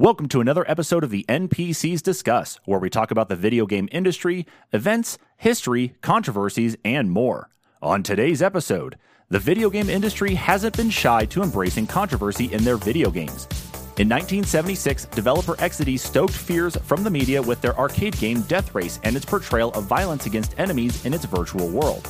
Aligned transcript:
Welcome 0.00 0.28
to 0.28 0.40
another 0.40 0.64
episode 0.66 1.04
of 1.04 1.10
the 1.10 1.26
NPCs 1.28 2.02
Discuss, 2.02 2.58
where 2.64 2.78
we 2.78 2.88
talk 2.88 3.10
about 3.10 3.28
the 3.28 3.36
video 3.36 3.66
game 3.66 3.86
industry, 3.92 4.46
events, 4.72 5.18
history, 5.36 5.92
controversies, 6.00 6.74
and 6.86 7.10
more. 7.10 7.50
On 7.82 8.02
today's 8.02 8.40
episode, 8.40 8.96
the 9.28 9.38
video 9.38 9.68
game 9.68 9.90
industry 9.90 10.34
hasn't 10.34 10.74
been 10.74 10.88
shy 10.88 11.26
to 11.26 11.42
embracing 11.42 11.86
controversy 11.86 12.50
in 12.50 12.64
their 12.64 12.78
video 12.78 13.10
games. 13.10 13.46
In 13.98 14.08
1976, 14.08 15.04
developer 15.04 15.54
Exidy 15.56 15.98
stoked 15.98 16.32
fears 16.32 16.76
from 16.76 17.04
the 17.04 17.10
media 17.10 17.42
with 17.42 17.60
their 17.60 17.78
arcade 17.78 18.16
game 18.16 18.40
Death 18.44 18.74
Race 18.74 19.00
and 19.04 19.14
its 19.14 19.26
portrayal 19.26 19.70
of 19.72 19.84
violence 19.84 20.24
against 20.24 20.58
enemies 20.58 21.04
in 21.04 21.12
its 21.12 21.26
virtual 21.26 21.68
world. 21.68 22.08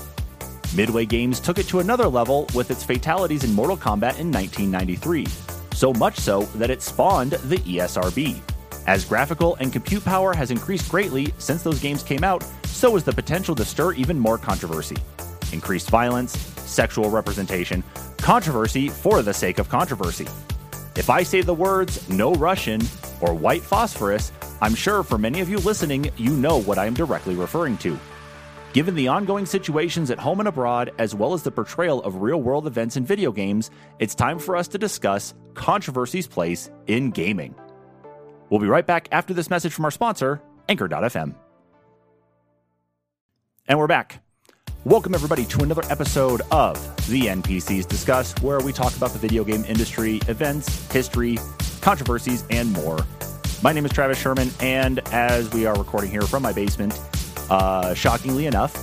Midway 0.76 1.06
Games 1.06 1.40
took 1.40 1.58
it 1.58 1.66
to 1.66 1.80
another 1.80 2.06
level 2.06 2.46
with 2.54 2.70
its 2.70 2.84
fatalities 2.84 3.42
in 3.42 3.52
Mortal 3.52 3.76
Kombat 3.76 4.20
in 4.20 4.30
1993 4.30 5.49
so 5.80 5.94
much 5.94 6.18
so 6.18 6.42
that 6.56 6.68
it 6.68 6.82
spawned 6.82 7.30
the 7.48 7.56
ESRB. 7.56 8.38
As 8.86 9.06
graphical 9.06 9.54
and 9.60 9.72
compute 9.72 10.04
power 10.04 10.34
has 10.34 10.50
increased 10.50 10.90
greatly 10.90 11.32
since 11.38 11.62
those 11.62 11.80
games 11.80 12.02
came 12.02 12.22
out, 12.22 12.44
so 12.66 12.96
is 12.96 13.04
the 13.04 13.14
potential 13.14 13.54
to 13.54 13.64
stir 13.64 13.94
even 13.94 14.18
more 14.18 14.36
controversy. 14.36 14.98
Increased 15.52 15.88
violence, 15.88 16.38
sexual 16.38 17.08
representation, 17.08 17.82
controversy 18.18 18.90
for 18.90 19.22
the 19.22 19.32
sake 19.32 19.58
of 19.58 19.70
controversy. 19.70 20.28
If 20.96 21.08
I 21.08 21.22
say 21.22 21.40
the 21.40 21.54
words 21.54 22.06
no 22.10 22.34
Russian 22.34 22.82
or 23.22 23.32
white 23.32 23.62
phosphorus, 23.62 24.32
I'm 24.60 24.74
sure 24.74 25.02
for 25.02 25.16
many 25.16 25.40
of 25.40 25.48
you 25.48 25.56
listening, 25.60 26.10
you 26.18 26.32
know 26.36 26.60
what 26.60 26.76
I 26.76 26.84
am 26.84 26.92
directly 26.92 27.36
referring 27.36 27.78
to. 27.78 27.98
Given 28.72 28.94
the 28.94 29.08
ongoing 29.08 29.46
situations 29.46 30.12
at 30.12 30.20
home 30.20 30.38
and 30.38 30.48
abroad, 30.48 30.92
as 30.96 31.12
well 31.12 31.34
as 31.34 31.42
the 31.42 31.50
portrayal 31.50 32.00
of 32.02 32.22
real 32.22 32.40
world 32.40 32.68
events 32.68 32.96
in 32.96 33.04
video 33.04 33.32
games, 33.32 33.68
it's 33.98 34.14
time 34.14 34.38
for 34.38 34.54
us 34.54 34.68
to 34.68 34.78
discuss 34.78 35.34
controversy's 35.54 36.28
place 36.28 36.70
in 36.86 37.10
gaming. 37.10 37.56
We'll 38.48 38.60
be 38.60 38.68
right 38.68 38.86
back 38.86 39.08
after 39.10 39.34
this 39.34 39.50
message 39.50 39.72
from 39.72 39.86
our 39.86 39.90
sponsor, 39.90 40.40
Anchor.fm. 40.68 41.34
And 43.66 43.76
we're 43.76 43.88
back. 43.88 44.22
Welcome, 44.84 45.16
everybody, 45.16 45.46
to 45.46 45.64
another 45.64 45.82
episode 45.90 46.42
of 46.52 46.76
the 47.08 47.22
NPCs 47.22 47.88
Discuss, 47.88 48.40
where 48.40 48.60
we 48.60 48.72
talk 48.72 48.96
about 48.96 49.10
the 49.10 49.18
video 49.18 49.42
game 49.42 49.64
industry, 49.64 50.20
events, 50.28 50.88
history, 50.92 51.38
controversies, 51.80 52.44
and 52.50 52.72
more. 52.72 53.00
My 53.64 53.72
name 53.72 53.84
is 53.84 53.90
Travis 53.90 54.18
Sherman, 54.18 54.48
and 54.60 55.00
as 55.12 55.52
we 55.52 55.66
are 55.66 55.74
recording 55.74 56.10
here 56.10 56.22
from 56.22 56.44
my 56.44 56.52
basement, 56.52 56.98
uh, 57.50 57.94
shockingly 57.94 58.46
enough, 58.46 58.74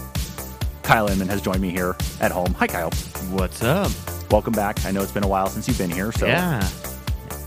Kyle 0.83 1.07
Inman 1.07 1.27
has 1.29 1.41
joined 1.41 1.61
me 1.61 1.69
here 1.69 1.95
at 2.21 2.31
home. 2.31 2.53
Hi, 2.55 2.67
Kyle. 2.67 2.91
What's 3.31 3.63
up? 3.63 3.91
Welcome 4.31 4.53
back. 4.53 4.85
I 4.85 4.91
know 4.91 5.01
it's 5.01 5.11
been 5.11 5.23
a 5.23 5.27
while 5.27 5.47
since 5.47 5.67
you've 5.67 5.77
been 5.77 5.89
here. 5.91 6.11
So 6.11 6.27
Yeah, 6.27 6.59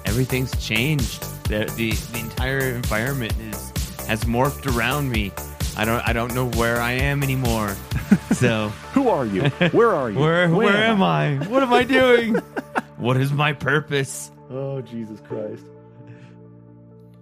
everything's 0.04 0.56
changed. 0.64 1.22
The, 1.44 1.64
the 1.76 1.91
the 2.12 2.18
entire 2.20 2.60
environment 2.60 3.34
is 3.41 3.70
has 4.06 4.24
morphed 4.24 4.66
around 4.76 5.10
me. 5.10 5.32
I 5.76 5.84
don't 5.84 6.06
I 6.08 6.12
don't 6.12 6.34
know 6.34 6.48
where 6.50 6.80
I 6.80 6.92
am 6.92 7.22
anymore. 7.22 7.76
So 8.32 8.68
who 8.94 9.08
are 9.08 9.26
you? 9.26 9.42
Where 9.72 9.91
are 9.91 10.08
you? 10.10 10.18
where 10.18 10.48
When? 10.48 10.56
where 10.56 10.84
am 10.84 11.02
I? 11.02 11.36
What 11.48 11.62
am 11.62 11.72
I 11.72 11.82
doing? 11.84 12.34
what 12.96 13.16
is 13.18 13.32
my 13.32 13.52
purpose? 13.52 14.30
Oh, 14.48 14.80
Jesus 14.80 15.20
Christ. 15.20 15.64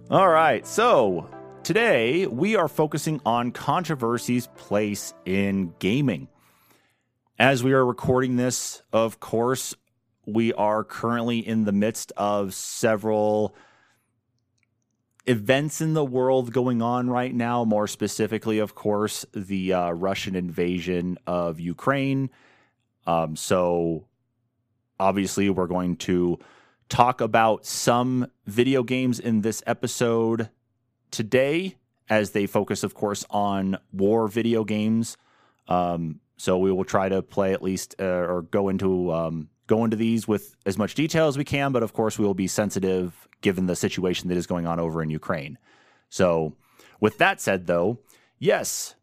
All 0.09 0.29
right. 0.29 0.65
So 0.65 1.27
today 1.69 2.25
we 2.25 2.55
are 2.55 2.67
focusing 2.67 3.21
on 3.27 3.51
controversy's 3.51 4.47
place 4.57 5.13
in 5.23 5.71
gaming. 5.77 6.27
As 7.37 7.63
we 7.63 7.73
are 7.73 7.85
recording 7.85 8.37
this, 8.37 8.81
of 8.91 9.19
course, 9.19 9.75
we 10.25 10.51
are 10.53 10.83
currently 10.83 11.47
in 11.47 11.65
the 11.65 11.71
midst 11.71 12.11
of 12.17 12.55
several 12.55 13.53
events 15.27 15.79
in 15.79 15.93
the 15.93 16.03
world 16.03 16.51
going 16.51 16.81
on 16.81 17.07
right 17.07 17.35
now. 17.35 17.63
More 17.65 17.85
specifically, 17.85 18.57
of 18.57 18.73
course, 18.73 19.23
the 19.35 19.73
uh, 19.73 19.91
Russian 19.91 20.35
invasion 20.35 21.19
of 21.27 21.59
Ukraine. 21.59 22.31
Um, 23.05 23.35
so, 23.35 24.07
obviously, 24.99 25.51
we're 25.51 25.67
going 25.67 25.97
to 25.97 26.39
talk 26.89 27.21
about 27.21 27.63
some 27.63 28.25
video 28.47 28.81
games 28.81 29.19
in 29.19 29.41
this 29.41 29.61
episode 29.67 30.49
today, 31.11 31.75
as 32.09 32.31
they 32.31 32.45
focus, 32.45 32.83
of 32.83 32.93
course, 32.93 33.25
on 33.29 33.77
war 33.91 34.27
video 34.27 34.63
games. 34.63 35.17
Um, 35.67 36.19
so 36.37 36.57
we 36.57 36.71
will 36.71 36.85
try 36.85 37.09
to 37.09 37.21
play 37.21 37.53
at 37.53 37.61
least 37.61 37.95
uh, 37.99 38.05
or 38.05 38.43
go 38.43 38.69
into 38.69 39.13
um, 39.13 39.49
go 39.67 39.83
into 39.83 39.97
these 39.97 40.27
with 40.27 40.55
as 40.65 40.77
much 40.77 40.95
detail 40.95 41.27
as 41.27 41.37
we 41.37 41.43
can, 41.43 41.71
but 41.71 41.83
of 41.83 41.93
course 41.93 42.17
we 42.17 42.25
will 42.25 42.33
be 42.33 42.47
sensitive 42.47 43.27
given 43.41 43.67
the 43.67 43.75
situation 43.75 44.29
that 44.29 44.37
is 44.37 44.47
going 44.47 44.65
on 44.65 44.79
over 44.79 45.01
in 45.03 45.09
Ukraine. 45.09 45.57
So, 46.09 46.55
with 46.99 47.17
that 47.19 47.39
said, 47.39 47.67
though, 47.67 47.99
yes, 48.39 48.95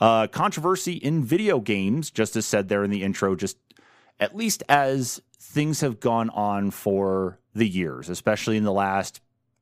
uh, 0.00 0.26
controversy 0.26 0.94
in 0.94 1.24
video 1.24 1.60
games, 1.60 2.10
just 2.10 2.36
as 2.36 2.46
said 2.46 2.68
there 2.68 2.84
in 2.84 2.90
the 2.90 3.02
intro, 3.02 3.36
just 3.36 3.56
at 4.20 4.36
least 4.36 4.62
as 4.68 5.22
things 5.38 5.80
have 5.80 6.00
gone 6.00 6.30
on 6.30 6.70
for 6.70 7.38
the 7.54 7.68
years, 7.68 8.08
especially 8.08 8.56
in 8.56 8.64
the 8.64 8.72
last 8.72 9.20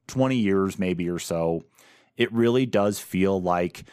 20 0.09 0.37
years, 0.37 0.79
maybe 0.79 1.09
or 1.09 1.19
so, 1.19 1.65
it 2.17 2.33
really 2.33 2.67
does 2.67 2.99
feel 2.99 3.41
like 3.41 3.85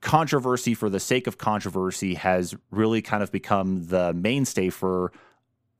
controversy 0.00 0.74
for 0.74 0.88
the 0.88 1.00
sake 1.00 1.26
of 1.26 1.38
controversy 1.38 2.14
has 2.14 2.54
really 2.70 3.02
kind 3.02 3.22
of 3.22 3.32
become 3.32 3.86
the 3.86 4.12
mainstay 4.14 4.70
for 4.70 5.12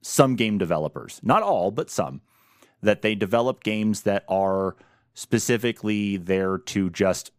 some 0.00 0.37
game 0.37 0.59
developers. 0.59 1.21
Not 1.22 1.43
all, 1.43 1.71
but 1.71 1.91
some. 1.91 2.21
That 2.83 3.03
they 3.03 3.15
develop 3.15 3.62
games 3.62 4.03
that 4.03 4.25
are 4.28 4.77
specifically 5.15 6.17
there 6.17 6.59
to 6.59 6.91
just 6.91 7.33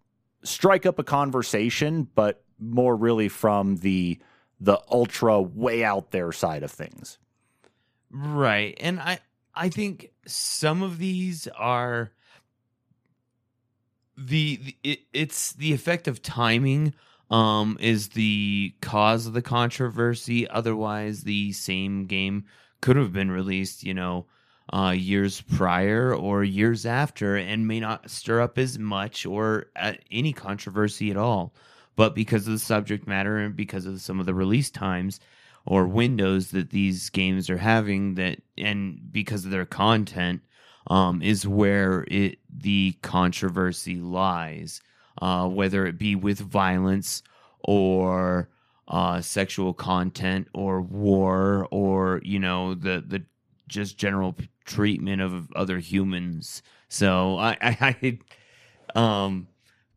strike 0.43 0.85
up 0.85 0.99
a 0.99 1.03
conversation, 1.03 2.07
but 2.15 2.43
more 2.59 2.95
really 2.95 3.29
from 3.29 3.77
the 3.77 4.19
the 4.61 4.77
ultra 4.91 5.41
way 5.41 5.85
out 5.85 6.11
there 6.11 6.33
side 6.33 6.63
of 6.63 6.71
things. 6.71 7.17
Right. 8.11 8.77
And 8.79 8.99
I 8.99 9.19
I 9.55 9.69
think 9.69 10.11
some 10.25 10.81
of 10.81 10.97
these 10.97 11.47
are 11.57 12.11
the, 14.19 14.75
it, 14.83 14.99
it's 15.13 15.53
the 15.53 15.73
effect 15.73 16.07
of 16.07 16.21
timing 16.21 16.93
um 17.31 17.77
is 17.79 18.09
the 18.09 18.73
cause 18.81 19.27
of 19.27 19.33
the 19.33 19.41
controversy. 19.41 20.49
Otherwise 20.49 21.21
the 21.21 21.51
same 21.53 22.05
game 22.05 22.43
could 22.81 22.95
have 22.95 23.13
been 23.13 23.29
released 23.29 23.83
you 23.83 23.93
know 23.93 24.25
uh 24.73 24.95
years 24.97 25.41
prior 25.41 26.13
or 26.13 26.43
years 26.43 26.85
after 26.85 27.35
and 27.35 27.67
may 27.67 27.79
not 27.79 28.09
stir 28.09 28.41
up 28.41 28.57
as 28.57 28.79
much 28.79 29.25
or 29.25 29.67
uh, 29.75 29.93
any 30.11 30.33
controversy 30.33 31.11
at 31.11 31.17
all. 31.17 31.53
But 31.95 32.15
because 32.15 32.47
of 32.47 32.53
the 32.53 32.59
subject 32.59 33.07
matter 33.07 33.37
and 33.37 33.55
because 33.55 33.85
of 33.85 34.01
some 34.01 34.19
of 34.19 34.25
the 34.25 34.33
release 34.33 34.71
times 34.71 35.19
or 35.65 35.85
windows 35.85 36.51
that 36.51 36.71
these 36.71 37.09
games 37.09 37.49
are 37.49 37.57
having 37.57 38.15
that 38.15 38.41
and 38.57 38.99
because 39.11 39.45
of 39.45 39.51
their 39.51 39.65
content 39.65 40.41
um, 40.87 41.21
is 41.21 41.47
where 41.47 42.05
it 42.09 42.39
the 42.49 42.93
controversy 43.01 43.95
lies, 43.95 44.81
uh, 45.21 45.47
whether 45.47 45.85
it 45.85 45.97
be 45.97 46.15
with 46.15 46.39
violence 46.39 47.23
or 47.63 48.49
uh, 48.87 49.21
sexual 49.21 49.73
content 49.73 50.47
or 50.53 50.81
war 50.81 51.67
or 51.71 52.21
you 52.23 52.39
know 52.39 52.73
the 52.73 53.03
the 53.05 53.23
just 53.67 53.97
general 53.97 54.35
treatment 54.65 55.21
of 55.21 55.51
other 55.53 55.77
humans. 55.77 56.63
So 56.87 57.37
I, 57.37 57.57
I, 57.61 57.97
I 58.03 58.19
um, 58.95 59.47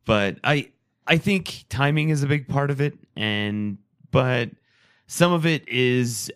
but 0.04 0.38
I 0.44 0.70
I 1.06 1.16
think 1.18 1.64
timing 1.68 2.10
is 2.10 2.22
a 2.22 2.26
big 2.26 2.48
part 2.48 2.70
of 2.70 2.80
it, 2.80 2.98
and 3.16 3.78
but 4.10 4.50
some 5.06 5.32
of 5.32 5.46
it 5.46 5.68
is 5.68 6.30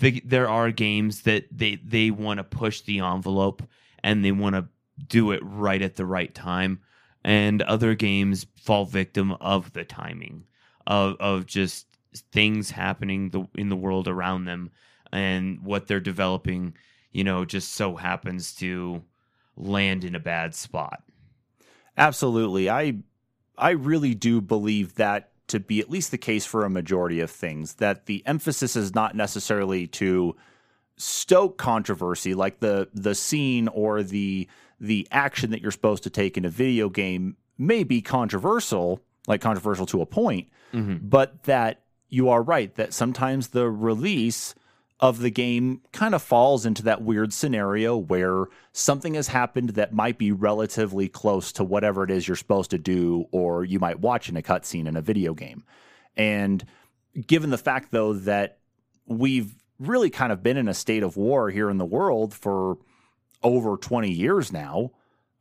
the, 0.00 0.22
there 0.24 0.48
are 0.48 0.70
games 0.70 1.22
that 1.22 1.46
they 1.50 1.76
they 1.76 2.10
want 2.10 2.38
to 2.38 2.44
push 2.44 2.80
the 2.82 3.00
envelope 3.00 3.62
and 4.02 4.24
they 4.24 4.32
want 4.32 4.54
to 4.54 4.66
do 5.06 5.32
it 5.32 5.40
right 5.42 5.82
at 5.82 5.96
the 5.96 6.06
right 6.06 6.34
time. 6.34 6.80
And 7.24 7.62
other 7.62 7.94
games 7.94 8.46
fall 8.56 8.84
victim 8.84 9.32
of 9.40 9.72
the 9.72 9.84
timing 9.84 10.44
of 10.86 11.16
of 11.20 11.46
just 11.46 11.86
things 12.32 12.70
happening 12.70 13.30
the, 13.30 13.48
in 13.54 13.68
the 13.68 13.76
world 13.76 14.08
around 14.08 14.44
them. 14.44 14.70
And 15.12 15.60
what 15.62 15.86
they're 15.86 16.00
developing 16.00 16.74
you 17.12 17.24
know 17.24 17.44
just 17.44 17.72
so 17.72 17.96
happens 17.96 18.54
to 18.56 19.02
land 19.56 20.04
in 20.04 20.14
a 20.14 20.20
bad 20.20 20.54
spot. 20.54 21.02
Absolutely. 21.96 22.68
I 22.68 22.96
I 23.56 23.70
really 23.70 24.14
do 24.14 24.40
believe 24.40 24.94
that 24.96 25.30
to 25.48 25.60
be 25.60 25.80
at 25.80 25.90
least 25.90 26.10
the 26.10 26.18
case 26.18 26.46
for 26.46 26.64
a 26.64 26.70
majority 26.70 27.20
of 27.20 27.30
things 27.30 27.74
that 27.74 28.06
the 28.06 28.22
emphasis 28.26 28.76
is 28.76 28.94
not 28.94 29.14
necessarily 29.14 29.86
to 29.86 30.34
stoke 30.96 31.58
controversy 31.58 32.34
like 32.34 32.60
the 32.60 32.88
the 32.94 33.14
scene 33.14 33.68
or 33.68 34.02
the 34.02 34.48
the 34.80 35.06
action 35.10 35.50
that 35.50 35.60
you're 35.60 35.72
supposed 35.72 36.02
to 36.04 36.10
take 36.10 36.36
in 36.36 36.44
a 36.44 36.48
video 36.48 36.88
game 36.88 37.36
may 37.58 37.82
be 37.82 38.00
controversial 38.00 39.00
like 39.26 39.40
controversial 39.40 39.86
to 39.86 40.00
a 40.00 40.06
point 40.06 40.48
mm-hmm. 40.72 40.96
but 41.00 41.42
that 41.44 41.80
you 42.08 42.28
are 42.28 42.42
right 42.42 42.76
that 42.76 42.92
sometimes 42.92 43.48
the 43.48 43.68
release 43.68 44.54
of 45.00 45.18
the 45.18 45.30
game 45.30 45.80
kind 45.92 46.14
of 46.14 46.22
falls 46.22 46.64
into 46.64 46.82
that 46.84 47.02
weird 47.02 47.32
scenario 47.32 47.96
where 47.96 48.46
something 48.72 49.14
has 49.14 49.28
happened 49.28 49.70
that 49.70 49.92
might 49.92 50.18
be 50.18 50.30
relatively 50.32 51.08
close 51.08 51.52
to 51.52 51.64
whatever 51.64 52.04
it 52.04 52.10
is 52.10 52.28
you're 52.28 52.36
supposed 52.36 52.70
to 52.70 52.78
do, 52.78 53.26
or 53.32 53.64
you 53.64 53.78
might 53.80 54.00
watch 54.00 54.28
in 54.28 54.36
a 54.36 54.42
cutscene 54.42 54.86
in 54.86 54.96
a 54.96 55.02
video 55.02 55.34
game. 55.34 55.64
And 56.16 56.64
given 57.26 57.50
the 57.50 57.58
fact, 57.58 57.90
though, 57.90 58.12
that 58.12 58.58
we've 59.06 59.54
really 59.78 60.10
kind 60.10 60.32
of 60.32 60.42
been 60.42 60.56
in 60.56 60.68
a 60.68 60.74
state 60.74 61.02
of 61.02 61.16
war 61.16 61.50
here 61.50 61.70
in 61.70 61.78
the 61.78 61.84
world 61.84 62.32
for 62.32 62.78
over 63.42 63.76
20 63.76 64.10
years 64.10 64.52
now. 64.52 64.92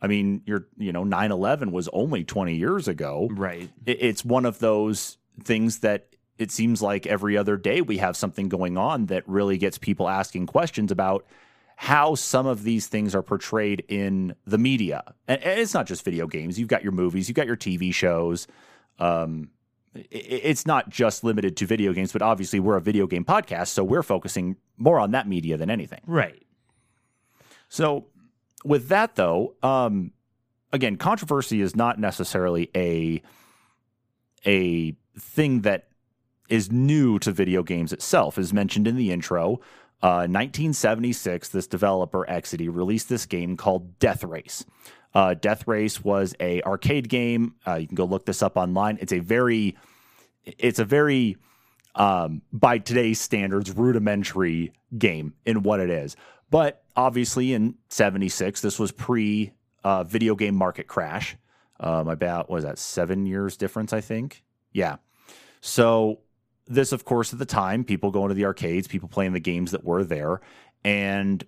I 0.02 0.08
mean, 0.08 0.42
you're, 0.46 0.68
you 0.78 0.92
know, 0.92 1.04
9 1.04 1.32
11 1.32 1.72
was 1.72 1.88
only 1.94 2.24
20 2.24 2.56
years 2.56 2.88
ago. 2.88 3.30
Right. 3.32 3.70
It's 3.86 4.26
one 4.26 4.46
of 4.46 4.60
those 4.60 5.18
things 5.42 5.80
that 5.80 6.08
it 6.38 6.52
seems 6.52 6.82
like 6.82 7.06
every 7.06 7.38
other 7.38 7.58
day 7.58 7.82
we 7.82 7.98
have 7.98 8.18
something 8.18 8.50
going 8.50 8.78
on 8.78 9.08
that 9.08 9.28
really 9.28 9.58
gets 9.58 9.78
people 9.78 10.10
asking 10.10 10.48
questions 10.48 10.92
about 10.92 11.26
how 11.76 12.16
some 12.16 12.46
of 12.46 12.64
these 12.64 12.88
things 12.88 13.14
are 13.16 13.22
portrayed 13.22 13.84
in 13.88 14.36
the 14.46 14.58
media. 14.58 15.14
And 15.28 15.42
it's 15.44 15.74
not 15.74 15.86
just 15.86 16.04
video 16.06 16.28
games. 16.28 16.60
You've 16.60 16.68
got 16.68 16.84
your 16.84 16.92
movies, 16.92 17.28
you've 17.28 17.36
got 17.36 17.48
your 17.48 17.58
TV 17.58 17.94
shows. 17.94 18.48
Um, 19.00 19.50
it's 19.96 20.66
not 20.66 20.90
just 20.90 21.24
limited 21.24 21.56
to 21.58 21.68
video 21.68 21.94
games, 21.94 22.12
but 22.12 22.22
obviously 22.22 22.60
we're 22.60 22.78
a 22.78 22.82
video 22.82 23.06
game 23.06 23.24
podcast, 23.24 23.68
so 23.68 23.84
we're 23.84 24.02
focusing 24.02 24.56
more 24.78 25.00
on 25.00 25.12
that 25.12 25.28
media 25.28 25.56
than 25.56 25.70
anything. 25.70 26.02
Right. 26.08 26.42
So, 27.70 28.08
with 28.66 28.88
that 28.88 29.16
though, 29.16 29.56
um, 29.62 30.12
again, 30.72 30.96
controversy 30.96 31.62
is 31.62 31.76
not 31.76 32.00
necessarily 32.00 32.72
a 32.76 33.22
a 34.46 34.96
thing 35.18 35.62
that 35.62 35.88
is 36.50 36.72
new 36.72 37.20
to 37.20 37.32
video 37.32 37.64
games 37.64 37.94
itself. 37.94 38.38
As 38.38 38.54
mentioned 38.54 38.88
in 38.88 38.96
the 38.96 39.12
intro, 39.12 39.60
uh, 40.02 40.28
1976, 40.28 41.50
this 41.50 41.68
developer 41.68 42.26
Exidy 42.30 42.74
released 42.74 43.08
this 43.08 43.26
game 43.26 43.56
called 43.56 44.00
Death 44.00 44.24
Race. 44.24 44.66
Uh, 45.14 45.34
Death 45.34 45.68
Race 45.68 46.04
was 46.04 46.36
a 46.40 46.62
arcade 46.64 47.08
game. 47.08 47.56
Uh, 47.66 47.76
you 47.76 47.88
can 47.88 47.96
go 47.96 48.06
look 48.06 48.26
this 48.26 48.42
up 48.42 48.58
online. 48.58 48.98
It's 49.00 49.14
a 49.14 49.20
very, 49.20 49.78
it's 50.44 50.80
a 50.80 50.86
very, 50.86 51.38
um, 51.96 52.42
by 52.52 52.80
today's 52.80 53.22
standards, 53.22 53.72
rudimentary 53.72 54.74
game 54.98 55.36
in 55.46 55.64
what 55.64 55.80
it 55.80 55.90
is. 55.90 56.16
But 56.50 56.84
obviously, 56.96 57.54
in 57.54 57.76
'76, 57.90 58.62
this 58.62 58.78
was 58.78 58.92
pre 58.92 59.54
uh, 59.84 60.04
video 60.04 60.36
game 60.36 60.56
market 60.56 60.88
crash. 60.88 61.38
Um, 61.80 62.08
about 62.08 62.50
was 62.50 62.64
that 62.64 62.78
seven 62.78 63.26
years 63.26 63.58
difference? 63.58 63.94
I 63.94 64.02
think. 64.02 64.44
Yeah. 64.72 64.98
So 65.62 66.20
this, 66.66 66.92
of 66.92 67.06
course, 67.06 67.34
at 67.34 67.40
the 67.40 67.46
time, 67.46 67.84
people 67.84 68.12
going 68.12 68.30
to 68.30 68.36
the 68.36 68.46
arcades, 68.46 68.88
people 68.88 69.10
playing 69.10 69.34
the 69.34 69.40
games 69.40 69.72
that 69.72 69.84
were 69.84 70.04
there, 70.04 70.42
and 70.84 71.44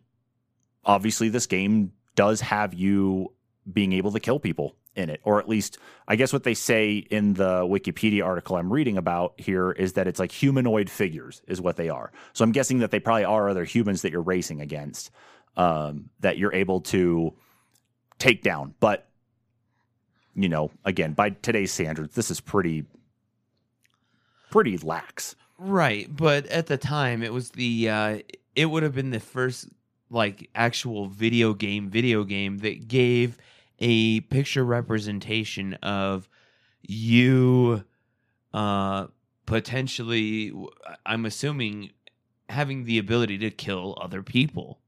obviously, 0.83 1.29
this 1.29 1.45
game 1.45 1.91
does 2.15 2.41
have 2.41 2.73
you 2.73 3.33
being 3.71 3.93
able 3.93 4.11
to 4.11 4.19
kill 4.19 4.39
people 4.39 4.75
in 4.95 5.09
it, 5.09 5.19
or 5.23 5.39
at 5.39 5.49
least 5.49 5.77
I 6.07 6.15
guess 6.15 6.31
what 6.31 6.43
they 6.43 6.53
say 6.53 6.95
in 6.95 7.33
the 7.33 7.61
Wikipedia 7.63 8.25
article 8.25 8.55
I'm 8.55 8.71
reading 8.71 8.97
about 8.97 9.33
here 9.37 9.71
is 9.71 9.93
that 9.93 10.07
it's 10.07 10.19
like 10.19 10.31
humanoid 10.31 10.89
figures 10.89 11.41
is 11.47 11.59
what 11.59 11.75
they 11.75 11.89
are. 11.89 12.11
So 12.33 12.43
I'm 12.43 12.51
guessing 12.51 12.79
that 12.79 12.91
they 12.91 12.99
probably 12.99 13.25
are 13.25 13.49
other 13.49 13.65
humans 13.65 14.01
that 14.03 14.11
you're 14.11 14.21
racing 14.21 14.61
against 14.61 15.11
um, 15.57 16.09
that 16.21 16.37
you're 16.37 16.53
able 16.53 16.81
to 16.81 17.33
take 18.19 18.41
down. 18.41 18.73
But 18.79 19.09
you 20.33 20.49
know, 20.49 20.71
again, 20.83 21.13
by 21.13 21.29
today's 21.29 21.71
standards, 21.71 22.15
this 22.15 22.29
is 22.29 22.39
pretty 22.39 22.85
pretty 24.55 24.77
lax. 24.77 25.35
Right, 25.57 26.07
but 26.15 26.45
at 26.45 26.67
the 26.67 26.77
time 26.77 27.21
it 27.21 27.33
was 27.33 27.51
the 27.51 27.89
uh 27.89 28.19
it 28.55 28.67
would 28.67 28.83
have 28.83 28.95
been 28.95 29.11
the 29.11 29.19
first 29.19 29.67
like 30.09 30.49
actual 30.55 31.07
video 31.07 31.53
game 31.53 31.89
video 31.89 32.23
game 32.23 32.59
that 32.59 32.87
gave 32.87 33.37
a 33.79 34.21
picture 34.21 34.63
representation 34.63 35.73
of 35.83 36.29
you 36.83 37.83
uh 38.53 39.07
potentially 39.45 40.53
i'm 41.05 41.25
assuming 41.25 41.89
having 42.47 42.85
the 42.85 42.97
ability 42.99 43.37
to 43.39 43.49
kill 43.49 43.97
other 43.99 44.21
people 44.21 44.79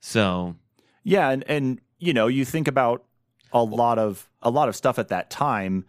so 0.00 0.56
yeah 1.04 1.28
and 1.28 1.44
and 1.46 1.80
you 1.98 2.12
know 2.12 2.26
you 2.26 2.44
think 2.44 2.66
about 2.66 3.04
a 3.52 3.62
lot 3.62 3.98
of 3.98 4.28
a 4.42 4.50
lot 4.50 4.68
of 4.68 4.74
stuff 4.74 4.98
at 4.98 5.08
that 5.08 5.30
time 5.30 5.84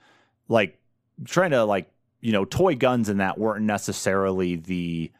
like 0.49 0.77
trying 1.25 1.51
to 1.51 1.63
like 1.63 1.89
you 2.25 2.31
know 2.31 2.43
toy 2.43 2.75
guns 2.75 3.07
and 3.07 3.19
that 3.19 3.37
weren't 3.37 3.65
necessarily 3.65 4.55
the 4.55 5.11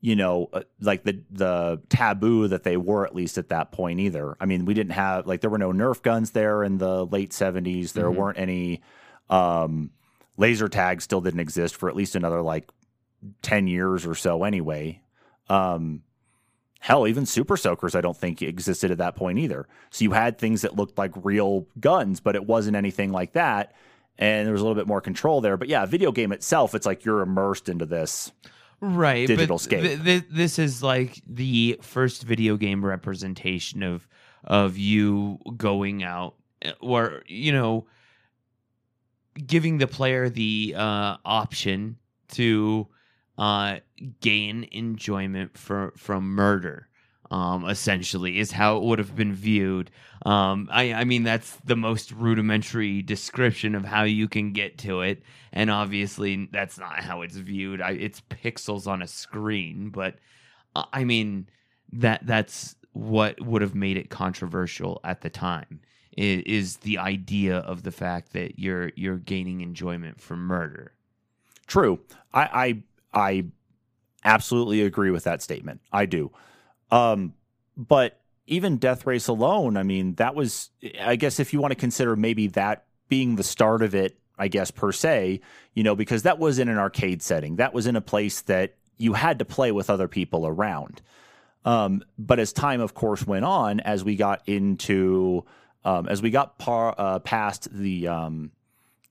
you 0.00 0.14
know, 0.14 0.48
uh, 0.52 0.60
like 0.80 1.02
the 1.02 1.20
the 1.32 1.82
taboo 1.88 2.46
that 2.46 2.62
they 2.62 2.76
were 2.76 3.04
at 3.04 3.12
least 3.12 3.38
at 3.38 3.48
that 3.48 3.72
point 3.72 3.98
either. 3.98 4.36
I 4.38 4.46
mean, 4.46 4.64
we 4.64 4.72
didn't 4.72 4.92
have 4.92 5.26
like 5.26 5.40
there 5.40 5.50
were 5.50 5.58
no 5.58 5.72
Nerf 5.72 6.00
guns 6.00 6.30
there 6.30 6.62
in 6.62 6.78
the 6.78 7.04
late 7.06 7.32
seventies. 7.32 7.92
There 7.92 8.04
mm-hmm. 8.04 8.20
weren't 8.20 8.38
any 8.38 8.82
um, 9.28 9.90
laser 10.36 10.68
tags. 10.68 11.02
Still 11.02 11.20
didn't 11.20 11.40
exist 11.40 11.74
for 11.74 11.88
at 11.88 11.96
least 11.96 12.14
another 12.14 12.40
like 12.40 12.70
ten 13.42 13.66
years 13.66 14.06
or 14.06 14.14
so. 14.14 14.44
Anyway, 14.44 15.00
um, 15.48 16.02
hell, 16.78 17.08
even 17.08 17.26
Super 17.26 17.56
Soakers 17.56 17.96
I 17.96 18.00
don't 18.00 18.16
think 18.16 18.42
existed 18.42 18.92
at 18.92 18.98
that 18.98 19.16
point 19.16 19.40
either. 19.40 19.66
So 19.90 20.04
you 20.04 20.12
had 20.12 20.38
things 20.38 20.62
that 20.62 20.76
looked 20.76 20.98
like 20.98 21.24
real 21.24 21.66
guns, 21.80 22.20
but 22.20 22.36
it 22.36 22.46
wasn't 22.46 22.76
anything 22.76 23.10
like 23.10 23.32
that. 23.32 23.74
And 24.18 24.46
there 24.46 24.52
was 24.52 24.62
a 24.62 24.64
little 24.64 24.80
bit 24.80 24.86
more 24.86 25.00
control 25.00 25.40
there. 25.40 25.56
But 25.56 25.68
yeah, 25.68 25.84
video 25.84 26.10
game 26.10 26.32
itself, 26.32 26.74
it's 26.74 26.86
like 26.86 27.04
you're 27.04 27.20
immersed 27.20 27.68
into 27.68 27.84
this 27.84 28.32
right 28.80 29.26
digital 29.26 29.58
scape. 29.58 29.82
Th- 29.82 30.02
th- 30.02 30.24
this 30.30 30.58
is 30.58 30.82
like 30.82 31.20
the 31.26 31.78
first 31.82 32.22
video 32.22 32.56
game 32.56 32.84
representation 32.84 33.82
of 33.82 34.06
of 34.44 34.78
you 34.78 35.38
going 35.56 36.02
out 36.02 36.34
eh, 36.62 36.72
or 36.80 37.22
you 37.26 37.52
know 37.52 37.86
giving 39.46 39.78
the 39.78 39.86
player 39.86 40.28
the 40.28 40.74
uh, 40.76 41.16
option 41.24 41.98
to 42.28 42.86
uh, 43.38 43.78
gain 44.20 44.66
enjoyment 44.72 45.56
for, 45.58 45.92
from 45.96 46.24
murder 46.24 46.88
um, 47.30 47.68
essentially 47.68 48.38
is 48.38 48.52
how 48.52 48.76
it 48.76 48.82
would 48.84 48.98
have 48.98 49.16
been 49.16 49.32
viewed. 49.32 49.90
Um, 50.24 50.68
I, 50.72 50.92
I 50.92 51.04
mean, 51.04 51.22
that's 51.22 51.56
the 51.64 51.76
most 51.76 52.12
rudimentary 52.12 53.02
description 53.02 53.74
of 53.74 53.84
how 53.84 54.04
you 54.04 54.28
can 54.28 54.52
get 54.52 54.78
to 54.78 55.00
it, 55.02 55.22
and 55.52 55.70
obviously 55.70 56.48
that's 56.52 56.78
not 56.78 57.00
how 57.00 57.22
it's 57.22 57.36
viewed. 57.36 57.80
I, 57.80 57.92
it's 57.92 58.22
pixels 58.22 58.86
on 58.86 59.02
a 59.02 59.06
screen, 59.06 59.90
but 59.90 60.16
uh, 60.74 60.84
I 60.92 61.04
mean 61.04 61.48
that 61.92 62.26
that's 62.26 62.74
what 62.92 63.40
would 63.40 63.62
have 63.62 63.74
made 63.74 63.96
it 63.96 64.10
controversial 64.10 65.00
at 65.04 65.20
the 65.20 65.30
time. 65.30 65.80
Is, 66.16 66.42
is 66.46 66.76
the 66.78 66.98
idea 66.98 67.58
of 67.58 67.82
the 67.82 67.92
fact 67.92 68.32
that 68.32 68.58
you're 68.58 68.90
you're 68.96 69.18
gaining 69.18 69.60
enjoyment 69.60 70.20
from 70.20 70.40
murder? 70.40 70.92
True. 71.66 72.00
I 72.32 72.82
I, 73.12 73.26
I 73.28 73.44
absolutely 74.24 74.82
agree 74.82 75.10
with 75.10 75.24
that 75.24 75.42
statement. 75.42 75.80
I 75.92 76.06
do. 76.06 76.30
Um, 76.90 77.34
but 77.76 78.20
even 78.46 78.76
Death 78.76 79.06
Race 79.06 79.28
alone, 79.28 79.76
I 79.76 79.82
mean, 79.82 80.14
that 80.14 80.34
was, 80.34 80.70
I 81.00 81.16
guess, 81.16 81.40
if 81.40 81.52
you 81.52 81.60
want 81.60 81.72
to 81.72 81.76
consider 81.76 82.16
maybe 82.16 82.46
that 82.48 82.84
being 83.08 83.36
the 83.36 83.42
start 83.42 83.82
of 83.82 83.94
it, 83.94 84.16
I 84.38 84.48
guess, 84.48 84.70
per 84.70 84.92
se, 84.92 85.40
you 85.74 85.82
know, 85.82 85.94
because 85.94 86.22
that 86.22 86.38
was 86.38 86.58
in 86.58 86.68
an 86.68 86.78
arcade 86.78 87.22
setting. 87.22 87.56
That 87.56 87.74
was 87.74 87.86
in 87.86 87.96
a 87.96 88.00
place 88.00 88.42
that 88.42 88.74
you 88.98 89.14
had 89.14 89.38
to 89.38 89.44
play 89.44 89.72
with 89.72 89.90
other 89.90 90.08
people 90.08 90.46
around. 90.46 91.02
Um, 91.64 92.04
but 92.18 92.38
as 92.38 92.52
time, 92.52 92.80
of 92.80 92.94
course, 92.94 93.26
went 93.26 93.44
on, 93.44 93.80
as 93.80 94.04
we 94.04 94.14
got 94.16 94.42
into, 94.46 95.44
um, 95.84 96.08
as 96.08 96.22
we 96.22 96.30
got 96.30 96.58
par, 96.58 96.94
uh, 96.96 97.18
past 97.18 97.68
the, 97.72 98.08
um, 98.08 98.52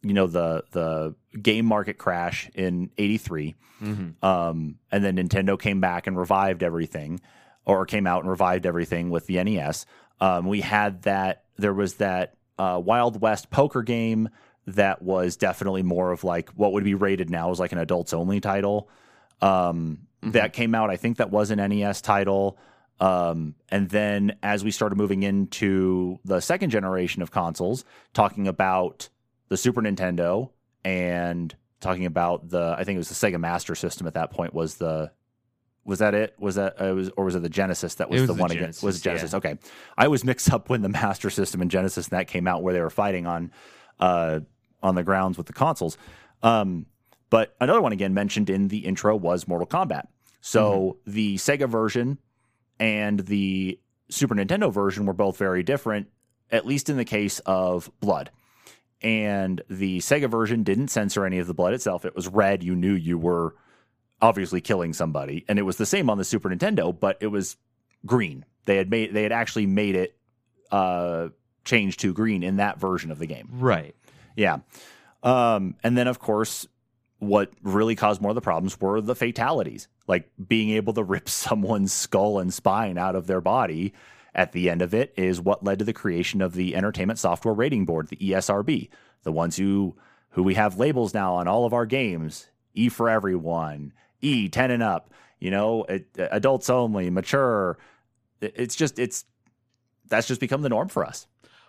you 0.01 0.13
know, 0.13 0.27
the 0.27 0.63
the 0.71 1.15
game 1.41 1.65
market 1.65 1.97
crash 1.97 2.49
in 2.53 2.91
'83, 2.97 3.55
mm-hmm. 3.81 4.25
Um, 4.25 4.77
and 4.91 5.03
then 5.03 5.17
Nintendo 5.17 5.59
came 5.59 5.81
back 5.81 6.05
and 6.05 6.15
revived 6.15 6.61
everything 6.63 7.19
or 7.65 7.85
came 7.85 8.07
out 8.07 8.21
and 8.21 8.29
revived 8.29 8.65
everything 8.65 9.09
with 9.09 9.27
the 9.27 9.43
NES. 9.43 9.85
Um, 10.19 10.47
we 10.47 10.61
had 10.61 11.03
that. 11.03 11.43
There 11.57 11.73
was 11.73 11.95
that 11.95 12.35
uh, 12.57 12.81
Wild 12.83 13.21
West 13.21 13.49
poker 13.49 13.83
game 13.83 14.29
that 14.67 15.01
was 15.01 15.37
definitely 15.37 15.83
more 15.83 16.11
of 16.11 16.23
like 16.23 16.49
what 16.51 16.73
would 16.73 16.83
be 16.83 16.95
rated 16.95 17.29
now 17.29 17.51
as 17.51 17.59
like 17.59 17.71
an 17.71 17.77
adults 17.77 18.13
only 18.13 18.39
title. 18.39 18.89
Um, 19.41 19.99
mm-hmm. 20.21 20.31
That 20.31 20.53
came 20.53 20.73
out. 20.73 20.89
I 20.89 20.97
think 20.97 21.17
that 21.17 21.29
was 21.29 21.51
an 21.51 21.57
NES 21.57 22.01
title. 22.01 22.57
Um, 22.99 23.55
and 23.69 23.89
then 23.89 24.37
as 24.41 24.63
we 24.63 24.71
started 24.71 24.95
moving 24.95 25.23
into 25.23 26.19
the 26.23 26.39
second 26.39 26.69
generation 26.69 27.21
of 27.21 27.31
consoles, 27.31 27.83
talking 28.13 28.47
about 28.47 29.09
the 29.49 29.57
Super 29.57 29.81
Nintendo 29.81 30.51
and 30.83 31.53
talking 31.81 32.05
about 32.05 32.49
the, 32.49 32.75
I 32.77 32.83
think 32.83 32.95
it 32.95 32.99
was 32.99 33.09
the 33.09 33.15
Sega 33.27 33.39
Master 33.39 33.75
System 33.75 34.07
at 34.07 34.13
that 34.13 34.31
point 34.31 34.53
was 34.53 34.75
the 34.75 35.11
was 35.85 35.99
that 35.99 36.15
it? 36.15 36.35
Was 36.39 36.55
that 36.55 36.81
uh, 36.81 36.93
was 36.93 37.11
or 37.15 37.25
was 37.25 37.35
it 37.35 37.43
the 37.43 37.49
Genesis 37.49 37.95
that 37.95 38.09
was, 38.09 38.21
was 38.21 38.27
the, 38.27 38.33
the 38.33 38.41
one 38.41 38.49
Genesis, 38.49 38.63
against? 38.63 38.83
Was 38.83 39.01
Genesis? 39.01 39.31
Yeah. 39.31 39.37
Okay, 39.37 39.57
I 39.97 40.07
was 40.07 40.23
mixed 40.23 40.51
up 40.51 40.69
when 40.69 40.81
the 40.81 40.89
Master 41.01 41.29
System 41.29 41.61
and 41.61 41.69
Genesis 41.69 42.07
and 42.07 42.19
that 42.19 42.27
came 42.27 42.47
out, 42.47 42.63
where 42.63 42.73
they 42.73 42.81
were 42.81 42.89
fighting 42.89 43.27
on 43.27 43.51
uh, 43.99 44.39
on 44.81 44.95
the 44.95 45.03
grounds 45.03 45.37
with 45.37 45.47
the 45.47 45.53
consoles. 45.53 45.97
Um, 46.43 46.87
but 47.29 47.55
another 47.61 47.81
one 47.81 47.91
again 47.91 48.13
mentioned 48.13 48.49
in 48.49 48.67
the 48.67 48.79
intro 48.79 49.15
was 49.15 49.47
Mortal 49.47 49.67
Kombat. 49.67 50.07
So 50.41 50.97
the 51.07 51.37
Sega 51.37 51.67
version 51.67 52.19
and 52.79 53.19
the 53.21 53.79
Super 54.09 54.35
Nintendo 54.35 54.71
version 54.71 55.05
were 55.05 55.13
both 55.13 55.37
very 55.37 55.63
different, 55.63 56.07
at 56.51 56.67
least 56.67 56.89
in 56.89 56.97
the 56.97 57.05
case 57.05 57.39
of 57.39 57.89
blood. 57.99 58.29
And 59.01 59.61
the 59.69 59.99
Sega 59.99 60.29
version 60.29 60.63
didn't 60.63 60.89
censor 60.89 61.25
any 61.25 61.39
of 61.39 61.47
the 61.47 61.53
blood 61.53 61.73
itself. 61.73 62.05
It 62.05 62.15
was 62.15 62.27
red. 62.27 62.63
You 62.63 62.75
knew 62.75 62.93
you 62.93 63.17
were 63.17 63.55
obviously 64.21 64.61
killing 64.61 64.93
somebody. 64.93 65.45
And 65.47 65.59
it 65.59 65.63
was 65.63 65.77
the 65.77 65.85
same 65.85 66.09
on 66.09 66.17
the 66.17 66.23
Super 66.23 66.49
Nintendo, 66.49 66.97
but 66.97 67.17
it 67.21 67.27
was 67.27 67.57
green. 68.05 68.45
They 68.65 68.77
had 68.77 68.89
made 68.89 69.13
they 69.13 69.23
had 69.23 69.31
actually 69.31 69.65
made 69.67 69.95
it 69.95 70.17
uh 70.71 71.29
change 71.63 71.97
to 71.97 72.13
green 72.13 72.43
in 72.43 72.57
that 72.57 72.79
version 72.79 73.11
of 73.11 73.19
the 73.19 73.25
game. 73.25 73.49
Right. 73.53 73.95
Yeah. 74.35 74.59
Um, 75.23 75.75
and 75.83 75.97
then, 75.97 76.07
of 76.07 76.19
course, 76.19 76.67
what 77.19 77.51
really 77.63 77.95
caused 77.95 78.21
more 78.21 78.31
of 78.31 78.35
the 78.35 78.41
problems 78.41 78.79
were 78.79 79.01
the 79.01 79.15
fatalities, 79.15 79.87
like 80.07 80.29
being 80.47 80.69
able 80.71 80.93
to 80.93 81.03
rip 81.03 81.27
someone's 81.29 81.91
skull 81.91 82.39
and 82.39 82.53
spine 82.53 82.97
out 82.97 83.15
of 83.15 83.27
their 83.27 83.41
body 83.41 83.93
at 84.35 84.51
the 84.51 84.69
end 84.69 84.81
of 84.81 84.93
it 84.93 85.13
is 85.15 85.39
what 85.39 85.63
led 85.63 85.79
to 85.79 85.85
the 85.85 85.93
creation 85.93 86.41
of 86.41 86.53
the 86.53 86.75
Entertainment 86.75 87.17
Software 87.17 87.53
Rating 87.53 87.85
Board, 87.85 88.09
the 88.09 88.17
ESRB, 88.17 88.89
the 89.23 89.31
ones 89.31 89.57
who 89.57 89.95
who 90.31 90.43
we 90.43 90.55
have 90.55 90.77
labels 90.77 91.13
now 91.13 91.35
on 91.35 91.47
all 91.47 91.65
of 91.65 91.73
our 91.73 91.85
games, 91.85 92.47
E 92.73 92.89
for 92.89 93.09
everyone, 93.09 93.93
E 94.21 94.49
10 94.49 94.71
and 94.71 94.83
up, 94.83 95.11
you 95.39 95.51
know, 95.51 95.83
it, 95.83 96.07
adults 96.17 96.69
only, 96.69 97.09
mature. 97.09 97.77
It's 98.41 98.75
just 98.75 98.99
it's 98.99 99.25
that's 100.07 100.27
just 100.27 100.41
become 100.41 100.61
the 100.61 100.69
norm 100.69 100.87
for 100.87 101.05
us. 101.05 101.27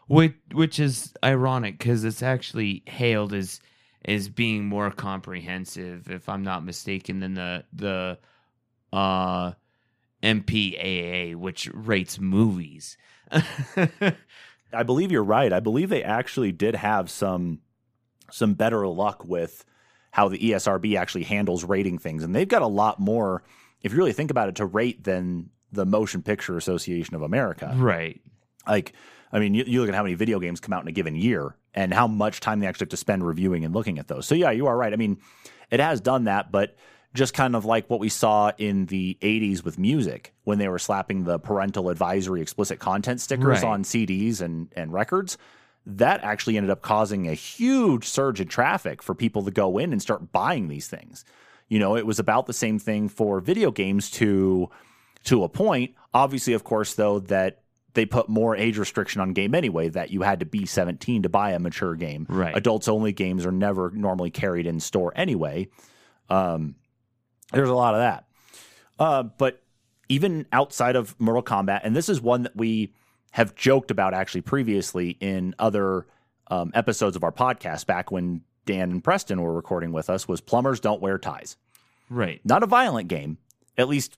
Which 0.09 0.35
which 0.53 0.79
is 0.79 1.13
ironic 1.25 1.79
because 1.79 2.05
it's 2.05 2.23
actually 2.23 2.83
hailed 2.87 3.33
as 3.33 3.61
as 4.05 4.29
being 4.29 4.65
more 4.67 4.91
comprehensive, 4.91 6.11
if 6.11 6.29
I'm 6.29 6.45
not 6.45 6.65
mistaken, 6.65 7.21
than 7.21 7.35
the 7.35 7.65
the 7.73 8.19
uh, 8.93 9.53
MPAA, 10.23 11.35
which 11.35 11.69
rates 11.73 12.21
movies. 12.21 12.97
I 13.31 14.83
believe 14.85 15.11
you're 15.11 15.25
right. 15.25 15.53
I 15.53 15.61
believe 15.61 15.89
they 15.89 16.03
actually 16.03 16.53
did 16.53 16.77
have 16.77 17.11
some 17.11 17.61
some 18.31 18.55
better 18.55 18.87
luck 18.87 19.25
with 19.25 19.65
how 20.17 20.29
the 20.29 20.39
ESRB 20.39 20.97
actually 20.99 21.25
handles 21.25 21.63
rating 21.63 21.99
things, 21.99 22.25
and 22.25 22.35
they've 22.35 22.49
got 22.49 22.63
a 22.63 22.67
lot 22.67 22.99
more, 22.99 23.43
if 23.83 23.93
you 23.93 23.99
really 23.99 24.15
think 24.15 24.31
about 24.31 24.49
it, 24.49 24.55
to 24.55 24.65
rate 24.65 25.05
than 25.05 25.51
the 25.73 25.85
Motion 25.85 26.23
Picture 26.23 26.57
Association 26.57 27.15
of 27.15 27.21
America. 27.21 27.71
right. 27.77 28.19
Like, 28.67 28.95
I 29.31 29.41
mean, 29.41 29.53
you, 29.53 29.65
you 29.67 29.81
look 29.81 29.91
at 29.91 29.95
how 29.95 30.03
many 30.03 30.15
video 30.15 30.39
games 30.41 30.59
come 30.59 30.73
out 30.73 30.81
in 30.81 30.89
a 30.89 30.93
given 30.93 31.17
year 31.17 31.55
and 31.75 31.93
how 31.93 32.07
much 32.07 32.41
time 32.41 32.61
they 32.61 32.67
actually 32.67 32.85
have 32.85 32.91
to 32.91 32.97
spend 32.97 33.27
reviewing 33.27 33.63
and 33.67 33.75
looking 33.75 33.99
at 33.99 34.09
those. 34.09 34.27
So, 34.27 34.35
yeah, 34.35 34.51
you 34.53 34.67
are 34.69 34.77
right. 34.77 34.91
I 34.93 34.97
mean, 34.97 35.19
it 35.71 35.81
has 35.81 36.01
done 36.01 36.25
that, 36.25 36.51
but 36.51 36.77
just 37.13 37.35
kind 37.35 37.55
of 37.55 37.67
like 37.67 37.91
what 37.91 38.01
we 38.01 38.09
saw 38.09 38.53
in 38.57 38.87
the 38.87 39.19
80s 39.21 39.63
with 39.65 39.79
music 39.79 40.33
when 40.45 40.57
they 40.59 40.69
were 40.69 40.79
slapping 40.79 41.25
the 41.25 41.39
parental 41.39 41.91
advisory 41.91 42.41
explicit 42.41 42.79
content 42.79 43.21
stickers 43.21 43.63
Right. 43.63 43.65
on 43.65 43.83
CDs 43.85 44.41
and, 44.41 44.69
and 44.75 44.93
records. 44.95 45.37
That 45.87 46.25
actually 46.25 46.57
ended 46.57 46.71
up 46.71 46.83
causing 46.83 47.29
a 47.29 47.35
huge 47.35 48.07
surge 48.09 48.41
in 48.41 48.49
traffic 48.49 49.03
for 49.03 49.15
people 49.15 49.45
to 49.45 49.51
go 49.51 49.79
in 49.79 49.93
and 49.93 50.03
start 50.03 50.33
buying 50.33 50.69
these 50.69 50.89
things. 50.89 51.25
You 51.69 51.79
know, 51.79 51.97
it 51.97 52.07
was 52.07 52.19
about 52.19 52.47
the 52.47 52.53
same 52.53 52.79
thing 52.79 53.09
for 53.09 53.41
video 53.41 53.71
games 53.71 54.11
to 54.13 54.69
to 55.25 55.45
a 55.45 55.49
point. 55.49 55.95
Obviously, 56.15 56.53
of 56.55 56.65
course, 56.65 56.95
though, 56.95 57.21
that 57.21 57.63
they 57.95 58.07
put 58.07 58.29
more 58.29 58.55
age 58.55 58.79
restriction 58.79 59.21
on 59.21 59.33
game 59.33 59.55
anyway, 59.55 59.89
that 59.89 60.11
you 60.11 60.23
had 60.23 60.41
to 60.41 60.47
be 60.47 60.67
17 60.67 61.23
to 61.23 61.29
buy 61.29 61.53
a 61.53 61.59
mature 61.59 61.95
game. 61.95 62.27
Right. 62.29 62.57
Adults 62.57 62.89
only 62.89 63.13
games 63.13 63.47
are 63.47 63.53
never 63.53 63.91
normally 63.91 64.31
carried 64.31 64.67
in 64.67 64.81
store 64.81 65.13
anyway. 65.17 65.69
Um, 66.29 66.77
there's 67.53 67.71
a 67.71 67.75
lot 67.75 67.95
of 67.95 68.01
that. 68.01 68.27
Uh, 68.99 69.23
but 69.25 69.63
even 70.09 70.47
outside 70.53 70.95
of 70.95 71.19
Mortal 71.19 71.43
Kombat, 71.43 71.81
and 71.85 71.97
this 71.97 72.09
is 72.09 72.21
one 72.21 72.43
that 72.43 72.55
we 72.55 72.93
have 73.33 73.55
joked 73.55 73.91
about 73.91 74.15
actually 74.15 74.41
previously 74.41 75.17
in 75.21 75.55
other 75.59 76.07
um, 76.49 76.71
episodes 76.75 77.17
of 77.17 77.25
our 77.25 77.33
podcast 77.33 77.87
back 77.87 78.11
when 78.11 78.43
Dan 78.65 78.91
and 78.91 79.05
Preston 79.05 79.41
were 79.43 79.53
recording 79.55 79.93
with 79.93 80.09
us, 80.11 80.27
was 80.27 80.41
Plumbers 80.41 80.81
Don't 80.81 81.01
Wear 81.01 81.19
Ties 81.19 81.57
Right. 82.09 82.41
not 82.45 82.63
a 82.63 82.67
violent 82.67 83.09
game, 83.09 83.39
at 83.77 83.89
least 83.89 84.17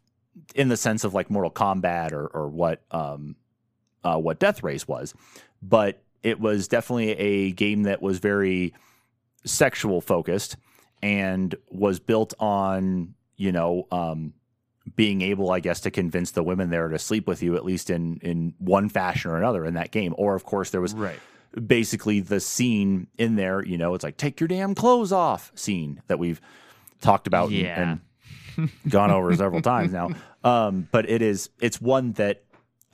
in 0.54 0.68
the 0.68 0.76
sense 0.76 1.04
of 1.04 1.14
like 1.14 1.30
Mortal 1.30 1.50
Kombat 1.50 2.12
or 2.12 2.26
or 2.26 2.48
what 2.48 2.82
um 2.90 3.34
uh, 4.04 4.16
what 4.16 4.38
Death 4.38 4.62
Race 4.62 4.86
was, 4.86 5.14
but 5.62 6.00
it 6.22 6.38
was 6.40 6.68
definitely 6.68 7.10
a 7.12 7.50
game 7.52 7.84
that 7.84 8.00
was 8.00 8.18
very 8.20 8.72
sexual 9.44 10.00
focused 10.00 10.56
and 11.02 11.54
was 11.70 11.98
built 11.98 12.34
on 12.38 13.14
you 13.36 13.52
know 13.52 13.86
um 13.90 14.32
being 14.96 15.20
able 15.22 15.50
i 15.50 15.60
guess 15.60 15.80
to 15.80 15.90
convince 15.90 16.30
the 16.32 16.42
women 16.42 16.70
there 16.70 16.88
to 16.88 16.98
sleep 16.98 17.26
with 17.26 17.42
you 17.42 17.56
at 17.56 17.64
least 17.64 17.90
in 17.90 18.18
in 18.22 18.54
one 18.58 18.88
fashion 18.88 19.30
or 19.30 19.36
another 19.36 19.64
in 19.64 19.74
that 19.74 19.90
game 19.90 20.14
or 20.18 20.34
of 20.34 20.44
course 20.44 20.70
there 20.70 20.80
was 20.80 20.94
Right. 20.94 21.18
basically 21.66 22.20
the 22.20 22.40
scene 22.40 23.06
in 23.16 23.36
there, 23.36 23.64
you 23.64 23.78
know, 23.78 23.94
it's 23.94 24.04
like 24.04 24.16
take 24.16 24.38
your 24.40 24.48
damn 24.48 24.74
clothes 24.74 25.12
off 25.12 25.50
scene 25.54 26.02
that 26.06 26.18
we've 26.18 26.40
talked 27.00 27.26
about 27.26 27.50
and- 27.50 28.00
and, 28.56 28.70
gone 28.90 29.10
over 29.10 29.34
several 29.36 29.62
times 29.62 29.92
now. 29.92 30.10
Um, 30.44 30.88
but 30.92 31.08
it 31.08 31.22
is 31.22 31.48
it's 31.60 31.80
one 31.80 32.12
that 32.12 32.42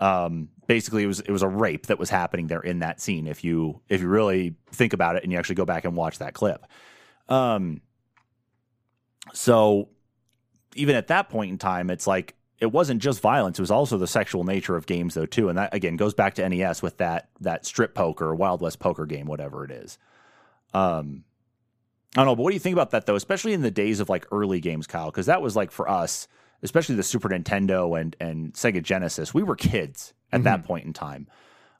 um, 0.01 0.49
basically 0.67 1.03
it 1.03 1.07
was 1.07 1.21
it 1.21 1.31
was 1.31 1.43
a 1.43 1.49
rape 1.49 1.87
that 1.87 1.99
was 1.99 2.11
happening 2.11 2.47
there 2.47 2.61
in 2.61 2.79
that 2.81 3.01
scene 3.01 3.27
if 3.27 3.45
you 3.45 3.81
if 3.89 4.01
you 4.01 4.09
really 4.09 4.55
think 4.73 4.93
about 4.93 5.17
it 5.17 5.23
and 5.23 5.33
you 5.33 5.39
actually 5.39 5.55
go 5.57 5.65
back 5.65 5.85
and 5.85 5.97
watch 5.97 6.19
that 6.19 6.33
clip. 6.35 6.65
Um, 7.29 7.81
so 9.33 9.89
even 10.75 10.97
at 10.97 11.09
that 11.09 11.29
point 11.29 11.51
in 11.51 11.59
time, 11.59 11.91
it's 11.91 12.07
like 12.07 12.35
it 12.61 12.73
wasn't 12.73 13.03
just 13.03 13.21
violence; 13.21 13.59
it 13.59 13.63
was 13.63 13.71
also 13.71 13.99
the 13.99 14.07
sexual 14.07 14.45
nature 14.45 14.77
of 14.77 14.87
games, 14.87 15.15
though, 15.15 15.27
too. 15.27 15.49
And 15.49 15.59
that 15.59 15.75
again 15.75 15.97
goes 15.97 16.15
back 16.15 16.35
to 16.35 16.49
NES 16.49 16.83
with 16.83 16.99
that 16.99 17.29
that 17.41 17.67
strip 17.67 17.95
poker 17.95 18.27
or 18.27 18.35
Wild 18.35 18.61
West 18.61 18.79
poker 18.79 19.07
game, 19.07 19.27
whatever 19.27 19.65
it 19.65 19.71
is. 19.71 19.99
Um, 20.73 21.25
I 22.17 22.21
don't 22.21 22.27
know, 22.27 22.37
but 22.37 22.43
what 22.43 22.51
do 22.51 22.55
you 22.55 22.61
think 22.61 22.75
about 22.75 22.91
that 22.91 23.07
though? 23.07 23.17
Especially 23.17 23.53
in 23.53 23.63
the 23.63 23.71
days 23.71 24.01
of 24.01 24.09
like 24.09 24.27
early 24.31 24.61
games, 24.61 24.87
Kyle, 24.87 25.11
because 25.11 25.27
that 25.27 25.43
was 25.43 25.57
like 25.57 25.71
for 25.71 25.89
us, 25.89 26.29
especially 26.63 26.95
the 26.95 27.03
Super 27.03 27.29
Nintendo 27.29 28.01
and 28.01 28.15
and 28.21 28.53
Sega 28.55 28.83
Genesis. 28.83 29.35
We 29.35 29.43
were 29.43 29.57
kids 29.57 30.15
at 30.33 30.45
that 30.45 30.65
point 30.65 30.85
in 30.85 30.93
time. 30.93 31.29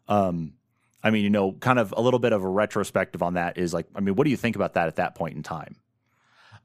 Um, 0.09 0.55
I 1.03 1.11
mean, 1.11 1.23
you 1.23 1.31
know, 1.31 1.53
kind 1.53 1.79
of 1.79 1.93
a 1.97 2.01
little 2.01 2.19
bit 2.19 2.33
of 2.33 2.43
a 2.43 2.49
retrospective 2.49 3.23
on 3.23 3.35
that 3.35 3.59
is 3.59 3.75
like, 3.75 3.87
I 3.95 4.01
mean, 4.01 4.15
what 4.15 4.25
do 4.25 4.31
you 4.31 4.37
think 4.37 4.57
about 4.57 4.75
that 4.75 4.89
at 4.89 4.97
that 4.97 5.15
point 5.15 5.37
in 5.37 5.43
time? 5.43 5.77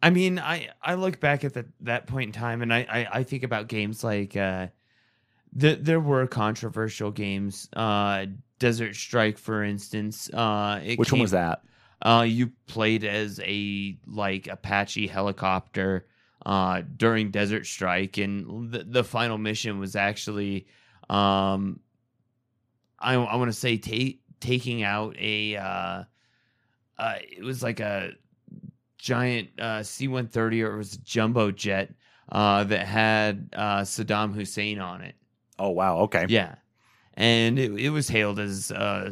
I 0.01 0.10
mean, 0.10 0.39
I 0.39 0.70
I 0.82 0.96
look 0.96 1.20
back 1.20 1.44
at 1.44 1.53
the, 1.53 1.65
that 1.82 2.08
point 2.08 2.29
in 2.29 2.32
time, 2.34 2.62
and 2.62 2.74
I, 2.74 2.86
I 2.89 3.08
I 3.20 3.24
think 3.24 3.44
about 3.44 3.68
games 3.68 4.03
like 4.03 4.36
uh, 4.38 4.68
the, 5.53 5.75
there 5.75 6.00
were 6.00 6.25
controversial 6.27 7.12
games. 7.12 7.68
Uh, 7.74 8.27
Desert 8.60 8.96
Strike, 8.96 9.38
for 9.38 9.63
instance. 9.63 10.29
Uh, 10.34 10.82
Which 10.96 11.12
one 11.12 11.22
was 11.22 11.32
that? 11.32 11.63
Uh, 12.01 12.25
you 12.27 12.51
played 12.68 13.03
as 13.03 13.39
a 13.44 13.98
like 14.08 14.48
Apache 14.48 15.08
helicopter 15.08 16.08
uh, 16.46 16.82
during 16.96 17.32
Desert 17.32 17.65
Strike, 17.65 18.18
and 18.18 18.72
the, 18.72 18.84
the 18.84 19.03
final 19.03 19.38
mission 19.38 19.79
was 19.79 19.96
actually, 19.96 20.68
um, 21.10 21.79
I 23.00 23.15
I 23.15 23.36
want 23.36 23.51
to 23.51 23.58
say 23.58 23.77
ta- 23.77 24.18
taking 24.39 24.84
out 24.84 25.18
a, 25.20 25.58
uh, 25.58 26.03
uh, 26.98 27.15
it 27.20 27.44
was 27.44 27.62
like 27.62 27.82
a 27.82 28.12
giant 29.00 29.50
uh, 29.60 29.82
C 29.82 30.08
one 30.08 30.27
thirty 30.27 30.62
or 30.62 30.75
it 30.75 30.77
was 30.77 30.94
a 30.94 31.00
jumbo 31.00 31.50
jet 31.50 31.91
uh, 32.32 32.63
that 32.65 32.86
had 32.86 33.50
uh, 33.56 33.82
Saddam 33.82 34.36
Hussein 34.36 34.79
on 34.79 35.01
it. 35.01 35.15
Oh 35.58 35.70
wow, 35.70 36.00
okay. 36.00 36.25
Yeah, 36.29 36.56
and 37.15 37.58
it, 37.58 37.72
it 37.72 37.89
was 37.89 38.08
hailed 38.08 38.39
as 38.39 38.72
uh, 38.72 39.12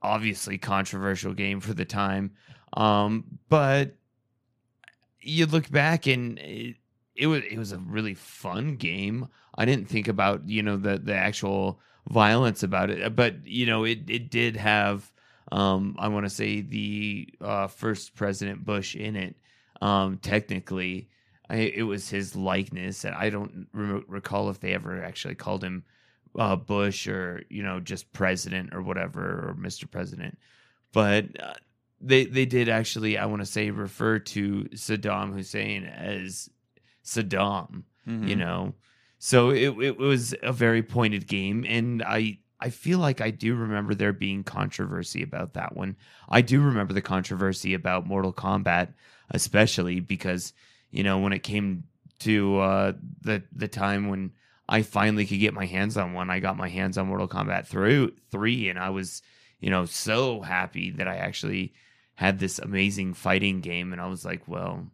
obviously 0.00 0.56
controversial 0.56 1.34
game 1.34 1.60
for 1.60 1.74
the 1.74 1.84
time. 1.84 2.32
Um, 2.72 3.24
but 3.48 3.96
you 5.20 5.46
look 5.46 5.70
back 5.70 6.06
and 6.06 6.38
it, 6.38 6.76
it 7.14 7.26
was 7.26 7.42
it 7.50 7.58
was 7.58 7.72
a 7.72 7.78
really 7.78 8.14
fun 8.14 8.76
game. 8.76 9.28
I 9.56 9.64
didn't 9.64 9.88
think 9.88 10.08
about 10.08 10.48
you 10.48 10.62
know 10.62 10.76
the 10.76 10.98
the 10.98 11.14
actual 11.14 11.80
violence 12.08 12.62
about 12.62 12.90
it, 12.90 13.16
but 13.16 13.46
you 13.46 13.66
know 13.66 13.84
it 13.84 14.08
it 14.08 14.30
did 14.30 14.56
have 14.56 15.12
um, 15.54 15.94
I 15.98 16.08
want 16.08 16.26
to 16.26 16.30
say 16.30 16.60
the 16.62 17.28
uh, 17.40 17.66
first 17.68 18.14
President 18.16 18.64
Bush 18.64 18.96
in 18.96 19.14
it. 19.16 19.36
Um, 19.80 20.18
technically, 20.18 21.08
I, 21.48 21.56
it 21.56 21.82
was 21.82 22.08
his 22.08 22.34
likeness, 22.34 23.04
and 23.04 23.14
I 23.14 23.30
don't 23.30 23.68
re- 23.72 24.02
recall 24.08 24.50
if 24.50 24.58
they 24.60 24.72
ever 24.74 25.02
actually 25.02 25.34
called 25.36 25.62
him 25.62 25.84
uh, 26.38 26.56
Bush 26.56 27.06
or 27.06 27.42
you 27.50 27.62
know 27.62 27.80
just 27.80 28.12
President 28.12 28.74
or 28.74 28.82
whatever 28.82 29.20
or 29.50 29.56
Mr. 29.58 29.88
President, 29.90 30.36
but 30.92 31.26
uh, 31.40 31.54
they 32.00 32.24
they 32.24 32.46
did 32.46 32.68
actually 32.68 33.16
I 33.18 33.26
want 33.26 33.42
to 33.42 33.46
say 33.46 33.70
refer 33.70 34.18
to 34.18 34.64
Saddam 34.74 35.32
Hussein 35.34 35.84
as 35.84 36.50
Saddam, 37.04 37.84
Mm-hmm. 38.08 38.28
you 38.28 38.36
know, 38.36 38.74
so 39.18 39.50
it 39.50 39.70
it 39.80 39.96
was 39.98 40.34
a 40.42 40.52
very 40.52 40.82
pointed 40.82 41.26
game, 41.26 41.64
and 41.68 42.02
I. 42.02 42.38
I 42.64 42.70
feel 42.70 42.98
like 42.98 43.20
I 43.20 43.30
do 43.30 43.54
remember 43.54 43.94
there 43.94 44.14
being 44.14 44.42
controversy 44.42 45.22
about 45.22 45.52
that 45.52 45.76
one. 45.76 45.96
I 46.30 46.40
do 46.40 46.62
remember 46.62 46.94
the 46.94 47.02
controversy 47.02 47.74
about 47.74 48.06
Mortal 48.06 48.32
Kombat, 48.32 48.94
especially 49.30 50.00
because, 50.00 50.54
you 50.90 51.02
know, 51.02 51.18
when 51.18 51.34
it 51.34 51.42
came 51.42 51.84
to 52.20 52.58
uh, 52.60 52.92
the 53.20 53.42
the 53.52 53.68
time 53.68 54.08
when 54.08 54.32
I 54.66 54.80
finally 54.80 55.26
could 55.26 55.40
get 55.40 55.52
my 55.52 55.66
hands 55.66 55.98
on 55.98 56.14
one. 56.14 56.30
I 56.30 56.40
got 56.40 56.56
my 56.56 56.70
hands 56.70 56.96
on 56.96 57.08
Mortal 57.08 57.28
Kombat 57.28 57.66
through 57.66 58.14
three, 58.30 58.70
and 58.70 58.78
I 58.78 58.90
was 58.90 59.20
you 59.60 59.68
know 59.68 59.84
so 59.84 60.40
happy 60.40 60.90
that 60.92 61.06
I 61.06 61.16
actually 61.16 61.74
had 62.14 62.38
this 62.38 62.58
amazing 62.58 63.12
fighting 63.12 63.60
game, 63.60 63.92
and 63.92 64.00
I 64.00 64.06
was 64.06 64.24
like, 64.24 64.48
well, 64.48 64.86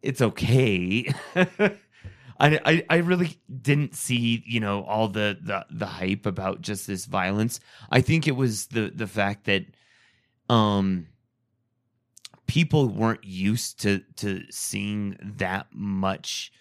it's 0.00 0.22
okay. 0.22 1.12
I, 2.40 2.60
I, 2.64 2.84
I 2.90 2.96
really 2.96 3.38
didn't 3.62 3.94
see 3.94 4.42
you 4.46 4.60
know 4.60 4.84
all 4.84 5.08
the, 5.08 5.38
the 5.40 5.66
the 5.70 5.86
hype 5.86 6.26
about 6.26 6.60
just 6.60 6.86
this 6.86 7.06
violence. 7.06 7.60
I 7.90 8.00
think 8.00 8.26
it 8.26 8.36
was 8.36 8.66
the 8.68 8.90
the 8.94 9.06
fact 9.06 9.44
that 9.44 9.64
um 10.48 11.06
people 12.46 12.88
weren't 12.88 13.24
used 13.24 13.80
to 13.82 14.00
to 14.16 14.42
seeing 14.50 15.16
that 15.38 15.66
much 15.72 16.52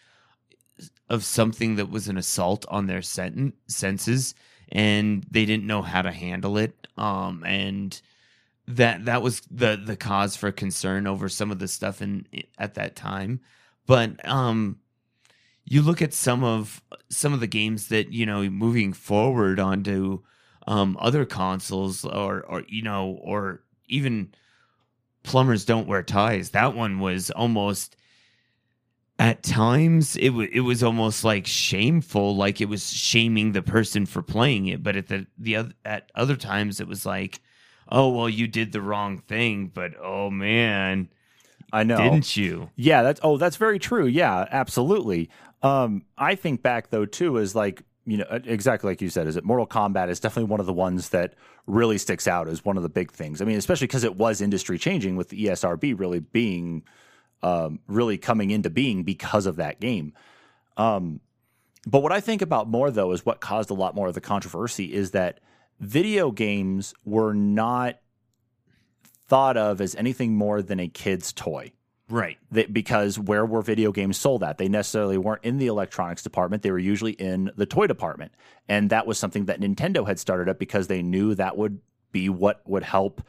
of 1.09 1.23
something 1.23 1.75
that 1.75 1.89
was 1.89 2.07
an 2.07 2.17
assault 2.17 2.65
on 2.69 2.87
their 2.87 3.01
sen- 3.01 3.53
senses 3.67 4.33
and 4.71 5.25
they 5.29 5.45
didn't 5.45 5.67
know 5.67 5.81
how 5.81 6.01
to 6.01 6.11
handle 6.11 6.57
it 6.57 6.87
um 6.97 7.43
and 7.45 8.01
that 8.67 9.05
that 9.05 9.21
was 9.21 9.41
the 9.51 9.79
the 9.85 9.97
cause 9.97 10.35
for 10.35 10.51
concern 10.51 11.05
over 11.05 11.27
some 11.27 11.51
of 11.51 11.59
the 11.59 11.67
stuff 11.67 12.01
in 12.01 12.25
at 12.57 12.75
that 12.75 12.95
time 12.95 13.39
but 13.85 14.27
um 14.27 14.77
you 15.65 15.81
look 15.81 16.01
at 16.01 16.13
some 16.13 16.43
of 16.43 16.81
some 17.09 17.33
of 17.33 17.39
the 17.39 17.47
games 17.47 17.87
that 17.87 18.11
you 18.11 18.25
know 18.25 18.49
moving 18.49 18.93
forward 18.93 19.59
onto 19.59 20.21
um 20.67 20.97
other 20.99 21.25
consoles 21.25 22.05
or 22.05 22.41
or 22.43 22.63
you 22.67 22.81
know 22.81 23.19
or 23.21 23.61
even 23.87 24.33
plumbers 25.23 25.65
don't 25.65 25.87
wear 25.87 26.03
ties 26.03 26.49
that 26.51 26.75
one 26.75 26.99
was 26.99 27.31
almost 27.31 27.95
at 29.19 29.43
times 29.43 30.15
it 30.17 30.29
w- 30.29 30.49
it 30.51 30.61
was 30.61 30.83
almost 30.83 31.23
like 31.23 31.45
shameful 31.45 32.35
like 32.35 32.59
it 32.59 32.67
was 32.67 32.91
shaming 32.91 33.51
the 33.51 33.61
person 33.61 34.05
for 34.05 34.21
playing 34.21 34.67
it 34.67 34.83
but 34.83 34.95
at 34.95 35.07
the 35.07 35.25
the 35.37 35.55
other 35.55 35.73
at 35.85 36.11
other 36.15 36.35
times 36.35 36.79
it 36.81 36.87
was 36.87 37.05
like 37.05 37.39
oh 37.89 38.09
well 38.09 38.27
you 38.27 38.47
did 38.47 38.71
the 38.71 38.81
wrong 38.81 39.17
thing 39.19 39.67
but 39.73 39.93
oh 40.01 40.29
man 40.29 41.07
I 41.73 41.83
know. 41.83 41.97
didn't 41.97 42.37
you 42.37 42.69
Yeah, 42.75 43.01
that's 43.01 43.19
oh, 43.23 43.37
that's 43.37 43.55
very 43.55 43.79
true. 43.79 44.05
Yeah, 44.05 44.47
absolutely. 44.51 45.31
Um, 45.63 46.03
I 46.17 46.35
think 46.35 46.61
back 46.61 46.89
though 46.89 47.05
too 47.05 47.37
is 47.37 47.55
like 47.55 47.83
you 48.05 48.17
know 48.17 48.25
exactly 48.29 48.89
like 48.89 49.01
you 49.01 49.09
said. 49.09 49.27
Is 49.27 49.37
it 49.37 49.45
Mortal 49.45 49.65
Kombat 49.65 50.09
is 50.09 50.19
definitely 50.19 50.49
one 50.49 50.59
of 50.59 50.65
the 50.65 50.73
ones 50.73 51.09
that 51.09 51.35
really 51.65 51.97
sticks 51.97 52.27
out 52.27 52.47
as 52.47 52.65
one 52.65 52.77
of 52.77 52.83
the 52.83 52.89
big 52.89 53.11
things. 53.11 53.41
I 53.41 53.45
mean, 53.45 53.57
especially 53.57 53.87
because 53.87 54.03
it 54.03 54.17
was 54.17 54.41
industry 54.41 54.77
changing 54.77 55.15
with 55.15 55.29
the 55.29 55.45
ESRB 55.45 55.97
really 55.97 56.19
being 56.19 56.83
um, 57.41 57.79
really 57.87 58.17
coming 58.17 58.51
into 58.51 58.69
being 58.69 59.03
because 59.03 59.45
of 59.45 59.55
that 59.55 59.79
game. 59.79 60.13
Um, 60.75 61.21
but 61.85 62.01
what 62.01 62.11
I 62.11 62.19
think 62.19 62.41
about 62.41 62.67
more 62.67 62.91
though 62.91 63.11
is 63.11 63.25
what 63.25 63.39
caused 63.39 63.69
a 63.69 63.73
lot 63.73 63.95
more 63.95 64.07
of 64.07 64.13
the 64.13 64.21
controversy 64.21 64.93
is 64.93 65.11
that 65.11 65.39
video 65.79 66.31
games 66.31 66.93
were 67.05 67.33
not 67.33 67.99
thought 69.27 69.57
of 69.57 69.79
as 69.81 69.95
anything 69.95 70.35
more 70.35 70.61
than 70.61 70.79
a 70.79 70.87
kid's 70.87 71.31
toy 71.31 71.71
right 72.09 72.37
because 72.71 73.17
where 73.17 73.45
were 73.45 73.61
video 73.61 73.91
games 73.91 74.17
sold 74.17 74.43
at? 74.43 74.57
They 74.57 74.67
necessarily 74.67 75.17
weren't 75.17 75.43
in 75.43 75.57
the 75.57 75.67
electronics 75.67 76.23
department. 76.23 76.63
They 76.63 76.71
were 76.71 76.79
usually 76.79 77.13
in 77.13 77.51
the 77.55 77.65
toy 77.65 77.87
department. 77.87 78.33
And 78.67 78.89
that 78.89 79.07
was 79.07 79.17
something 79.17 79.45
that 79.45 79.59
Nintendo 79.59 80.05
had 80.05 80.19
started 80.19 80.49
up 80.49 80.59
because 80.59 80.87
they 80.87 81.01
knew 81.01 81.35
that 81.35 81.57
would 81.57 81.79
be 82.11 82.29
what 82.29 82.61
would 82.65 82.83
help 82.83 83.21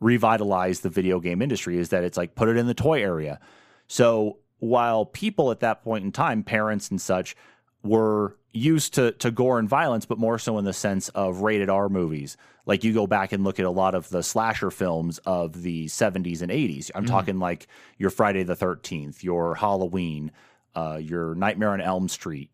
revitalize 0.00 0.80
the 0.80 0.88
video 0.88 1.20
game 1.20 1.42
industry 1.42 1.76
is 1.76 1.88
that 1.88 2.04
it's 2.04 2.16
like 2.16 2.34
put 2.34 2.48
it 2.48 2.56
in 2.56 2.66
the 2.66 2.74
toy 2.74 3.02
area. 3.02 3.40
So 3.88 4.38
while 4.58 5.04
people 5.06 5.50
at 5.50 5.60
that 5.60 5.82
point 5.82 6.04
in 6.04 6.12
time, 6.12 6.42
parents 6.42 6.90
and 6.90 7.00
such, 7.00 7.34
were 7.82 8.36
used 8.52 8.94
to 8.94 9.12
to 9.12 9.30
gore 9.30 9.58
and 9.58 9.68
violence, 9.68 10.06
but 10.06 10.18
more 10.18 10.38
so 10.38 10.58
in 10.58 10.64
the 10.64 10.72
sense 10.72 11.08
of 11.10 11.42
rated 11.42 11.70
R 11.70 11.88
movies. 11.88 12.36
Like 12.66 12.84
you 12.84 12.92
go 12.92 13.06
back 13.06 13.32
and 13.32 13.44
look 13.44 13.58
at 13.58 13.66
a 13.66 13.70
lot 13.70 13.94
of 13.94 14.08
the 14.10 14.22
slasher 14.22 14.70
films 14.70 15.18
of 15.24 15.62
the 15.62 15.86
70s 15.86 16.42
and 16.42 16.52
80s. 16.52 16.90
I'm 16.94 17.06
talking 17.06 17.38
like 17.38 17.66
your 17.96 18.10
Friday 18.10 18.42
the 18.42 18.56
13th, 18.56 19.22
your 19.22 19.54
Halloween, 19.54 20.32
uh, 20.74 20.98
your 21.00 21.34
Nightmare 21.34 21.70
on 21.70 21.80
Elm 21.80 22.08
Street. 22.08 22.50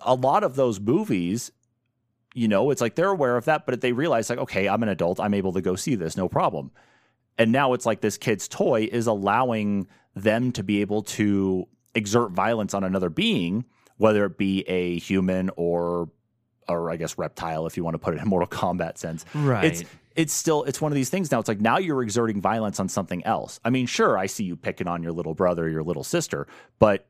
A 0.00 0.14
lot 0.14 0.44
of 0.44 0.54
those 0.54 0.78
movies, 0.78 1.50
you 2.34 2.46
know, 2.46 2.70
it's 2.70 2.82
like 2.82 2.94
they're 2.94 3.08
aware 3.08 3.38
of 3.38 3.46
that, 3.46 3.64
but 3.64 3.80
they 3.80 3.92
realize 3.92 4.28
like, 4.28 4.38
okay, 4.38 4.68
I'm 4.68 4.82
an 4.82 4.90
adult, 4.90 5.18
I'm 5.18 5.32
able 5.32 5.54
to 5.54 5.62
go 5.62 5.76
see 5.76 5.94
this, 5.94 6.18
no 6.18 6.28
problem. 6.28 6.70
And 7.38 7.52
now 7.52 7.72
it's 7.72 7.86
like 7.86 8.02
this 8.02 8.18
kid's 8.18 8.48
toy 8.48 8.88
is 8.92 9.06
allowing 9.06 9.88
them 10.14 10.52
to 10.52 10.62
be 10.62 10.82
able 10.82 11.02
to 11.02 11.66
exert 11.94 12.32
violence 12.32 12.74
on 12.74 12.84
another 12.84 13.08
being 13.08 13.64
whether 13.98 14.24
it 14.24 14.38
be 14.38 14.62
a 14.62 14.98
human 14.98 15.50
or 15.56 16.08
or 16.68 16.90
I 16.90 16.96
guess 16.96 17.16
reptile 17.16 17.66
if 17.66 17.76
you 17.76 17.84
want 17.84 17.94
to 17.94 17.98
put 17.98 18.14
it 18.14 18.20
in 18.20 18.28
Mortal 18.28 18.48
Kombat 18.48 18.98
sense. 18.98 19.24
right 19.34 19.64
It's 19.64 19.84
it's 20.14 20.32
still 20.32 20.64
it's 20.64 20.80
one 20.80 20.90
of 20.90 20.96
these 20.96 21.10
things 21.10 21.30
now. 21.30 21.38
It's 21.38 21.48
like 21.48 21.60
now 21.60 21.78
you're 21.78 22.02
exerting 22.02 22.40
violence 22.40 22.80
on 22.80 22.88
something 22.88 23.24
else. 23.24 23.60
I 23.64 23.70
mean, 23.70 23.86
sure, 23.86 24.16
I 24.16 24.26
see 24.26 24.44
you 24.44 24.56
picking 24.56 24.88
on 24.88 25.02
your 25.02 25.12
little 25.12 25.34
brother, 25.34 25.66
or 25.66 25.68
your 25.68 25.82
little 25.82 26.04
sister, 26.04 26.46
but 26.78 27.06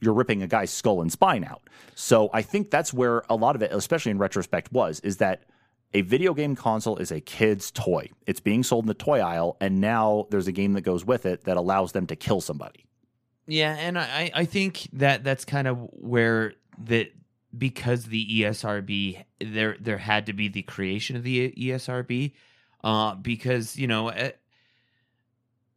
you're 0.00 0.14
ripping 0.14 0.42
a 0.42 0.46
guy's 0.46 0.70
skull 0.70 1.00
and 1.00 1.10
spine 1.10 1.44
out. 1.44 1.62
So 1.94 2.30
I 2.32 2.42
think 2.42 2.70
that's 2.70 2.92
where 2.92 3.24
a 3.28 3.36
lot 3.36 3.56
of 3.56 3.62
it, 3.62 3.72
especially 3.72 4.10
in 4.10 4.18
retrospect, 4.18 4.72
was 4.72 5.00
is 5.00 5.18
that 5.18 5.44
a 5.94 6.02
video 6.02 6.34
game 6.34 6.54
console 6.54 6.98
is 6.98 7.10
a 7.10 7.20
kid's 7.20 7.70
toy. 7.70 8.10
It's 8.26 8.40
being 8.40 8.62
sold 8.62 8.84
in 8.84 8.88
the 8.88 8.94
toy 8.94 9.20
aisle, 9.20 9.56
and 9.60 9.80
now 9.80 10.26
there's 10.30 10.46
a 10.46 10.52
game 10.52 10.74
that 10.74 10.82
goes 10.82 11.04
with 11.04 11.26
it 11.26 11.44
that 11.44 11.56
allows 11.56 11.92
them 11.92 12.06
to 12.08 12.16
kill 12.16 12.40
somebody. 12.40 12.84
Yeah, 13.48 13.74
and 13.74 13.98
I 13.98 14.30
I 14.34 14.44
think 14.44 14.88
that 14.92 15.24
that's 15.24 15.44
kind 15.46 15.66
of 15.66 15.78
where 15.92 16.52
that 16.84 17.12
because 17.56 18.04
the 18.04 18.42
ESRB 18.42 19.24
there 19.40 19.76
there 19.80 19.96
had 19.98 20.26
to 20.26 20.34
be 20.34 20.48
the 20.48 20.62
creation 20.62 21.16
of 21.16 21.22
the 21.22 21.50
ESRB 21.56 22.34
uh 22.84 23.14
because 23.16 23.76
you 23.76 23.86
know 23.86 24.08
eh, 24.10 24.32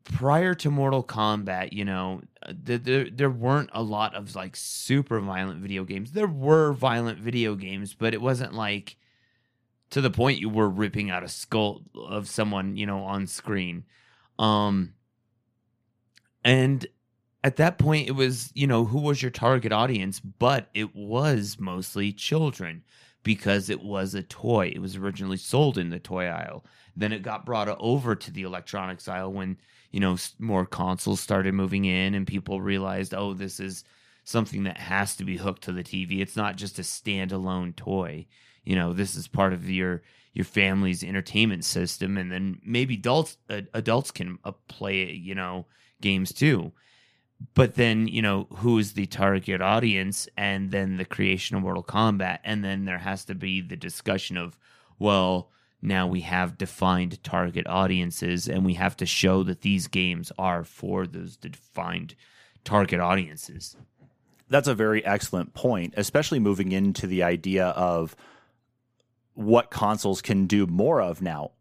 prior 0.03 0.53
to 0.55 0.71
Mortal 0.71 1.03
Kombat, 1.03 1.73
you 1.73 1.85
know, 1.85 2.21
there, 2.51 2.77
there 2.77 3.09
there 3.09 3.29
weren't 3.29 3.69
a 3.73 3.83
lot 3.83 4.15
of 4.15 4.35
like 4.35 4.55
super 4.55 5.19
violent 5.19 5.61
video 5.61 5.83
games. 5.83 6.11
There 6.11 6.27
were 6.27 6.73
violent 6.73 7.19
video 7.19 7.55
games, 7.55 7.93
but 7.93 8.13
it 8.13 8.21
wasn't 8.21 8.53
like 8.53 8.97
to 9.91 10.01
the 10.01 10.11
point 10.11 10.39
you 10.39 10.49
were 10.49 10.69
ripping 10.69 11.11
out 11.11 11.23
a 11.23 11.29
skull 11.29 11.83
of 11.95 12.29
someone, 12.29 12.77
you 12.77 12.87
know, 12.87 13.03
on 13.03 13.27
screen. 13.27 13.85
Um 14.39 14.93
and 16.43 16.85
at 17.43 17.55
that 17.55 17.77
point 17.77 18.07
it 18.07 18.13
was 18.13 18.51
you 18.53 18.67
know 18.67 18.85
who 18.85 18.99
was 18.99 19.21
your 19.21 19.31
target 19.31 19.71
audience? 19.71 20.19
But 20.19 20.69
it 20.73 20.95
was 20.95 21.57
mostly 21.59 22.11
children 22.11 22.83
because 23.23 23.69
it 23.69 23.81
was 23.81 24.15
a 24.15 24.23
toy. 24.23 24.71
It 24.73 24.81
was 24.81 24.95
originally 24.95 25.37
sold 25.37 25.77
in 25.77 25.89
the 25.89 25.99
toy 25.99 26.25
aisle. 26.25 26.65
Then 26.95 27.11
it 27.13 27.23
got 27.23 27.45
brought 27.45 27.69
over 27.79 28.15
to 28.15 28.31
the 28.31 28.43
electronics 28.43 29.07
aisle 29.07 29.31
when 29.31 29.57
you 29.91 29.99
know 29.99 30.17
more 30.39 30.65
consoles 30.65 31.19
started 31.19 31.53
moving 31.53 31.85
in 31.85 32.13
and 32.13 32.27
people 32.27 32.61
realized 32.61 33.13
oh 33.13 33.33
this 33.33 33.59
is 33.59 33.83
something 34.23 34.63
that 34.63 34.77
has 34.77 35.15
to 35.15 35.25
be 35.25 35.37
hooked 35.37 35.63
to 35.63 35.71
the 35.71 35.83
TV 35.83 36.21
it's 36.21 36.35
not 36.35 36.55
just 36.55 36.79
a 36.79 36.83
standalone 36.83 37.75
toy. 37.75 38.25
You 38.63 38.75
know 38.75 38.93
this 38.93 39.15
is 39.15 39.27
part 39.27 39.53
of 39.53 39.69
your 39.69 40.03
your 40.33 40.45
family's 40.45 41.03
entertainment 41.03 41.65
system. 41.65 42.17
And 42.17 42.31
then 42.31 42.59
maybe 42.63 42.93
adults 42.95 43.37
uh, 43.49 43.61
adults 43.73 44.11
can 44.11 44.37
uh, 44.43 44.51
play 44.67 45.11
you 45.11 45.33
know 45.33 45.65
games 46.01 46.31
too 46.33 46.71
but 47.53 47.75
then 47.75 48.07
you 48.07 48.21
know 48.21 48.47
who 48.57 48.77
is 48.77 48.93
the 48.93 49.05
target 49.05 49.61
audience 49.61 50.27
and 50.37 50.71
then 50.71 50.97
the 50.97 51.05
creation 51.05 51.55
of 51.55 51.63
mortal 51.63 51.83
kombat 51.83 52.39
and 52.43 52.63
then 52.63 52.85
there 52.85 52.99
has 52.99 53.25
to 53.25 53.35
be 53.35 53.61
the 53.61 53.77
discussion 53.77 54.37
of 54.37 54.57
well 54.99 55.49
now 55.81 56.05
we 56.05 56.21
have 56.21 56.57
defined 56.57 57.23
target 57.23 57.65
audiences 57.67 58.47
and 58.47 58.65
we 58.65 58.75
have 58.75 58.95
to 58.95 59.05
show 59.05 59.43
that 59.43 59.61
these 59.61 59.87
games 59.87 60.31
are 60.37 60.63
for 60.63 61.07
those 61.07 61.35
defined 61.35 62.15
target 62.63 62.99
audiences 62.99 63.75
That's 64.51 64.67
a 64.67 64.75
very 64.75 65.03
excellent 65.05 65.53
point, 65.53 65.93
especially 65.95 66.39
moving 66.39 66.73
into 66.73 67.07
the 67.07 67.23
idea 67.23 67.67
of 67.67 68.17
what 69.33 69.71
consoles 69.71 70.21
can 70.21 70.45
do 70.45 70.67
more 70.67 71.01
of 71.01 71.21
now. 71.21 71.51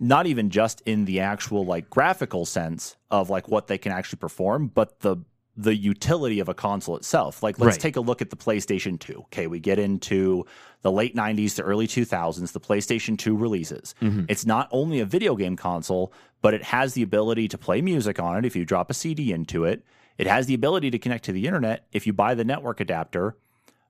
Not 0.00 0.26
even 0.26 0.50
just 0.50 0.80
in 0.86 1.04
the 1.06 1.20
actual 1.20 1.64
like 1.64 1.90
graphical 1.90 2.46
sense 2.46 2.96
of 3.10 3.30
like 3.30 3.48
what 3.48 3.66
they 3.66 3.78
can 3.78 3.92
actually 3.92 4.18
perform, 4.18 4.68
but 4.68 5.00
the 5.00 5.16
the 5.60 5.74
utility 5.74 6.38
of 6.38 6.48
a 6.48 6.54
console 6.54 6.96
itself. 6.96 7.42
Like 7.42 7.58
let's 7.58 7.74
Right. 7.74 7.80
take 7.80 7.96
a 7.96 8.00
look 8.00 8.22
at 8.22 8.30
the 8.30 8.36
PlayStation 8.36 8.96
2. 8.96 9.12
Okay, 9.22 9.48
we 9.48 9.58
get 9.58 9.76
into 9.80 10.46
the 10.82 10.92
late 10.92 11.16
90s 11.16 11.56
to 11.56 11.62
early 11.62 11.88
2000s, 11.88 12.52
the 12.52 12.60
PlayStation 12.60 13.18
2 13.18 13.36
releases. 13.36 13.96
Mm-hmm. 14.00 14.26
It's 14.28 14.46
not 14.46 14.68
only 14.70 15.00
a 15.00 15.04
video 15.04 15.34
game 15.34 15.56
console, 15.56 16.12
but 16.42 16.54
it 16.54 16.62
has 16.62 16.94
the 16.94 17.02
ability 17.02 17.48
to 17.48 17.58
play 17.58 17.80
music 17.80 18.20
on 18.20 18.36
it 18.36 18.44
if 18.44 18.54
you 18.54 18.64
drop 18.64 18.88
a 18.88 18.94
CD 18.94 19.32
into 19.32 19.64
it. 19.64 19.84
It 20.16 20.28
has 20.28 20.46
the 20.46 20.54
ability 20.54 20.92
to 20.92 20.98
connect 20.98 21.24
to 21.24 21.32
the 21.32 21.46
internet 21.46 21.86
if 21.90 22.06
you 22.06 22.12
buy 22.12 22.36
the 22.36 22.44
network 22.44 22.78
adapter, 22.78 23.36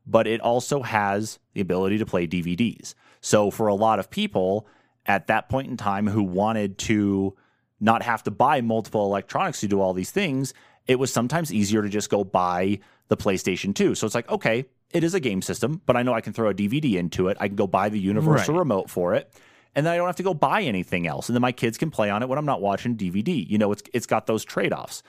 but 0.06 0.26
it 0.26 0.40
also 0.40 0.80
has 0.80 1.38
the 1.52 1.60
ability 1.60 1.98
to 1.98 2.06
play 2.06 2.26
DVDs. 2.26 2.94
So 3.20 3.50
for 3.50 3.66
a 3.66 3.74
lot 3.74 3.98
of 3.98 4.08
people 4.08 4.66
at 5.08 5.26
that 5.26 5.48
point 5.48 5.68
in 5.68 5.76
time 5.76 6.06
who 6.06 6.22
wanted 6.22 6.78
to 6.78 7.34
not 7.80 8.02
have 8.02 8.22
to 8.24 8.30
buy 8.30 8.60
multiple 8.60 9.04
electronics 9.06 9.60
to 9.60 9.66
do 9.68 9.80
all 9.80 9.94
these 9.94 10.10
things, 10.10 10.52
it 10.86 10.98
was 10.98 11.12
sometimes 11.12 11.52
easier 11.52 11.82
to 11.82 11.88
just 11.88 12.10
go 12.10 12.22
buy 12.24 12.78
the 13.08 13.16
PlayStation 13.16 13.74
2. 13.74 13.94
So 13.94 14.06
it's 14.06 14.14
like, 14.14 14.28
okay, 14.30 14.66
it 14.90 15.02
is 15.02 15.14
a 15.14 15.20
game 15.20 15.42
system, 15.42 15.80
but 15.86 15.96
I 15.96 16.02
know 16.02 16.12
I 16.14 16.20
can 16.20 16.32
throw 16.32 16.48
a 16.50 16.54
DVD 16.54 16.94
into 16.96 17.28
it. 17.28 17.36
I 17.40 17.48
can 17.48 17.56
go 17.56 17.66
buy 17.66 17.88
the 17.88 17.98
universal 17.98 18.54
Right. 18.54 18.58
remote 18.60 18.90
for 18.90 19.14
it. 19.14 19.32
And 19.74 19.86
then 19.86 19.92
I 19.94 19.96
don't 19.96 20.06
have 20.06 20.16
to 20.16 20.22
go 20.22 20.34
buy 20.34 20.62
anything 20.62 21.06
else. 21.06 21.28
And 21.28 21.36
then 21.36 21.42
my 21.42 21.52
kids 21.52 21.78
can 21.78 21.90
play 21.90 22.10
on 22.10 22.22
it 22.22 22.28
when 22.28 22.38
I'm 22.38 22.46
not 22.46 22.60
watching 22.60 22.96
DVD. 22.96 23.48
You 23.48 23.58
know, 23.58 23.70
it's 23.72 23.82
it's 23.92 24.06
got 24.06 24.26
those 24.26 24.44
trade-offs. 24.44 25.02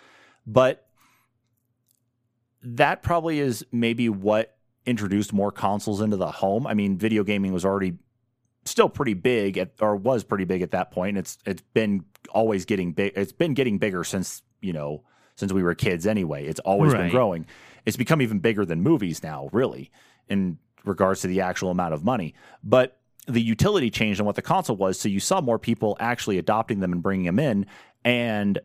But 0.46 0.86
that 2.62 3.02
probably 3.02 3.40
is 3.40 3.66
maybe 3.72 4.10
what 4.10 4.56
introduced 4.86 5.32
more 5.34 5.52
consoles 5.52 6.02
into 6.02 6.18
the 6.18 6.32
home. 6.32 6.68
I 6.68 6.74
mean, 6.74 6.98
video 6.98 7.24
gaming 7.24 7.54
was 7.54 7.66
already 7.66 7.94
still 8.70 8.90
pretty 8.90 9.14
big 9.14 9.58
at, 9.58 9.72
or 9.80 9.96
was 9.96 10.24
pretty 10.24 10.46
big 10.46 10.62
at 10.62 10.72
that 10.72 10.92
point. 10.92 11.18
It's 11.18 11.38
it's 11.46 11.64
been 11.74 12.06
always 12.32 12.66
getting 12.66 12.94
big. 12.94 13.14
It's 13.16 13.32
been 13.32 13.54
getting 13.54 13.78
bigger 13.78 14.04
since 14.04 14.42
you 14.62 14.74
know 14.74 15.04
since 15.36 15.54
we 15.54 15.64
were 15.64 15.76
kids. 15.76 16.06
Anyway, 16.06 16.46
it's 16.46 16.60
always 16.62 16.94
been 16.94 17.10
growing. 17.10 17.46
It's 17.86 17.98
become 17.98 18.22
even 18.22 18.40
bigger 18.40 18.66
than 18.66 18.82
movies 18.82 19.24
now, 19.24 19.50
really, 19.52 19.90
in 20.28 20.58
regards 20.86 21.22
to 21.22 21.28
the 21.28 21.42
actual 21.42 21.72
amount 21.72 21.94
of 21.94 22.04
money. 22.04 22.36
But 22.64 23.00
the 23.28 23.42
utility 23.42 23.90
changed 23.90 24.20
on 24.20 24.26
what 24.26 24.36
the 24.36 24.42
console 24.42 24.76
was, 24.76 25.00
so 25.00 25.08
you 25.08 25.20
saw 25.20 25.40
more 25.40 25.60
people 25.60 25.96
actually 26.00 26.38
adopting 26.38 26.80
them 26.80 26.92
and 26.92 27.02
bringing 27.02 27.26
them 27.26 27.40
in. 27.40 27.66
And 28.04 28.60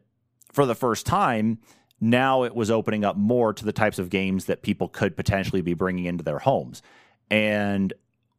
for 0.52 0.66
the 0.66 0.74
first 0.74 1.06
time, 1.06 1.58
now 2.00 2.42
it 2.42 2.54
was 2.54 2.70
opening 2.70 3.04
up 3.04 3.16
more 3.16 3.52
to 3.52 3.64
the 3.64 3.72
types 3.72 3.98
of 3.98 4.10
games 4.10 4.46
that 4.46 4.62
people 4.62 4.88
could 4.88 5.16
potentially 5.16 5.62
be 5.62 5.74
bringing 5.74 6.06
into 6.06 6.24
their 6.24 6.38
homes. 6.38 6.82
And 7.30 7.92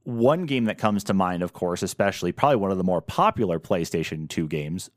one 0.06 0.46
game 0.46 0.66
that 0.66 0.78
comes 0.78 1.04
to 1.06 1.14
mind, 1.14 1.44
of 1.44 1.52
course, 1.54 1.84
especially 1.84 2.32
probably 2.32 2.56
one 2.58 2.72
of 2.72 2.78
the 2.78 2.84
more 2.84 3.02
popular 3.02 3.60
PlayStation 3.60 4.30
2 4.30 4.48
games, 4.48 4.90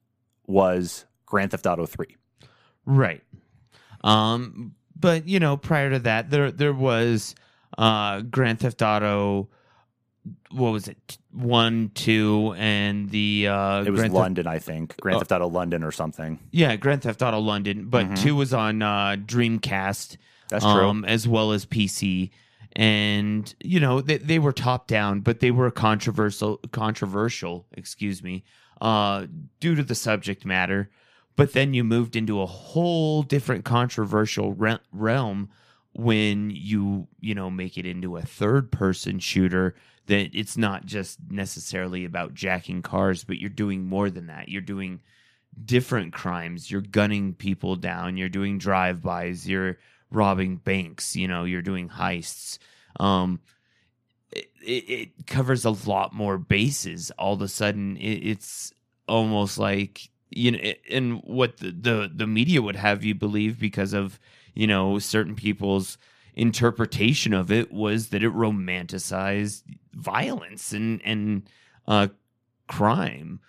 was 0.46 1.04
Grand 1.26 1.50
Theft 1.50 1.66
Auto 1.66 1.84
3. 1.86 2.06
Right. 2.86 3.22
Um, 4.04 4.74
but 4.98 5.26
you 5.28 5.40
know, 5.40 5.56
prior 5.56 5.90
to 5.90 5.98
that, 6.00 6.30
there 6.30 6.50
there 6.50 6.72
was 6.72 7.34
uh 7.76 8.20
Grand 8.22 8.60
Theft 8.60 8.80
Auto. 8.82 9.48
What 10.50 10.70
was 10.72 10.88
it? 10.88 11.18
One, 11.32 11.90
two, 11.94 12.54
and 12.58 13.08
the 13.10 13.48
uh, 13.48 13.82
It 13.84 13.90
was 13.90 14.00
Grand 14.00 14.14
London, 14.14 14.46
I 14.46 14.58
think. 14.58 14.96
Grand 15.00 15.16
Oh. 15.16 15.18
Theft 15.20 15.32
Auto 15.32 15.48
London 15.48 15.82
or 15.84 15.92
something. 15.92 16.38
yeah, 16.50 16.76
Grand 16.76 17.02
Theft 17.02 17.22
Auto 17.22 17.38
London. 17.38 17.86
But 17.88 18.06
Mhm. 18.08 18.18
two 18.22 18.36
was 18.36 18.52
on 18.54 18.82
uh, 18.82 19.16
Dreamcast. 19.18 20.16
That's 20.48 20.64
true. 20.64 20.72
um, 20.88 21.04
as 21.04 21.28
well 21.28 21.52
as 21.52 21.66
PC. 21.66 22.30
And 22.78 23.52
you 23.60 23.80
know 23.80 24.00
they, 24.00 24.18
they 24.18 24.38
were 24.38 24.52
top 24.52 24.86
down, 24.86 25.20
but 25.20 25.40
they 25.40 25.50
were 25.50 25.68
controversial. 25.72 26.58
Controversial, 26.70 27.66
excuse 27.72 28.22
me, 28.22 28.44
uh, 28.80 29.26
due 29.58 29.74
to 29.74 29.82
the 29.82 29.96
subject 29.96 30.44
matter. 30.44 30.88
But 31.34 31.54
then 31.54 31.74
you 31.74 31.82
moved 31.82 32.14
into 32.14 32.40
a 32.40 32.46
whole 32.46 33.24
different 33.24 33.64
controversial 33.64 34.52
re- 34.52 34.78
realm 34.92 35.50
when 35.92 36.50
you 36.50 37.08
you 37.18 37.34
know 37.34 37.50
make 37.50 37.76
it 37.78 37.84
into 37.84 38.16
a 38.16 38.22
third 38.22 38.70
person 38.70 39.18
shooter. 39.18 39.74
That 40.06 40.30
it's 40.32 40.56
not 40.56 40.86
just 40.86 41.18
necessarily 41.28 42.04
about 42.04 42.32
jacking 42.32 42.82
cars, 42.82 43.24
but 43.24 43.38
you're 43.38 43.50
doing 43.50 43.86
more 43.86 44.08
than 44.08 44.28
that. 44.28 44.48
You're 44.48 44.62
doing 44.62 45.00
different 45.64 46.12
crimes. 46.12 46.70
You're 46.70 46.80
gunning 46.80 47.34
people 47.34 47.74
down. 47.74 48.16
You're 48.16 48.28
doing 48.28 48.58
drive-bys. 48.58 49.48
You're 49.48 49.78
robbing 50.12 50.56
banks. 50.58 51.16
You 51.16 51.26
know, 51.26 51.42
you're 51.42 51.60
doing 51.60 51.88
heists. 51.88 52.58
Um, 52.98 53.40
it, 54.32 54.50
it, 54.64 55.26
covers 55.26 55.64
a 55.64 55.70
lot 55.70 56.12
more 56.12 56.36
bases. 56.36 57.10
All 57.12 57.34
of 57.34 57.42
a 57.42 57.48
sudden, 57.48 57.96
it, 57.96 58.26
it's 58.26 58.72
almost 59.08 59.58
like 59.58 60.10
you 60.30 60.52
know, 60.52 60.58
and 60.90 61.22
what 61.24 61.58
the, 61.58 61.70
the 61.70 62.10
the 62.14 62.26
media 62.26 62.60
would 62.60 62.76
have 62.76 63.04
you 63.04 63.14
believe 63.14 63.58
because 63.58 63.92
of 63.92 64.20
you 64.54 64.66
know 64.66 64.98
certain 64.98 65.34
people's 65.34 65.96
interpretation 66.34 67.32
of 67.32 67.50
it 67.50 67.72
was 67.72 68.08
that 68.08 68.22
it 68.22 68.32
romanticized 68.32 69.62
violence 69.94 70.72
and 70.72 71.00
and 71.04 71.48
uh 71.88 72.06
crime 72.68 73.40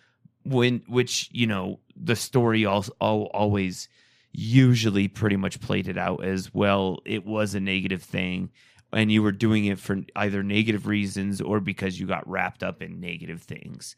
when 0.44 0.82
which 0.88 1.30
you 1.32 1.46
know 1.46 1.80
the 1.96 2.16
story 2.16 2.66
also 2.66 2.92
always 3.00 3.90
usually 4.32 5.08
pretty 5.08 5.36
much 5.36 5.60
played 5.60 5.88
it 5.88 5.98
out 5.98 6.24
as 6.24 6.54
well 6.54 7.00
it 7.06 7.26
was 7.26 7.54
a 7.54 7.60
negative 7.60 8.02
thing 8.02 8.50
and 8.92 9.12
you 9.12 9.22
were 9.22 9.32
doing 9.32 9.66
it 9.66 9.80
for 9.80 10.02
either 10.16 10.44
negative 10.44 10.88
reasons 10.88 11.42
or 11.42 11.60
because 11.60 12.00
you 12.00 12.08
got 12.08 12.28
wrapped 12.30 12.64
up 12.64 12.82
in 12.82 13.00
negative 13.00 13.42
things 13.42 13.96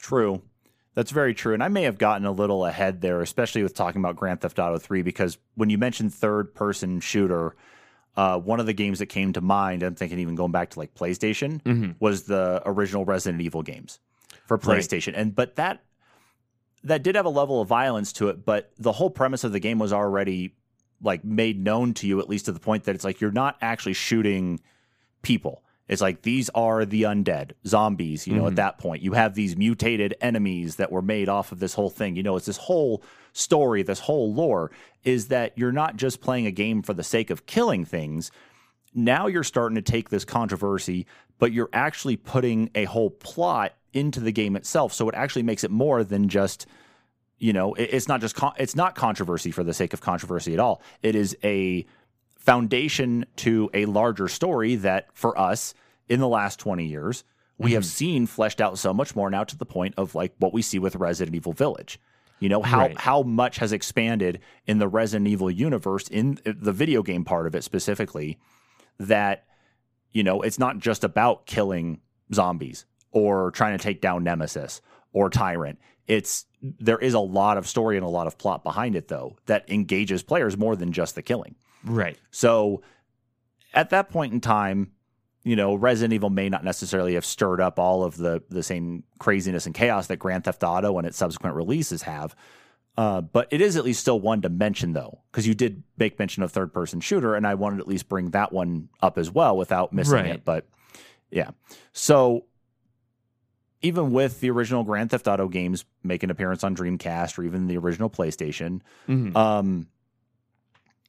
True. 0.00 0.42
That's 0.94 1.12
very 1.12 1.34
true. 1.34 1.54
And 1.54 1.62
I 1.62 1.68
may 1.68 1.84
have 1.84 1.98
gotten 1.98 2.26
a 2.26 2.32
little 2.32 2.66
ahead 2.66 3.00
there, 3.00 3.20
especially 3.20 3.62
with 3.62 3.74
talking 3.74 4.00
about 4.00 4.16
Grand 4.16 4.40
Theft 4.40 4.58
Auto 4.58 4.78
3, 4.78 5.02
because 5.02 5.38
when 5.54 5.70
you 5.70 5.78
mentioned 5.78 6.12
third 6.12 6.54
person 6.54 7.00
shooter, 7.00 7.54
uh, 8.16 8.38
one 8.38 8.58
of 8.58 8.66
the 8.66 8.72
games 8.72 8.98
that 8.98 9.06
came 9.06 9.32
to 9.34 9.40
mind, 9.40 9.82
I'm 9.84 9.94
thinking 9.94 10.18
even 10.18 10.34
going 10.34 10.50
back 10.50 10.70
to 10.70 10.78
like 10.80 10.94
PlayStation, 10.94 11.62
mm-hmm. 11.62 11.92
was 12.00 12.24
the 12.24 12.60
original 12.66 13.04
Resident 13.04 13.40
Evil 13.40 13.62
games 13.62 14.00
for 14.46 14.56
Right. 14.56 14.80
PlayStation. 14.80 15.12
And 15.14 15.34
but 15.34 15.56
that 15.56 15.84
that 16.82 17.02
did 17.02 17.14
have 17.14 17.26
a 17.26 17.30
level 17.30 17.60
of 17.60 17.68
violence 17.68 18.12
to 18.14 18.30
it, 18.30 18.44
but 18.44 18.72
the 18.78 18.92
whole 18.92 19.10
premise 19.10 19.44
of 19.44 19.52
the 19.52 19.60
game 19.60 19.78
was 19.78 19.92
already 19.92 20.56
like 21.02 21.24
made 21.24 21.58
known 21.62 21.94
to 21.94 22.06
you, 22.06 22.20
at 22.20 22.28
least 22.28 22.44
to 22.46 22.52
the 22.52 22.60
point 22.60 22.84
that 22.84 22.94
it's 22.94 23.04
like 23.04 23.20
you're 23.20 23.30
not 23.30 23.56
actually 23.62 23.94
shooting 23.94 24.60
people. 25.22 25.62
It's 25.88 26.00
like 26.02 26.22
these 26.22 26.48
are 26.50 26.84
the 26.84 27.02
undead 27.02 27.52
zombies. 27.66 28.26
You 28.26 28.36
know, 28.36 28.44
Mhm. 28.44 28.48
at 28.48 28.56
that 28.56 28.78
point, 28.78 29.02
you 29.02 29.12
have 29.14 29.34
these 29.34 29.56
mutated 29.56 30.14
enemies 30.20 30.76
that 30.76 30.92
were 30.92 31.02
made 31.02 31.28
off 31.28 31.50
of 31.52 31.58
this 31.58 31.74
whole 31.74 31.90
thing. 31.90 32.14
You 32.16 32.22
know, 32.22 32.36
it's 32.36 32.46
this 32.46 32.56
whole 32.58 33.02
story, 33.32 33.82
this 33.82 34.00
whole 34.00 34.32
lore 34.32 34.70
is 35.04 35.28
that 35.28 35.52
you're 35.56 35.72
not 35.72 35.96
just 35.96 36.20
playing 36.20 36.46
a 36.46 36.50
game 36.52 36.82
for 36.82 36.94
the 36.94 37.02
sake 37.02 37.30
of 37.30 37.46
killing 37.46 37.84
things. 37.84 38.30
Now 38.94 39.26
you're 39.26 39.42
starting 39.44 39.76
to 39.76 39.82
take 39.82 40.10
this 40.10 40.24
controversy, 40.24 41.06
but 41.38 41.52
you're 41.52 41.70
actually 41.72 42.16
putting 42.16 42.70
a 42.74 42.84
whole 42.84 43.10
plot 43.10 43.74
into 43.92 44.20
the 44.20 44.32
game 44.32 44.54
itself. 44.56 44.92
So 44.92 45.08
it 45.08 45.14
actually 45.14 45.42
makes 45.42 45.64
it 45.64 45.70
more 45.70 46.04
than 46.04 46.28
just 46.28 46.66
you 47.40 47.52
know 47.52 47.74
it- 47.74 47.90
it's 47.92 48.06
not 48.06 48.20
just 48.20 48.36
con- 48.36 48.52
it's 48.58 48.76
not 48.76 48.94
controversy 48.94 49.50
for 49.50 49.64
the 49.64 49.74
sake 49.74 49.92
of 49.92 50.00
controversy 50.00 50.54
at 50.54 50.60
all 50.60 50.80
it 51.02 51.16
is 51.16 51.36
a 51.42 51.84
foundation 52.36 53.26
to 53.36 53.68
a 53.74 53.84
larger 53.86 54.28
story 54.28 54.76
that 54.76 55.08
for 55.14 55.38
us 55.38 55.74
in 56.08 56.20
the 56.20 56.28
last 56.28 56.58
20 56.58 56.86
years 56.86 57.24
we 57.58 57.72
have 57.72 57.82
mm-hmm. 57.82 57.88
seen 57.90 58.26
fleshed 58.26 58.60
out 58.62 58.78
so 58.78 58.94
much 58.94 59.14
more 59.14 59.28
now 59.28 59.44
to 59.44 59.56
the 59.58 59.66
point 59.66 59.94
of 59.98 60.14
like 60.14 60.32
what 60.38 60.52
we 60.54 60.62
see 60.62 60.78
with 60.78 60.96
Resident 60.96 61.34
Evil 61.36 61.52
Village 61.52 61.98
you 62.38 62.48
know 62.48 62.62
how 62.62 62.78
Right. 62.80 62.98
how 62.98 63.22
much 63.22 63.58
has 63.58 63.72
expanded 63.72 64.40
in 64.66 64.78
the 64.78 64.88
Resident 64.88 65.28
Evil 65.28 65.50
universe 65.50 66.08
in 66.08 66.38
the 66.44 66.72
video 66.72 67.02
game 67.02 67.24
part 67.24 67.46
of 67.46 67.54
it 67.54 67.64
specifically 67.64 68.38
that 68.98 69.44
you 70.12 70.22
know 70.22 70.40
it's 70.40 70.58
not 70.58 70.78
just 70.78 71.04
about 71.04 71.44
killing 71.46 72.00
zombies 72.32 72.86
or 73.12 73.50
trying 73.50 73.76
to 73.76 73.82
take 73.82 74.00
down 74.00 74.24
Nemesis 74.24 74.80
or 75.12 75.28
Tyrant. 75.28 75.78
It's 76.06 76.46
there 76.62 76.98
is 76.98 77.14
a 77.14 77.20
lot 77.20 77.56
of 77.56 77.66
story 77.66 77.96
and 77.96 78.04
a 78.04 78.08
lot 78.08 78.26
of 78.26 78.36
plot 78.38 78.62
behind 78.64 78.94
it 78.96 79.08
though 79.08 79.36
that 79.46 79.68
engages 79.70 80.22
players 80.22 80.56
more 80.56 80.76
than 80.76 80.92
just 80.92 81.14
the 81.14 81.22
killing. 81.22 81.54
right 81.84 82.18
So 82.30 82.82
at 83.72 83.90
that 83.90 84.10
point 84.10 84.32
in 84.32 84.40
time, 84.40 84.92
you 85.42 85.56
know, 85.56 85.74
Resident 85.74 86.12
Evil 86.12 86.28
may 86.28 86.48
not 86.50 86.64
necessarily 86.64 87.14
have 87.14 87.24
stirred 87.24 87.60
up 87.62 87.78
all 87.78 88.04
of 88.04 88.16
the 88.18 88.42
the 88.50 88.62
same 88.62 89.04
craziness 89.18 89.64
and 89.64 89.74
chaos 89.74 90.06
that 90.08 90.16
Grand 90.18 90.44
Theft 90.44 90.62
Auto 90.62 90.98
and 90.98 91.06
its 91.06 91.16
subsequent 91.16 91.56
releases 91.56 92.02
have. 92.02 92.36
Uh, 92.98 93.22
but 93.22 93.48
it 93.50 93.62
is 93.62 93.76
at 93.76 93.84
least 93.84 94.00
still 94.00 94.20
one 94.20 94.42
to 94.42 94.50
mention 94.50 94.92
though, 94.92 95.20
because 95.30 95.46
you 95.46 95.54
did 95.54 95.82
make 95.96 96.18
mention 96.18 96.42
of 96.42 96.52
third 96.52 96.74
person 96.74 97.00
shooter, 97.00 97.34
and 97.34 97.46
I 97.46 97.54
wanted 97.54 97.76
to 97.76 97.82
at 97.82 97.88
least 97.88 98.08
bring 98.08 98.32
that 98.32 98.52
one 98.52 98.90
up 99.00 99.16
as 99.16 99.30
well 99.30 99.56
without 99.56 99.92
missing 99.94 100.14
Right. 100.16 100.26
it. 100.26 100.44
But 100.44 100.66
yeah, 101.30 101.50
so 101.92 102.44
even 103.82 104.12
with 104.12 104.40
the 104.40 104.50
original 104.50 104.84
Grand 104.84 105.10
Theft 105.10 105.26
Auto 105.26 105.48
games 105.48 105.84
making 106.02 106.26
an 106.28 106.32
appearance 106.32 106.62
on 106.64 106.76
Dreamcast 106.76 107.38
or 107.38 107.44
even 107.44 107.66
the 107.66 107.78
original 107.78 108.10
PlayStation, 108.10 108.80
Mhm. 109.08 109.34
um, 109.36 109.86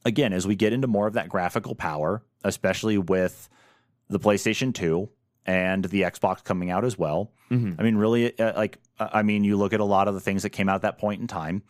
again, 0.06 0.34
as 0.34 0.48
we 0.48 0.56
get 0.56 0.74
into 0.74 0.88
more 0.88 1.08
of 1.08 1.14
that 1.14 1.30
graphical 1.30 1.76
power, 1.76 2.24
especially 2.44 2.98
with 2.98 3.50
the 4.10 4.20
PlayStation 4.20 4.74
2 4.74 5.10
and 5.46 5.86
the 5.86 6.02
Xbox 6.04 6.44
coming 6.44 6.70
out 6.70 6.86
as 6.86 6.98
well, 6.98 7.32
Mhm. 7.50 7.76
I 7.80 7.84
mean, 7.84 7.96
really, 7.98 8.38
uh, 8.40 8.56
like, 8.56 8.78
uh, 9.00 9.10
I 9.12 9.22
mean, 9.24 9.44
you 9.44 9.58
look 9.58 9.74
at 9.74 9.80
a 9.80 9.86
lot 9.86 10.08
of 10.08 10.14
the 10.14 10.20
things 10.22 10.44
that 10.44 10.52
came 10.52 10.70
out 10.70 10.76
at 10.76 10.82
that 10.84 10.98
point 10.98 11.22
in 11.22 11.28
time. 11.28 11.64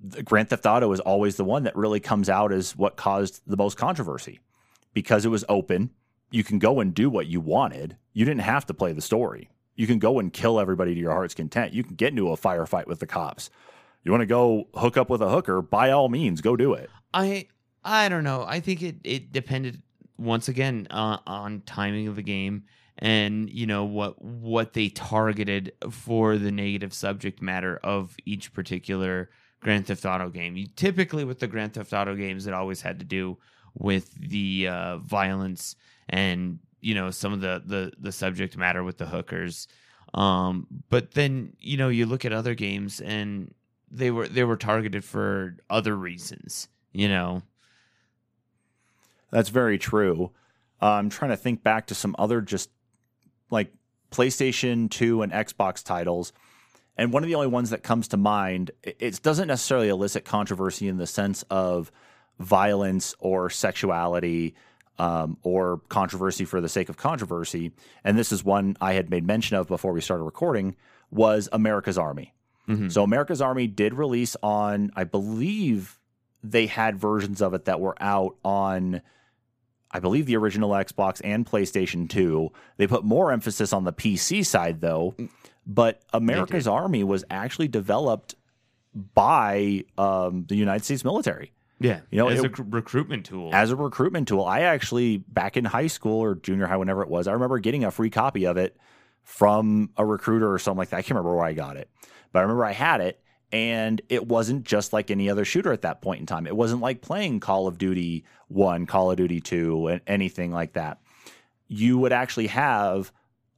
The 0.00 0.22
Grand 0.22 0.50
Theft 0.50 0.66
Auto 0.66 0.90
is 0.92 1.00
always 1.00 1.36
the 1.36 1.44
one 1.44 1.62
that 1.62 1.76
really 1.76 2.00
comes 2.00 2.28
out 2.28 2.52
as 2.52 2.76
what 2.76 2.96
caused 2.96 3.42
the 3.46 3.56
most 3.56 3.76
controversy 3.76 4.40
because 4.92 5.24
it 5.24 5.28
was 5.28 5.44
open. 5.48 5.90
You 6.30 6.42
can 6.44 6.58
go 6.58 6.80
and 6.80 6.92
do 6.92 7.08
what 7.08 7.26
you 7.26 7.40
wanted. 7.40 7.96
You 8.12 8.24
didn't 8.24 8.40
have 8.42 8.66
to 8.66 8.74
play 8.74 8.92
the 8.92 9.00
story. 9.00 9.48
You 9.76 9.86
can 9.86 9.98
go 9.98 10.18
and 10.18 10.32
kill 10.32 10.60
everybody 10.60 10.94
to 10.94 11.00
your 11.00 11.12
heart's 11.12 11.34
content. 11.34 11.72
You 11.72 11.82
can 11.82 11.94
get 11.96 12.10
into 12.10 12.30
a 12.30 12.36
firefight 12.36 12.86
with 12.86 13.00
the 13.00 13.06
cops. 13.06 13.50
You 14.04 14.10
want 14.12 14.22
to 14.22 14.26
go 14.26 14.68
hook 14.74 14.96
up 14.96 15.08
with 15.10 15.22
a 15.22 15.30
hooker? 15.30 15.62
By 15.62 15.90
all 15.90 16.08
means, 16.08 16.40
go 16.40 16.56
do 16.56 16.74
it. 16.74 16.90
I 17.12 17.48
I 17.84 18.08
don't 18.08 18.24
know. 18.24 18.44
I 18.46 18.60
think 18.60 18.82
it 18.82 18.96
it 19.04 19.32
depended 19.32 19.82
once 20.18 20.48
again 20.48 20.86
uh, 20.90 21.18
on 21.26 21.62
timing 21.66 22.08
of 22.08 22.16
the 22.16 22.22
game 22.22 22.64
and 22.98 23.50
you 23.50 23.66
know 23.66 23.84
what 23.84 24.22
what 24.22 24.72
they 24.72 24.88
targeted 24.88 25.72
for 25.90 26.38
the 26.38 26.52
negative 26.52 26.94
subject 26.94 27.42
matter 27.42 27.78
of 27.82 28.16
each 28.24 28.52
particular 28.52 29.30
Grand 29.60 29.86
Theft 29.86 30.04
Auto 30.04 30.28
game. 30.28 30.56
You 30.56 30.66
typically 30.76 31.24
with 31.24 31.40
the 31.40 31.46
Grand 31.46 31.74
Theft 31.74 31.92
Auto 31.92 32.14
games, 32.14 32.46
it 32.46 32.54
always 32.54 32.82
had 32.82 32.98
to 33.00 33.04
do 33.04 33.38
with 33.74 34.14
the 34.14 34.68
uh, 34.68 34.98
violence 34.98 35.74
and 36.08 36.58
you 36.84 36.94
know 36.94 37.10
some 37.10 37.32
of 37.32 37.40
the 37.40 37.62
the 37.64 37.92
the 37.98 38.12
subject 38.12 38.56
matter 38.56 38.84
with 38.84 38.98
the 38.98 39.06
hookers. 39.06 39.66
Um, 40.12 40.66
but 40.90 41.12
then 41.12 41.54
you 41.58 41.76
know 41.76 41.88
you 41.88 42.06
look 42.06 42.24
at 42.24 42.32
other 42.32 42.54
games 42.54 43.00
and 43.00 43.52
they 43.90 44.10
were 44.10 44.28
they 44.28 44.44
were 44.44 44.56
targeted 44.56 45.04
for 45.04 45.56
other 45.70 45.96
reasons. 45.96 46.68
You 46.92 47.08
know, 47.08 47.42
That's 49.30 49.48
very 49.48 49.78
true. 49.78 50.30
Uh, 50.80 50.92
I'm 50.92 51.08
trying 51.08 51.30
to 51.30 51.36
think 51.36 51.62
back 51.64 51.86
to 51.86 51.94
some 51.94 52.14
other 52.18 52.40
just 52.40 52.70
like 53.50 53.72
PlayStation 54.12 54.90
2 54.90 55.22
and 55.22 55.32
Xbox 55.32 55.82
titles. 55.82 56.32
And 56.96 57.12
one 57.12 57.24
of 57.24 57.28
the 57.28 57.34
only 57.34 57.48
ones 57.48 57.70
that 57.70 57.82
comes 57.82 58.06
to 58.08 58.16
mind, 58.16 58.70
it, 58.84 58.96
it 59.00 59.22
doesn't 59.22 59.48
necessarily 59.48 59.88
elicit 59.88 60.24
controversy 60.24 60.86
in 60.86 60.98
the 60.98 61.06
sense 61.06 61.42
of 61.50 61.90
violence 62.38 63.14
or 63.18 63.50
sexuality 63.50 64.54
um, 64.98 65.36
or 65.42 65.80
controversy 65.88 66.44
for 66.44 66.60
the 66.60 66.68
sake 66.68 66.88
of 66.88 66.96
controversy. 66.96 67.72
And 68.04 68.18
this 68.18 68.32
is 68.32 68.44
one 68.44 68.76
I 68.80 68.94
had 68.94 69.10
made 69.10 69.26
mention 69.26 69.56
of 69.56 69.66
before 69.66 69.92
we 69.92 70.00
started 70.00 70.24
recording 70.24 70.76
was 71.10 71.48
America's 71.52 71.98
Army. 71.98 72.32
So 72.88 73.02
America's 73.02 73.42
Army 73.42 73.66
did 73.66 73.92
release 73.92 74.36
on, 74.42 74.90
I 74.96 75.04
believe 75.04 75.98
they 76.42 76.66
had 76.66 76.98
versions 76.98 77.42
of 77.42 77.52
it 77.52 77.66
that 77.66 77.78
were 77.80 77.96
out 78.00 78.36
on 78.44 79.02
I 79.90 80.00
believe 80.00 80.26
the 80.26 80.36
original 80.36 80.70
Xbox 80.70 81.20
and 81.22 81.46
PlayStation 81.46 82.08
2. 82.08 82.50
They 82.78 82.88
put 82.88 83.04
more 83.04 83.30
emphasis 83.30 83.72
on 83.72 83.84
the 83.84 83.92
PC 83.92 84.44
side 84.44 84.80
though, 84.80 85.14
but 85.66 86.00
America's 86.12 86.66
Army 86.66 87.04
was 87.04 87.24
actually 87.30 87.68
developed 87.68 88.34
by 89.14 89.84
um, 89.96 90.46
the 90.48 90.56
United 90.56 90.84
States 90.84 91.04
military 91.04 91.52
yeah, 91.84 92.00
You 92.10 92.18
know, 92.18 92.28
as 92.28 92.42
it- 92.42 92.58
a 92.58 92.62
recruitment 92.62 93.26
tool. 93.26 93.50
as 93.52 93.70
a 93.70 93.76
recruitment 93.76 94.26
tool. 94.28 94.44
I 94.44 94.60
actually 94.62 95.18
back 95.18 95.56
in 95.56 95.64
high 95.64 95.86
school 95.88 96.20
or 96.22 96.34
junior 96.34 96.66
high, 96.66 96.76
whenever 96.76 97.02
it 97.02 97.08
was, 97.08 97.28
I 97.28 97.32
remember 97.32 97.58
getting 97.58 97.84
a 97.84 97.90
free 97.90 98.10
copy 98.10 98.46
of 98.46 98.56
it 98.56 98.76
from 99.22 99.90
a 99.96 100.04
recruiter 100.04 100.52
or 100.52 100.58
something 100.58 100.78
like 100.78 100.90
that. 100.90 100.96
I 100.96 101.02
can't 101.02 101.10
remember 101.12 101.36
where 101.36 101.44
I 101.44 101.52
got 101.52 101.76
it, 101.76 101.88
but 102.32 102.38
I 102.40 102.42
remember 102.42 102.64
I 102.64 102.72
had 102.72 103.00
it, 103.00 103.20
and 103.52 104.00
it 104.08 104.26
wasn't 104.26 104.64
just 104.64 104.92
like 104.92 105.10
any 105.10 105.28
other 105.30 105.44
shooter 105.44 105.72
at 105.72 105.82
that 105.82 106.00
point 106.02 106.20
in 106.20 106.26
time. 106.26 106.46
It 106.46 106.56
wasn't 106.56 106.80
like 106.80 107.00
playing 107.02 107.40
Call 107.40 107.66
of 107.66 107.78
Duty 107.78 108.24
One, 108.48 108.86
Call 108.86 109.10
of 109.10 109.16
Duty 109.16 109.40
Two, 109.40 109.86
and 109.88 110.00
anything 110.06 110.52
like 110.52 110.72
that. 110.74 110.98
You 111.68 111.98
would 111.98 112.12
actually 112.12 112.48
have. 112.48 113.12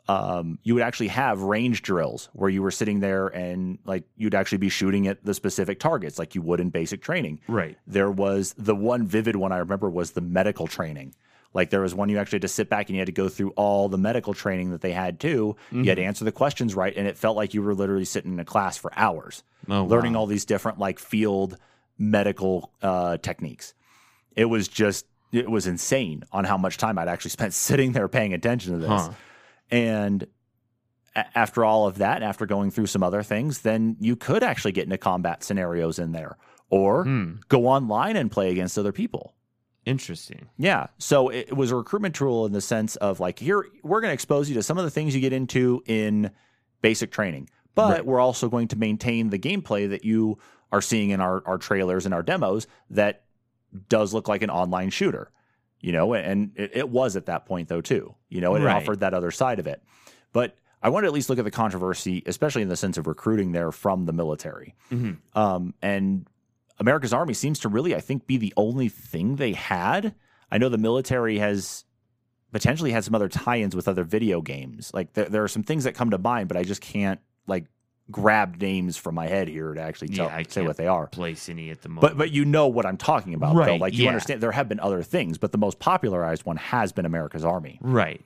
Um, 0.08 0.58
you 0.62 0.74
would 0.74 0.84
actually 0.84 1.08
have 1.08 1.42
range 1.42 1.82
drills 1.82 2.28
where 2.32 2.48
you 2.48 2.62
were 2.62 2.70
sitting 2.70 3.00
there 3.00 3.26
and 3.26 3.78
like 3.84 4.04
you'd 4.16 4.36
actually 4.36 4.58
be 4.58 4.68
shooting 4.68 5.08
at 5.08 5.24
the 5.24 5.34
specific 5.34 5.80
targets 5.80 6.16
like 6.16 6.36
you 6.36 6.42
would 6.42 6.60
in 6.60 6.70
basic 6.70 7.02
training 7.02 7.40
right. 7.48 7.76
there 7.88 8.08
was 8.10 8.54
the 8.56 8.74
one 8.76 9.04
vivid 9.04 9.34
one 9.34 9.50
I 9.50 9.58
remember 9.58 9.90
was 9.90 10.12
the 10.12 10.20
medical 10.20 10.68
training. 10.68 11.14
Like 11.54 11.70
there 11.70 11.80
was 11.80 11.92
one 11.94 12.08
you 12.08 12.18
actually 12.18 12.36
had 12.36 12.42
to 12.42 12.48
sit 12.48 12.68
back 12.68 12.88
and 12.88 12.94
you 12.96 13.00
had 13.00 13.06
to 13.06 13.12
go 13.12 13.28
through 13.28 13.50
all 13.56 13.88
the 13.88 13.96
medical 13.98 14.32
training 14.34 14.70
that 14.72 14.80
they 14.82 14.92
had 14.92 15.18
too. 15.18 15.56
You 15.72 15.84
had 15.84 15.96
to 15.96 16.04
answer 16.04 16.22
the 16.24 16.30
questions 16.32 16.74
right, 16.74 16.92
and 16.94 17.08
it 17.08 17.16
felt 17.16 17.34
like 17.34 17.54
you 17.54 17.62
were 17.62 17.74
literally 17.74 18.04
sitting 18.04 18.34
in 18.34 18.38
a 18.40 18.44
class 18.44 18.76
for 18.76 18.92
hours, 18.94 19.42
Oh, 19.68 19.84
learning 19.84 20.12
wow. 20.12 20.20
all 20.20 20.26
these 20.26 20.44
different 20.44 20.78
like 20.78 20.98
field 20.98 21.56
medical 21.98 22.70
uh, 22.82 23.16
techniques. 23.18 23.74
It 24.34 24.44
was 24.46 24.68
just 24.68 25.06
it 25.32 25.50
was 25.50 25.66
insane 25.66 26.24
on 26.30 26.44
how 26.44 26.56
much 26.58 26.76
time 26.76 26.98
I'd 26.98 27.08
actually 27.08 27.30
spent 27.32 27.54
sitting 27.68 27.92
there 27.92 28.06
paying 28.08 28.34
attention 28.34 28.72
to 28.74 28.78
this. 28.78 28.88
Huh. 28.88 29.10
And 29.70 30.26
a- 31.14 31.38
after 31.38 31.64
all 31.64 31.86
of 31.86 31.98
that, 31.98 32.22
after 32.22 32.46
going 32.46 32.70
through 32.70 32.86
some 32.86 33.02
other 33.02 33.22
things, 33.22 33.60
then 33.62 33.96
you 34.00 34.16
could 34.16 34.42
actually 34.42 34.72
get 34.72 34.84
into 34.84 34.98
combat 34.98 35.42
scenarios 35.42 35.98
in 35.98 36.12
there 36.12 36.36
or 36.70 37.04
Hmm. 37.04 37.32
go 37.48 37.66
online 37.66 38.16
and 38.16 38.30
play 38.30 38.50
against 38.50 38.78
other 38.78 38.92
people. 38.92 39.34
Interesting. 39.84 40.48
Yeah. 40.58 40.88
So 40.98 41.28
it, 41.28 41.46
it 41.48 41.56
was 41.56 41.70
a 41.70 41.76
recruitment 41.76 42.14
tool 42.16 42.44
in 42.46 42.52
the 42.52 42.60
sense 42.60 42.96
of 42.96 43.20
like, 43.20 43.38
here, 43.38 43.64
we're 43.84 44.00
going 44.00 44.10
to 44.10 44.14
expose 44.14 44.48
you 44.48 44.54
to 44.56 44.62
some 44.62 44.78
of 44.78 44.84
the 44.84 44.90
things 44.90 45.14
you 45.14 45.20
get 45.20 45.32
into 45.32 45.82
in 45.86 46.30
basic 46.82 47.12
training, 47.12 47.48
but 47.76 47.90
Right. 47.92 48.06
we're 48.06 48.18
also 48.20 48.48
going 48.48 48.68
to 48.68 48.76
maintain 48.76 49.30
the 49.30 49.38
gameplay 49.38 49.88
that 49.88 50.04
you 50.04 50.38
are 50.72 50.82
seeing 50.82 51.10
in 51.10 51.20
our, 51.20 51.40
our 51.46 51.56
trailers 51.58 52.04
and 52.04 52.12
our 52.12 52.22
demos 52.24 52.66
that 52.90 53.22
does 53.88 54.12
look 54.12 54.26
like 54.26 54.42
an 54.42 54.50
online 54.50 54.90
shooter, 54.90 55.30
you 55.86 55.92
know, 55.92 56.14
and 56.14 56.50
it, 56.56 56.72
it 56.74 56.88
was 56.88 57.14
at 57.14 57.26
that 57.26 57.46
point 57.46 57.68
though, 57.68 57.80
too, 57.80 58.12
you 58.28 58.40
know, 58.40 58.56
it 58.56 58.60
Right. 58.64 58.74
offered 58.74 58.98
that 59.00 59.14
other 59.14 59.30
side 59.30 59.60
of 59.60 59.68
it. 59.68 59.80
But 60.32 60.56
I 60.82 60.88
want 60.88 61.04
to 61.04 61.06
at 61.06 61.12
least 61.12 61.30
look 61.30 61.38
at 61.38 61.44
the 61.44 61.50
controversy, 61.52 62.24
especially 62.26 62.62
in 62.62 62.68
the 62.68 62.76
sense 62.76 62.98
of 62.98 63.06
recruiting 63.06 63.52
there 63.52 63.70
from 63.70 64.04
the 64.04 64.12
military. 64.12 64.74
Mhm. 64.90 65.18
Um, 65.34 65.74
and 65.80 66.28
America's 66.80 67.12
Army 67.12 67.34
seems 67.34 67.60
to 67.60 67.68
really, 67.68 67.94
I 67.94 68.00
think, 68.00 68.26
be 68.26 68.36
the 68.36 68.52
only 68.56 68.88
thing 68.88 69.36
they 69.36 69.52
had. 69.52 70.14
I 70.50 70.58
know 70.58 70.68
the 70.68 70.76
military 70.76 71.38
has 71.38 71.84
potentially 72.52 72.90
had 72.90 73.04
some 73.04 73.14
other 73.14 73.28
tie-ins 73.28 73.76
with 73.76 73.86
other 73.86 74.02
video 74.04 74.40
games. 74.40 74.90
Like 74.92 75.12
there, 75.12 75.26
there 75.28 75.44
are 75.44 75.48
some 75.48 75.62
things 75.62 75.84
that 75.84 75.94
come 75.94 76.10
to 76.10 76.18
mind, 76.18 76.48
but 76.48 76.56
I 76.56 76.64
just 76.64 76.80
can't 76.80 77.20
like 77.46 77.66
grab 78.10 78.60
names 78.60 78.96
from 78.96 79.14
my 79.14 79.26
head 79.26 79.48
here 79.48 79.74
to 79.74 79.80
actually 79.80 80.08
tell 80.08 80.26
Yeah, 80.26 80.42
say 80.48 80.62
what 80.62 80.76
they 80.76 80.86
are. 80.86 81.06
Place 81.08 81.48
any 81.48 81.70
at 81.70 81.82
the 81.82 81.88
moment. 81.88 82.02
But 82.02 82.18
but 82.18 82.30
you 82.30 82.44
know 82.44 82.68
what 82.68 82.86
I'm 82.86 82.96
talking 82.96 83.34
about, 83.34 83.54
though. 83.54 83.60
Right, 83.60 83.80
Like 83.80 83.94
you 83.94 84.04
yeah. 84.04 84.10
understand 84.10 84.40
there 84.40 84.52
have 84.52 84.68
been 84.68 84.80
other 84.80 85.02
things, 85.02 85.38
but 85.38 85.52
the 85.52 85.58
most 85.58 85.78
popularized 85.78 86.44
one 86.44 86.56
has 86.56 86.92
been 86.92 87.04
America's 87.04 87.44
Army. 87.44 87.78
Right. 87.80 88.20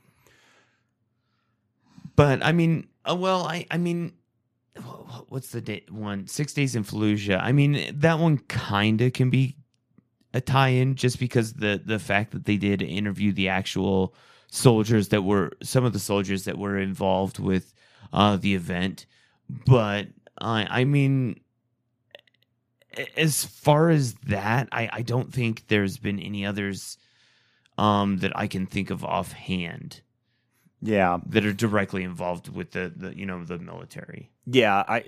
But 2.17 2.45
I 2.45 2.53
mean, 2.53 2.89
uh, 3.09 3.17
well, 3.17 3.45
I 3.47 3.67
I 3.71 3.79
mean, 3.79 4.13
wh- 4.77 4.81
wh- 4.83 5.33
what's 5.33 5.49
the 5.51 5.61
date 5.61 5.91
one? 5.91 6.27
Six 6.27 6.53
Days 6.53 6.77
in 6.77 6.85
Fallujah. 6.85 7.41
I 7.41 7.53
mean, 7.53 7.95
that 8.01 8.19
one 8.19 8.39
kind 8.39 9.01
of 9.01 9.13
can 9.13 9.31
be 9.31 9.57
a 10.35 10.41
tie-in 10.41 10.95
just 10.97 11.19
because 11.19 11.55
the 11.55 11.81
the 11.85 11.99
fact 11.99 12.33
that 12.33 12.45
they 12.45 12.57
did 12.57 12.83
interview 12.83 13.33
the 13.33 13.49
actual 13.49 14.15
soldiers 14.51 15.09
that 15.09 15.23
were 15.23 15.53
some 15.63 15.85
of 15.85 15.93
the 15.93 15.99
soldiers 15.99 16.45
that 16.45 16.59
were 16.59 16.77
involved 16.79 17.39
with 17.39 17.73
uh, 18.13 18.37
the 18.37 18.55
event. 18.55 19.07
But 19.67 20.09
I 20.39 20.67
I 20.81 20.85
mean. 20.85 21.41
As 23.17 23.45
far 23.45 23.89
as 23.89 24.15
that, 24.27 24.69
I, 24.73 24.91
I 24.93 25.03
don't 25.03 25.33
think 25.33 25.69
there's 25.69 25.97
been 25.97 26.19
any 26.19 26.45
others 26.45 26.99
um, 27.79 28.17
that 28.19 28.37
I 28.37 28.49
can 28.49 28.67
think 28.67 28.91
of 28.91 29.05
offhand 29.05 30.01
Yeah, 30.83 31.19
that 31.27 31.47
are 31.47 31.53
directly 31.53 32.03
involved 32.03 32.49
with 32.49 32.73
the, 32.73 32.93
the 32.95 33.17
you 33.17 33.27
know 33.27 33.45
the 33.45 33.59
military. 33.61 34.33
yeah. 34.45 34.83
I 34.89 35.05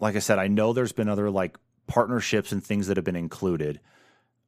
like 0.00 0.16
I 0.16 0.20
said, 0.20 0.38
I 0.38 0.48
know 0.48 0.72
there's 0.72 0.92
been 0.92 1.10
other 1.10 1.30
like 1.30 1.58
partnerships 1.86 2.52
and 2.52 2.64
things 2.64 2.86
that 2.86 2.96
have 2.96 3.04
been 3.04 3.16
included, 3.16 3.78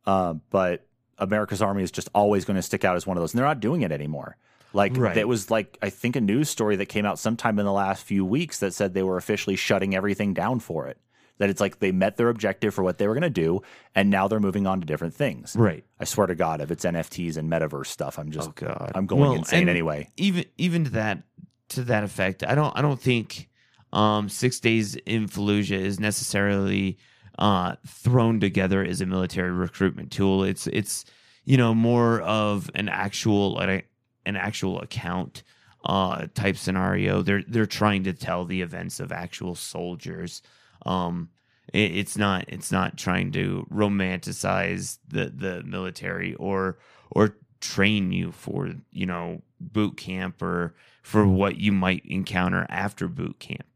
uh, 0.06 0.32
but 0.50 0.86
America's 1.18 1.60
Army 1.60 1.82
is 1.82 1.90
just 1.90 2.08
always 2.14 2.46
going 2.46 2.56
to 2.56 2.62
stick 2.62 2.86
out 2.86 2.96
as 2.96 3.06
one 3.06 3.18
of 3.18 3.22
those, 3.22 3.34
and 3.34 3.38
they're 3.38 3.46
not 3.46 3.60
doing 3.60 3.82
it 3.82 3.92
anymore. 3.92 4.38
Like 4.74 4.96
Right. 4.96 5.16
it 5.16 5.28
was 5.28 5.50
like 5.50 5.78
I 5.80 5.88
think 5.90 6.16
a 6.16 6.20
news 6.20 6.50
story 6.50 6.76
that 6.76 6.86
came 6.86 7.06
out 7.06 7.18
sometime 7.18 7.58
in 7.58 7.64
the 7.64 7.72
last 7.72 8.04
few 8.04 8.24
weeks 8.24 8.58
that 8.58 8.74
said 8.74 8.92
they 8.92 9.02
were 9.02 9.16
officially 9.16 9.56
shutting 9.56 9.94
everything 9.94 10.34
down 10.34 10.60
for 10.60 10.86
it. 10.88 10.98
That 11.38 11.50
it's 11.50 11.60
like 11.60 11.80
they 11.80 11.90
met 11.90 12.16
their 12.16 12.28
objective 12.28 12.74
for 12.74 12.84
what 12.84 12.98
they 12.98 13.08
were 13.08 13.14
going 13.14 13.22
to 13.22 13.30
do, 13.30 13.60
and 13.94 14.08
now 14.08 14.28
they're 14.28 14.38
moving 14.38 14.68
on 14.68 14.78
to 14.80 14.86
different 14.86 15.14
things. 15.14 15.56
Right. 15.56 15.84
I 15.98 16.04
swear 16.04 16.28
to 16.28 16.36
God, 16.36 16.60
if 16.60 16.70
it's 16.70 16.84
NFTs 16.84 17.36
and 17.36 17.50
metaverse 17.50 17.86
stuff, 17.86 18.18
I'm 18.20 18.30
just 18.30 18.50
Oh 18.50 18.52
God. 18.54 18.92
I'm 18.94 19.06
going 19.06 19.20
Well, 19.22 19.34
insane 19.34 19.68
anyway. 19.68 20.10
Even 20.16 20.44
even 20.58 20.84
to 20.84 20.90
that 20.90 21.22
to 21.70 21.82
that 21.84 22.04
effect, 22.04 22.44
I 22.46 22.54
don't 22.54 22.76
I 22.78 22.82
don't 22.82 23.00
think 23.00 23.48
um, 23.92 24.28
Six 24.28 24.60
Days 24.60 24.96
in 24.96 25.28
Fallujah 25.28 25.78
is 25.80 25.98
necessarily 26.00 26.98
uh, 27.38 27.76
thrown 27.86 28.38
together 28.40 28.84
as 28.84 29.00
a 29.00 29.06
military 29.06 29.50
recruitment 29.50 30.12
tool. 30.12 30.44
It's 30.44 30.66
it's 30.68 31.04
you 31.44 31.56
know 31.56 31.74
more 31.74 32.20
of 32.20 32.70
an 32.76 32.88
actual 32.88 33.54
like, 33.54 33.88
an 34.26 34.36
actual 34.36 34.80
account 34.80 35.42
uh, 35.84 36.26
type 36.34 36.56
scenario. 36.56 37.22
They're 37.22 37.42
they're 37.46 37.66
trying 37.66 38.04
to 38.04 38.12
tell 38.12 38.44
the 38.44 38.62
events 38.62 39.00
of 39.00 39.12
actual 39.12 39.54
soldiers. 39.54 40.42
Um, 40.86 41.30
it, 41.72 41.96
it's 41.96 42.16
not 42.16 42.44
it's 42.48 42.72
not 42.72 42.96
trying 42.96 43.32
to 43.32 43.66
romanticize 43.72 44.98
the 45.06 45.26
the 45.34 45.62
military 45.64 46.34
or 46.34 46.78
or 47.10 47.36
train 47.60 48.12
you 48.12 48.32
for 48.32 48.70
you 48.92 49.06
know 49.06 49.42
boot 49.60 49.96
camp 49.96 50.42
or 50.42 50.74
for 51.02 51.26
what 51.26 51.56
you 51.56 51.72
might 51.72 52.04
encounter 52.06 52.66
after 52.68 53.08
boot 53.08 53.38
camp. 53.38 53.66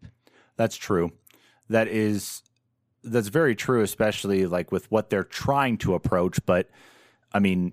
That's 0.56 0.76
true. 0.76 1.12
That 1.68 1.88
is 1.88 2.42
that's 3.04 3.28
very 3.28 3.54
true, 3.54 3.82
especially 3.82 4.46
like 4.46 4.72
with 4.72 4.90
what 4.90 5.10
they're 5.10 5.24
trying 5.24 5.78
to 5.78 5.94
approach. 5.94 6.44
But 6.44 6.68
I 7.32 7.38
mean, 7.38 7.72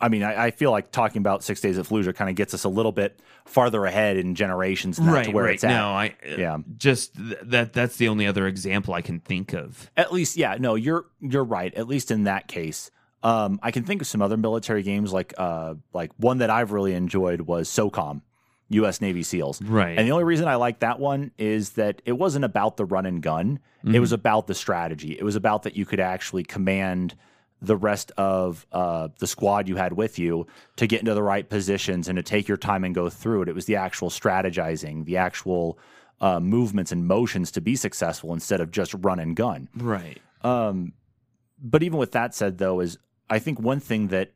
I 0.00 0.08
mean, 0.08 0.22
I, 0.22 0.46
I 0.46 0.50
feel 0.50 0.70
like 0.70 0.90
talking 0.92 1.20
about 1.20 1.42
Six 1.42 1.60
Days 1.60 1.78
at 1.78 1.86
Fallujah 1.86 2.14
kind 2.14 2.28
of 2.28 2.36
gets 2.36 2.52
us 2.54 2.64
a 2.64 2.68
little 2.68 2.92
bit 2.92 3.18
farther 3.46 3.84
ahead 3.86 4.16
in 4.18 4.34
generations 4.34 4.96
than 4.98 5.06
that 5.06 5.24
to 5.26 5.30
where 5.30 5.48
it's 5.48 5.64
at. 5.64 5.70
No, 5.70 5.88
I 5.88 6.14
Yeah. 6.36 6.58
just 6.76 7.14
th- 7.16 7.38
that 7.44 7.72
that's 7.72 7.96
the 7.96 8.08
only 8.08 8.26
other 8.26 8.46
example 8.46 8.92
I 8.94 9.00
can 9.02 9.20
think 9.20 9.52
of. 9.54 9.90
At 9.96 10.12
least, 10.12 10.36
yeah, 10.36 10.56
no, 10.60 10.74
you're 10.74 11.06
you're 11.20 11.44
right. 11.44 11.72
At 11.74 11.88
least 11.88 12.10
in 12.10 12.24
that 12.24 12.46
case, 12.48 12.90
um, 13.22 13.58
I 13.62 13.70
can 13.70 13.84
think 13.84 14.02
of 14.02 14.06
some 14.06 14.20
other 14.20 14.36
military 14.36 14.82
games 14.82 15.12
like 15.12 15.32
uh, 15.38 15.74
like 15.94 16.10
one 16.18 16.38
that 16.38 16.50
I've 16.50 16.72
really 16.72 16.92
enjoyed 16.92 17.42
was 17.42 17.68
SOCOM. 17.68 18.20
U.S. 18.70 19.00
Navy 19.00 19.22
SEALs. 19.22 19.62
Right. 19.62 19.96
And 19.96 20.08
the 20.08 20.10
only 20.10 20.24
reason 20.24 20.48
I 20.48 20.56
like 20.56 20.80
that 20.80 20.98
one 20.98 21.30
is 21.38 21.70
that 21.74 22.02
it 22.04 22.10
wasn't 22.18 22.44
about 22.44 22.76
the 22.76 22.84
run 22.84 23.06
and 23.06 23.22
gun. 23.22 23.60
It 23.84 24.00
was 24.00 24.10
about 24.10 24.48
the 24.48 24.56
strategy. 24.56 25.12
It 25.16 25.22
was 25.22 25.36
about 25.36 25.62
that 25.62 25.76
you 25.76 25.86
could 25.86 26.00
actually 26.00 26.42
command 26.42 27.14
the 27.62 27.76
rest 27.76 28.12
of 28.16 28.66
uh, 28.72 29.08
the 29.18 29.26
squad 29.26 29.68
you 29.68 29.76
had 29.76 29.94
with 29.94 30.18
you 30.18 30.46
to 30.76 30.86
get 30.86 31.00
into 31.00 31.14
the 31.14 31.22
right 31.22 31.48
positions 31.48 32.08
and 32.08 32.16
to 32.16 32.22
take 32.22 32.48
your 32.48 32.56
time 32.56 32.84
and 32.84 32.94
go 32.94 33.08
through 33.08 33.42
it. 33.42 33.48
It 33.48 33.54
was 33.54 33.64
the 33.64 33.76
actual 33.76 34.10
strategizing, 34.10 35.04
the 35.04 35.16
actual 35.16 35.78
uh, 36.20 36.40
movements 36.40 36.92
and 36.92 37.06
motions 37.06 37.50
to 37.52 37.60
be 37.60 37.76
successful 37.76 38.32
instead 38.32 38.60
of 38.60 38.70
just 38.70 38.94
run 38.94 39.18
and 39.18 39.34
gun. 39.36 39.68
right. 39.74 40.20
Um, 40.42 40.92
but 41.58 41.82
even 41.82 41.98
with 41.98 42.12
that 42.12 42.34
said, 42.34 42.58
though, 42.58 42.80
is 42.80 42.98
I 43.30 43.38
think 43.38 43.58
one 43.58 43.80
thing 43.80 44.08
that, 44.08 44.32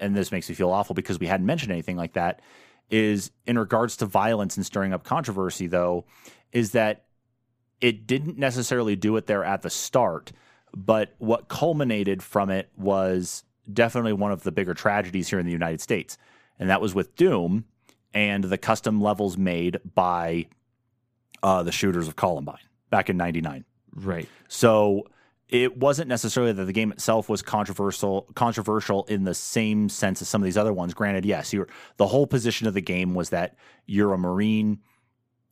and 0.00 0.14
this 0.14 0.30
makes 0.30 0.48
me 0.48 0.54
feel 0.54 0.70
awful 0.70 0.94
because 0.94 1.18
we 1.18 1.26
hadn't 1.26 1.46
mentioned 1.46 1.72
anything 1.72 1.96
like 1.96 2.12
that, 2.12 2.40
is 2.88 3.32
in 3.46 3.58
regards 3.58 3.96
to 3.98 4.06
violence 4.06 4.56
and 4.56 4.64
stirring 4.64 4.92
up 4.92 5.02
controversy, 5.04 5.66
though, 5.66 6.04
is 6.52 6.70
that 6.72 7.04
it 7.80 8.06
didn't 8.06 8.38
necessarily 8.38 8.96
do 8.96 9.16
it 9.16 9.26
there 9.26 9.44
at 9.44 9.62
the 9.62 9.70
start, 9.70 10.32
but 10.76 11.14
what 11.16 11.48
culminated 11.48 12.22
from 12.22 12.50
it 12.50 12.70
was 12.76 13.44
definitely 13.72 14.12
one 14.12 14.30
of 14.30 14.42
the 14.42 14.52
bigger 14.52 14.74
tragedies 14.74 15.28
here 15.28 15.38
in 15.38 15.46
the 15.46 15.52
United 15.52 15.80
States. 15.80 16.18
And 16.58 16.68
that 16.68 16.80
was 16.82 16.94
with 16.94 17.16
Doom 17.16 17.64
and 18.12 18.44
the 18.44 18.58
custom 18.58 19.00
levels 19.00 19.38
made 19.38 19.80
by 19.94 20.46
uh, 21.42 21.62
the 21.62 21.72
shooters 21.72 22.06
of 22.08 22.14
Columbine 22.14 22.60
back 22.90 23.08
in 23.08 23.16
99. 23.16 23.64
Right. 23.94 24.28
So 24.48 25.06
it 25.48 25.78
wasn't 25.78 26.08
necessarily 26.08 26.52
that 26.52 26.64
the 26.64 26.72
game 26.72 26.92
itself 26.92 27.28
was 27.28 27.40
controversial 27.40 28.26
controversial 28.34 29.04
in 29.04 29.24
the 29.24 29.34
same 29.34 29.88
sense 29.88 30.20
as 30.20 30.28
some 30.28 30.42
of 30.42 30.44
these 30.44 30.56
other 30.58 30.72
ones. 30.72 30.92
Granted, 30.92 31.24
yes, 31.24 31.52
you're 31.52 31.68
the 31.96 32.08
whole 32.08 32.26
position 32.26 32.66
of 32.66 32.74
the 32.74 32.80
game 32.80 33.14
was 33.14 33.30
that 33.30 33.56
you're 33.86 34.12
a 34.12 34.18
marine 34.18 34.80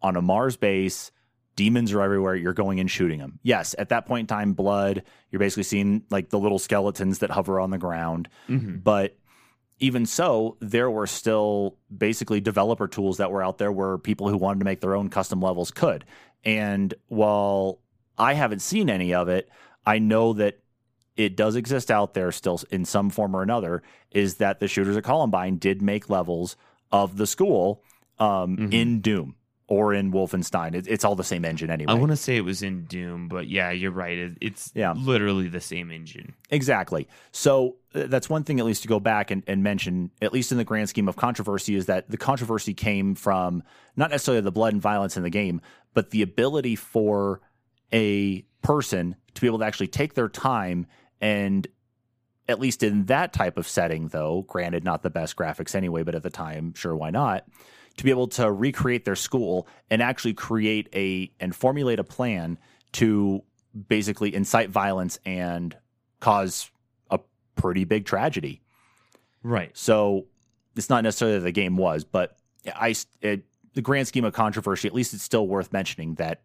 on 0.02 0.16
a 0.16 0.22
Mars 0.22 0.56
base. 0.56 1.12
Demons 1.56 1.92
are 1.92 2.02
everywhere. 2.02 2.34
You're 2.34 2.52
going 2.52 2.80
and 2.80 2.90
shooting 2.90 3.18
them. 3.20 3.38
Yes, 3.42 3.74
at 3.78 3.88
that 3.90 4.06
point 4.06 4.20
in 4.22 4.26
time, 4.26 4.52
blood. 4.54 5.02
You're 5.30 5.38
basically 5.40 5.62
seeing 5.64 6.02
like 6.10 6.30
the 6.30 6.38
little 6.38 6.58
skeletons 6.58 7.20
that 7.20 7.30
hover 7.30 7.60
on 7.60 7.70
the 7.70 7.78
ground. 7.78 8.28
hmm 8.46 8.76
But 8.76 9.16
even 9.80 10.06
so, 10.06 10.56
there 10.60 10.90
were 10.90 11.06
still 11.06 11.76
basically 11.96 12.40
developer 12.40 12.86
tools 12.88 13.16
that 13.18 13.30
were 13.30 13.42
out 13.42 13.58
there 13.58 13.72
where 13.72 13.98
people 13.98 14.28
who 14.28 14.36
wanted 14.36 14.60
to 14.60 14.64
make 14.64 14.80
their 14.80 14.94
own 14.94 15.08
custom 15.10 15.40
levels 15.40 15.70
could. 15.70 16.04
And 16.44 16.92
while 17.08 17.80
I 18.18 18.34
haven't 18.34 18.60
seen 18.60 18.88
any 18.90 19.12
of 19.14 19.28
it, 19.28 19.48
I 19.84 19.98
know 19.98 20.32
that 20.34 20.60
it 21.16 21.36
does 21.36 21.54
exist 21.56 21.90
out 21.90 22.14
there 22.14 22.32
still 22.32 22.60
in 22.70 22.84
some 22.84 23.10
form 23.10 23.34
or 23.36 23.42
another. 23.42 23.82
Is 24.10 24.36
that 24.36 24.60
the 24.60 24.68
shooters 24.68 24.96
at 24.96 25.04
Columbine 25.04 25.56
did 25.58 25.82
make 25.82 26.08
levels 26.10 26.56
of 26.92 27.16
the 27.16 27.26
school 27.26 27.82
um, 28.20 28.56
Mhm. 28.56 28.72
in 28.72 29.00
Doom 29.00 29.34
or 29.66 29.94
in 29.94 30.12
Wolfenstein? 30.12 30.74
It, 30.74 30.86
it's 30.86 31.04
all 31.04 31.14
the 31.16 31.24
same 31.24 31.44
engine 31.44 31.70
anyway. 31.70 31.92
I 31.92 31.94
want 31.94 32.10
to 32.10 32.16
say 32.16 32.36
it 32.36 32.44
was 32.44 32.62
in 32.62 32.84
Doom, 32.84 33.28
but 33.28 33.48
yeah, 33.48 33.70
you're 33.70 33.90
right. 33.90 34.16
It, 34.18 34.38
it's 34.40 34.70
Yeah. 34.74 34.92
literally 34.92 35.48
the 35.48 35.60
same 35.60 35.90
engine. 35.90 36.34
Exactly. 36.50 37.08
So 37.32 37.76
uh, 37.94 38.04
that's 38.06 38.28
one 38.28 38.44
thing, 38.44 38.60
at 38.60 38.66
least, 38.66 38.82
to 38.82 38.88
go 38.88 39.00
back 39.00 39.30
and, 39.30 39.42
and 39.46 39.62
mention, 39.62 40.10
at 40.20 40.32
least 40.32 40.52
in 40.52 40.58
the 40.58 40.64
grand 40.64 40.88
scheme 40.88 41.08
of 41.08 41.16
controversy, 41.16 41.74
is 41.76 41.86
that 41.86 42.10
the 42.10 42.16
controversy 42.18 42.74
came 42.74 43.14
from 43.14 43.62
not 43.96 44.10
necessarily 44.10 44.40
the 44.42 44.52
blood 44.52 44.72
and 44.74 44.82
violence 44.82 45.16
in 45.16 45.22
the 45.22 45.30
game, 45.30 45.60
but 45.94 46.10
the 46.10 46.22
ability 46.22 46.76
for 46.76 47.40
a 47.92 48.42
person 48.62 49.16
to 49.34 49.40
be 49.40 49.46
able 49.46 49.58
to 49.60 49.64
actually 49.64 49.88
take 49.88 50.14
their 50.14 50.28
time 50.28 50.86
and 51.20 51.66
at 52.48 52.58
least 52.60 52.82
in 52.82 53.04
that 53.06 53.32
type 53.32 53.56
of 53.56 53.66
setting 53.68 54.08
though 54.08 54.42
granted 54.48 54.84
not 54.84 55.02
the 55.02 55.10
best 55.10 55.36
graphics 55.36 55.74
anyway 55.74 56.02
but 56.02 56.14
at 56.14 56.22
the 56.22 56.30
time 56.30 56.72
sure 56.74 56.96
why 56.96 57.10
not 57.10 57.44
to 57.96 58.04
be 58.04 58.10
able 58.10 58.28
to 58.28 58.50
recreate 58.50 59.04
their 59.04 59.16
school 59.16 59.66
and 59.90 60.02
actually 60.02 60.34
create 60.34 60.88
a 60.94 61.30
and 61.40 61.54
formulate 61.54 61.98
a 61.98 62.04
plan 62.04 62.58
to 62.92 63.42
basically 63.88 64.34
incite 64.34 64.70
violence 64.70 65.18
and 65.24 65.76
cause 66.20 66.70
a 67.10 67.18
pretty 67.56 67.84
big 67.84 68.04
tragedy 68.04 68.60
Right. 69.42 69.70
so 69.76 70.26
it's 70.76 70.88
not 70.90 71.04
necessarily 71.04 71.38
that 71.38 71.44
the 71.44 71.52
game 71.52 71.76
was, 71.76 72.02
but 72.04 72.36
I 72.74 72.94
it, 73.20 73.44
the 73.74 73.82
grand 73.82 74.08
scheme 74.08 74.24
of 74.24 74.32
controversy, 74.32 74.88
at 74.88 74.94
least 74.94 75.14
it's 75.14 75.22
still 75.22 75.46
worth 75.46 75.72
mentioning 75.72 76.14
that 76.14 76.40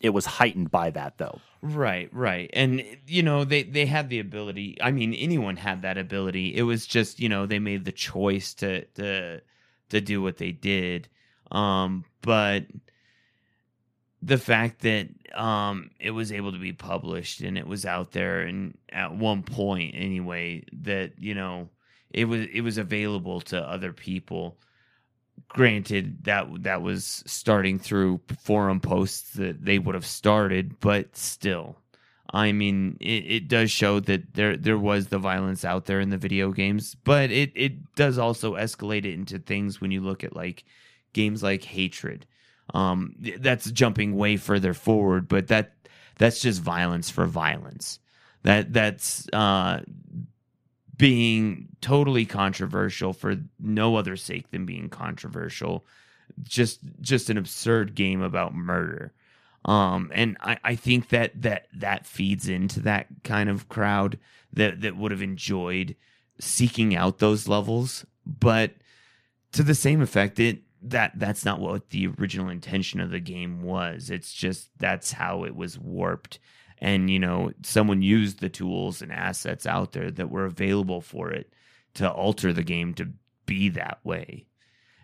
it 0.00 0.10
was 0.10 0.26
heightened 0.26 0.70
by 0.70 0.90
that, 0.90 1.18
though. 1.18 1.40
Right, 1.60 2.08
right. 2.12 2.50
And 2.52 2.84
you 3.06 3.22
know, 3.22 3.44
they 3.44 3.64
they 3.64 3.86
had 3.86 4.10
the 4.10 4.20
ability. 4.20 4.76
I 4.80 4.92
mean, 4.92 5.12
anyone 5.14 5.56
had 5.56 5.82
that 5.82 5.98
ability. 5.98 6.54
It 6.54 6.62
was 6.62 6.86
just, 6.86 7.18
you 7.18 7.28
know, 7.28 7.46
they 7.46 7.58
made 7.58 7.84
the 7.84 7.92
choice 7.92 8.54
to 8.54 8.84
to 8.94 9.40
to 9.90 10.00
do 10.00 10.22
what 10.22 10.36
they 10.36 10.52
did. 10.52 11.08
Um 11.50 12.04
but 12.22 12.66
the 14.22 14.38
fact 14.38 14.80
that 14.80 15.08
um 15.34 15.90
it 16.00 16.10
was 16.10 16.32
able 16.32 16.52
to 16.52 16.58
be 16.58 16.72
published 16.72 17.40
and 17.40 17.56
it 17.56 17.66
was 17.66 17.84
out 17.86 18.12
there 18.12 18.40
and 18.40 18.76
at 18.90 19.14
one 19.14 19.42
point 19.42 19.94
anyway 19.96 20.64
that, 20.72 21.12
you 21.18 21.34
know, 21.34 21.68
it 22.10 22.24
was 22.24 22.46
it 22.52 22.62
was 22.62 22.78
available 22.78 23.40
to 23.40 23.58
other 23.60 23.92
people 23.92 24.58
granted 25.48 26.24
that 26.24 26.46
that 26.62 26.82
was 26.82 27.22
starting 27.26 27.78
through 27.78 28.20
forum 28.42 28.80
posts 28.80 29.32
that 29.34 29.64
they 29.64 29.78
would 29.78 29.94
have 29.94 30.06
started 30.06 30.78
but 30.80 31.16
still 31.16 31.76
i 32.30 32.52
mean 32.52 32.96
it, 33.00 33.24
it 33.26 33.48
does 33.48 33.70
show 33.70 34.00
that 34.00 34.34
there 34.34 34.56
there 34.56 34.78
was 34.78 35.08
the 35.08 35.18
violence 35.18 35.64
out 35.64 35.86
there 35.86 36.00
in 36.00 36.10
the 36.10 36.18
video 36.18 36.52
games 36.52 36.94
but 37.04 37.30
it 37.30 37.50
it 37.54 37.94
does 37.94 38.18
also 38.18 38.54
escalate 38.54 39.04
it 39.04 39.14
into 39.14 39.38
things 39.38 39.80
when 39.80 39.90
you 39.90 40.00
look 40.00 40.22
at 40.24 40.36
like 40.36 40.64
games 41.12 41.42
like 41.42 41.64
hatred. 41.64 42.26
Um 42.74 43.14
that's 43.40 43.70
jumping 43.70 44.16
way 44.16 44.36
further 44.36 44.74
forward 44.74 45.28
but 45.28 45.48
that 45.48 45.72
that's 46.18 46.40
just 46.40 46.60
violence 46.60 47.10
for 47.10 47.26
violence. 47.26 47.98
That 48.42 48.72
that's 48.72 49.26
uh 49.32 49.80
being 50.96 51.68
totally 51.80 52.26
controversial 52.26 53.12
for 53.12 53.36
no 53.60 53.96
other 53.96 54.16
sake 54.16 54.50
than 54.50 54.66
being 54.66 54.88
controversial. 54.88 55.86
Just 56.42 56.80
just 57.00 57.30
an 57.30 57.38
absurd 57.38 57.94
game 57.94 58.20
about 58.20 58.54
murder 58.54 59.12
um 59.64 60.10
and 60.14 60.36
i 60.40 60.58
i 60.64 60.74
think 60.74 61.08
that 61.08 61.32
that 61.40 61.66
that 61.74 62.06
feeds 62.06 62.48
into 62.48 62.80
that 62.80 63.06
kind 63.24 63.48
of 63.48 63.68
crowd 63.68 64.18
that 64.52 64.80
that 64.80 64.96
would 64.96 65.10
have 65.10 65.22
enjoyed 65.22 65.96
seeking 66.40 66.94
out 66.94 67.18
those 67.18 67.48
levels. 67.48 68.06
But 68.26 68.74
to 69.52 69.62
the 69.62 69.74
same 69.74 70.00
effect 70.00 70.38
it 70.38 70.62
that 70.80 71.12
that's 71.16 71.44
not 71.44 71.58
what 71.58 71.90
the 71.90 72.06
original 72.06 72.48
intention 72.48 73.00
of 73.00 73.10
the 73.10 73.20
game 73.20 73.62
was. 73.62 74.10
It's 74.10 74.32
just 74.32 74.70
that's 74.78 75.12
how 75.12 75.44
it 75.44 75.56
was 75.56 75.78
warped. 75.78 76.38
And 76.80 77.10
you 77.10 77.18
know 77.18 77.52
someone 77.62 78.02
used 78.02 78.40
the 78.40 78.48
tools 78.48 79.02
and 79.02 79.12
assets 79.12 79.66
out 79.66 79.92
there 79.92 80.10
that 80.10 80.30
were 80.30 80.44
available 80.44 81.00
for 81.00 81.30
it 81.30 81.52
to 81.94 82.10
alter 82.10 82.52
the 82.52 82.62
game 82.62 82.94
to 82.94 83.08
be 83.46 83.68
that 83.70 83.98
way. 84.04 84.46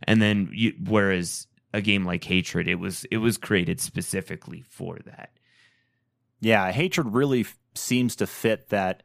And 0.05 0.21
then 0.23 0.51
you, 0.53 0.75
whereas 0.87 1.47
a 1.75 1.83
game 1.83 2.05
like 2.05 2.23
hatred 2.23 2.69
it 2.69 2.77
was 2.77 3.05
it 3.11 3.19
was 3.19 3.37
created 3.37 3.81
specifically 3.81 4.63
for 4.71 4.99
that. 5.05 5.31
Yeah, 6.41 6.71
hatred 6.71 7.09
really 7.13 7.41
f- 7.41 7.59
seems 7.75 8.15
to 8.17 8.29
fit 8.29 8.69
that 8.69 9.03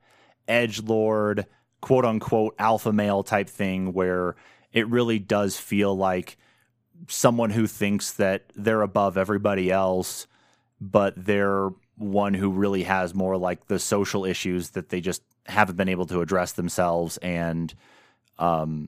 edge 0.47 0.81
lord, 0.83 1.47
quote 1.81 2.05
unquote, 2.05 2.53
alpha 2.59 2.93
male 2.93 3.23
type 3.23 3.49
thing 3.49 3.91
where 3.91 4.35
it 4.71 4.87
really 4.87 5.17
does 5.17 5.57
feel 5.57 5.97
like 5.97 6.37
someone 7.07 7.49
who 7.49 7.65
thinks 7.65 8.13
that 8.13 8.43
they're 8.55 8.83
above 8.83 9.17
everybody 9.17 9.71
else, 9.71 10.27
but 10.79 11.13
they're 11.17 11.69
one 11.95 12.35
who 12.35 12.51
really 12.51 12.83
has 12.83 13.15
more 13.15 13.35
like 13.35 13.65
the 13.65 13.79
social 13.79 14.25
issues 14.25 14.69
that 14.71 14.89
they 14.89 15.01
just 15.01 15.23
haven't 15.47 15.75
been 15.75 15.89
able 15.89 16.05
to 16.05 16.21
address 16.21 16.51
themselves 16.51 17.17
and 17.17 17.73
um 18.37 18.87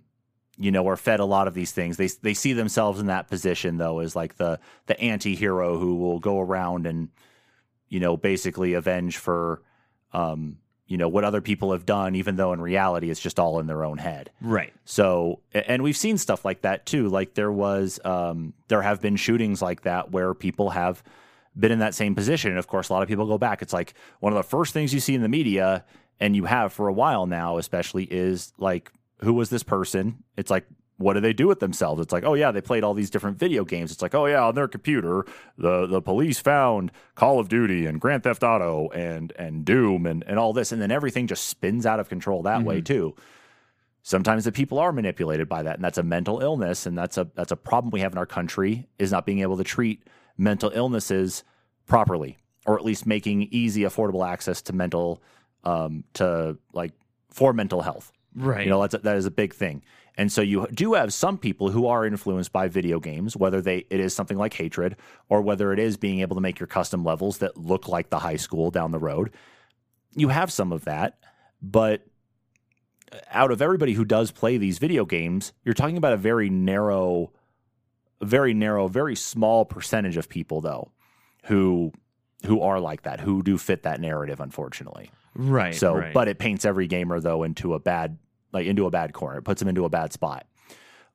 you 0.61 0.71
know 0.71 0.87
are 0.87 0.97
fed 0.97 1.19
a 1.19 1.25
lot 1.25 1.47
of 1.47 1.53
these 1.53 1.71
things 1.71 1.97
they 1.97 2.07
they 2.21 2.33
see 2.33 2.53
themselves 2.53 2.99
in 2.99 3.07
that 3.07 3.27
position 3.27 3.77
though 3.77 3.99
as 3.99 4.15
like 4.15 4.37
the 4.37 4.59
the 4.85 4.99
anti-hero 4.99 5.77
who 5.77 5.95
will 5.95 6.19
go 6.19 6.39
around 6.39 6.85
and 6.85 7.09
you 7.89 7.99
know 7.99 8.15
basically 8.15 8.73
avenge 8.73 9.17
for 9.17 9.61
um 10.13 10.57
you 10.87 10.97
know 10.97 11.07
what 11.07 11.23
other 11.23 11.41
people 11.41 11.71
have 11.71 11.85
done 11.85 12.15
even 12.15 12.35
though 12.35 12.53
in 12.53 12.61
reality 12.61 13.09
it's 13.09 13.19
just 13.19 13.39
all 13.39 13.59
in 13.59 13.67
their 13.67 13.83
own 13.83 13.97
head 13.97 14.29
right 14.41 14.73
so, 14.91 15.39
and 15.53 15.83
we've 15.83 15.95
seen 15.95 16.17
stuff 16.17 16.43
like 16.43 16.63
that 16.63 16.85
too. 16.85 17.07
Like 17.07 17.33
there 17.33 17.49
was, 17.49 17.97
um, 18.03 18.53
there 18.67 18.81
have 18.81 18.99
been 18.99 19.15
shootings 19.15 19.61
like 19.61 19.83
that 19.83 20.11
where 20.11 20.33
people 20.33 20.71
have 20.71 21.01
been 21.57 21.71
in 21.71 21.79
that 21.79 21.95
same 21.95 22.13
position. 22.13 22.49
And 22.51 22.59
of 22.59 22.67
course, 22.67 22.89
a 22.89 22.93
lot 22.93 23.03
of 23.03 23.07
people 23.07 23.25
go 23.25 23.37
back. 23.37 23.61
It's 23.61 23.71
like 23.71 23.93
one 24.19 24.33
of 24.33 24.37
the 24.37 24.43
first 24.43 24.73
things 24.73 24.93
you 24.93 24.99
see 24.99 25.15
in 25.15 25.21
the 25.21 25.29
media, 25.29 25.85
and 26.19 26.35
you 26.35 26.43
have 26.43 26.73
for 26.73 26.89
a 26.89 26.93
while 26.93 27.25
now, 27.25 27.57
especially, 27.57 28.03
is 28.03 28.51
like, 28.57 28.91
who 29.23 29.33
was 29.33 29.49
this 29.49 29.63
person? 29.63 30.23
It's 30.37 30.49
like, 30.51 30.65
what 30.97 31.13
do 31.13 31.19
they 31.19 31.33
do 31.33 31.47
with 31.47 31.59
themselves? 31.59 31.99
It's 32.01 32.13
like, 32.13 32.23
oh 32.23 32.35
yeah, 32.35 32.51
they 32.51 32.61
played 32.61 32.83
all 32.83 32.93
these 32.93 33.09
different 33.09 33.39
video 33.39 33.65
games. 33.65 33.91
It's 33.91 34.01
like, 34.03 34.13
oh 34.13 34.27
yeah, 34.27 34.43
on 34.43 34.53
their 34.55 34.67
computer, 34.67 35.25
the 35.57 35.87
the 35.87 36.01
police 36.01 36.39
found 36.39 36.91
Call 37.15 37.39
of 37.39 37.49
Duty 37.49 37.87
and 37.87 37.99
Grand 37.99 38.23
Theft 38.23 38.43
Auto 38.43 38.89
and 38.89 39.33
and 39.37 39.65
Doom 39.65 40.05
and 40.05 40.23
and 40.27 40.37
all 40.37 40.53
this, 40.53 40.71
and 40.71 40.81
then 40.81 40.91
everything 40.91 41.25
just 41.27 41.45
spins 41.47 41.85
out 41.87 41.99
of 41.99 42.07
control 42.09 42.43
that 42.43 42.63
way 42.63 42.81
too. 42.81 43.15
sometimes 44.03 44.45
the 44.45 44.51
people 44.51 44.79
are 44.79 44.91
manipulated 44.91 45.47
by 45.47 45.61
that 45.63 45.75
and 45.75 45.83
that's 45.83 45.97
a 45.99 46.03
mental 46.03 46.39
illness 46.39 46.85
and 46.87 46.97
that's 46.97 47.17
a 47.17 47.27
that's 47.35 47.51
a 47.51 47.55
problem 47.55 47.91
we 47.91 47.99
have 48.01 48.11
in 48.11 48.17
our 48.17 48.25
country 48.25 48.87
is 48.97 49.11
not 49.11 49.25
being 49.27 49.39
able 49.39 49.57
to 49.57 49.63
treat 49.63 50.03
mental 50.37 50.71
illnesses 50.73 51.43
properly 51.85 52.37
or 52.65 52.77
at 52.77 52.83
least 52.85 53.05
making 53.05 53.47
easy 53.51 53.81
affordable 53.83 54.27
access 54.27 54.59
to 54.63 54.73
mental 54.73 55.21
um 55.65 56.03
to 56.13 56.57
like 56.73 56.93
for 57.29 57.53
mental 57.53 57.81
health 57.83 58.11
Right. 58.35 58.63
you 58.63 58.69
know 58.69 58.81
that's 58.81 58.93
a, 58.93 58.99
that 58.99 59.17
is 59.17 59.25
a 59.25 59.31
big 59.31 59.53
thing 59.53 59.83
and 60.15 60.31
so 60.31 60.41
you 60.41 60.67
do 60.73 60.93
have 60.93 61.13
some 61.13 61.37
people 61.37 61.69
who 61.69 61.87
are 61.87 62.05
influenced 62.05 62.53
by 62.53 62.67
video 62.67 62.99
games 62.99 63.35
whether 63.35 63.61
they 63.61 63.85
it 63.89 63.99
is 63.99 64.13
something 64.13 64.37
like 64.37 64.53
hatred 64.53 64.95
or 65.29 65.41
whether 65.41 65.73
it 65.73 65.79
is 65.79 65.97
being 65.97 66.21
able 66.21 66.35
to 66.35 66.41
make 66.41 66.59
your 66.59 66.67
custom 66.67 67.03
levels 67.03 67.39
that 67.39 67.57
look 67.57 67.87
like 67.87 68.09
the 68.09 68.19
high 68.19 68.37
school 68.37 68.71
down 68.71 68.91
the 68.91 68.99
road 68.99 69.31
you 70.15 70.29
have 70.29 70.51
some 70.51 70.71
of 70.71 70.85
that 70.85 71.17
but 71.61 72.05
out 73.29 73.51
of 73.51 73.61
everybody 73.61 73.93
who 73.93 74.05
does 74.05 74.31
play 74.31 74.57
these 74.57 74.79
video 74.79 75.05
games, 75.05 75.53
you're 75.63 75.73
talking 75.73 75.97
about 75.97 76.13
a 76.13 76.17
very 76.17 76.49
narrow, 76.49 77.31
very 78.21 78.53
narrow, 78.53 78.87
very 78.87 79.15
small 79.15 79.65
percentage 79.65 80.17
of 80.17 80.29
people 80.29 80.61
though, 80.61 80.91
who 81.45 81.91
who 82.45 82.61
are 82.61 82.79
like 82.79 83.03
that, 83.03 83.19
who 83.19 83.43
do 83.43 83.57
fit 83.57 83.83
that 83.83 84.01
narrative, 84.01 84.39
unfortunately. 84.39 85.11
Right. 85.35 85.75
so, 85.75 85.95
right. 85.95 86.13
but 86.13 86.27
it 86.27 86.39
paints 86.39 86.65
every 86.65 86.87
gamer 86.87 87.19
though 87.19 87.43
into 87.43 87.73
a 87.73 87.79
bad, 87.79 88.17
like 88.51 88.67
into 88.67 88.85
a 88.85 88.91
bad 88.91 89.13
corner. 89.13 89.39
It 89.39 89.43
puts 89.43 89.59
them 89.59 89.69
into 89.69 89.85
a 89.85 89.89
bad 89.89 90.13
spot. 90.13 90.45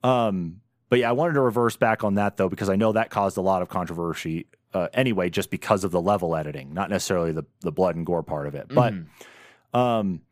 Um, 0.03 0.61
but 0.89 1.01
yeah, 1.01 1.09
I 1.09 1.13
wanted 1.13 1.35
to 1.35 1.41
reverse 1.41 1.77
back 1.77 2.05
on 2.05 2.15
that 2.15 2.37
though 2.37 2.49
because 2.49 2.69
I 2.69 2.77
know 2.77 2.93
that 2.93 3.11
caused 3.11 3.37
a 3.37 3.43
lot 3.43 3.63
of 3.63 3.69
controversy. 3.69 4.47
Uh, 4.73 4.89
anyway, 4.93 5.31
just 5.31 5.51
because 5.51 5.85
of 5.85 5.91
the 5.91 6.01
level 6.01 6.37
editing, 6.37 6.75
not 6.75 6.91
necessarily 6.91 7.33
the 7.33 7.45
the 7.61 7.73
blood 7.73 7.97
and 7.97 8.07
gore 8.07 8.23
part 8.23 8.47
of 8.47 8.55
it, 8.55 8.69
but. 8.69 8.93
Mhm. 8.93 9.07
Um, 9.75 10.23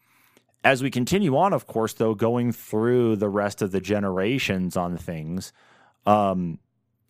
as 0.64 0.82
we 0.82 0.91
continue 0.91 1.37
on, 1.37 1.53
of 1.53 1.66
course, 1.66 1.93
though, 1.93 2.14
going 2.14 2.51
through 2.51 3.16
the 3.16 3.28
rest 3.28 3.61
of 3.61 3.70
the 3.70 3.80
generations 3.80 4.76
on 4.76 4.97
things, 4.97 5.53
um, 6.07 6.59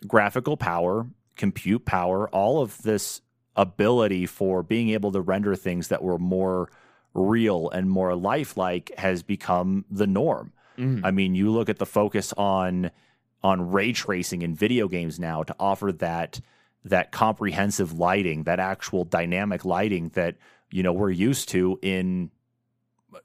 graphical 0.06 0.56
power, 0.56 1.06
compute 1.36 1.84
power, 1.84 2.28
all 2.30 2.60
of 2.60 2.82
this 2.82 3.20
ability 3.56 4.26
for 4.26 4.62
being 4.62 4.90
able 4.90 5.12
to 5.12 5.20
render 5.20 5.54
things 5.54 5.88
that 5.88 6.02
were 6.02 6.18
more 6.18 6.70
real 7.14 7.70
and 7.70 7.90
more 7.90 8.14
lifelike 8.14 8.92
has 8.98 9.22
become 9.22 9.84
the 9.90 10.06
norm. 10.06 10.52
Mhm. 10.76 11.02
I 11.04 11.10
mean, 11.10 11.34
you 11.34 11.50
look 11.50 11.68
at 11.68 11.78
the 11.78 11.86
focus 11.86 12.32
on 12.36 12.90
on 13.42 13.70
ray 13.70 13.92
tracing 13.92 14.42
in 14.42 14.54
video 14.54 14.88
games 14.88 15.20
now 15.20 15.42
to 15.42 15.54
offer 15.60 15.92
that 15.92 16.40
that 16.84 17.12
comprehensive 17.12 17.92
lighting, 17.92 18.44
that 18.44 18.58
actual 18.58 19.04
dynamic 19.04 19.64
lighting 19.64 20.10
that 20.10 20.36
you 20.70 20.82
know 20.82 20.92
we're 20.92 21.10
used 21.10 21.48
to 21.50 21.78
in 21.82 22.30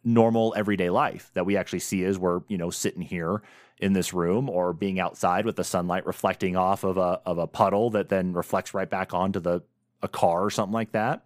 normal 0.04 0.54
everyday 0.56 0.90
life 0.90 1.32
that 1.34 1.46
we 1.46 1.58
actually 1.58 1.80
see 1.80 2.04
as 2.04 2.20
we're 2.20 2.42
you 2.48 2.58
know 2.58 2.70
sitting 2.70 3.02
here 3.02 3.42
in 3.80 3.94
this 3.94 4.14
room 4.14 4.50
or 4.50 4.72
being 4.74 5.00
outside 5.00 5.46
with 5.46 5.56
the 5.56 5.64
sunlight 5.64 6.06
reflecting 6.06 6.56
off 6.56 6.84
of 6.84 6.98
a 6.98 7.20
of 7.26 7.38
a 7.38 7.48
puddle 7.48 7.90
that 7.90 8.10
then 8.10 8.34
reflects 8.34 8.74
right 8.74 8.90
back 8.90 9.14
onto 9.14 9.40
the 9.40 9.62
a 10.02 10.08
car 10.08 10.44
or 10.44 10.50
something 10.50 10.74
like 10.74 10.92
that 10.92 11.24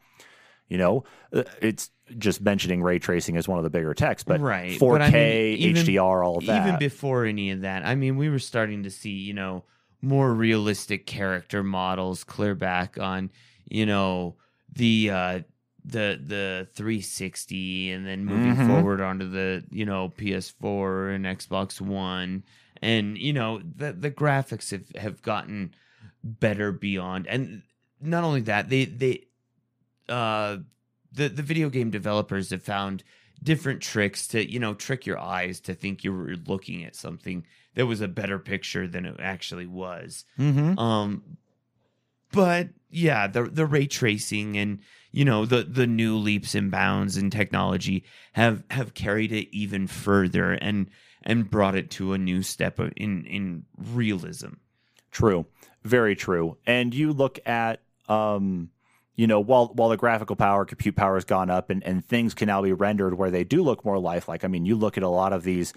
you 0.69 0.77
know 0.77 1.03
Uh, 1.31 1.43
it's 1.61 1.89
just 2.17 2.41
mentioning 2.41 2.81
ray 2.83 2.99
tracing 2.99 3.37
as 3.37 3.47
one 3.47 3.57
of 3.57 3.63
the 3.63 3.69
bigger 3.69 3.93
techs 3.93 4.23
but 4.23 4.39
Right, 4.41 4.77
4k 4.79 4.89
but 4.89 5.01
I 5.01 5.09
mean, 5.11 5.57
even- 5.59 5.85
hdr 5.85 6.25
all 6.25 6.37
of 6.37 6.45
that 6.45 6.61
Even 6.65 6.77
before 6.77 7.25
any 7.25 7.51
of 7.51 7.61
that, 7.61 7.85
I 7.85 7.95
mean, 7.95 8.17
we 8.17 8.29
were 8.29 8.39
starting 8.39 8.83
to 8.83 8.89
see, 8.89 9.11
you 9.11 9.33
know, 9.33 9.63
more 10.01 10.33
realistic 10.33 11.05
character 11.05 11.63
models 11.63 12.23
clear 12.23 12.55
back 12.55 12.97
on, 12.99 13.31
you 13.69 13.85
know, 13.85 14.35
the 14.73 15.09
uh 15.11 15.39
the 15.85 16.19
the 16.25 16.67
360 16.75 17.91
and 17.91 18.05
then 18.05 18.25
moving 18.25 18.55
Mhm. 18.55 18.67
forward 18.67 19.01
onto 19.01 19.29
the, 19.29 19.63
you 19.71 19.85
know, 19.85 20.09
PS4 20.17 21.09
and 21.13 21.25
Xbox 21.25 21.79
One. 21.81 22.43
And, 22.81 23.17
you 23.17 23.33
know, 23.33 23.59
the 23.59 23.93
the 23.93 24.11
graphics 24.11 24.71
have, 24.71 24.89
have 25.01 25.21
gotten 25.21 25.73
better 26.23 26.71
beyond 26.71 27.27
and 27.27 27.63
not 28.03 28.23
only 28.23 28.41
that, 28.41 28.69
they 28.69 28.85
they 28.85 29.25
uh 30.09 30.57
the 31.11 31.29
the 31.29 31.41
video 31.41 31.69
game 31.69 31.89
developers 31.89 32.49
have 32.49 32.63
found 32.63 33.03
different 33.41 33.81
tricks 33.81 34.27
to 34.27 34.49
you 34.49 34.59
know 34.59 34.73
trick 34.73 35.05
your 35.05 35.19
eyes 35.19 35.59
to 35.61 35.73
think 35.73 36.03
you 36.03 36.13
were 36.13 36.35
looking 36.47 36.83
at 36.83 36.95
something 36.95 37.45
that 37.75 37.85
was 37.85 38.01
a 38.01 38.07
better 38.07 38.39
picture 38.39 38.87
than 38.87 39.05
it 39.05 39.15
actually 39.19 39.65
was 39.65 40.23
mm-hmm. 40.39 40.77
um 40.79 41.23
but 42.31 42.69
yeah 42.89 43.27
the 43.27 43.43
the 43.43 43.65
ray 43.65 43.85
tracing 43.85 44.57
and 44.57 44.79
you 45.11 45.25
know 45.25 45.45
the 45.45 45.63
the 45.63 45.87
new 45.87 46.17
leaps 46.17 46.55
and 46.55 46.71
bounds 46.71 47.17
in 47.17 47.29
technology 47.29 48.03
have 48.33 48.63
have 48.69 48.93
carried 48.93 49.31
it 49.31 49.53
even 49.55 49.87
further 49.87 50.53
and 50.53 50.89
and 51.23 51.49
brought 51.49 51.75
it 51.75 51.91
to 51.91 52.13
a 52.13 52.17
new 52.17 52.41
step 52.41 52.79
of- 52.79 52.93
in 52.95 53.25
in 53.25 53.65
realism 53.77 54.53
True, 55.13 55.45
very 55.83 56.15
true. 56.15 56.57
And 56.65 56.93
you 56.93 57.13
look 57.13 57.39
at, 57.45 57.81
um, 58.09 58.69
you 59.15 59.27
know, 59.27 59.39
while 59.39 59.67
while 59.75 59.89
the 59.89 59.97
graphical 59.97 60.35
power, 60.35 60.65
compute 60.65 60.95
power 60.95 61.15
has 61.15 61.25
gone 61.25 61.49
up, 61.49 61.69
and 61.69 61.83
and 61.83 62.03
things 62.03 62.33
can 62.33 62.47
now 62.47 62.61
be 62.61 62.73
rendered 62.73 63.13
where 63.17 63.29
they 63.31 63.43
do 63.43 63.61
look 63.63 63.85
more 63.85 63.99
lifelike. 63.99 64.43
I 64.43 64.47
mean, 64.47 64.65
you 64.65 64.75
look 64.75 64.97
at 64.97 65.03
a 65.03 65.09
lot 65.09 65.33
of 65.33 65.43
these 65.43 65.73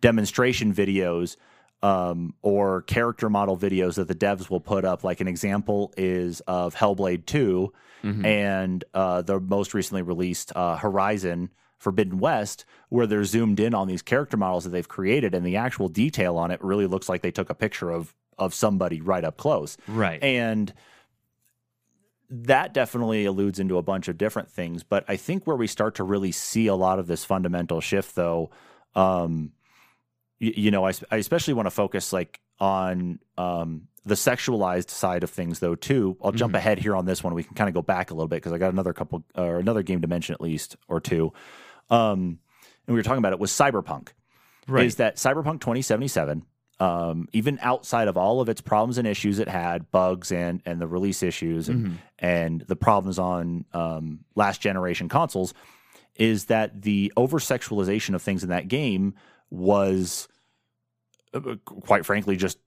demonstration 0.00 0.72
videos. 0.74 1.36
Um, 1.82 2.34
or 2.42 2.82
character 2.82 3.30
model 3.30 3.56
videos 3.56 3.94
that 3.94 4.06
the 4.06 4.14
devs 4.14 4.50
will 4.50 4.60
put 4.60 4.84
up. 4.84 5.02
Like 5.02 5.22
an 5.22 5.28
example 5.28 5.94
is 5.96 6.40
of 6.40 6.74
Hellblade 6.74 7.24
2 7.24 7.72
Mhm. 8.04 8.22
and 8.26 8.84
uh, 8.92 9.22
the 9.22 9.40
most 9.40 9.72
recently 9.72 10.02
released 10.02 10.52
uh, 10.54 10.76
Horizon 10.76 11.48
Forbidden 11.78 12.18
West, 12.18 12.66
where 12.90 13.06
they're 13.06 13.24
zoomed 13.24 13.58
in 13.60 13.72
on 13.72 13.88
these 13.88 14.02
character 14.02 14.36
models 14.36 14.64
that 14.64 14.70
they've 14.70 14.86
created, 14.88 15.34
and 15.34 15.46
the 15.46 15.56
actual 15.56 15.88
detail 15.88 16.36
on 16.36 16.50
it 16.50 16.62
really 16.62 16.86
looks 16.86 17.08
like 17.08 17.22
they 17.22 17.30
took 17.30 17.48
a 17.48 17.54
picture 17.54 17.90
of 17.90 18.14
of 18.38 18.52
somebody 18.52 19.00
right 19.00 19.24
up 19.24 19.38
close. 19.38 19.78
right 19.88 20.22
And 20.22 20.74
that 22.30 22.72
definitely 22.72 23.24
alludes 23.24 23.58
into 23.58 23.76
a 23.76 23.82
bunch 23.82 24.08
of 24.08 24.16
different 24.16 24.50
things. 24.50 24.82
But 24.82 25.04
I 25.08 25.16
think 25.16 25.46
where 25.46 25.56
we 25.56 25.66
start 25.66 25.96
to 25.96 26.04
really 26.04 26.32
see 26.32 26.66
a 26.68 26.74
lot 26.74 26.98
of 26.98 27.06
this 27.06 27.24
fundamental 27.24 27.80
shift, 27.80 28.14
though, 28.14 28.50
um, 28.94 29.52
you, 30.38 30.52
you 30.56 30.70
know, 30.70 30.86
I, 30.86 30.92
I 31.10 31.16
especially 31.16 31.54
want 31.54 31.66
to 31.66 31.70
focus 31.70 32.12
like 32.12 32.40
on 32.60 33.18
um, 33.36 33.88
the 34.04 34.14
sexualized 34.14 34.90
side 34.90 35.24
of 35.24 35.30
things, 35.30 35.58
though. 35.58 35.74
Too, 35.74 36.16
I'll 36.22 36.32
jump 36.32 36.54
Mhm. 36.54 36.58
ahead 36.58 36.78
here 36.78 36.94
on 36.94 37.04
this 37.04 37.22
one. 37.24 37.34
We 37.34 37.42
can 37.42 37.54
kind 37.54 37.68
of 37.68 37.74
go 37.74 37.82
back 37.82 38.10
a 38.10 38.14
little 38.14 38.28
bit 38.28 38.36
because 38.36 38.52
I 38.52 38.58
got 38.58 38.72
another 38.72 38.92
couple 38.92 39.24
or 39.34 39.58
another 39.58 39.82
game 39.82 40.00
to 40.02 40.08
mention 40.08 40.34
at 40.34 40.40
least 40.40 40.76
or 40.88 41.00
two. 41.00 41.32
Um, 41.90 42.38
and 42.86 42.94
we 42.94 42.94
were 42.94 43.02
talking 43.02 43.18
about 43.18 43.32
it 43.32 43.40
was 43.40 43.50
Cyberpunk 43.50 44.08
right 44.68 44.86
is 44.86 44.96
that 44.96 45.16
Cyberpunk 45.16 45.60
2077, 45.60 46.44
um, 46.80 47.28
even 47.32 47.58
outside 47.62 48.08
of 48.08 48.16
all 48.16 48.40
of 48.40 48.48
its 48.48 48.60
problems 48.60 48.96
and 48.98 49.06
issues 49.06 49.38
it 49.38 49.48
had, 49.48 49.90
bugs 49.90 50.32
and 50.32 50.62
and 50.64 50.80
the 50.80 50.86
release 50.86 51.22
issues 51.22 51.68
and, 51.68 51.86
Mhm. 51.86 51.94
and 52.18 52.60
the 52.62 52.76
problems 52.76 53.18
on 53.18 53.64
um, 53.72 54.20
last 54.34 54.60
generation 54.60 55.08
consoles, 55.08 55.52
is 56.16 56.46
that 56.46 56.82
the 56.82 57.12
over 57.16 57.38
sexualization 57.38 58.14
of 58.14 58.22
things 58.22 58.42
in 58.42 58.48
that 58.48 58.66
game 58.68 59.14
was, 59.50 60.26
uh, 61.34 61.40
quite 61.64 62.04
frankly, 62.06 62.36
just 62.36 62.58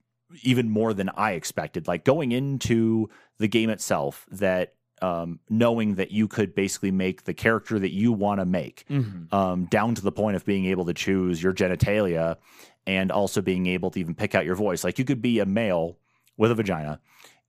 even 0.43 0.69
more 0.69 0.93
than 0.93 1.09
I 1.09 1.31
expected. 1.33 1.87
Like 1.87 2.05
going 2.05 2.31
into 2.31 3.09
the 3.37 3.47
game 3.47 3.69
itself, 3.69 4.25
that 4.31 4.75
um, 5.01 5.39
knowing 5.49 5.95
that 5.95 6.11
you 6.11 6.29
could 6.29 6.55
basically 6.55 6.91
make 6.91 7.25
the 7.25 7.33
character 7.33 7.77
that 7.77 7.91
you 7.91 8.13
want 8.13 8.39
to 8.39 8.45
make 8.45 8.85
Mhm. 8.89 9.33
um, 9.33 9.65
down 9.65 9.95
to 9.95 10.01
the 10.01 10.13
point 10.13 10.37
of 10.37 10.45
being 10.45 10.65
able 10.65 10.85
to 10.85 10.93
choose 10.93 11.43
your 11.43 11.51
genitalia 11.51 12.37
and 12.85 13.11
also 13.11 13.41
being 13.41 13.65
able 13.67 13.91
to 13.91 13.99
even 13.99 14.15
pick 14.15 14.35
out 14.35 14.45
your 14.45 14.55
voice. 14.55 14.83
Like 14.83 14.99
you 14.99 15.05
could 15.05 15.21
be 15.21 15.39
a 15.39 15.45
male 15.45 15.97
with 16.37 16.51
a 16.51 16.55
vagina 16.55 16.99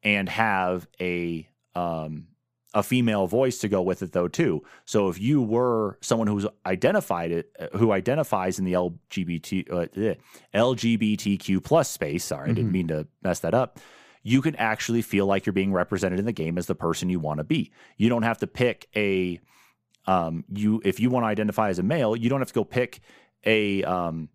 and 0.03 0.29
have 0.29 0.87
a 1.01 1.49
um, 1.75 2.29
a 2.73 2.83
female 2.83 3.27
voice 3.29 3.59
to 3.59 3.69
go 3.69 3.83
with 3.83 4.03
it 4.03 4.13
though 4.13 4.27
too. 4.29 4.63
So 4.85 5.09
if 5.09 5.21
you 5.21 5.41
were 5.43 5.97
someone 6.01 6.27
who's 6.27 6.47
identified 6.67 7.31
it, 7.31 7.51
uh, 7.59 7.77
who 7.79 7.93
identifies 7.93 8.59
in 8.59 8.65
the 8.65 8.73
LGBT 8.73 9.71
uh, 9.73 10.15
LGBTQ 10.55 11.63
plus 11.63 11.89
space, 11.89 12.25
sorry, 12.25 12.51
I 12.51 12.53
didn't 12.55 12.71
Mhm. 12.71 12.73
mean 12.73 12.89
to 12.89 13.07
mess 13.23 13.41
that 13.41 13.55
up. 13.55 13.79
You 14.23 14.41
can 14.41 14.57
actually 14.57 15.03
feel 15.03 15.27
like 15.27 15.47
you're 15.47 15.53
being 15.53 15.73
represented 15.73 16.19
in 16.19 16.25
the 16.25 16.33
game 16.33 16.57
as 16.59 16.67
the 16.67 16.75
person 16.75 17.11
you 17.11 17.21
want 17.21 17.39
to 17.39 17.45
be. 17.45 17.71
You 17.97 18.09
don't 18.09 18.23
have 18.23 18.39
to 18.39 18.47
pick 18.47 18.89
a 18.97 19.41
um, 20.07 20.45
you 20.53 20.83
if 20.85 21.01
you 21.01 21.11
want 21.11 21.25
to 21.25 21.29
identify 21.29 21.71
as 21.71 21.79
a 21.79 21.83
male, 21.83 22.15
you 22.17 22.29
don't 22.29 22.41
have 22.41 22.49
to 22.49 22.55
go 22.55 22.65
pick 22.65 23.01
a 23.47 23.83
um, 23.85 24.29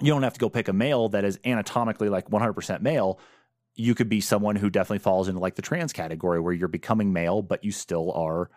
you 0.00 0.12
don't 0.12 0.22
have 0.22 0.34
to 0.34 0.40
go 0.40 0.48
pick 0.48 0.68
a 0.68 0.72
male 0.72 1.08
that 1.10 1.24
is 1.24 1.38
anatomically 1.44 2.08
like 2.08 2.28
100% 2.28 2.80
male. 2.82 3.18
You 3.74 3.94
could 3.94 4.08
be 4.08 4.20
someone 4.20 4.56
who 4.56 4.70
definitely 4.70 4.98
falls 4.98 5.28
into 5.28 5.40
like 5.40 5.54
the 5.54 5.62
trans 5.62 5.92
category 5.92 6.40
where 6.40 6.52
you're 6.52 6.68
becoming 6.68 7.12
male, 7.12 7.42
but 7.42 7.64
you 7.64 7.72
still 7.72 8.12
are 8.12 8.50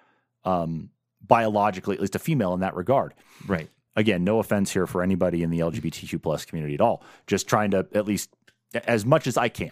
um, 0.43 0.89
biologically 1.25 1.95
at 1.95 2.01
least 2.01 2.15
a 2.15 2.19
female 2.19 2.53
in 2.53 2.61
that 2.61 2.75
regard. 2.75 3.13
right 3.47 3.69
Again, 3.95 4.23
no 4.23 4.37
offense 4.37 4.71
here 4.71 4.85
for 4.85 5.01
anybody 5.01 5.41
in 5.41 5.49
the 5.49 5.59
LGBTQ 5.59 6.21
plus 6.21 6.45
community 6.45 6.75
at 6.75 6.81
all. 6.81 7.03
Just 7.25 7.47
trying 7.47 7.71
to 7.71 7.87
at 7.93 8.05
least 8.05 8.29
as 8.85 9.05
much 9.05 9.25
as 9.25 9.37
I 9.37 9.49
can 9.49 9.71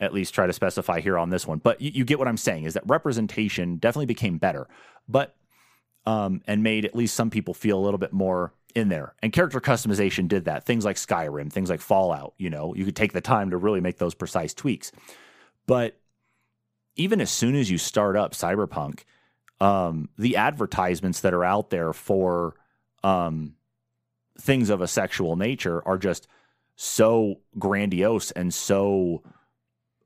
at 0.00 0.14
least 0.14 0.34
try 0.34 0.46
to 0.46 0.52
specify 0.52 1.00
here 1.00 1.18
on 1.18 1.30
this 1.30 1.46
one. 1.46 1.58
But 1.58 1.80
you, 1.80 1.90
you 1.94 2.04
get 2.04 2.18
what 2.18 2.26
I'm 2.26 2.36
saying 2.36 2.64
is 2.64 2.74
that 2.74 2.82
representation 2.86 3.76
definitely 3.76 4.06
became 4.06 4.38
better, 4.38 4.66
but 5.08 5.36
um, 6.06 6.42
and 6.46 6.62
made 6.62 6.84
at 6.84 6.96
least 6.96 7.14
some 7.14 7.30
people 7.30 7.54
feel 7.54 7.78
a 7.78 7.82
little 7.82 7.98
bit 7.98 8.12
more 8.12 8.54
in 8.74 8.88
there. 8.88 9.14
And 9.22 9.32
character 9.32 9.60
customization 9.60 10.28
did 10.28 10.44
that. 10.46 10.64
Things 10.64 10.84
like 10.84 10.96
Skyrim, 10.96 11.52
things 11.52 11.70
like 11.70 11.80
Fallout, 11.80 12.34
you 12.38 12.50
know, 12.50 12.74
you 12.74 12.84
could 12.84 12.96
take 12.96 13.12
the 13.12 13.20
time 13.20 13.50
to 13.50 13.56
really 13.56 13.80
make 13.80 13.98
those 13.98 14.14
precise 14.14 14.54
tweaks. 14.54 14.92
But 15.66 15.98
even 16.96 17.20
as 17.20 17.30
soon 17.30 17.54
as 17.54 17.70
you 17.70 17.78
start 17.78 18.16
up 18.16 18.32
Cyberpunk, 18.32 19.04
um, 19.60 20.08
the 20.18 20.36
advertisements 20.36 21.20
that 21.20 21.34
are 21.34 21.44
out 21.44 21.70
there 21.70 21.92
for 21.92 22.54
um, 23.04 23.54
things 24.38 24.70
of 24.70 24.80
a 24.80 24.88
sexual 24.88 25.36
nature 25.36 25.86
are 25.86 25.98
just 25.98 26.26
so 26.76 27.40
grandiose 27.58 28.30
and 28.30 28.52
so 28.52 29.22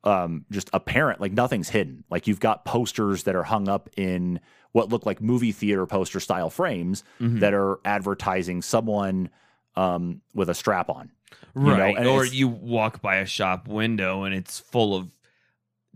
um, 0.02 0.44
just 0.50 0.68
apparent. 0.72 1.20
Like 1.20 1.32
nothing's 1.32 1.68
hidden. 1.68 2.04
Like 2.10 2.26
you've 2.26 2.40
got 2.40 2.64
posters 2.64 3.24
that 3.24 3.34
are 3.34 3.44
hung 3.44 3.68
up 3.68 3.88
in 3.96 4.40
what 4.74 4.90
look 4.90 5.06
like 5.06 5.20
movie 5.22 5.52
theater 5.52 5.86
poster 5.86 6.20
style 6.20 6.50
frames 6.50 7.02
Mhm. 7.20 7.40
that 7.40 7.54
are 7.54 7.78
advertising 7.84 8.60
someone 8.60 9.30
um, 9.76 10.20
with 10.34 10.48
a 10.50 10.54
strap 10.54 10.90
on. 10.90 11.10
right 11.54 11.96
and 11.96 12.06
or 12.06 12.24
you 12.26 12.46
walk 12.48 13.00
by 13.00 13.16
a 13.16 13.26
shop 13.26 13.66
window 13.68 14.22
and 14.24 14.34
it's 14.34 14.58
full 14.60 14.94
of 14.94 15.10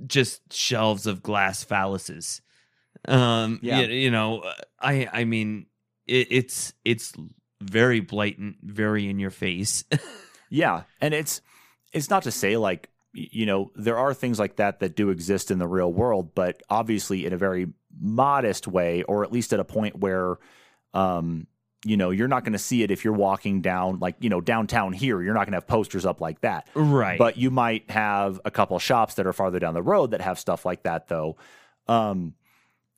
just 0.07 0.53
shelves 0.53 1.07
of 1.07 1.23
glass 1.23 1.65
phalluses 1.65 2.41
um 3.07 3.59
Yeah. 3.63 3.81
you, 3.81 3.87
you 3.95 4.11
know 4.11 4.43
i 4.81 5.09
i 5.13 5.25
mean 5.25 5.67
it, 6.07 6.29
it's 6.31 6.73
it's 6.85 7.13
very 7.61 8.01
blatant 8.01 8.57
very 8.63 9.09
in 9.09 9.19
your 9.19 9.31
face 9.31 9.85
Yeah, 10.51 10.85
and 11.03 11.13
it's 11.13 11.43
it's 11.93 12.09
not 12.09 12.23
to 12.23 12.31
say 12.31 12.57
like 12.57 12.89
you 13.13 13.45
know 13.45 13.71
there 13.77 13.99
are 13.99 14.15
things 14.15 14.39
like 14.39 14.57
that 14.57 14.81
that 14.81 14.97
do 14.97 15.11
exist 15.11 15.51
in 15.51 15.59
the 15.59 15.67
real 15.69 15.93
world, 15.93 16.35
but 16.35 16.63
obviously 16.71 17.27
in 17.27 17.33
a 17.35 17.37
very 17.37 17.67
modest 18.01 18.67
way, 18.69 19.03
or 19.05 19.25
at 19.25 19.33
least 19.33 19.53
at 19.53 19.61
a 19.61 19.65
point 19.65 19.99
where, 19.99 20.37
um, 20.95 21.47
you 21.85 21.97
know, 21.97 22.11
you're 22.11 22.29
not 22.29 22.45
going 22.45 22.55
to 22.55 22.59
see 22.59 22.83
it 22.83 22.91
if 22.91 23.05
you're 23.05 23.15
walking 23.15 23.61
down 23.61 23.99
like 24.01 24.17
you 24.21 24.29
know 24.29 24.41
downtown 24.41 24.93
here. 24.93 25.23
You're 25.23 25.35
not 25.35 25.45
going 25.45 25.53
to 25.53 25.57
have 25.57 25.67
posters 25.67 26.05
up 26.05 26.21
like 26.21 26.41
that. 26.41 26.69
right 26.75 27.19
But 27.19 27.37
you 27.37 27.51
might 27.51 27.91
have 27.91 28.41
a 28.45 28.51
couple 28.51 28.79
shops 28.79 29.15
that 29.15 29.27
are 29.27 29.33
farther 29.33 29.59
down 29.59 29.75
the 29.75 29.83
road 29.83 30.11
that 30.11 30.21
have 30.21 30.39
stuff 30.39 30.65
like 30.65 30.83
that, 30.83 31.09
though. 31.09 31.37
Um, 31.87 32.35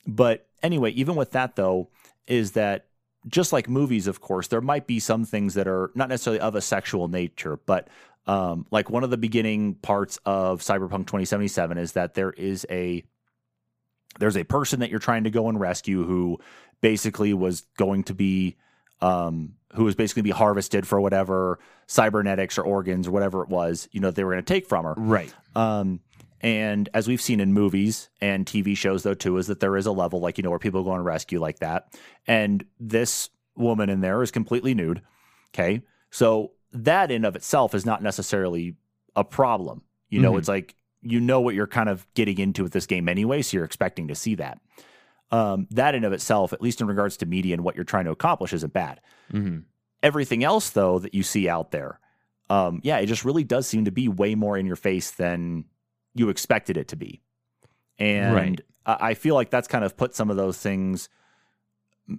but 0.06 0.46
anyway, 0.62 0.90
even 0.92 1.14
with 1.14 1.32
that, 1.32 1.56
though, 1.56 1.88
is 2.26 2.52
that 2.52 2.86
just 3.26 3.52
like 3.52 3.68
movies, 3.68 4.06
of 4.06 4.20
course, 4.20 4.48
there 4.48 4.60
might 4.60 4.86
be 4.86 4.98
some 4.98 5.24
things 5.24 5.54
that 5.54 5.68
are 5.68 5.90
not 5.94 6.08
necessarily 6.08 6.40
of 6.40 6.54
a 6.54 6.60
sexual 6.60 7.08
nature, 7.08 7.58
but 7.66 7.88
um, 8.26 8.66
like 8.70 8.90
one 8.90 9.04
of 9.04 9.10
the 9.10 9.16
beginning 9.16 9.74
parts 9.74 10.18
of 10.24 10.60
Cyberpunk 10.60 11.06
2077 11.06 11.78
is 11.78 11.92
that 11.92 12.14
there 12.14 12.30
is 12.30 12.66
a 12.70 13.04
there's 14.18 14.36
a 14.36 14.44
person 14.44 14.80
that 14.80 14.90
you're 14.90 14.98
trying 14.98 15.24
to 15.24 15.30
go 15.30 15.48
and 15.48 15.58
rescue 15.60 16.04
who 16.04 16.38
basically 16.80 17.32
was 17.34 17.62
going 17.78 18.04
to 18.04 18.14
be 18.14 18.56
um, 19.00 19.54
who 19.74 19.84
was 19.84 19.94
basically 19.94 20.22
be 20.22 20.30
harvested 20.30 20.86
for 20.86 21.00
whatever 21.00 21.58
cybernetics 21.86 22.58
or 22.58 22.62
organs 22.62 23.08
or 23.08 23.12
whatever 23.12 23.42
it 23.42 23.48
was, 23.48 23.88
you 23.92 24.00
know, 24.00 24.10
they 24.10 24.24
were 24.24 24.32
going 24.32 24.44
to 24.44 24.54
take 24.54 24.66
from 24.66 24.84
her. 24.84 24.94
right 24.96 25.32
Um, 25.56 26.00
and 26.42 26.88
as 26.92 27.06
we've 27.08 27.20
seen 27.20 27.40
in 27.40 27.52
movies 27.52 28.10
and 28.20 28.44
TV 28.44 28.76
shows, 28.76 29.02
though, 29.02 29.14
too, 29.14 29.36
is 29.38 29.46
that 29.46 29.60
there 29.60 29.76
is 29.76 29.86
a 29.86 29.92
level 29.92 30.20
like, 30.20 30.36
you 30.38 30.42
know, 30.42 30.50
where 30.50 30.58
people 30.58 30.82
go 30.84 30.90
on 30.90 31.02
rescue 31.02 31.40
like 31.40 31.60
that. 31.60 31.94
And 32.26 32.64
this 32.78 33.30
woman 33.56 33.88
in 33.90 34.00
there 34.00 34.22
is 34.22 34.30
completely 34.30 34.74
nude. 34.74 35.02
Okay. 35.54 35.82
So 36.10 36.52
that 36.72 37.10
in 37.10 37.24
of 37.24 37.36
itself 37.36 37.74
is 37.74 37.86
not 37.86 38.02
necessarily 38.02 38.76
a 39.16 39.24
problem. 39.24 39.82
You 40.08 40.20
know, 40.20 40.32
Mhm. 40.32 40.38
it's 40.38 40.48
like, 40.48 40.74
you 41.02 41.20
know 41.20 41.40
what 41.40 41.54
you're 41.54 41.66
kind 41.66 41.88
of 41.88 42.06
getting 42.14 42.38
into 42.38 42.62
with 42.62 42.72
this 42.72 42.86
game 42.86 43.08
anyway. 43.08 43.42
So 43.42 43.56
you're 43.56 43.64
expecting 43.64 44.08
to 44.08 44.14
see 44.14 44.34
that. 44.36 44.60
Um, 45.30 45.68
that 45.70 45.94
in 45.94 46.04
of 46.04 46.12
itself, 46.12 46.52
at 46.52 46.60
least 46.60 46.80
in 46.80 46.86
regards 46.88 47.16
to 47.18 47.26
media 47.26 47.54
and 47.54 47.62
what 47.62 47.76
you're 47.76 47.84
trying 47.84 48.04
to 48.06 48.10
accomplish, 48.10 48.52
isn't 48.52 48.72
bad 48.72 49.00
hmm 49.30 49.58
everything 50.02 50.42
else 50.42 50.70
though 50.70 50.98
that 50.98 51.14
you 51.14 51.22
see 51.22 51.46
out 51.46 51.72
there 51.72 52.00
um 52.48 52.80
yeah 52.82 52.96
it 52.96 53.04
just 53.06 53.22
really 53.22 53.44
does 53.44 53.66
seem 53.66 53.84
to 53.84 53.90
be 53.90 54.08
way 54.08 54.34
more 54.34 54.56
in 54.56 54.64
your 54.64 54.74
face 54.74 55.10
than 55.10 55.62
you 56.14 56.30
expected 56.30 56.78
it 56.78 56.88
to 56.88 56.96
be 56.96 57.20
and 57.98 58.32
Right. 58.32 58.60
I, 58.86 59.10
I 59.10 59.14
feel 59.14 59.34
like 59.34 59.50
that's 59.50 59.68
kind 59.68 59.84
of 59.84 59.98
put 59.98 60.14
some 60.14 60.30
of 60.30 60.38
those 60.38 60.56
things 60.56 61.10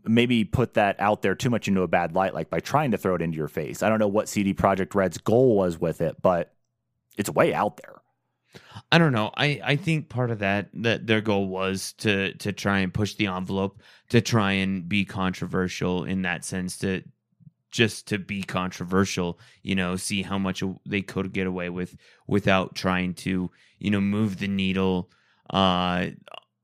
maybe 0.05 0.43
put 0.45 0.75
that 0.75 0.95
out 0.99 1.21
there 1.23 1.33
too 1.35 1.49
much 1.49 1.67
into 1.67 1.81
a 1.81 1.87
bad 1.87 2.13
light 2.13 2.33
like 2.33 2.49
by 2.51 2.59
trying 2.59 2.91
to 2.91 2.97
throw 2.97 3.15
it 3.15 3.21
into 3.21 3.37
your 3.37 3.47
face 3.47 3.81
i 3.83 3.89
don't 3.89 3.99
know 3.99 4.07
what 4.07 4.29
CD 4.29 4.53
Projekt 4.53 4.93
Red's 4.93 5.17
goal 5.17 5.55
was 5.55 5.79
with 5.79 6.01
it 6.01 6.21
but 6.21 6.53
it's 7.17 7.29
way 7.31 7.53
out 7.53 7.77
there 7.77 7.95
I 8.91 8.97
don't 8.97 9.13
know. 9.13 9.31
I, 9.37 9.61
I 9.63 9.75
think 9.77 10.09
part 10.09 10.31
of 10.31 10.39
that 10.39 10.69
that 10.73 11.07
their 11.07 11.21
goal 11.21 11.47
was 11.47 11.93
to 11.99 12.33
to 12.35 12.51
try 12.51 12.79
and 12.79 12.93
push 12.93 13.15
the 13.15 13.27
envelope, 13.27 13.81
to 14.09 14.21
try 14.21 14.53
and 14.53 14.87
be 14.87 15.05
controversial 15.05 16.03
in 16.03 16.23
that 16.23 16.43
sense, 16.43 16.77
to 16.79 17.03
just 17.71 18.07
to 18.07 18.19
be 18.19 18.43
controversial, 18.43 19.39
you 19.63 19.75
know, 19.75 19.95
see 19.95 20.21
how 20.21 20.37
much 20.37 20.61
they 20.85 21.01
could 21.01 21.31
get 21.31 21.47
away 21.47 21.69
with 21.69 21.95
without 22.27 22.75
trying 22.75 23.13
to, 23.13 23.49
you 23.79 23.89
know, 23.91 24.01
move 24.01 24.37
the 24.39 24.47
needle 24.47 25.09
uh 25.51 26.07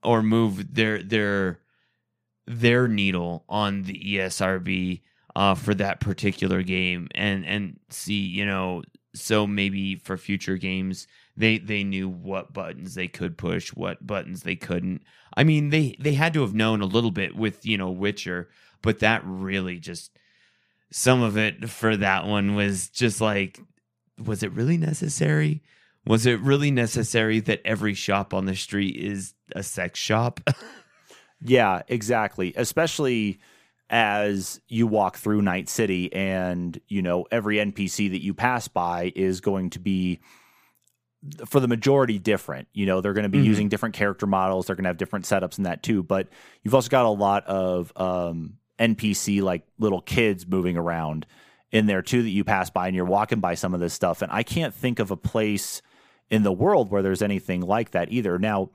or 0.04 0.22
move 0.22 0.74
their 0.74 1.02
their 1.02 1.60
their 2.46 2.88
needle 2.88 3.46
on 3.50 3.84
the 3.84 4.16
ESRB 4.16 5.02
uh 5.36 5.56
for 5.56 5.74
that 5.76 6.02
particular 6.02 6.62
game 6.64 7.08
and 7.16 7.46
and 7.46 7.80
see, 7.90 8.20
you 8.20 8.46
know, 8.46 8.84
so 9.16 9.48
maybe 9.48 9.96
for 9.96 10.18
future 10.18 10.58
games 10.58 11.08
they 11.38 11.60
they 11.60 11.84
knew 11.84 12.10
what 12.10 12.54
buttons 12.54 12.96
they 12.96 13.08
could 13.08 13.38
push, 13.38 13.70
what 13.70 14.06
buttons 14.06 14.44
they 14.44 14.56
couldn't. 14.56 15.04
I 15.36 15.44
mean, 15.44 15.70
they 15.70 15.96
they 16.00 16.14
had 16.14 16.34
to 16.34 16.42
have 16.42 16.54
known 16.54 16.82
a 16.82 16.86
little 16.86 17.12
bit 17.12 17.36
with 17.36 17.66
you 17.66 17.78
know 17.78 17.92
Witcher, 17.92 18.50
but 18.82 19.00
that 19.00 19.22
really 19.24 19.80
just 19.80 20.12
some 20.92 21.22
of 21.22 21.38
it 21.38 21.70
for 21.70 21.96
that 21.98 22.26
one 22.26 22.56
was 22.56 22.90
just 22.90 23.22
like, 23.22 23.60
was 24.24 24.44
it 24.44 24.52
really 24.52 24.78
necessary? 24.78 25.62
Was 26.06 26.26
it 26.26 26.40
really 26.40 26.72
necessary 26.72 27.40
that 27.42 27.62
every 27.66 27.94
shop 27.94 28.34
on 28.34 28.46
the 28.46 28.56
street 28.56 28.96
is 28.96 29.34
a 29.56 29.64
sex 29.64 30.00
shop? 30.00 30.40
Yeah, 31.42 31.84
exactly. 31.88 32.54
Especially 32.56 33.40
as 33.90 34.60
you 34.68 34.88
walk 34.88 35.18
through 35.18 35.42
Night 35.42 35.70
City 35.70 36.12
and, 36.14 36.80
you 36.88 37.02
know, 37.02 37.26
every 37.32 37.58
NPC 37.58 38.10
that 38.12 38.24
you 38.24 38.34
pass 38.34 38.68
by 38.68 39.14
is 39.16 39.40
going 39.40 39.70
to 39.72 39.80
be 39.80 40.20
for 41.48 41.60
the 41.60 41.68
majority 41.68 42.20
different. 42.20 42.68
You 42.74 42.86
know, 42.86 43.02
they're 43.02 43.14
going 43.14 43.24
to 43.24 43.30
be 43.30 43.40
Mhm. 43.40 43.46
using 43.46 43.70
different 43.70 43.96
character 43.96 44.26
models, 44.28 44.68
they're 44.68 44.76
going 44.76 44.84
to 44.84 44.90
have 44.90 44.98
different 44.98 45.26
setups 45.26 45.58
in 45.58 45.64
that 45.64 45.84
too, 45.84 46.04
but 46.04 46.28
you've 46.64 46.76
also 46.76 46.90
got 46.90 47.06
a 47.06 47.10
lot 47.10 47.46
of 47.46 47.92
um 47.96 48.54
NPC 48.80 49.42
like 49.42 49.64
little 49.80 50.02
kids 50.02 50.46
moving 50.48 50.78
around 50.78 51.26
in 51.72 51.88
there 51.88 52.02
too 52.04 52.22
that 52.24 52.30
you 52.30 52.44
pass 52.44 52.70
by 52.70 52.88
and 52.88 52.96
you're 52.96 53.06
walking 53.06 53.40
by 53.40 53.56
some 53.56 53.74
of 53.74 53.80
this 53.80 53.94
stuff 53.94 54.22
and 54.22 54.32
I 54.32 54.44
can't 54.44 54.74
think 54.74 55.00
of 55.00 55.10
a 55.12 55.18
place 55.18 55.82
in 56.30 56.44
the 56.44 56.52
world 56.52 56.92
where 56.92 57.02
there's 57.02 57.22
anything 57.24 57.62
like 57.62 57.92
that 57.92 58.12
either. 58.12 58.38
Now, 58.38 58.70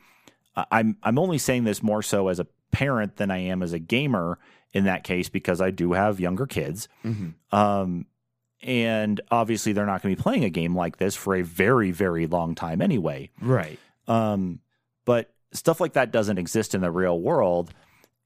I'm 0.70 0.96
I'm 1.02 1.18
only 1.18 1.38
saying 1.38 1.64
this 1.64 1.82
more 1.82 2.02
so 2.02 2.28
as 2.28 2.38
a 2.40 2.46
parent 2.72 3.16
than 3.16 3.30
I 3.30 3.38
am 3.38 3.62
as 3.62 3.72
a 3.72 3.78
gamer 3.78 4.38
in 4.74 4.84
that 4.84 5.04
case 5.04 5.28
because 5.28 5.60
I 5.60 5.70
do 5.70 5.92
have 5.92 6.18
younger 6.18 6.46
kids. 6.46 6.88
mm-hmm. 7.04 7.56
Um, 7.56 8.06
and 8.62 9.20
obviously 9.30 9.72
they're 9.72 9.86
not 9.86 10.02
going 10.02 10.14
to 10.14 10.18
be 10.18 10.22
playing 10.22 10.44
a 10.44 10.50
game 10.50 10.74
like 10.76 10.96
this 10.98 11.14
for 11.16 11.34
a 11.34 11.42
very 11.42 11.90
very 11.90 12.26
long 12.26 12.54
time 12.54 12.80
anyway. 12.80 13.30
Right. 13.40 13.78
Um, 14.08 14.60
but 15.04 15.32
stuff 15.52 15.80
like 15.80 15.94
that 15.94 16.10
doesn't 16.12 16.38
exist 16.38 16.74
in 16.74 16.80
the 16.80 16.90
real 16.90 17.20
world, 17.20 17.72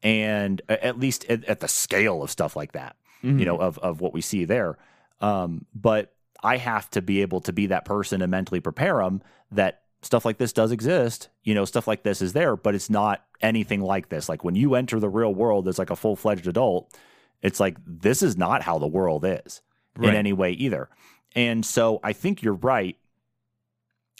and 0.03 0.61
at 0.69 0.99
least 0.99 1.25
at, 1.27 1.45
at 1.45 1.61
the 1.61 1.69
scale 1.69 2.23
of 2.23 2.31
stuff 2.31 2.55
like 2.57 2.73
that 2.73 2.97
Mhm. 3.25 3.39
you 3.41 3.47
know, 3.47 3.57
of 3.57 3.79
of 3.79 4.01
what 4.01 4.13
we 4.13 4.21
see 4.21 4.45
there. 4.45 4.77
Um, 5.21 5.65
but 5.75 6.13
I 6.43 6.59
have 6.59 6.91
to 6.91 7.01
be 7.03 7.23
able 7.23 7.41
to 7.43 7.53
be 7.53 7.67
that 7.69 7.85
person 7.87 8.21
and 8.21 8.31
mentally 8.31 8.61
prepare 8.61 8.99
them 8.99 9.23
that 9.53 9.81
stuff 10.03 10.25
like 10.27 10.37
this 10.37 10.53
does 10.53 10.71
exist. 10.71 11.31
You 11.43 11.55
know, 11.55 11.65
stuff 11.65 11.89
like 11.89 12.03
this 12.03 12.21
is 12.21 12.35
there, 12.35 12.57
but 12.57 12.75
it's 12.75 12.91
not 12.91 13.25
anything 13.41 13.81
like 13.81 14.11
this. 14.11 14.29
Like 14.29 14.45
when 14.45 14.55
you 14.55 14.75
enter 14.75 15.01
the 15.01 15.09
real 15.09 15.35
world 15.35 15.67
as 15.67 15.79
like 15.79 15.89
a 15.91 15.97
full 15.97 16.15
fledged 16.15 16.47
adult, 16.47 16.95
it's 17.43 17.59
like 17.59 17.79
this 17.87 18.23
is 18.23 18.37
not 18.37 18.63
how 18.63 18.79
the 18.79 18.87
world 18.87 19.25
is 19.27 19.63
Right. 19.97 20.11
in 20.11 20.15
any 20.17 20.33
way 20.33 20.53
either. 20.53 20.89
And 21.35 21.65
so 21.65 22.01
I 22.03 22.13
think 22.13 22.43
you're 22.43 22.55
right. 22.55 22.97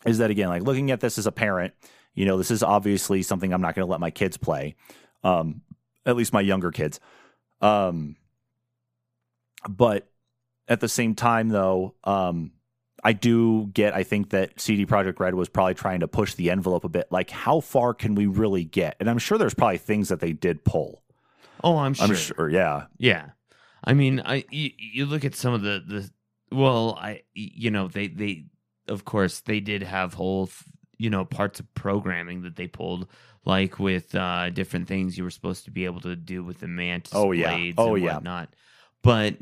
Is 0.05 0.19
that 0.19 0.31
again 0.31 0.49
like 0.49 0.63
looking 0.63 0.91
at 0.91 1.01
this 1.01 1.19
as 1.19 1.27
a 1.27 1.33
parent? 1.33 1.75
You 2.15 2.25
know, 2.25 2.39
this 2.39 2.51
is 2.51 2.63
obviously 2.63 3.23
something 3.23 3.53
I'm 3.53 3.61
not 3.61 3.75
going 3.75 3.87
to 3.87 3.91
let 3.91 4.01
my 4.01 4.11
kids 4.11 4.37
play, 4.37 4.75
um, 5.23 5.63
at 6.05 6.17
least 6.17 6.33
my 6.33 6.41
younger 6.41 6.71
kids. 6.71 6.99
Um, 7.61 8.17
but 9.69 10.09
at 10.69 10.81
the 10.81 10.89
same 10.89 11.15
time, 11.15 11.49
though, 11.49 11.95
um, 12.05 12.53
I 13.05 13.13
do 13.13 13.67
get. 13.67 13.95
I 13.95 14.03
think 14.03 14.31
that 14.31 14.61
CD 14.61 14.87
Projekt 14.87 15.21
Red 15.21 15.35
was 15.35 15.49
probably 15.49 15.75
trying 15.75 16.01
to 16.01 16.09
push 16.09 16.35
the 16.35 16.51
envelope 16.51 16.85
a 16.85 16.89
bit. 16.89 17.07
Like, 17.11 17.31
how 17.31 17.61
far 17.61 17.95
can 17.95 18.15
we 18.15 18.27
really 18.27 18.65
get? 18.65 18.97
And 18.99 19.09
I'm 19.09 19.19
sure 19.19 19.39
there's 19.39 19.55
probably 19.55 19.79
things 19.79 20.09
that 20.09 20.21
they 20.21 20.33
did 20.33 20.65
pull. 20.65 21.03
Oh, 21.63 21.77
I'm 21.77 21.95
sure. 21.95 22.07
I'm 22.07 22.15
sure. 22.15 22.49
Yeah. 22.49 22.87
Yeah, 22.99 23.31
I 23.87 23.95
mean, 23.95 24.21
I 24.25 24.45
you, 24.51 24.71
you 24.79 25.07
look 25.07 25.25
at 25.25 25.35
some 25.35 25.55
of 25.55 25.63
the 25.63 25.83
the 25.87 26.11
well, 26.55 26.99
I 27.01 27.23
you 27.35 27.71
know 27.71 27.89
they 27.89 28.09
they 28.09 28.47
of 28.89 29.05
course 29.05 29.41
they 29.41 29.61
did 29.61 29.83
have 29.83 30.15
whole 30.15 30.51
you 30.99 31.11
know 31.11 31.25
parts 31.25 31.61
of 31.61 31.73
programming 31.75 32.43
that 32.43 32.57
they 32.57 32.67
pulled 32.67 33.09
like 33.45 33.79
with 33.79 34.15
uh 34.15 34.51
different 34.51 34.89
things 34.89 35.17
you 35.17 35.25
were 35.25 35.31
supposed 35.31 35.65
to 35.65 35.71
be 35.71 35.85
able 35.85 36.01
to 36.01 36.17
do 36.17 36.43
with 36.43 36.61
the 36.61 36.69
mantis 36.69 37.13
Oh, 37.15 37.33
yeah. 37.33 37.53
blades 37.53 37.79
Oh, 37.79 37.95
and 37.95 38.05
yeah. 38.05 38.15
whatnot. 38.15 38.49
But 39.03 39.37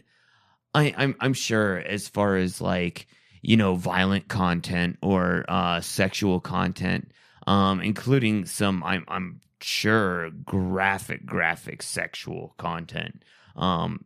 I, 0.75 0.95
I'm 0.97 1.17
I'm 1.21 1.35
sure 1.35 1.79
as 1.79 2.09
far 2.09 2.37
as 2.37 2.61
like 2.61 3.07
you 3.43 3.57
know 3.57 3.75
violent 3.77 4.29
content 4.29 4.99
or 5.03 5.45
uh, 5.49 5.81
sexual 5.81 6.41
content, 6.41 7.13
um, 7.47 7.81
including 7.81 8.45
some 8.45 8.83
I'm 8.83 9.05
I'm 9.09 9.41
sure 9.61 10.31
graphic 10.31 11.25
graphic 11.25 11.83
sexual 11.83 12.55
content 12.59 13.23
um, 13.57 14.05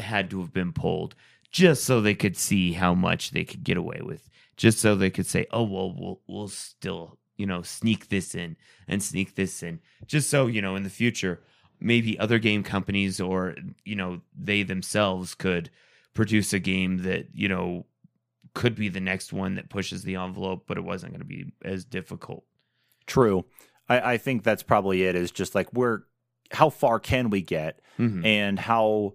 had 0.00 0.30
to 0.30 0.40
have 0.40 0.52
been 0.52 0.72
pulled 0.72 1.14
just 1.50 1.84
so 1.84 2.00
they 2.00 2.14
could 2.14 2.36
see 2.36 2.72
how 2.72 2.94
much 2.94 3.30
they 3.30 3.44
could 3.44 3.64
get 3.64 3.76
away 3.76 4.00
with, 4.02 4.28
just 4.56 4.78
so 4.78 4.94
they 4.94 5.10
could 5.10 5.26
say, 5.26 5.46
oh 5.50 5.62
well, 5.62 5.92
we'll 5.96 6.20
we'll 6.26 6.48
still 6.48 7.18
you 7.36 7.46
know 7.46 7.62
sneak 7.62 8.08
this 8.08 8.34
in 8.34 8.56
and 8.88 9.02
sneak 9.02 9.34
this 9.34 9.62
in, 9.62 9.80
just 10.06 10.28
so 10.30 10.46
you 10.46 10.60
know 10.62 10.76
in 10.76 10.82
the 10.82 10.90
future 10.90 11.42
maybe 11.78 12.18
other 12.18 12.38
game 12.38 12.62
companies 12.62 13.20
or 13.20 13.54
you 13.84 13.94
know 13.94 14.20
they 14.34 14.62
themselves 14.62 15.34
could 15.34 15.68
produce 16.14 16.54
a 16.54 16.58
game 16.58 16.98
that 17.02 17.26
you 17.34 17.46
know 17.48 17.84
could 18.54 18.74
be 18.74 18.88
the 18.88 19.00
next 19.00 19.30
one 19.30 19.56
that 19.56 19.68
pushes 19.68 20.02
the 20.02 20.16
envelope 20.16 20.64
but 20.66 20.78
it 20.78 20.84
wasn't 20.84 21.12
going 21.12 21.20
to 21.20 21.26
be 21.26 21.52
as 21.62 21.84
difficult 21.84 22.44
True. 23.06 23.44
I, 23.90 24.14
I 24.14 24.16
think 24.18 24.42
that's 24.42 24.62
probably 24.62 25.02
it. 25.04 25.14
Is 25.14 25.30
just 25.30 25.54
like 25.54 25.70
we're 25.74 26.00
how 26.50 26.70
far 26.70 26.98
can 26.98 27.28
we 27.30 27.42
get, 27.42 27.80
Mhm. 27.98 28.24
and 28.24 28.58
how 28.58 29.14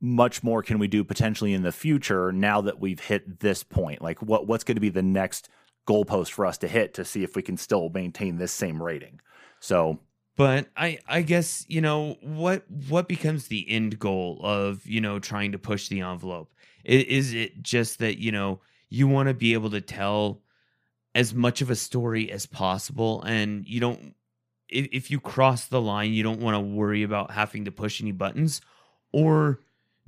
much 0.00 0.42
more 0.42 0.62
can 0.62 0.78
we 0.78 0.88
do 0.88 1.04
potentially 1.04 1.52
in 1.52 1.62
the 1.62 1.72
future 1.72 2.32
now 2.32 2.60
that 2.62 2.80
we've 2.80 3.00
hit 3.00 3.40
this 3.40 3.62
point? 3.62 4.02
Like 4.02 4.20
what 4.22 4.46
what's 4.46 4.64
going 4.64 4.76
to 4.76 4.80
be 4.80 4.88
the 4.88 5.02
next 5.02 5.48
goalpost 5.86 6.30
for 6.30 6.46
us 6.46 6.58
to 6.58 6.68
hit 6.68 6.94
to 6.94 7.04
see 7.04 7.22
if 7.22 7.36
we 7.36 7.42
can 7.42 7.56
still 7.56 7.88
maintain 7.90 8.38
this 8.38 8.52
same 8.52 8.82
rating? 8.82 9.20
So 9.60 9.98
but 10.40 10.70
i 10.74 10.98
i 11.06 11.20
guess 11.20 11.66
you 11.68 11.82
know 11.82 12.16
what 12.22 12.64
what 12.88 13.08
becomes 13.08 13.48
the 13.48 13.68
end 13.68 13.98
goal 13.98 14.40
of 14.42 14.86
you 14.86 14.98
know 14.98 15.18
trying 15.18 15.52
to 15.52 15.58
push 15.58 15.88
the 15.88 16.00
envelope 16.00 16.50
I- 16.86 17.04
is 17.08 17.34
it 17.34 17.62
just 17.62 17.98
that 17.98 18.18
you 18.18 18.32
know 18.32 18.60
you 18.88 19.06
want 19.06 19.28
to 19.28 19.34
be 19.34 19.52
able 19.52 19.68
to 19.70 19.82
tell 19.82 20.40
as 21.14 21.34
much 21.34 21.60
of 21.60 21.68
a 21.68 21.76
story 21.76 22.32
as 22.32 22.46
possible 22.46 23.22
and 23.22 23.66
you 23.66 23.80
don't 23.80 24.14
if, 24.70 24.88
if 24.92 25.10
you 25.10 25.20
cross 25.20 25.66
the 25.66 25.80
line 25.80 26.14
you 26.14 26.22
don't 26.22 26.40
want 26.40 26.54
to 26.54 26.60
worry 26.60 27.02
about 27.02 27.32
having 27.32 27.66
to 27.66 27.70
push 27.70 28.00
any 28.00 28.12
buttons 28.12 28.62
or 29.12 29.60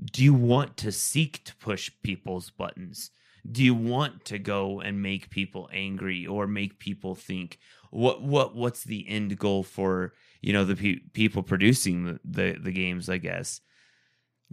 do 0.04 0.22
you 0.24 0.34
want 0.34 0.76
to 0.76 0.90
seek 0.90 1.44
to 1.44 1.54
push 1.56 1.90
people's 2.02 2.50
buttons 2.50 3.10
do 3.50 3.62
you 3.62 3.74
want 3.74 4.24
to 4.24 4.38
go 4.38 4.80
and 4.80 5.02
make 5.02 5.28
people 5.30 5.68
angry 5.72 6.26
or 6.26 6.46
make 6.46 6.78
people 6.78 7.14
think 7.14 7.58
what 7.90 8.22
what 8.22 8.54
what's 8.54 8.84
the 8.84 9.08
end 9.08 9.38
goal 9.38 9.62
for 9.62 10.12
you 10.40 10.52
know 10.52 10.64
the 10.64 10.76
pe- 10.76 11.00
people 11.12 11.42
producing 11.42 12.04
the, 12.04 12.20
the 12.24 12.58
the 12.60 12.72
games 12.72 13.08
i 13.08 13.18
guess 13.18 13.60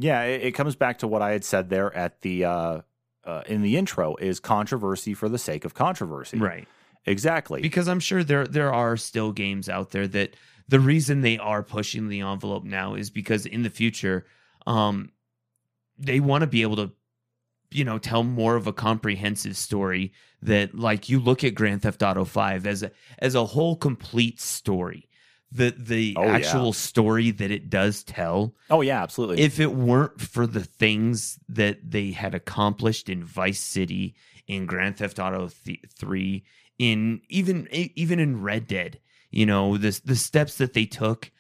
yeah, 0.02 0.24
it, 0.24 0.44
it 0.44 0.52
comes 0.54 0.78
back 0.78 1.00
to 1.00 1.08
what 1.10 1.22
I 1.22 1.32
had 1.32 1.44
said 1.44 1.70
there 1.70 1.94
at 1.94 2.22
the 2.22 2.46
uh, 2.46 2.82
uh, 3.26 3.42
in 3.48 3.62
the 3.62 3.76
intro 3.76 4.16
is 4.16 4.40
controversy 4.40 5.14
for 5.14 5.28
the 5.28 5.38
sake 5.38 5.66
of 5.66 5.74
controversy. 5.74 6.38
right 6.38 6.68
Exactly. 7.06 7.62
because 7.62 7.88
i'm 7.88 8.00
sure 8.00 8.24
there 8.24 8.46
there 8.46 8.74
are 8.74 8.96
still 8.96 9.32
games 9.32 9.68
out 9.68 9.92
there 9.92 10.08
that 10.08 10.36
the 10.70 10.80
reason 10.80 11.22
they 11.22 11.38
are 11.38 11.64
pushing 11.64 12.08
the 12.08 12.22
envelope 12.22 12.64
now 12.64 12.94
is 12.94 13.10
because 13.10 13.46
in 13.46 13.64
the 13.64 13.70
future 13.70 14.26
um 14.68 15.12
they 16.00 16.20
want 16.20 16.42
to 16.42 16.48
be 16.48 16.62
able 16.62 16.76
to 16.78 16.92
you 17.72 17.84
know 17.84 17.98
tell 18.00 18.24
more 18.24 18.56
of 18.56 18.66
a 18.68 18.74
comprehensive 18.74 19.56
story 19.58 20.12
that 20.42 20.74
like 20.74 21.10
you 21.10 21.20
look 21.20 21.44
at 21.44 21.54
grand 21.54 21.82
theft 21.82 22.02
auto 22.02 22.26
5 22.26 22.66
as 22.66 22.82
a 22.84 22.92
as 23.20 23.36
a 23.36 23.46
whole 23.46 23.76
complete 23.76 24.40
story 24.40 25.08
the 25.52 25.74
the 25.78 26.16
Oh, 26.18 26.24
yeah. 26.24 26.32
actual 26.34 26.74
story 26.74 27.32
that 27.32 27.52
it 27.52 27.70
does 27.70 28.04
tell 28.04 28.56
oh 28.70 28.82
yeah, 28.82 29.02
absolutely. 29.04 29.42
if 29.42 29.60
it 29.60 29.74
weren't 29.74 30.22
for 30.22 30.46
the 30.48 30.64
things 30.64 31.40
that 31.50 31.92
they 31.92 32.12
had 32.12 32.34
accomplished 32.36 33.10
in 33.10 33.24
Vice 33.24 33.60
City, 33.60 34.14
in 34.48 34.66
Grand 34.68 34.98
Theft 34.98 35.18
Auto 35.20 35.50
th- 35.66 35.84
Three, 35.96 36.44
in 36.78 37.22
even 37.30 37.68
even 37.72 38.20
in 38.20 38.42
Red 38.44 38.68
Dead, 38.68 39.00
you 39.32 39.46
know 39.48 39.76
the 39.78 40.00
the 40.06 40.16
steps 40.16 40.56
that 40.60 40.74
they 40.74 40.86
took 40.86 41.32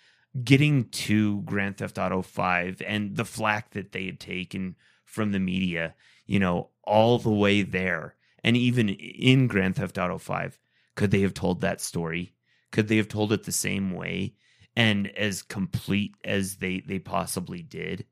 getting 0.43 0.89
to 0.89 1.41
Grand 1.41 1.77
Theft 1.77 1.97
Auto 1.97 2.21
Five 2.21 2.82
and 2.86 3.15
the 3.15 3.25
flack 3.25 3.71
that 3.71 3.91
they 3.91 4.05
had 4.05 4.19
taken 4.19 4.75
from 5.03 5.32
the 5.32 5.39
media, 5.39 5.95
you 6.25 6.39
know, 6.39 6.69
all 6.84 7.17
the 7.17 7.32
way 7.32 7.61
there, 7.61 8.15
and 8.43 8.55
even 8.55 8.89
in 8.89 9.47
Grand 9.47 9.75
Theft 9.75 9.97
Auto 9.97 10.17
Five, 10.17 10.59
could 10.95 11.11
they 11.11 11.21
have 11.21 11.34
told 11.34 11.61
that 11.61 11.82
story? 11.82 12.34
Could 12.71 12.88
they 12.88 12.97
have 12.97 13.07
told 13.07 13.32
it 13.34 13.43
the 13.43 13.51
same 13.51 13.91
way? 13.91 14.36
and 14.75 15.07
as 15.17 15.41
complete 15.41 16.13
as 16.23 16.57
they 16.57 16.80
they 16.82 16.99
possibly 16.99 17.63
did 17.63 18.05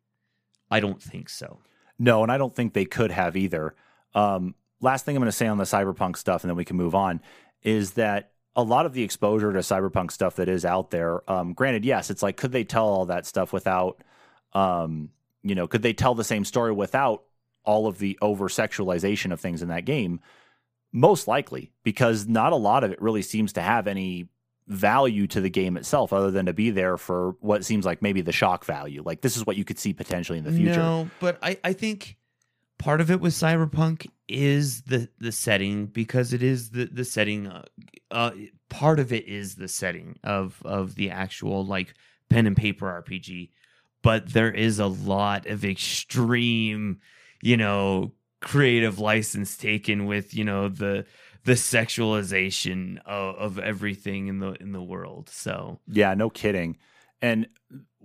i 0.72 0.80
don't 0.80 1.02
think 1.02 1.30
so 1.30 1.60
No, 2.00 2.24
and 2.24 2.32
I 2.32 2.38
don't 2.38 2.56
think 2.56 2.74
they 2.74 2.86
could 2.86 3.12
have 3.12 3.36
either. 3.36 3.76
Um, 4.14 4.56
last 4.82 5.04
thing 5.06 5.16
I'm 5.16 5.22
going 5.22 5.28
to 5.28 5.32
say 5.32 5.48
on 5.48 5.58
the 5.58 5.64
cyberpunk 5.64 6.18
stuff, 6.18 6.44
and 6.44 6.50
then 6.50 6.58
we 6.58 6.66
can 6.66 6.78
move 6.78 6.96
on, 6.96 7.22
is 7.64 7.94
that 7.94 8.32
a 8.58 8.64
lot 8.64 8.86
of 8.88 8.94
the 8.94 9.04
exposure 9.04 9.54
to 9.54 9.60
cyberpunk 9.60 10.12
stuff 10.12 10.36
that 10.36 10.50
is 10.50 10.66
out 10.66 10.90
there. 10.90 11.30
Um, 11.32 11.54
granted, 11.54 11.86
yes, 11.86 12.10
it's 12.10 12.24
like 12.24 12.36
could 12.36 12.52
they 12.52 12.64
tell 12.64 12.88
all 12.88 13.06
that 13.06 13.26
stuff 13.26 13.54
without, 13.54 14.04
um, 14.54 15.10
you 15.44 15.56
know, 15.56 15.68
could 15.68 15.84
they 15.84 15.94
tell 15.94 16.16
the 16.16 16.24
same 16.24 16.44
story 16.44 16.74
without 16.74 17.24
all 17.64 17.86
of 17.88 18.00
the 18.00 18.18
over 18.22 18.50
sexualization 18.50 19.32
of 19.32 19.40
things 19.40 19.62
in 19.62 19.70
that 19.70 19.86
game? 19.86 20.20
Most 20.92 21.28
likely, 21.28 21.72
because 21.84 22.28
not 22.28 22.52
a 22.52 22.56
lot 22.56 22.84
of 22.84 22.92
it 22.92 23.02
really 23.02 23.22
seems 23.22 23.54
to 23.54 23.62
have 23.62 23.88
any 23.88 24.28
value 24.68 25.28
to 25.28 25.40
the 25.40 25.50
game 25.50 25.78
itself, 25.78 26.12
other 26.12 26.32
than 26.32 26.48
to 26.48 26.54
be 26.54 26.72
there 26.72 26.98
for 26.98 27.36
what 27.40 27.64
seems 27.64 27.86
like 27.86 28.02
maybe 28.02 28.22
the 28.22 28.32
shock 28.34 28.66
value. 28.66 29.04
Like 29.06 29.22
this 29.22 29.38
is 29.38 29.46
what 29.46 29.56
you 29.56 29.64
could 29.64 29.78
see 29.78 29.94
potentially 29.94 30.40
in 30.40 30.44
the 30.44 30.52
future. 30.52 30.76
no 30.76 31.10
but 31.20 31.38
i 31.42 31.58
i 31.64 31.72
think 31.74 32.18
part 32.78 33.00
of 33.02 33.10
it 33.12 33.22
with 33.22 33.34
cyberpunk 33.34 34.08
is 34.28 34.82
the 34.84 35.10
the 35.20 35.32
setting 35.32 35.86
because 35.88 36.34
it 36.34 36.44
is 36.44 36.72
the 36.72 36.86
the 36.86 37.06
setting 37.06 37.48
uh, 37.48 37.64
uh 38.12 38.32
part 38.70 39.00
of 39.00 39.14
it 39.14 39.28
is 39.28 39.56
the 39.56 39.68
setting 39.68 40.18
of 40.24 40.62
of 40.66 40.96
the 40.96 41.10
actual 41.10 41.66
like 41.66 41.94
pen 42.30 42.46
and 42.46 42.58
paper 42.58 43.04
rpg 43.08 43.50
but 44.02 44.34
there 44.34 44.52
is 44.52 44.80
a 44.80 44.88
lot 44.88 45.46
of 45.48 45.64
extreme 45.64 47.00
you 47.42 47.56
know 47.56 48.12
creative 48.42 49.00
license 49.00 49.58
taken 49.58 50.06
with 50.06 50.34
you 50.34 50.44
know 50.44 50.68
the 50.68 51.06
the 51.46 51.54
sexualization 51.54 53.00
of, 53.06 53.36
of 53.36 53.60
everything 53.60 54.28
in 54.28 54.40
the 54.40 54.52
in 54.62 54.74
the 54.74 54.84
world 54.84 55.30
so 55.30 55.80
Yeah, 55.88 56.14
no 56.14 56.30
kidding. 56.30 56.78
And 57.22 57.48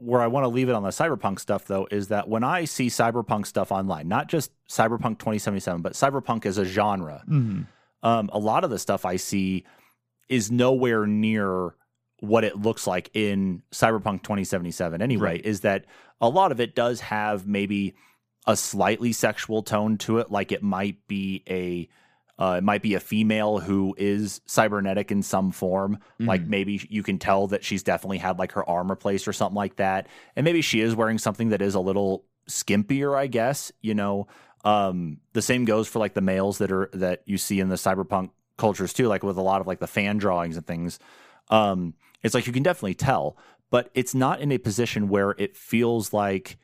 where 0.02 0.20
I 0.20 0.26
want 0.26 0.44
to 0.44 0.48
leave 0.48 0.68
it 0.68 0.74
on 0.74 0.82
the 0.82 0.88
cyberpunk 0.90 1.38
stuff 1.38 1.66
though 1.66 1.86
is 1.90 2.08
that 2.08 2.28
when 2.28 2.42
I 2.44 2.64
see 2.64 2.88
cyberpunk 2.88 3.46
stuff 3.46 3.70
online, 3.70 4.08
not 4.08 4.28
just 4.28 4.50
cyberpunk 4.68 5.18
2077, 5.18 5.80
but 5.82 5.92
cyberpunk 5.92 6.44
as 6.46 6.58
a 6.58 6.64
genre, 6.64 7.22
um, 7.28 7.68
a 8.32 8.38
lot 8.38 8.64
of 8.64 8.70
the 8.70 8.78
stuff 8.78 9.04
I 9.04 9.16
see 9.16 9.64
is 10.28 10.50
nowhere 10.50 11.06
near 11.06 11.74
what 12.20 12.44
it 12.44 12.56
looks 12.56 12.86
like 12.86 13.10
in 13.14 13.62
cyberpunk 13.72 14.22
2077 14.22 15.02
anyway 15.02 15.24
Right. 15.24 15.44
is 15.44 15.60
that 15.60 15.84
a 16.20 16.28
lot 16.28 16.52
of 16.52 16.60
it 16.60 16.74
does 16.74 17.00
have 17.00 17.46
maybe 17.46 17.94
a 18.46 18.56
slightly 18.56 19.12
sexual 19.12 19.62
tone 19.62 19.98
to 19.98 20.18
it 20.18 20.30
like 20.30 20.52
it 20.52 20.62
might 20.62 20.96
be 21.08 21.42
a 21.48 21.88
uh, 22.42 22.56
it 22.58 22.64
might 22.64 22.82
be 22.82 22.94
a 22.94 23.00
female 23.00 23.58
who 23.60 23.94
is 23.98 24.40
cybernetic 24.46 25.12
in 25.12 25.22
some 25.22 25.52
form. 25.52 25.98
Like 26.18 26.42
Mhm. 26.42 26.48
maybe 26.48 26.86
you 26.90 27.02
can 27.04 27.18
tell 27.18 27.46
that 27.48 27.62
she's 27.62 27.82
definitely 27.84 28.18
had 28.18 28.38
like 28.38 28.52
her 28.52 28.68
arm 28.68 28.90
replaced 28.90 29.28
or 29.28 29.32
something 29.32 29.54
like 29.64 29.76
that. 29.76 30.08
And 30.34 30.42
maybe 30.44 30.60
she 30.60 30.80
is 30.80 30.96
wearing 30.96 31.18
something 31.18 31.50
that 31.50 31.62
is 31.62 31.74
a 31.76 31.80
little 31.80 32.24
skimpier 32.48 33.16
i 33.16 33.28
guess 33.28 33.70
you 33.80 33.94
know? 33.94 34.26
Um 34.64 35.18
the 35.32 35.42
same 35.42 35.64
goes 35.64 35.86
for 35.88 36.00
like 36.00 36.14
the 36.14 36.20
males 36.20 36.58
that 36.58 36.72
are 36.72 36.90
that 36.92 37.22
you 37.26 37.38
see 37.38 37.60
in 37.60 37.68
the 37.68 37.76
cyberpunk 37.76 38.30
cultures 38.56 38.92
too 38.92 39.06
like 39.06 39.22
with 39.22 39.36
a 39.36 39.42
lot 39.42 39.60
of 39.60 39.66
like 39.68 39.78
the 39.78 39.86
fan 39.86 40.18
drawings 40.18 40.56
and 40.56 40.66
things. 40.66 40.98
Um 41.48 41.94
it's 42.24 42.34
like 42.34 42.46
you 42.48 42.52
can 42.52 42.64
definitely 42.64 42.94
tell 42.94 43.36
but 43.70 43.90
it's 43.94 44.14
not 44.14 44.40
in 44.40 44.50
a 44.52 44.58
position 44.58 45.08
where 45.08 45.30
it 45.38 45.56
feels 45.56 46.12
like 46.12 46.58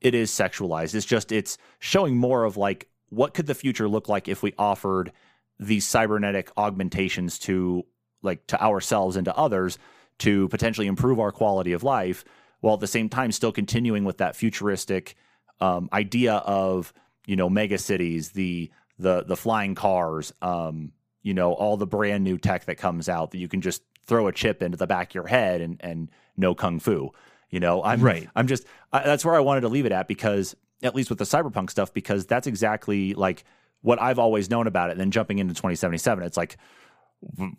it 0.00 0.14
is 0.14 0.30
sexualized. 0.30 0.94
It's 0.94 1.04
just 1.16 1.32
it's 1.32 1.58
showing 1.80 2.16
more 2.16 2.44
of 2.44 2.56
like 2.56 2.88
what 3.14 3.34
could 3.34 3.46
the 3.46 3.54
future 3.54 3.88
look 3.88 4.08
like 4.08 4.28
if 4.28 4.42
we 4.42 4.52
offered 4.58 5.12
these 5.58 5.86
cybernetic 5.86 6.50
augmentations 6.56 7.38
to 7.38 7.84
like 8.22 8.46
to 8.48 8.60
ourselves 8.62 9.16
and 9.16 9.24
to 9.26 9.36
others 9.36 9.78
to 10.18 10.48
potentially 10.48 10.86
improve 10.86 11.20
our 11.20 11.32
quality 11.32 11.72
of 11.72 11.82
life 11.82 12.24
while 12.60 12.74
at 12.74 12.80
the 12.80 12.86
same 12.86 13.08
time 13.08 13.30
still 13.30 13.52
continuing 13.52 14.04
with 14.04 14.18
that 14.18 14.34
futuristic 14.36 15.14
um, 15.60 15.88
idea 15.92 16.34
of 16.34 16.92
you 17.26 17.36
know 17.36 17.48
mega 17.48 17.78
cities 17.78 18.30
the 18.30 18.70
the 18.98 19.24
the 19.24 19.36
flying 19.36 19.74
cars 19.74 20.32
um, 20.42 20.92
you 21.22 21.34
know 21.34 21.52
all 21.52 21.76
the 21.76 21.86
brand 21.86 22.24
new 22.24 22.38
tech 22.38 22.64
that 22.64 22.76
comes 22.76 23.08
out 23.08 23.30
that 23.30 23.38
you 23.38 23.48
can 23.48 23.60
just 23.60 23.82
throw 24.06 24.26
a 24.26 24.32
chip 24.32 24.62
into 24.62 24.76
the 24.76 24.86
back 24.86 25.10
of 25.10 25.14
your 25.14 25.26
head 25.26 25.60
and 25.60 25.76
and 25.80 26.10
know 26.36 26.54
kung 26.54 26.78
fu 26.80 27.10
you 27.50 27.60
know 27.60 27.82
i'm 27.82 28.00
Right. 28.00 28.28
i'm 28.34 28.46
just 28.46 28.64
I, 28.92 29.02
that's 29.04 29.24
where 29.24 29.34
i 29.34 29.40
wanted 29.40 29.62
to 29.62 29.68
leave 29.68 29.86
it 29.86 29.92
at 29.92 30.08
because 30.08 30.54
at 30.82 30.94
least 30.94 31.08
with 31.08 31.18
the 31.18 31.24
cyberpunk 31.24 31.70
stuff 31.70 31.92
because 31.92 32.26
that's 32.26 32.46
exactly 32.46 33.14
like 33.14 33.44
what 33.82 34.00
i've 34.00 34.18
always 34.18 34.50
known 34.50 34.66
about 34.66 34.90
it 34.90 34.92
and 34.92 35.00
then 35.00 35.10
jumping 35.10 35.38
into 35.38 35.54
2077 35.54 36.24
it's 36.24 36.36
like 36.36 36.56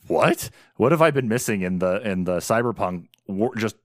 what 0.08 0.50
what 0.76 0.92
have 0.92 1.02
i 1.02 1.12
been 1.12 1.28
missing 1.28 1.62
in 1.62 1.80
the 1.80 2.02
in 2.08 2.24
the 2.24 2.38
cyberpunk 2.38 3.08
war, 3.28 3.56
just 3.56 3.76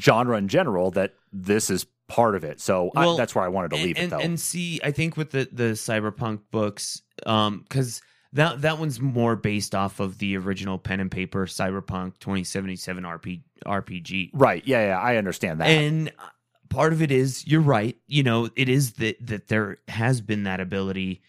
genre 0.00 0.36
in 0.38 0.48
general 0.48 0.90
that 0.92 1.14
this 1.32 1.70
is 1.70 1.86
part 2.08 2.34
of 2.34 2.44
it. 2.44 2.60
So 2.60 2.90
Well, 2.94 3.14
I, 3.14 3.16
that's 3.16 3.34
where 3.34 3.44
I 3.44 3.48
wanted 3.48 3.70
to 3.70 3.76
and, 3.76 3.84
leave 3.84 3.96
it 3.98 4.02
and, 4.02 4.12
though. 4.12 4.18
and 4.18 4.40
see, 4.40 4.80
I 4.82 4.90
think 4.90 5.16
with 5.16 5.30
the 5.30 5.48
the 5.50 5.72
cyberpunk 5.72 6.40
books, 6.50 7.02
um, 7.24 7.64
because 7.68 8.02
that 8.32 8.62
that 8.62 8.78
one's 8.78 9.00
more 9.00 9.36
based 9.36 9.74
off 9.74 10.00
of 10.00 10.18
the 10.18 10.36
original 10.36 10.78
pen 10.78 11.00
and 11.00 11.10
paper 11.10 11.46
cyberpunk 11.46 12.18
2077 12.20 13.04
RP, 13.04 13.42
RPG. 13.64 14.30
right? 14.34 14.62
Yeah, 14.66 14.86
yeah, 14.86 14.98
I 14.98 15.16
understand 15.16 15.60
that. 15.60 15.68
And 15.68 16.12
part 16.76 16.92
of 16.92 17.00
it 17.00 17.10
is 17.10 17.46
you're 17.46 17.62
right. 17.62 17.96
You 18.06 18.22
know, 18.22 18.50
it 18.54 18.68
is 18.68 18.92
that 18.94 19.16
that 19.26 19.48
there 19.48 19.78
has 19.88 20.20
been 20.20 20.42
that 20.42 20.60
ability 20.60 21.22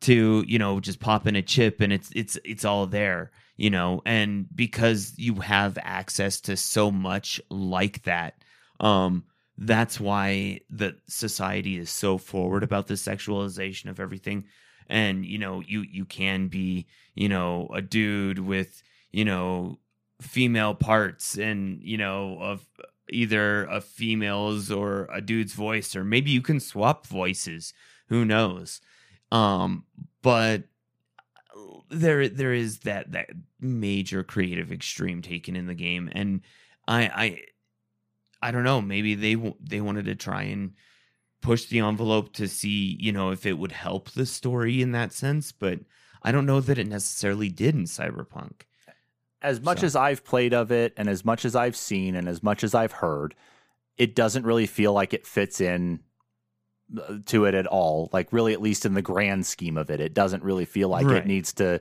to 0.00 0.42
you 0.48 0.58
know 0.58 0.80
just 0.80 0.98
pop 0.98 1.26
in 1.26 1.36
a 1.36 1.42
chip 1.42 1.82
and 1.82 1.92
it's 1.92 2.10
it's 2.16 2.38
it's 2.42 2.64
all 2.64 2.86
there. 2.86 3.30
You 3.58 3.68
know, 3.68 4.00
and 4.06 4.46
because 4.56 5.12
you 5.18 5.34
have 5.36 5.76
access 5.82 6.40
to 6.42 6.56
so 6.56 6.90
much 6.90 7.38
like 7.50 8.02
that, 8.04 8.42
um, 8.80 9.24
that's 9.58 10.00
why 10.00 10.60
the 10.70 10.96
society 11.06 11.76
is 11.76 11.90
so 11.90 12.16
forward 12.16 12.62
about 12.62 12.86
the 12.86 12.94
sexualization 12.94 13.90
of 13.90 14.00
everything. 14.00 14.46
And 14.88 15.26
you 15.26 15.36
know, 15.36 15.60
you 15.60 15.82
you 15.82 16.06
can 16.06 16.48
be 16.48 16.86
you 17.14 17.28
know 17.28 17.68
a 17.74 17.82
dude 17.82 18.38
with 18.38 18.82
you 19.12 19.26
know 19.26 19.78
female 20.22 20.74
parts 20.74 21.36
and 21.36 21.82
you 21.82 21.98
know 21.98 22.38
of 22.40 22.66
either 23.10 23.64
a 23.66 23.80
female's 23.80 24.70
or 24.70 25.08
a 25.12 25.20
dude's 25.20 25.52
voice 25.52 25.94
or 25.94 26.04
maybe 26.04 26.30
you 26.30 26.42
can 26.42 26.60
swap 26.60 27.06
voices. 27.06 27.72
Who 28.08 28.24
knows? 28.24 28.80
Um 29.30 29.84
but 30.22 30.64
there 31.90 32.28
there 32.28 32.52
is 32.52 32.80
that 32.80 33.12
that 33.12 33.30
major 33.60 34.22
creative 34.22 34.72
extreme 34.72 35.22
taken 35.22 35.56
in 35.56 35.66
the 35.66 35.74
game 35.74 36.08
and 36.12 36.40
i 36.88 37.02
i 37.04 37.40
i 38.42 38.50
don't 38.50 38.64
know 38.64 38.80
maybe 38.80 39.14
they 39.14 39.36
they 39.60 39.80
wanted 39.80 40.04
to 40.04 40.14
try 40.14 40.42
and 40.42 40.72
push 41.40 41.66
the 41.66 41.80
envelope 41.80 42.32
to 42.32 42.48
see 42.48 42.96
you 43.00 43.12
know 43.12 43.30
if 43.30 43.46
it 43.46 43.58
would 43.58 43.72
help 43.72 44.10
the 44.10 44.26
story 44.26 44.82
in 44.82 44.92
that 44.92 45.12
sense 45.12 45.52
but 45.52 45.80
i 46.22 46.32
don't 46.32 46.46
know 46.46 46.60
that 46.60 46.78
it 46.78 46.88
necessarily 46.88 47.48
did 47.48 47.74
in 47.74 47.84
cyberpunk 47.84 48.62
as 49.44 49.60
much 49.60 49.80
So- 49.80 49.86
as 49.86 49.94
I've 49.96 50.24
played 50.24 50.52
of 50.54 50.72
it, 50.72 50.92
and 50.96 51.08
as 51.08 51.24
much 51.24 51.44
as 51.44 51.54
I've 51.54 51.76
seen, 51.76 52.16
and 52.16 52.28
as 52.28 52.42
much 52.42 52.64
as 52.64 52.74
I've 52.74 52.92
heard, 52.92 53.34
it 53.96 54.14
doesn't 54.16 54.44
really 54.44 54.66
feel 54.66 54.92
like 54.92 55.14
it 55.14 55.26
fits 55.26 55.60
in 55.60 56.00
uh, 57.00 57.18
to 57.26 57.44
it 57.46 57.54
at 57.54 57.66
all. 57.66 58.10
Like 58.12 58.32
really, 58.32 58.52
at 58.52 58.60
least 58.60 58.84
in 58.84 58.94
the 58.94 59.02
grand 59.02 59.46
scheme 59.46 59.76
of 59.78 59.90
it, 59.90 60.00
it 60.00 60.12
doesn't 60.14 60.42
really 60.42 60.64
feel 60.64 60.88
like 60.88 61.06
Right. 61.06 61.18
it 61.18 61.26
needs 61.26 61.52
to 61.54 61.80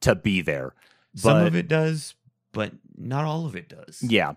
to 0.00 0.14
be 0.14 0.40
there. 0.40 0.74
some 1.14 1.44
of 1.44 1.54
it 1.56 1.66
does 1.68 2.14
but 2.52 2.72
not 2.96 3.24
all 3.24 3.46
of 3.46 3.54
it 3.56 3.68
does 3.68 4.00
Yeah. 4.02 4.32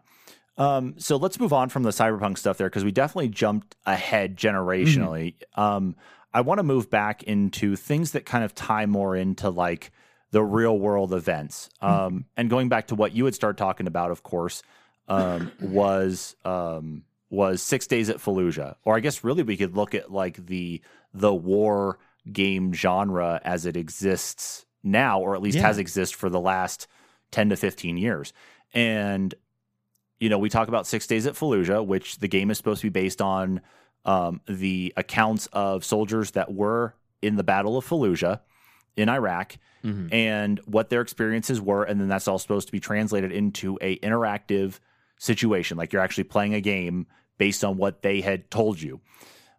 Um, 0.57 0.95
so 0.97 1.15
let's 1.17 1.39
move 1.39 1.51
on 1.53 1.69
from 1.69 1.81
the 1.83 1.89
cyberpunk 1.91 2.37
stuff 2.37 2.57
there 2.57 2.67
because 2.69 2.83
we 2.85 2.91
definitely 2.91 3.29
jumped 3.29 3.75
ahead 3.85 4.35
generationally. 4.37 5.33
Um, 5.55 5.95
I 6.33 6.41
want 6.41 6.59
to 6.59 6.63
move 6.63 6.89
back 6.91 7.23
into 7.23 7.75
things 7.75 8.11
that 8.11 8.25
kind 8.25 8.43
of 8.43 8.53
tie 8.53 8.85
more 8.85 9.15
into 9.15 9.49
like 9.49 9.91
the 10.33 10.43
real 10.43 10.77
world 10.79 11.13
events. 11.13 11.69
Um, 11.79 12.25
and 12.35 12.49
going 12.49 12.67
back 12.67 12.87
to 12.87 12.95
what 12.95 13.13
you 13.13 13.25
had 13.25 13.35
started 13.35 13.57
talking 13.57 13.85
about, 13.85 14.09
of 14.09 14.23
course, 14.23 14.63
um, 15.07 15.51
was 15.61 16.35
um, 16.43 17.03
was 17.29 17.61
Six 17.61 17.85
Days 17.87 18.09
at 18.09 18.17
Fallujah, 18.17 18.75
or 18.83 18.95
I 18.95 18.99
guess 18.99 19.23
really 19.23 19.43
we 19.43 19.55
could 19.55 19.75
look 19.77 19.93
at 19.93 20.11
like 20.11 20.45
the 20.47 20.81
the 21.13 21.33
war 21.33 21.99
game 22.31 22.73
genre 22.73 23.39
as 23.43 23.65
it 23.67 23.77
exists 23.77 24.65
now, 24.81 25.19
or 25.21 25.35
at 25.35 25.41
least 25.41 25.57
Yeah. 25.57 25.67
has 25.67 25.77
existed 25.77 26.17
for 26.17 26.29
the 26.29 26.39
last 26.39 26.87
ten 27.29 27.49
to 27.49 27.55
fifteen 27.55 27.95
years. 27.97 28.33
And 28.73 29.35
you 30.19 30.29
know, 30.29 30.39
we 30.39 30.49
talk 30.49 30.67
about 30.67 30.87
Six 30.87 31.05
Days 31.05 31.27
at 31.27 31.35
Fallujah, 31.35 31.85
which 31.85 32.17
the 32.17 32.27
game 32.27 32.49
is 32.49 32.57
supposed 32.57 32.81
to 32.81 32.87
be 32.89 33.01
based 33.01 33.21
on 33.21 33.61
um, 34.05 34.41
the 34.47 34.93
accounts 34.97 35.47
of 35.53 35.85
soldiers 35.85 36.31
that 36.31 36.51
were 36.53 36.95
in 37.21 37.35
the 37.35 37.43
Battle 37.43 37.77
of 37.77 37.85
Fallujah 37.87 38.39
in 38.95 39.09
Iraq 39.09 39.57
Mhm. 39.83 40.13
and 40.13 40.59
what 40.65 40.89
their 40.89 41.01
experiences 41.01 41.59
were, 41.59 41.83
and 41.83 41.99
then 41.99 42.07
that's 42.07 42.27
all 42.27 42.39
supposed 42.39 42.67
to 42.67 42.71
be 42.71 42.79
translated 42.79 43.31
into 43.31 43.77
a 43.81 43.97
interactive 43.99 44.79
situation, 45.17 45.77
like 45.77 45.91
you're 45.93 46.01
actually 46.01 46.23
playing 46.25 46.53
a 46.53 46.61
game 46.61 47.07
based 47.37 47.63
on 47.63 47.77
what 47.77 48.01
they 48.01 48.21
had 48.21 48.49
told 48.51 48.81
you, 48.81 49.01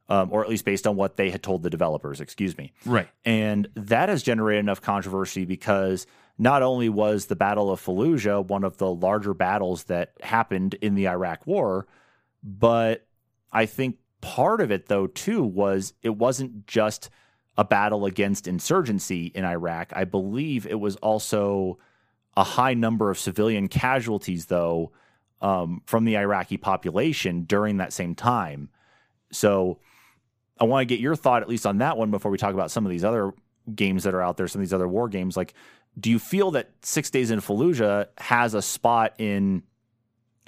um, 0.09 0.29
or 0.33 0.43
at 0.43 0.49
least 0.49 0.65
based 0.65 0.87
on 0.87 0.97
what 0.97 1.17
they 1.17 1.31
had 1.31 1.43
told 1.43 1.63
the 1.63 1.71
developers. 1.71 2.21
Excuse 2.21 2.57
me. 2.57 2.73
right 2.87 3.09
And 3.25 3.69
that 3.75 4.09
has 4.09 4.23
generated 4.23 4.61
enough 4.61 4.81
controversy 4.81 5.45
because 5.45 6.07
not 6.39 6.63
only 6.63 6.89
was 6.89 7.27
the 7.27 7.37
Battle 7.37 7.71
of 7.71 7.81
Fallujah 7.85 8.45
one 8.47 8.65
of 8.65 8.77
the 8.79 8.93
larger 8.93 9.35
battles 9.35 9.85
that 9.85 10.13
happened 10.23 10.75
in 10.75 10.95
the 10.95 11.09
Iraq 11.09 11.47
War, 11.47 11.87
but 12.43 13.07
I 13.53 13.67
think 13.67 13.99
part 14.21 14.61
of 14.61 14.71
it, 14.71 14.87
though, 14.87 15.07
too, 15.07 15.43
was 15.43 15.93
it 16.03 16.17
wasn't 16.17 16.67
just 16.67 17.09
a 17.57 17.65
battle 17.65 18.07
against 18.07 18.49
insurgency 18.49 19.27
in 19.35 19.45
Iraq. 19.45 19.93
I 19.95 20.05
believe 20.05 20.67
it 20.67 20.81
was 20.81 20.97
also 20.97 21.79
a 22.37 22.45
high 22.45 22.75
number 22.75 23.11
of 23.11 23.19
civilian 23.19 23.69
casualties, 23.69 24.47
though, 24.47 24.93
um, 25.41 25.83
from 25.87 26.05
the 26.05 26.17
Iraqi 26.17 26.57
population 26.57 27.45
during 27.45 27.77
that 27.77 27.93
same 27.93 28.15
time. 28.15 28.71
So 29.31 29.79
I 30.59 30.65
want 30.65 30.83
to 30.83 30.93
get 30.93 31.01
your 31.01 31.17
thought, 31.17 31.43
at 31.43 31.49
least 31.49 31.67
on 31.67 31.79
that 31.79 31.97
one, 31.97 32.11
before 32.11 32.31
we 32.31 32.39
talk 32.39 32.55
about 32.55 32.71
some 32.71 32.85
of 32.85 32.91
these 32.91 33.05
other 33.05 33.33
games 33.75 34.05
that 34.05 34.15
are 34.15 34.23
out 34.23 34.37
there, 34.37 34.49
some 34.49 34.61
of 34.61 34.67
these 34.67 34.75
other 34.75 34.89
war 34.89 35.09
games. 35.09 35.37
Like, 35.37 35.55
do 35.99 36.11
you 36.11 36.19
feel 36.19 36.51
that 36.53 36.71
Six 36.83 37.11
Days 37.11 37.31
in 37.31 37.41
Fallujah 37.41 38.09
has 38.19 38.55
a 38.55 38.63
spot 38.63 39.15
in 39.19 39.63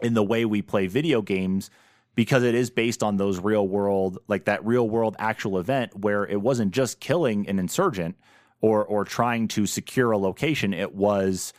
in 0.02 0.12
the 0.12 0.22
way 0.22 0.44
we 0.44 0.60
play 0.60 0.86
video 0.86 1.22
games 1.22 1.70
because 2.16 2.42
it 2.42 2.54
is 2.54 2.70
based 2.70 3.04
on 3.04 3.18
those 3.18 3.38
real 3.38 3.68
world, 3.68 4.18
like 4.26 4.46
that 4.46 4.64
real 4.66 4.88
world 4.88 5.14
actual 5.20 5.58
event 5.58 5.94
where 5.94 6.26
it 6.26 6.40
wasn't 6.40 6.72
just 6.72 6.98
killing 6.98 7.48
an 7.48 7.60
insurgent 7.60 8.16
or 8.60 8.84
or 8.84 9.04
trying 9.04 9.46
to 9.46 9.66
secure 9.66 10.10
a 10.10 10.18
location. 10.18 10.74
It 10.74 10.94
was 10.94 11.52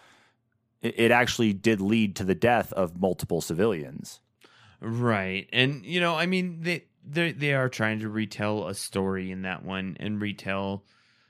it 0.82 1.12
actually 1.12 1.54
did 1.54 1.80
lead 1.80 2.16
to 2.18 2.24
the 2.24 2.36
death 2.36 2.74
of 2.74 3.00
multiple 3.00 3.40
civilians. 3.40 4.20
Right. 4.82 5.48
And 5.54 5.86
you 5.86 6.02
know, 6.02 6.16
I 6.16 6.26
mean 6.26 6.62
they 6.62 6.86
they 7.06 7.32
they 7.32 7.54
are 7.54 7.70
trying 7.70 8.00
to 8.00 8.10
retell 8.10 8.68
a 8.68 8.76
story 8.76 9.32
in 9.32 9.44
that 9.44 9.64
one 9.64 9.96
and 10.00 10.20
retell 10.20 10.84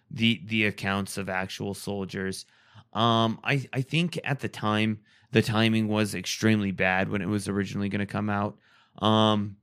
the 0.10 0.42
the 0.46 0.66
accounts 0.66 1.18
of 1.18 1.28
actual 1.28 1.74
soldiers. 1.74 2.46
Um 2.94 3.40
I 3.44 3.68
I 3.74 3.82
think 3.82 4.18
at 4.24 4.40
the 4.40 4.50
time 4.50 5.00
the 5.32 5.42
timing 5.42 5.90
was 5.90 6.16
extremely 6.16 6.72
bad 6.72 7.10
when 7.10 7.22
it 7.22 7.28
was 7.28 7.50
originally 7.50 7.90
going 7.90 8.00
to 8.00 8.06
come 8.06 8.30
out. 8.30 8.58
Um 9.00 9.58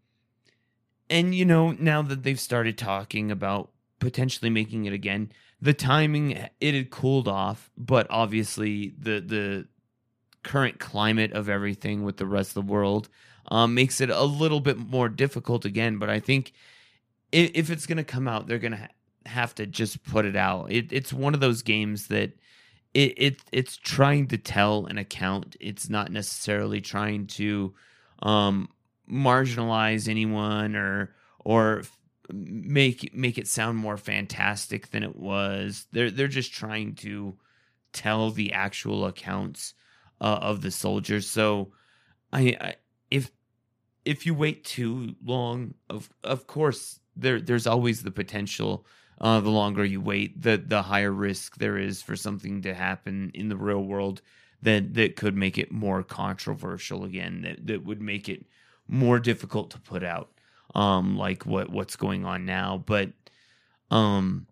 and 1.11 1.35
you 1.35 1.45
know, 1.45 1.73
now 1.73 2.03
that 2.03 2.23
they've 2.23 2.41
started 2.41 2.79
talking 2.79 3.31
about 3.31 3.71
potentially 3.99 4.51
making 4.51 4.87
it 4.87 4.93
again, 4.93 5.31
the 5.61 5.75
timing 5.75 6.33
it 6.61 6.75
had 6.75 6.91
cooled 6.91 7.29
off, 7.29 7.71
but 7.77 8.07
obviously 8.11 8.95
the 8.99 9.21
the 9.21 9.67
current 10.43 10.79
climate 10.79 11.33
of 11.33 11.49
everything 11.49 12.05
with 12.05 12.19
the 12.19 12.27
rest 12.27 12.51
of 12.51 12.67
the 12.67 12.73
world 12.73 13.09
um, 13.49 13.75
makes 13.75 14.01
it 14.01 14.11
a 14.11 14.25
little 14.25 14.61
bit 14.61 14.77
more 14.77 15.09
difficult 15.09 15.65
again. 15.65 15.99
But 15.99 16.11
I 16.11 16.21
think 16.21 16.53
if, 17.33 17.51
if 17.55 17.71
it's 17.71 17.87
going 17.87 17.99
to 17.99 18.05
come 18.05 18.29
out, 18.29 18.47
they're 18.47 18.59
going 18.59 18.73
to 18.73 18.79
ha- 18.79 18.89
have 19.27 19.55
to 19.57 19.67
just 19.67 20.05
put 20.05 20.25
it 20.25 20.37
out. 20.37 20.71
It, 20.71 20.93
it's 20.93 21.13
one 21.13 21.35
of 21.35 21.41
those 21.41 21.63
games 21.63 22.09
that 22.09 22.33
it, 22.93 23.15
it 23.17 23.37
it's 23.53 23.77
trying 23.77 24.29
to 24.29 24.39
tell 24.39 24.87
an 24.87 24.99
account. 24.99 25.57
It's 25.61 25.91
not 25.91 26.13
necessarily 26.13 26.81
trying 26.81 27.27
to 27.29 27.75
um, 28.23 28.69
marginalize 29.11 30.09
anyone 30.09 30.77
or 30.77 31.15
or 31.45 31.83
make 32.33 33.15
make 33.15 33.39
it 33.39 33.49
sound 33.49 33.79
more 33.79 33.97
fantastic 33.97 34.91
than 34.91 35.03
it 35.03 35.17
was. 35.17 35.87
They're 35.93 36.11
they're 36.11 36.29
just 36.29 36.53
trying 36.53 36.95
to 36.97 37.37
tell 37.93 38.31
the 38.31 38.53
actual 38.53 39.07
accounts 39.07 39.75
uh, 40.21 40.39
of 40.41 40.63
the 40.63 40.71
soldiers. 40.71 41.29
So 41.29 41.73
I, 42.33 42.57
I 42.61 42.75
if 43.11 43.31
if 44.05 44.27
you 44.27 44.35
wait 44.35 44.65
too 44.65 45.15
long, 45.25 45.75
of 45.91 46.11
of 46.23 46.47
course 46.47 47.01
there 47.17 47.41
there's 47.41 47.67
always 47.67 48.03
the 48.03 48.11
potential. 48.11 48.87
Uh, 49.21 49.39
the 49.39 49.51
longer 49.51 49.85
you 49.85 50.01
wait, 50.01 50.43
the 50.43 50.57
the 50.57 50.83
higher 50.83 51.13
risk 51.13 51.57
there 51.57 51.79
is 51.79 52.03
for 52.03 52.17
something 52.17 52.63
to 52.63 52.75
happen 52.75 53.31
in 53.33 53.49
the 53.49 53.57
real 53.57 53.85
world 53.85 54.21
that 54.63 54.95
that 54.95 55.15
could 55.15 55.37
make 55.37 55.57
it 55.57 55.71
more 55.71 56.03
controversial 56.03 57.05
again. 57.05 57.43
That 57.43 57.67
that 57.67 57.85
would 57.85 58.03
make 58.03 58.29
it 58.29 58.45
more 58.89 59.19
difficult 59.19 59.71
to 59.71 59.81
put 59.81 60.03
out. 60.03 60.31
Um, 60.75 61.17
like 61.17 61.47
what 61.47 61.71
what's 61.71 61.95
going 61.95 62.25
on 62.25 62.47
now, 62.47 62.83
but 62.85 63.13
um, 63.91 64.49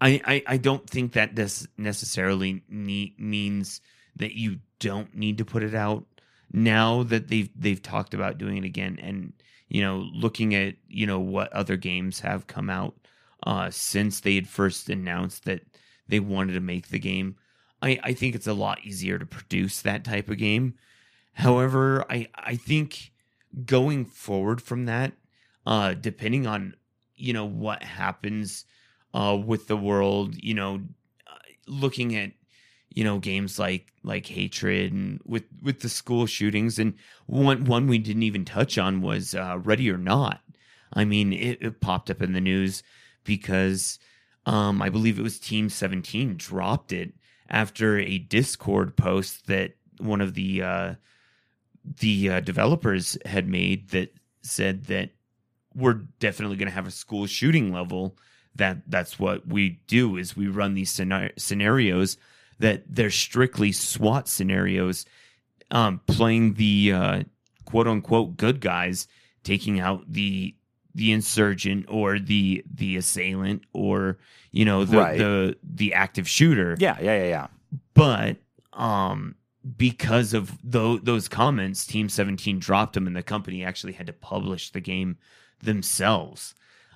I, 0.00 0.20
I, 0.24 0.42
I 0.46 0.56
don't 0.58 0.88
think 0.88 1.12
that 1.12 1.34
this 1.34 1.66
necessarily 1.78 2.62
need, 2.68 3.18
means 3.18 3.80
that 4.16 4.36
you 4.36 4.58
don't 4.78 5.14
need 5.14 5.38
to 5.38 5.44
put 5.44 5.62
it 5.62 5.74
out 5.74 6.04
now 6.52 7.02
that 7.04 7.28
they've 7.28 7.50
they've 7.58 7.82
talked 7.82 8.14
about 8.14 8.38
doing 8.38 8.58
it 8.58 8.64
again 8.64 8.98
and 9.02 9.32
you 9.68 9.82
know 9.82 10.06
looking 10.12 10.54
at 10.54 10.74
you 10.86 11.06
know 11.06 11.18
what 11.18 11.52
other 11.52 11.76
games 11.76 12.20
have 12.20 12.46
come 12.46 12.70
out 12.70 12.94
uh 13.44 13.68
since 13.70 14.20
they 14.20 14.34
had 14.36 14.46
first 14.46 14.88
announced 14.88 15.44
that 15.44 15.62
they 16.08 16.20
wanted 16.20 16.52
to 16.52 16.60
make 16.60 16.88
the 16.88 16.98
game 16.98 17.34
I 17.82 17.98
I 18.04 18.12
think 18.12 18.34
it's 18.34 18.46
a 18.46 18.54
lot 18.54 18.84
easier 18.84 19.18
to 19.18 19.26
produce 19.26 19.82
that 19.82 20.04
type 20.04 20.28
of 20.28 20.38
game 20.38 20.74
however 21.36 22.04
I 22.10 22.28
I 22.34 22.56
think 22.56 23.12
going 23.64 24.04
forward 24.06 24.60
from 24.60 24.86
that, 24.86 25.12
uh, 25.66 25.94
depending 25.94 26.46
on 26.46 26.74
you 27.14 27.32
know 27.32 27.44
what 27.44 27.82
happens 27.82 28.64
uh, 29.14 29.38
with 29.42 29.68
the 29.68 29.76
world, 29.76 30.34
you 30.42 30.54
know, 30.54 30.80
uh, 31.26 31.38
looking 31.66 32.16
at 32.16 32.32
you 32.94 33.04
know 33.04 33.18
games 33.18 33.58
like 33.58 33.92
like 34.02 34.26
hatred 34.26 34.92
and 34.92 35.20
with 35.24 35.44
with 35.62 35.80
the 35.80 35.88
school 35.88 36.26
shootings 36.26 36.78
and 36.78 36.94
one 37.26 37.64
one 37.64 37.86
we 37.86 37.98
didn't 37.98 38.22
even 38.22 38.44
touch 38.44 38.78
on 38.78 39.02
was 39.02 39.34
uh, 39.34 39.58
ready 39.62 39.90
or 39.90 39.98
not. 39.98 40.40
I 40.92 41.04
mean 41.04 41.32
it, 41.32 41.58
it 41.60 41.80
popped 41.80 42.10
up 42.10 42.22
in 42.22 42.32
the 42.32 42.40
news 42.40 42.82
because 43.24 43.98
um, 44.46 44.80
i 44.80 44.88
believe 44.88 45.18
it 45.18 45.22
was 45.22 45.40
team 45.40 45.68
17 45.68 46.36
dropped 46.36 46.92
it 46.92 47.12
after 47.50 47.98
a 47.98 48.18
discord 48.18 48.96
post 48.96 49.48
that 49.48 49.72
one 49.98 50.20
of 50.20 50.34
the 50.34 50.62
uh, 50.62 50.94
the 52.00 52.30
uh, 52.30 52.40
developers 52.40 53.16
had 53.24 53.48
made 53.48 53.90
that 53.90 54.14
said 54.42 54.84
that 54.84 55.10
we're 55.74 56.00
definitely 56.20 56.56
going 56.56 56.68
to 56.68 56.74
have 56.74 56.86
a 56.86 56.92
school 56.92 57.26
shooting 57.26 57.72
level 57.72 58.16
that 58.56 58.78
that's 58.86 59.18
what 59.18 59.46
we 59.46 59.80
do 59.86 60.16
is 60.16 60.36
we 60.36 60.48
run 60.48 60.74
these 60.74 60.90
scenarios 60.90 62.16
that 62.58 62.82
they're 62.88 63.10
strictly 63.10 63.72
SWAT 63.72 64.28
scenarios, 64.28 65.04
um, 65.70 66.00
playing 66.06 66.54
the 66.54 66.92
uh, 66.92 67.22
quote 67.64 67.86
unquote 67.86 68.36
good 68.36 68.60
guys, 68.60 69.08
taking 69.44 69.80
out 69.80 70.04
the 70.10 70.54
the 70.94 71.12
insurgent 71.12 71.84
or 71.88 72.18
the 72.18 72.64
the 72.72 72.96
assailant 72.96 73.62
or 73.74 74.16
you 74.52 74.64
know 74.64 74.84
the 74.84 74.96
right. 74.96 75.18
the 75.18 75.56
the 75.62 75.92
active 75.94 76.28
shooter. 76.28 76.76
Yeah, 76.78 76.96
yeah, 77.00 77.18
yeah, 77.18 77.28
yeah. 77.28 77.46
But 77.94 78.36
um 78.72 79.34
because 79.76 80.32
of 80.34 80.56
those 80.62 81.00
those 81.02 81.28
comments, 81.28 81.86
Team 81.86 82.08
17 82.08 82.58
dropped 82.58 82.94
them 82.94 83.06
and 83.06 83.16
the 83.16 83.22
company 83.22 83.64
actually 83.64 83.94
had 83.94 84.06
to 84.06 84.12
publish 84.12 84.70
the 84.70 84.80
game 84.80 85.18
themselves. 85.62 86.54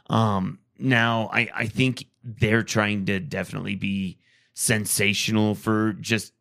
Um 0.08 0.58
now 0.78 1.30
I 1.32 1.48
I 1.54 1.66
think 1.66 2.06
they're 2.22 2.62
trying 2.62 3.06
to 3.06 3.18
definitely 3.18 3.74
be 3.74 4.18
sensational 4.54 5.54
for 5.54 5.94
just 5.94 6.32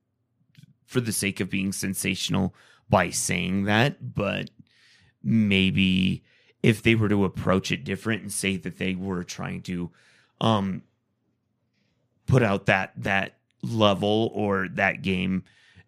for 0.86 1.02
the 1.02 1.14
sake 1.14 1.40
of 1.40 1.50
being 1.50 1.72
sensational 1.72 2.54
by 2.90 3.12
saying 3.12 3.66
that, 3.66 4.14
but 4.16 4.50
maybe 5.24 6.24
if 6.64 6.82
they 6.82 6.96
were 6.96 7.10
to 7.10 7.26
approach 7.26 7.72
it 7.72 7.84
different 7.84 8.22
and 8.22 8.32
say 8.32 8.58
that 8.58 8.78
they 8.78 8.96
were 8.96 9.24
trying 9.24 9.62
to 9.62 9.92
um 10.42 10.84
put 12.28 12.44
out 12.44 12.68
that 12.68 12.92
that 12.96 13.38
level 13.62 14.32
or 14.34 14.68
that 14.70 15.02
game 15.02 15.44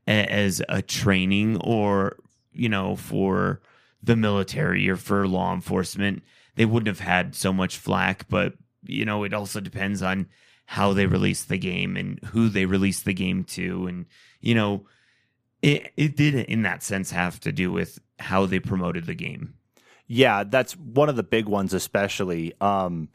as 0.08 0.62
a 0.68 0.82
training 0.82 1.58
or 1.62 2.18
you 2.52 2.70
know 2.70 2.96
for 2.96 3.62
the 4.04 4.16
military 4.16 4.90
or 4.90 4.96
for 4.96 5.28
law 5.28 5.54
enforcement 5.54 6.24
they 6.56 6.66
wouldn't 6.66 6.88
have 6.88 7.06
had 7.06 7.36
so 7.36 7.54
much 7.54 7.78
flack. 7.78 8.28
But 8.30 8.54
you 8.84 9.06
know 9.06 9.24
it 9.24 9.34
also 9.34 9.60
depends 9.60 10.02
on 10.02 10.28
how 10.66 10.94
they 10.94 11.06
release 11.06 11.44
the 11.44 11.58
game 11.58 11.98
and 11.98 12.20
who 12.26 12.50
they 12.50 12.66
release 12.66 13.02
the 13.02 13.14
game 13.14 13.44
to. 13.46 13.88
And 13.88 14.06
you 14.40 14.56
know 14.56 14.86
it 15.62 15.92
it 15.98 16.16
did 16.16 16.36
in 16.36 16.64
that 16.64 16.84
sense 16.84 17.12
have 17.12 17.40
to 17.42 17.52
do 17.52 17.72
with 17.72 18.00
how 18.20 18.46
they 18.46 18.60
promoted 18.60 19.06
the 19.06 19.16
game. 19.16 19.56
Yeah 20.08 20.44
that's 20.44 20.74
one 20.74 21.10
of 21.10 21.16
the 21.16 21.24
big 21.24 21.46
ones 21.48 21.74
especially 21.74 22.54
um 22.60 23.10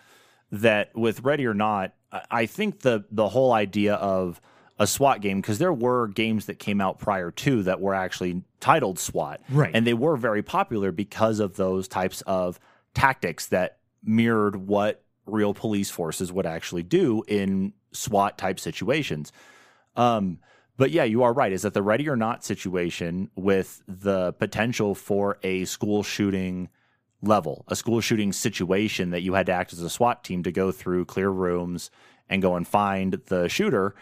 that 0.51 0.97
with 0.97 1.21
ready 1.21 1.45
or 1.45 1.53
not 1.53 1.93
i 2.31 2.47
think 2.47 2.81
the 2.81 3.05
the 3.11 3.29
whole 3.29 3.53
idea 3.53 3.95
of 3.97 4.41
a 4.79 4.87
SWAT 4.87 5.21
game 5.21 5.41
because 5.41 5.59
there 5.59 5.73
were 5.73 6.09
games 6.09 6.47
that 6.47 6.59
came 6.59 6.81
out 6.81 6.99
prior 6.99 7.31
to 7.31 7.63
that 7.63 7.81
were 7.81 7.95
actually 7.95 8.43
titled 8.61 8.99
SWAT. 8.99 9.41
Right. 9.49 9.71
And 9.73 9.87
they 9.87 9.95
were 9.95 10.17
very 10.17 10.43
popular 10.43 10.93
because 10.93 11.41
of 11.41 11.57
those 11.57 11.89
types 11.89 12.23
of 12.23 12.61
tactics 12.95 13.47
that 13.47 13.79
mirrored 14.03 14.57
what 14.57 15.03
real 15.25 15.55
police 15.55 15.91
forces 15.91 16.33
would 16.33 16.47
actually 16.47 16.83
do 16.83 17.23
in 17.27 17.73
SWAT 17.93 18.39
type 18.39 18.61
situations. 18.61 19.33
Um, 19.97 20.39
but 20.77 20.91
yeah, 20.91 21.05
you 21.05 21.23
are 21.23 21.33
right. 21.33 21.53
Is 21.53 21.63
that 21.63 21.73
the 21.73 21.83
ready 21.83 22.09
or 22.09 22.17
not 22.17 22.45
situation 22.45 23.31
with 23.35 23.83
the 23.89 24.35
potential 24.35 24.95
for 24.95 25.39
a 25.43 25.65
school 25.65 26.03
shooting 26.03 26.69
level, 27.23 27.65
a 27.69 27.75
school 27.75 28.03
shooting 28.03 28.31
situation 28.33 29.11
that 29.11 29.23
you 29.23 29.33
had 29.33 29.47
to 29.47 29.53
act 29.53 29.73
as 29.73 29.81
a 29.81 29.89
SWAT 29.89 30.23
team 30.23 30.43
to 30.43 30.53
go 30.53 30.71
through 30.71 31.07
clear 31.07 31.31
rooms 31.31 31.91
and 32.29 32.43
go 32.43 32.57
and 32.57 32.69
find 32.69 33.21
the 33.27 33.49
shooter 33.49 33.95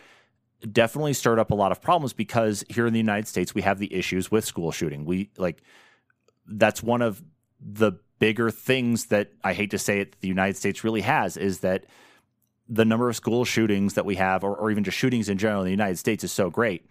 definitely 0.73 1.13
stirred 1.13 1.39
up 1.39 1.51
a 1.51 1.55
lot 1.55 1.73
of 1.73 1.81
problems 1.81 2.13
because 2.13 2.65
here 2.69 2.87
in 2.87 2.93
the 2.93 2.99
United 2.99 3.29
States 3.29 3.55
we 3.55 3.63
have 3.63 3.79
the 3.79 3.93
issues 3.95 4.31
with 4.31 4.45
school 4.45 4.73
shooting. 4.73 5.05
We 5.05 5.31
like 5.37 5.63
that's 6.47 6.83
one 6.83 7.03
of 7.03 7.23
the 7.61 7.93
bigger 8.19 8.51
things 8.51 9.07
that 9.07 9.33
I 9.43 9.53
hate 9.53 9.71
to 9.71 9.79
say 9.79 10.01
it, 10.01 10.21
the 10.21 10.29
United 10.29 10.57
States 10.57 10.85
really 10.85 11.01
has 11.03 11.37
is 11.37 11.61
that 11.61 11.87
the 12.69 12.85
number 12.85 13.09
of 13.09 13.17
school 13.17 13.45
shootings 13.45 13.95
that 13.95 14.07
we 14.07 14.15
have, 14.17 14.43
or, 14.43 14.57
or 14.57 14.71
even 14.71 14.85
just 14.85 14.97
shootings 14.97 15.29
in 15.29 15.37
general 15.39 15.61
in 15.61 15.67
the 15.67 15.71
United 15.71 15.99
States, 15.99 16.25
is 16.25 16.33
so 16.33 16.49
great. 16.49 16.87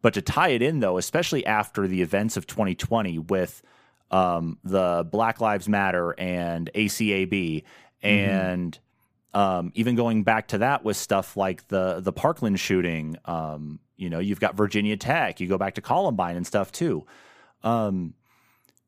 But 0.00 0.14
to 0.14 0.22
tie 0.22 0.48
it 0.48 0.62
in, 0.62 0.80
though, 0.80 0.96
especially 0.96 1.44
after 1.44 1.86
the 1.86 2.02
events 2.02 2.36
of 2.36 2.46
2020 2.46 3.18
with 3.18 3.62
um, 4.10 4.58
the 4.64 5.06
Black 5.10 5.40
Lives 5.40 5.68
Matter 5.68 6.14
and 6.18 6.70
ACAB, 6.74 7.30
mm-hmm. 7.30 8.06
Um, 9.34 9.72
even 9.74 9.94
going 9.94 10.22
back 10.22 10.48
to 10.48 10.58
that 10.58 10.84
with 10.84 10.96
stuff 10.96 11.36
like 11.36 11.68
the 11.68 12.00
the 12.00 12.12
Parkland 12.12 12.58
shooting, 12.58 13.16
um, 13.24 13.80
you 13.96 14.08
know, 14.10 14.18
you've 14.18 14.40
got 14.40 14.54
Virginia 14.56 14.96
Tech, 14.96 15.40
you 15.40 15.48
go 15.48 15.58
back 15.58 15.74
to 15.74 15.80
Columbine 15.80 16.36
and 16.36 16.46
stuff 16.46 16.72
too. 16.72 17.04
Um, 17.62 18.14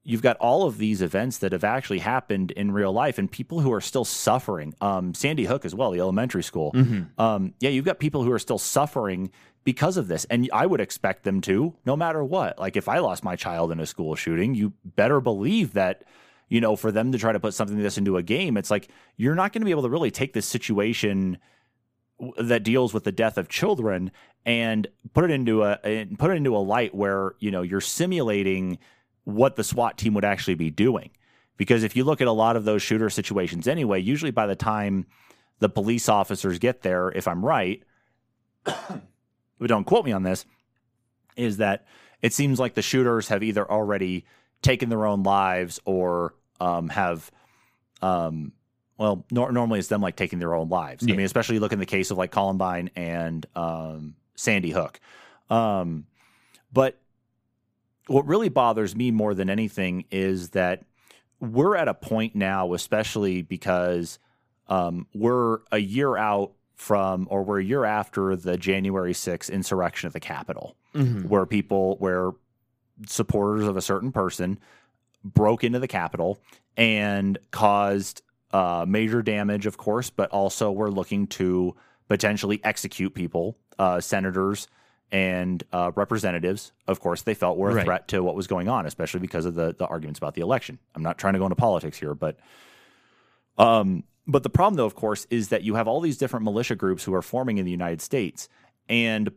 you've 0.03 0.23
got 0.23 0.37
all 0.39 0.67
of 0.67 0.79
these 0.79 1.03
events 1.03 1.39
that 1.39 1.53
have 1.53 1.65
actually 1.65 1.99
happened 1.99 2.51
in 2.53 2.73
real 2.73 2.93
life 2.93 3.19
and 3.19 3.31
people 3.31 3.61
who 3.61 3.73
are 3.73 3.81
still 3.81 4.05
suffering. 4.05 4.75
Um, 4.81 5.13
Sandy 5.15 5.45
Hook 5.45 5.65
as 5.65 5.75
well, 5.75 5.91
the 5.91 6.01
elementary 6.01 6.43
school. 6.43 6.73
Mm-hmm. 6.73 7.21
Um, 7.21 7.55
yeah, 7.61 7.71
you've 7.71 7.85
got 7.85 7.99
people 7.99 8.23
who 8.23 8.33
are 8.33 8.39
still 8.39 8.59
suffering 8.59 9.31
because 9.63 9.97
of 9.97 10.09
this. 10.09 10.25
And 10.27 10.49
I 10.53 10.65
would 10.65 10.81
expect 10.81 11.25
them 11.25 11.41
to, 11.43 11.75
no 11.85 11.97
matter 11.97 12.25
what. 12.25 12.59
Like 12.59 12.77
if 12.77 12.89
I 12.89 12.99
lost 12.99 13.23
my 13.23 13.37
child 13.37 13.71
in 13.73 13.81
a 13.81 13.87
school 13.87 14.15
shooting, 14.15 14.55
you 14.55 14.73
better 14.85 15.21
believe 15.21 15.75
that, 15.75 16.05
you 16.51 16.61
know, 16.61 16.77
for 16.77 16.93
them 16.93 17.13
to 17.13 17.19
try 17.19 17.33
to 17.33 17.41
put 17.41 17.55
something 17.55 17.77
like 17.77 17.85
this 17.85 17.97
into 17.97 18.19
a 18.19 18.23
game, 18.23 18.59
it's 18.59 18.71
like 18.71 18.89
you're 19.17 19.37
not 19.37 19.53
going 19.53 19.63
to 19.63 19.65
be 19.65 19.71
able 19.71 19.85
to 19.85 19.89
really 19.89 20.11
take 20.11 20.35
this 20.35 20.45
situation 20.45 21.39
that 22.39 22.65
deals 22.65 22.93
with 22.93 23.05
the 23.05 23.13
death 23.13 23.39
of 23.39 23.49
children 23.49 24.11
and 24.45 24.89
put 25.15 25.25
it 25.25 25.31
into 25.31 25.63
a 25.65 26.07
put 26.19 26.33
it 26.33 26.35
into 26.35 26.55
a 26.55 26.59
light 26.59 26.95
where, 26.95 27.35
you 27.39 27.51
know, 27.51 27.63
you're 27.63 27.81
simulating 27.81 28.79
what 29.25 29.57
the 29.57 29.65
SWAT 29.65 29.97
team 29.97 30.13
would 30.13 30.25
actually 30.25 30.57
be 30.57 30.71
doing. 30.71 31.11
Because 31.57 31.85
if 31.85 31.95
you 31.95 32.05
look 32.05 32.21
at 32.21 32.27
a 32.27 32.33
lot 32.33 32.57
of 32.57 32.65
those 32.65 32.83
shooter 32.83 33.11
situations 33.11 33.69
anyway, 33.69 34.01
usually 34.01 34.33
by 34.33 34.47
the 34.47 34.57
time 34.57 35.07
the 35.61 35.69
police 35.69 36.09
officers 36.09 36.59
get 36.59 36.83
there, 36.83 37.11
if 37.11 37.29
I'm 37.29 37.45
right, 37.45 37.83
but 38.65 39.67
don't 39.67 39.85
quote 39.85 40.05
me 40.05 40.13
on 40.13 40.25
this, 40.25 40.45
is 41.37 41.59
that 41.59 41.87
it 42.23 42.33
seems 42.33 42.59
like 42.59 42.75
the 42.75 42.83
shooters 42.83 43.29
have 43.29 43.43
either 43.43 43.71
already 43.71 44.25
taken 44.63 44.89
their 44.89 45.07
own 45.07 45.23
lives 45.23 45.81
or 45.85 46.35
um, 46.61 46.89
have, 46.89 47.31
um, 48.03 48.53
well, 48.99 49.25
nor- 49.31 49.53
normally 49.53 49.79
it's 49.79 49.89
them 49.89 50.01
like 50.01 50.17
taking 50.17 50.39
their 50.39 50.55
own 50.55 50.69
lives. 50.69 51.05
Yeah. 51.07 51.15
I 51.15 51.17
mean, 51.17 51.27
especially 51.27 51.59
look 51.59 51.73
in 51.73 51.79
the 51.79 51.87
case 51.87 52.11
of 52.11 52.19
like 52.19 52.31
Columbine 52.31 52.91
and 52.97 53.47
um, 53.55 54.15
Sandy 54.35 54.71
Hook. 54.71 55.01
Um, 55.49 56.07
but 56.73 56.99
what 58.07 58.27
really 58.27 58.49
bothers 58.49 58.95
me 58.95 59.11
more 59.11 59.35
than 59.35 59.49
anything 59.51 60.05
is 60.11 60.51
that 60.51 60.85
we're 61.41 61.77
at 61.77 61.89
a 61.89 61.95
point 61.95 62.35
now, 62.35 62.75
especially 62.75 63.43
because 63.43 64.19
um, 64.69 65.07
we're 65.15 65.59
a 65.73 65.79
year 65.79 66.17
out 66.17 66.53
from, 66.77 67.27
or 67.31 67.43
we're 67.43 67.61
a 67.61 67.65
year 67.65 67.85
after 67.85 68.37
the 68.37 68.57
January 68.57 69.13
6th 69.13 69.51
insurrection 69.51 70.07
at 70.07 70.13
the 70.13 70.21
Capitol, 70.21 70.77
mm-hmm. 70.95 71.29
where 71.29 71.47
people, 71.47 71.97
where 71.99 72.31
supporters 73.07 73.67
of 73.67 73.77
a 73.77 73.83
certain 73.83 74.13
person 74.13 74.59
broke 75.25 75.65
into 75.65 75.79
the 75.79 75.89
Capitol 75.89 76.41
and 76.77 77.39
caused 77.51 78.23
uh, 78.53 78.85
major 78.89 79.23
damage, 79.23 79.67
of 79.67 79.77
course, 79.77 80.11
but 80.11 80.31
also 80.31 80.71
we're 80.71 80.91
looking 80.91 81.27
to 81.27 81.75
potentially 82.09 82.61
execute 82.65 83.15
people, 83.15 83.57
uh, 83.79 84.01
senators, 84.01 84.69
and 85.13 85.63
uh, 85.73 85.91
representatives, 85.97 86.73
of 86.87 87.01
course, 87.01 87.23
they 87.23 87.35
felt 87.35 87.59
were 87.59 87.71
a 87.71 87.75
right. 87.75 87.85
threat 87.85 88.09
to 88.09 88.23
what 88.23 88.37
was 88.37 88.47
going 88.47 88.69
on, 88.69 88.87
especially 88.87 89.21
because 89.21 89.45
of 89.45 89.55
the 89.55 89.75
the 89.77 89.87
arguments 89.87 90.19
about 90.19 90.35
the 90.35 90.41
election. 90.41 90.79
I'm 90.95 91.03
not 91.03 91.19
trying 91.19 91.33
to 91.33 91.39
go 91.39 91.47
into 91.47 91.57
politics 91.57 91.99
here, 91.99 92.15
but 92.15 92.39
um, 93.59 94.05
but 94.27 94.43
the 94.43 94.51
problem, 94.51 94.77
though, 94.77 94.87
of 94.87 94.95
course, 94.95 95.27
is 95.31 95.49
that 95.49 95.63
you 95.63 95.75
have 95.75 95.89
all 95.89 96.01
these 96.01 96.17
different 96.17 96.45
militia 96.45 96.77
groups 96.77 97.03
who 97.03 97.15
are 97.15 97.23
forming 97.23 97.59
in 97.59 97.65
the 97.65 97.71
United 97.71 98.01
States, 98.01 98.49
and 98.89 99.31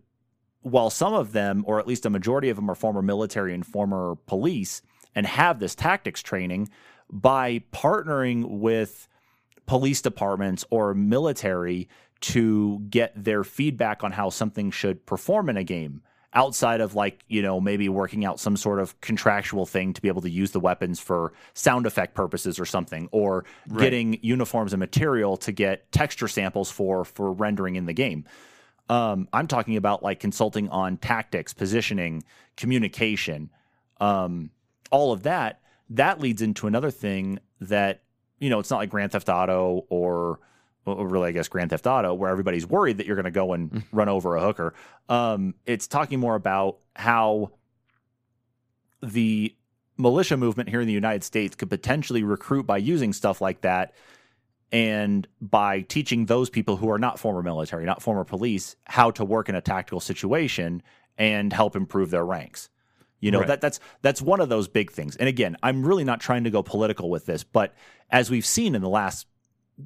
while 0.62 0.90
some 0.90 1.14
of 1.14 1.34
them, 1.34 1.64
or 1.68 1.80
at 1.80 1.88
least 1.88 2.06
a 2.06 2.10
majority 2.10 2.50
of 2.50 2.56
them, 2.56 2.70
are 2.70 2.76
former 2.76 3.02
military 3.02 3.54
and 3.54 3.66
former 3.66 4.16
police 4.28 4.82
and 5.16 5.26
have 5.26 5.60
this 5.60 5.76
tactics 5.76 6.22
training, 6.22 6.70
by 7.10 7.62
partnering 7.72 8.46
with 8.60 9.08
police 9.66 10.02
departments 10.02 10.66
or 10.70 10.94
military 10.94 11.88
to 12.22 12.80
get 12.90 13.12
their 13.22 13.44
feedback 13.44 14.04
on 14.04 14.12
how 14.12 14.30
something 14.30 14.72
should 14.72 15.06
perform 15.06 15.50
in 15.50 15.58
a 15.58 15.64
game 15.64 16.02
outside 16.34 16.82
of 16.82 16.96
like 16.96 17.24
you 17.28 17.42
know 17.42 17.62
maybe 17.62 17.88
working 17.90 18.26
out 18.26 18.40
some 18.40 18.58
sort 18.58 18.80
of 18.80 19.00
contractual 19.02 19.66
thing 19.66 19.94
to 19.94 20.02
be 20.02 20.08
able 20.08 20.22
to 20.22 20.30
use 20.30 20.52
the 20.52 20.60
weapons 20.60 21.00
for 21.00 21.32
sound 21.54 21.86
effect 21.86 22.16
purposes 22.16 22.60
or 22.60 22.66
something 22.66 23.08
or 23.12 23.46
Right. 23.68 23.84
getting 23.84 24.20
uniforms 24.24 24.74
and 24.74 24.80
material 24.80 25.38
to 25.38 25.52
get 25.52 25.92
texture 25.92 26.28
samples 26.28 26.72
for 26.72 27.06
for 27.06 27.32
rendering 27.32 27.76
in 27.76 27.86
the 27.86 27.94
game 27.94 28.26
um, 28.90 29.28
i'm 29.32 29.48
talking 29.48 29.76
about 29.78 30.02
like 30.02 30.20
consulting 30.20 30.70
on 30.70 30.98
tactics 30.98 31.54
positioning 31.54 32.24
communication 32.58 33.50
um, 34.02 34.50
all 34.94 35.12
of 35.12 35.24
that 35.24 35.60
that 35.90 36.22
leads 36.22 36.42
into 36.42 36.68
another 36.68 36.92
thing 36.92 37.40
that 37.60 38.04
you 38.40 38.50
know 38.50 38.60
it's 38.60 38.72
not 38.72 38.78
like 38.78 38.90
grand 38.90 39.12
theft 39.12 39.28
auto 39.28 39.86
or 39.90 40.40
or 40.86 41.08
really, 41.08 41.30
I 41.30 41.32
guess 41.32 41.48
Grand 41.48 41.70
Theft 41.70 41.88
Auto, 41.88 42.14
where 42.14 42.30
everybody's 42.30 42.68
worried 42.68 42.98
that 42.98 43.08
you're 43.08 43.16
going 43.16 43.24
to 43.26 43.32
go 43.32 43.54
and 43.54 43.84
run 43.92 44.10
over 44.10 44.36
a 44.36 44.42
hooker. 44.42 44.74
Um, 45.10 45.56
it's 45.66 45.88
talking 45.88 46.20
more 46.20 46.36
about 46.36 46.80
how 46.96 47.52
the 49.02 49.56
militia 49.98 50.38
movement 50.38 50.70
here 50.70 50.82
in 50.82 50.88
the 50.88 50.94
United 50.94 51.24
States 51.24 51.56
could 51.56 51.70
potentially 51.70 52.24
recruit 52.24 52.64
by 52.64 52.78
using 52.78 53.14
stuff 53.14 53.42
like 53.42 53.62
that 53.62 53.94
and 54.72 55.28
by 55.40 55.82
teaching 55.82 56.26
those 56.26 56.50
people 56.50 56.78
who 56.78 56.90
are 56.90 57.00
not 57.00 57.20
former 57.20 57.44
military, 57.44 57.86
not 57.86 58.02
former 58.02 58.24
police, 58.24 58.76
how 58.86 59.12
to 59.12 59.24
work 59.24 59.48
in 59.48 59.56
a 59.56 59.62
tactical 59.62 60.00
situation 60.00 60.82
and 61.18 61.54
help 61.54 61.76
improve 61.76 62.10
their 62.10 62.26
ranks. 62.26 62.70
You 63.24 63.32
know, 63.32 63.40
Right. 63.40 63.48
that 63.48 63.62
that's 63.62 63.80
that's 64.02 64.22
one 64.22 64.42
of 64.42 64.50
those 64.50 64.68
big 64.68 64.92
things. 64.92 65.16
And 65.16 65.30
again, 65.30 65.56
I'm 65.64 65.86
really 65.86 66.04
not 66.04 66.20
trying 66.20 66.44
to 66.44 66.50
go 66.50 66.62
political 66.62 67.10
with 67.10 67.26
this, 67.26 67.44
but 67.46 67.74
as 68.10 68.30
we've 68.30 68.46
seen 68.46 68.76
in 68.76 68.82
the 68.82 68.90
last 68.90 69.28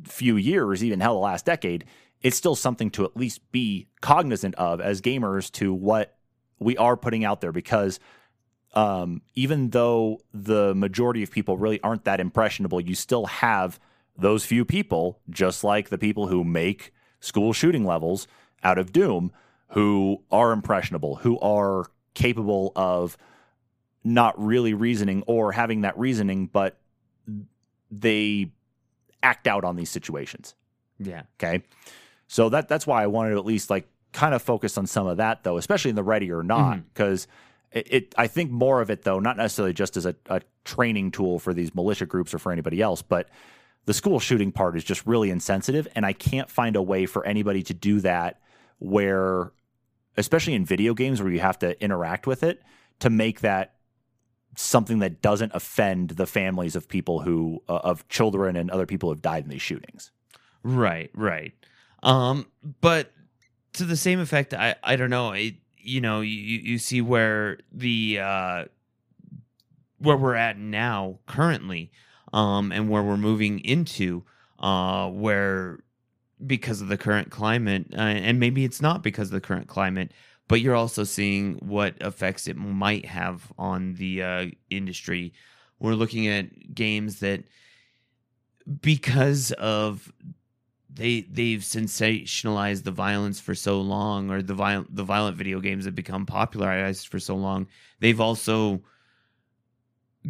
few 0.05 0.37
years, 0.37 0.83
even 0.83 0.99
hell 0.99 1.13
the 1.13 1.19
last 1.19 1.45
decade, 1.45 1.85
it's 2.23 2.35
still 2.35 2.55
something 2.55 2.89
to 2.91 3.05
at 3.05 3.15
least 3.15 3.51
be 3.51 3.87
cognizant 4.01 4.55
of 4.55 4.81
as 4.81 5.01
gamers 5.01 5.51
to 5.51 5.71
what 5.71 6.17
we 6.59 6.75
are 6.77 6.97
putting 6.97 7.23
out 7.23 7.41
there 7.41 7.51
because 7.51 7.99
um, 8.73 9.21
even 9.35 9.69
though 9.69 10.19
the 10.33 10.73
majority 10.73 11.21
of 11.21 11.29
people 11.29 11.57
really 11.57 11.79
aren't 11.81 12.05
that 12.05 12.19
impressionable, 12.19 12.81
you 12.81 12.95
still 12.95 13.27
have 13.27 13.79
those 14.17 14.45
few 14.45 14.65
people, 14.65 15.19
just 15.29 15.63
like 15.63 15.89
the 15.89 15.97
people 15.99 16.27
who 16.27 16.43
make 16.43 16.91
school 17.19 17.53
shooting 17.53 17.85
levels 17.85 18.27
out 18.63 18.79
of 18.79 18.91
Doom, 18.91 19.31
who 19.69 20.23
are 20.31 20.51
impressionable, 20.51 21.17
who 21.17 21.39
are 21.39 21.85
capable 22.17 22.71
of 22.75 23.15
not 24.03 24.33
really 24.43 24.73
reasoning 24.73 25.23
or 25.27 25.51
having 25.51 25.81
that 25.81 25.97
reasoning, 25.99 26.47
but 26.47 26.79
they 27.91 28.51
act 29.21 29.47
out 29.47 29.63
on 29.63 29.75
these 29.75 29.89
situations. 29.89 30.55
Yeah. 30.99 31.23
Okay. 31.39 31.63
So 32.27 32.49
that 32.49 32.67
that's 32.67 32.87
why 32.87 33.03
I 33.03 33.07
wanted 33.07 33.31
to 33.31 33.37
at 33.37 33.45
least 33.45 33.69
like 33.69 33.87
kind 34.13 34.33
of 34.33 34.41
focus 34.41 34.79
on 34.79 34.87
some 34.87 35.05
of 35.05 35.17
that 35.17 35.43
though, 35.43 35.57
especially 35.57 35.89
in 35.89 35.95
the 35.95 36.03
ready 36.03 36.31
or 36.31 36.41
not, 36.41 36.77
mm-hmm. 36.77 36.87
because 36.91 37.27
it, 37.71 37.93
it 37.93 38.15
I 38.17 38.25
think 38.25 38.49
more 38.49 38.81
of 38.81 38.89
it 38.89 39.03
though, 39.03 39.19
not 39.19 39.37
necessarily 39.37 39.73
just 39.73 39.95
as 39.95 40.07
a, 40.07 40.15
a 40.25 40.41
training 40.65 41.11
tool 41.11 41.37
for 41.37 41.53
these 41.53 41.75
militia 41.75 42.07
groups 42.07 42.33
or 42.33 42.39
for 42.39 42.51
anybody 42.51 42.81
else, 42.81 43.03
but 43.03 43.29
the 43.85 43.93
school 43.93 44.19
shooting 44.19 44.51
part 44.51 44.75
is 44.75 44.83
just 44.83 45.05
really 45.05 45.29
insensitive, 45.29 45.87
and 45.95 46.05
I 46.05 46.13
can't 46.13 46.49
find 46.49 46.75
a 46.75 46.81
way 46.81 47.05
for 47.05 47.25
anybody 47.25 47.63
to 47.63 47.73
do 47.73 48.01
that 48.01 48.41
where, 48.79 49.51
especially 50.17 50.53
in 50.53 50.65
video 50.65 50.93
games 50.93 51.21
where 51.21 51.31
you 51.31 51.39
have 51.39 51.59
to 51.59 51.81
interact 51.81 52.27
with 52.27 52.43
it, 52.43 52.61
to 52.99 53.09
make 53.09 53.41
that 53.41 53.75
something 54.55 54.99
that 54.99 55.21
doesn't 55.21 55.51
offend 55.53 56.11
the 56.11 56.25
families 56.25 56.75
of 56.75 56.87
people 56.87 57.21
who 57.21 57.61
uh, 57.69 57.75
of 57.83 58.07
children 58.09 58.55
and 58.55 58.71
other 58.71 58.85
people 58.85 59.09
who've 59.09 59.21
died 59.21 59.43
in 59.43 59.49
these 59.49 59.61
shootings. 59.61 60.11
Right, 60.63 61.11
right. 61.13 61.53
Um, 62.03 62.47
but 62.81 63.11
to 63.73 63.85
the 63.85 63.95
same 63.95 64.19
effect, 64.19 64.53
I 64.53 64.75
I 64.83 64.95
don't 64.95 65.09
know. 65.09 65.31
It, 65.31 65.55
you 65.77 66.01
know, 66.01 66.21
you 66.21 66.35
you 66.35 66.77
see 66.79 67.01
where 67.01 67.59
the 67.71 68.19
uh, 68.19 68.65
where 69.99 70.17
we're 70.17 70.35
at 70.35 70.57
now 70.57 71.19
currently, 71.27 71.91
um, 72.33 72.71
and 72.71 72.89
where 72.89 73.03
we're 73.03 73.17
moving 73.17 73.59
into, 73.59 74.23
uh, 74.59 75.09
where 75.09 75.79
because 76.45 76.81
of 76.81 76.87
the 76.87 76.97
current 76.97 77.31
climate, 77.31 77.87
uh, 77.93 78.01
and 78.01 78.39
maybe 78.39 78.63
it's 78.63 78.81
not 78.81 79.03
because 79.03 79.29
of 79.29 79.33
the 79.33 79.41
current 79.41 79.67
climate, 79.67 80.11
but 80.47 80.61
you're 80.61 80.75
also 80.75 81.03
seeing 81.03 81.55
what 81.55 81.95
effects 82.01 82.47
it 82.47 82.55
might 82.55 83.05
have 83.05 83.51
on 83.57 83.95
the 83.95 84.21
uh, 84.21 84.45
industry. 84.69 85.33
We're 85.79 85.93
looking 85.93 86.27
at 86.27 86.73
games 86.73 87.19
that 87.19 87.43
because 88.81 89.51
of 89.53 90.11
they 90.97 91.21
they've 91.21 91.61
sensationalized 91.61 92.83
the 92.83 92.91
violence 92.91 93.39
for 93.39 93.55
so 93.55 93.79
long 93.79 94.29
or 94.29 94.41
the 94.41 94.53
violent 94.53 94.93
the 94.93 95.03
violent 95.03 95.37
video 95.37 95.59
games 95.59 95.85
have 95.85 95.95
become 95.95 96.25
popularized 96.25 97.07
for 97.07 97.19
so 97.19 97.35
long 97.35 97.67
they've 97.99 98.19
also 98.19 98.81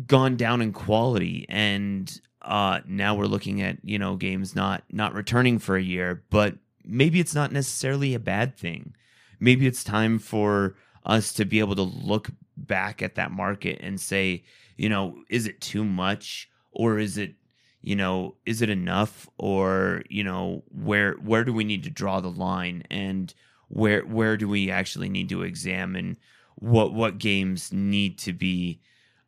gone 0.05 0.35
down 0.35 0.61
in 0.61 0.73
quality 0.73 1.45
and 1.49 2.21
uh 2.47 2.79
now 2.87 3.13
we're 3.13 3.25
looking 3.25 3.61
at 3.61 3.77
you 3.83 3.99
know 3.99 4.15
games 4.15 4.55
not 4.55 4.83
not 4.91 5.13
returning 5.13 5.59
for 5.59 5.75
a 5.77 5.81
year 5.81 6.23
but 6.29 6.55
maybe 6.87 7.19
it's 7.19 7.35
not 7.35 7.51
necessarily 7.51 8.13
a 8.13 8.19
bad 8.19 8.55
thing. 8.57 8.95
Maybe 9.39 9.67
it's 9.67 9.83
time 9.83 10.17
for 10.17 10.75
us 11.05 11.33
to 11.33 11.45
be 11.45 11.59
able 11.59 11.75
to 11.75 11.83
look 11.83 12.29
back 12.55 13.01
at 13.01 13.15
that 13.15 13.31
market 13.31 13.79
and 13.81 14.01
say 14.01 14.43
you 14.77 14.89
know 14.89 15.15
is 15.29 15.45
it 15.45 15.61
too 15.61 15.85
much 15.85 16.49
or 16.71 16.97
is 16.97 17.17
it 17.17 17.35
you 17.81 17.95
know 17.95 18.35
is 18.47 18.63
it 18.63 18.69
enough 18.69 19.29
or 19.37 20.01
you 20.09 20.23
know 20.23 20.63
where 20.69 21.13
where 21.13 21.45
do 21.45 21.53
we 21.53 21.63
need 21.63 21.83
to 21.83 21.89
draw 21.89 22.19
the 22.19 22.31
line 22.31 22.83
and 22.89 23.35
where 23.67 24.01
where 24.01 24.35
do 24.35 24.47
we 24.47 24.71
actually 24.71 25.07
need 25.07 25.29
to 25.29 25.43
examine 25.43 26.17
what 26.55 26.93
what 26.93 27.19
games 27.19 27.71
need 27.71 28.17
to 28.17 28.33
be 28.33 28.81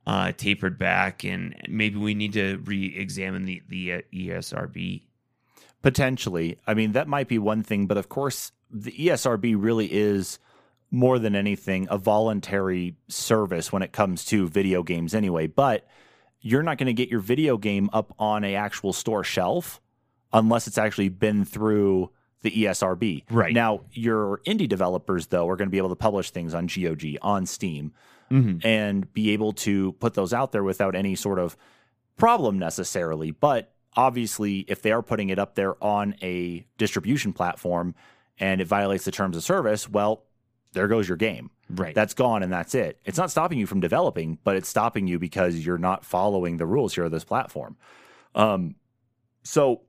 uh, 0.09 0.31
tapered 0.31 0.77
back 0.79 1.23
and 1.23 1.55
maybe 1.67 1.97
we 1.97 2.15
need 2.15 2.33
to 2.33 2.57
re-examine 2.65 3.45
the 3.45 3.61
the 3.69 3.93
uh, 3.93 4.01
ESRB 4.13 5.03
Potentially. 5.81 6.57
I 6.67 6.73
mean, 6.73 6.91
that 6.91 7.07
might 7.07 7.29
be 7.29 7.39
one 7.39 7.63
thing, 7.63 7.87
but 7.87 7.97
of 7.97 8.09
course, 8.09 8.51
the 8.69 8.91
ESRB 8.91 9.55
really 9.57 9.91
is 9.91 10.39
more 10.91 11.19
than 11.19 11.35
anything 11.35 11.87
a 11.89 11.97
voluntary 11.97 12.97
service 13.07 13.71
when 13.71 13.81
it 13.81 13.93
comes 13.93 14.25
to 14.25 14.49
video 14.49 14.83
games 14.83 15.15
anyway. 15.15 15.47
But 15.47 15.87
you're 16.41 16.63
not 16.63 16.77
going 16.77 16.87
to 16.87 16.93
get 16.93 17.09
your 17.09 17.21
video 17.21 17.57
game 17.57 17.89
up 17.93 18.13
on 18.19 18.43
a 18.43 18.55
actual 18.55 18.91
store 18.91 19.23
shelf 19.23 19.79
unless 20.33 20.67
it's 20.67 20.77
actually 20.77 21.09
been 21.09 21.45
through 21.45 22.09
the 22.41 22.51
ESRB. 22.51 23.23
Right. 23.29 23.53
Now, 23.53 23.81
your 23.93 24.41
indie 24.45 24.67
developers 24.67 25.27
though 25.27 25.47
are 25.47 25.55
going 25.55 25.67
to 25.67 25.71
be 25.71 25.77
able 25.77 25.89
to 25.89 25.95
publish 25.95 26.31
things 26.31 26.53
on 26.53 26.67
GOG, 26.67 27.03
on 27.21 27.45
Steam, 27.45 27.93
mm-hmm. 28.31 28.65
and 28.65 29.11
be 29.13 29.31
able 29.31 29.53
to 29.53 29.93
put 29.93 30.13
those 30.13 30.33
out 30.33 30.51
there 30.51 30.63
without 30.63 30.95
any 30.95 31.15
sort 31.15 31.39
of 31.39 31.57
problem 32.17 32.59
necessarily. 32.59 33.31
But 33.31 33.73
obviously, 33.95 34.59
if 34.67 34.81
they 34.81 34.91
are 34.91 35.01
putting 35.01 35.29
it 35.29 35.39
up 35.39 35.55
there 35.55 35.81
on 35.83 36.15
a 36.21 36.65
distribution 36.77 37.33
platform 37.33 37.95
and 38.39 38.61
it 38.61 38.67
violates 38.67 39.05
the 39.05 39.11
terms 39.11 39.35
of 39.35 39.43
service, 39.43 39.89
well, 39.89 40.23
there 40.73 40.87
goes 40.87 41.07
your 41.07 41.17
game. 41.17 41.49
right 41.69 41.95
That's 41.95 42.13
gone 42.13 42.43
and 42.43 42.51
that's 42.53 42.75
it. 42.75 42.99
It's 43.03 43.17
not 43.17 43.31
stopping 43.31 43.57
you 43.57 43.65
from 43.65 43.79
developing, 43.79 44.37
but 44.43 44.55
it's 44.55 44.69
stopping 44.69 45.07
you 45.07 45.17
because 45.17 45.65
you're 45.65 45.77
not 45.77 46.05
following 46.05 46.57
the 46.57 46.65
rules 46.65 46.93
here 46.93 47.05
of 47.05 47.11
this 47.11 47.23
platform. 47.23 47.77
Um, 48.35 48.75
so 49.43 49.81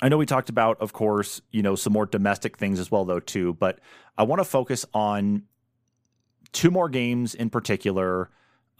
I 0.00 0.08
know 0.08 0.18
we 0.18 0.26
talked 0.26 0.48
about, 0.48 0.80
of 0.80 0.92
course, 0.92 1.40
you 1.50 1.62
know, 1.62 1.74
some 1.74 1.92
more 1.92 2.06
domestic 2.06 2.58
things 2.58 2.78
as 2.78 2.90
well, 2.90 3.04
though, 3.04 3.20
too. 3.20 3.54
But 3.54 3.78
I 4.18 4.24
want 4.24 4.40
to 4.40 4.44
focus 4.44 4.84
on 4.92 5.44
two 6.56 6.70
more 6.70 6.88
games 6.88 7.34
in 7.34 7.50
particular, 7.50 8.30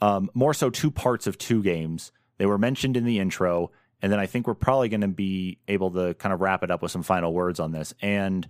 um, 0.01 0.31
more 0.35 0.55
so 0.55 0.71
two 0.71 0.91
parts 0.91 1.27
of 1.27 1.37
two 1.39 1.63
games. 1.63 2.11
They 2.39 2.47
were 2.47 2.59
mentioned 2.59 2.97
in 2.97 3.05
the 3.05 3.19
intro, 3.19 3.71
and 4.03 4.11
then 4.11 4.19
I 4.19 4.27
think 4.27 4.47
we're 4.47 4.55
probably 4.55 4.89
going 4.89 5.03
to 5.03 5.09
be 5.09 5.59
able 5.69 5.91
to 5.93 6.15
kind 6.15 6.33
of 6.33 6.41
wrap 6.41 6.63
it 6.63 6.71
up 6.71 6.83
with 6.83 6.91
some 6.91 7.03
final 7.03 7.33
words 7.33 7.61
on 7.61 7.73
this. 7.73 7.93
And 8.01 8.49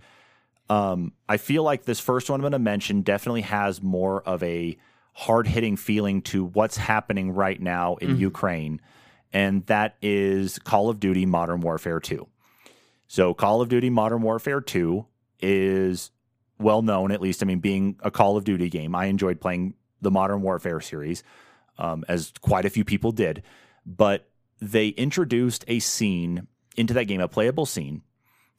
um, 0.69 1.11
I 1.29 1.37
feel 1.37 1.63
like 1.63 1.83
this 1.83 1.99
first 1.99 2.29
one 2.29 2.39
I'm 2.39 2.41
going 2.41 2.51
to 2.53 2.59
mention 2.59 3.01
definitely 3.01 3.41
has 3.41 3.81
more 3.81 4.21
of 4.23 4.41
a 4.43 4.77
hard 5.13 5.47
hitting 5.47 5.75
feeling 5.75 6.21
to 6.21 6.45
what's 6.45 6.77
happening 6.77 7.31
right 7.31 7.61
now 7.61 7.95
in 7.95 8.15
Mhm. 8.15 8.19
Ukraine, 8.19 8.81
and 9.33 9.65
that 9.65 9.95
is 10.01 10.57
Call 10.59 10.89
of 10.89 10.99
Duty 10.99 11.25
Modern 11.25 11.59
Warfare 11.61 11.99
2. 11.99 12.27
So, 13.07 13.33
Call 13.33 13.61
of 13.61 13.67
Duty 13.69 13.89
Modern 13.89 14.21
Warfare 14.21 14.61
2 14.61 15.05
is 15.41 16.11
well 16.59 16.81
known, 16.81 17.11
at 17.11 17.21
least, 17.21 17.41
I 17.41 17.45
mean, 17.45 17.59
being 17.59 17.97
a 18.01 18.11
Call 18.11 18.37
of 18.37 18.43
Duty 18.43 18.69
game. 18.69 18.95
I 18.95 19.05
enjoyed 19.05 19.39
playing 19.39 19.75
the 20.01 20.11
Modern 20.11 20.41
Warfare 20.41 20.81
series, 20.81 21.23
um, 21.77 22.03
as 22.07 22.33
quite 22.41 22.65
a 22.65 22.69
few 22.69 22.83
people 22.83 23.11
did. 23.11 23.43
But 23.85 24.29
they 24.59 24.89
introduced 24.89 25.63
a 25.67 25.79
scene 25.79 26.47
into 26.75 26.93
that 26.95 27.05
game, 27.05 27.21
a 27.21 27.27
playable 27.27 27.65
scene, 27.65 28.01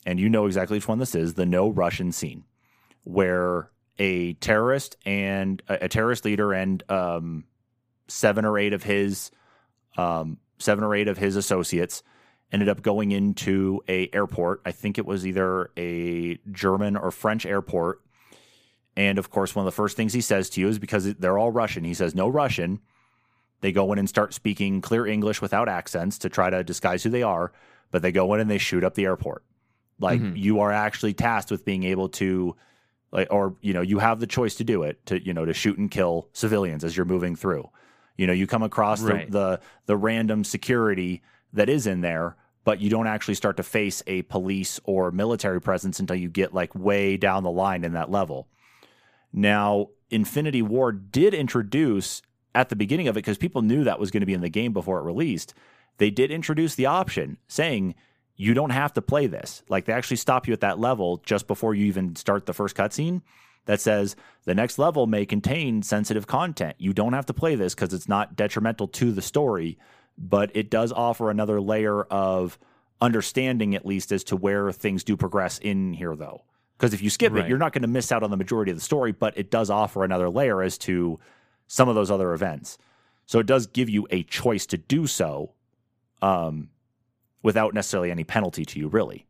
and 0.07 0.18
you 0.18 0.28
know 0.28 0.46
exactly 0.46 0.76
which 0.76 0.88
one 0.88 0.99
this 0.99 1.14
is 1.14 1.34
the 1.34 1.46
no 1.46 1.68
Russian 1.68 2.12
scene, 2.12 2.44
where 3.05 3.70
a 3.99 4.34
terrorist 4.34 4.96
and 5.05 5.61
a, 5.68 5.88
terrorist 5.88 6.24
leader 6.24 6.53
and 6.53 6.82
um, 6.88 7.44
seven 8.07 8.44
or 8.44 8.59
eight 8.59 8.72
of 8.72 8.84
his 8.84 9.30
um, 9.96 10.38
seven 10.59 10.84
or 10.84 10.94
eight 10.94 11.09
of 11.09 11.18
his 11.18 11.36
associates 11.36 12.03
ended 12.53 12.68
up 12.68 12.82
going 12.82 13.11
into 13.12 13.82
a 13.88 14.09
airport. 14.12 14.61
I 14.64 14.72
think 14.72 14.99
it 14.99 15.05
was 15.07 15.26
either 15.26 15.70
a 15.76 16.38
German 16.51 16.96
or 16.96 17.11
French 17.11 17.44
airport, 17.46 18.01
And 18.96 19.16
of 19.18 19.30
course, 19.30 19.55
one 19.55 19.64
of 19.64 19.72
the 19.72 19.76
first 19.76 19.96
things 19.96 20.12
he 20.12 20.20
says 20.20 20.51
to 20.51 20.61
you 20.61 20.66
is 20.68 20.78
because 20.80 21.14
they're 21.14 21.38
all 21.38 21.53
Russian. 21.53 21.84
He 21.84 21.94
says, 21.94 22.14
no 22.16 22.26
Russian. 22.28 22.80
They 23.61 23.70
go 23.70 23.92
in 23.92 23.99
and 23.99 24.09
start 24.09 24.34
speaking 24.34 24.80
clear 24.80 25.07
English 25.07 25.40
without 25.40 25.68
accents 25.68 26.18
to 26.18 26.28
try 26.28 26.51
to 26.51 26.64
disguise 26.64 27.03
who 27.05 27.11
they 27.11 27.22
are, 27.22 27.53
but 27.92 28.03
they 28.03 28.11
go 28.12 28.34
in 28.34 28.40
and 28.40 28.51
they 28.51 28.59
shoot 28.59 28.82
up 28.82 28.94
the 28.94 29.05
airport. 29.05 29.44
Like 30.01 30.20
Mhm. 30.20 30.36
you 30.36 30.59
are 30.61 30.72
actually 30.72 31.12
tasked 31.14 31.51
with 31.51 31.64
being 31.64 31.82
able 31.84 32.09
to 32.20 32.57
like 33.12 33.28
or 33.32 33.55
you 33.62 33.72
know, 33.72 33.80
you 33.82 33.99
have 34.01 34.20
the 34.20 34.26
choice 34.26 34.55
to 34.57 34.64
do 34.64 34.82
it 34.82 35.05
to 35.07 35.24
you 35.24 35.32
know, 35.32 35.44
to 35.44 35.53
shoot 35.55 35.78
and 35.78 35.90
kill 35.90 36.28
civilians 36.32 36.82
as 36.84 36.96
you're 36.96 37.07
moving 37.07 37.36
through. 37.36 37.68
You 38.16 38.26
know, 38.26 38.32
you 38.32 38.46
come 38.49 38.62
across 38.64 39.01
Right. 39.03 39.30
the, 39.30 39.38
the 39.38 39.61
the 39.86 39.96
random 39.96 40.44
security 40.44 41.22
that 41.53 41.68
is 41.68 41.86
in 41.86 42.01
there, 42.01 42.36
but 42.64 42.80
you 42.80 42.90
don't 42.90 43.07
actually 43.07 43.34
start 43.34 43.57
to 43.57 43.62
face 43.62 44.03
a 44.07 44.22
police 44.22 44.80
or 44.84 45.11
military 45.11 45.61
presence 45.61 46.01
until 46.01 46.16
you 46.16 46.28
get 46.28 46.55
like 46.55 46.74
way 46.74 47.16
down 47.16 47.42
the 47.42 47.51
line 47.51 47.84
in 47.84 47.92
that 47.92 48.11
level. 48.11 48.49
Now, 49.32 49.88
Infinity 50.11 50.62
Ward 50.62 51.12
did 51.12 51.34
introduce 51.34 52.22
at 52.55 52.68
the 52.68 52.76
beginning 52.76 53.09
of 53.09 53.16
it 53.16 53.20
because 53.20 53.38
people 53.38 53.62
knew 53.62 53.84
that 53.84 54.01
was 54.01 54.11
going 54.11 54.20
to 54.20 54.26
be 54.26 54.34
in 54.34 54.40
the 54.40 54.49
game 54.49 54.72
before 54.72 54.99
it 54.99 55.05
released. 55.05 55.55
They 55.99 56.11
did 56.11 56.30
introduce 56.30 56.74
the 56.74 56.86
option 56.86 57.38
saying 57.49 57.94
you 58.36 58.55
don't 58.55 58.70
have 58.70 58.92
to 58.94 59.03
play 59.03 59.26
this. 59.26 59.62
Like 59.68 59.84
they 59.84 59.92
actually 59.92 60.16
stop 60.16 60.46
you 60.46 60.53
at 60.53 60.61
that 60.61 60.78
level 60.78 61.22
just 61.24 61.46
before 61.46 61.74
you 61.74 61.86
even 61.86 62.16
start 62.16 62.46
the 62.46 62.55
first 62.55 62.76
cutscene 62.76 63.22
that 63.66 63.80
says 63.80 64.16
the 64.44 64.55
next 64.55 64.78
level 64.78 65.07
may 65.07 65.26
contain 65.26 65.82
sensitive 65.82 66.26
content. 66.26 66.76
You 66.78 66.94
don't 66.94 67.12
have 67.12 67.26
to 67.26 67.34
play 67.34 67.55
this 67.55 67.74
because 67.74 67.92
it's 67.92 68.09
not 68.09 68.34
detrimental 68.34 68.88
to 68.88 69.12
the 69.12 69.20
story, 69.20 69.76
but 70.18 70.50
it 70.54 70.68
does 70.70 70.92
offer 70.92 71.30
another 71.30 71.60
layer 71.60 72.02
of 72.04 72.58
understanding, 73.00 73.74
at 73.74 73.86
least, 73.86 74.10
as 74.10 74.24
to 74.24 74.36
where 74.36 74.72
things 74.72 75.04
do 75.04 75.16
progress 75.16 75.58
in 75.58 75.94
here, 75.94 76.16
though. 76.16 76.42
Because 76.76 76.92
if 76.92 77.00
you 77.02 77.10
skip 77.10 77.32
Right. 77.32 77.44
it, 77.44 77.48
you're 77.48 77.58
not 77.58 77.72
going 77.72 77.82
to 77.82 77.88
miss 77.88 78.10
out 78.10 78.22
on 78.22 78.30
the 78.30 78.36
majority 78.36 78.70
of 78.70 78.76
the 78.76 78.82
story, 78.82 79.12
but 79.12 79.36
it 79.38 79.50
does 79.50 79.70
offer 79.70 80.04
another 80.04 80.28
layer 80.28 80.62
as 80.62 80.76
to 80.78 81.18
some 81.68 81.88
of 81.88 81.94
those 81.94 82.10
other 82.10 82.32
events. 82.32 82.78
So 83.26 83.38
it 83.38 83.46
does 83.46 83.66
give 83.66 83.88
you 83.88 84.06
a 84.10 84.22
choice 84.24 84.66
to 84.66 84.76
do 84.78 85.06
so 85.06 85.52
um, 86.22 86.70
without 87.42 87.74
necessarily 87.74 88.10
any 88.10 88.24
penalty 88.24 88.64
to 88.64 88.78
you, 88.78 88.88
really. 88.88 89.26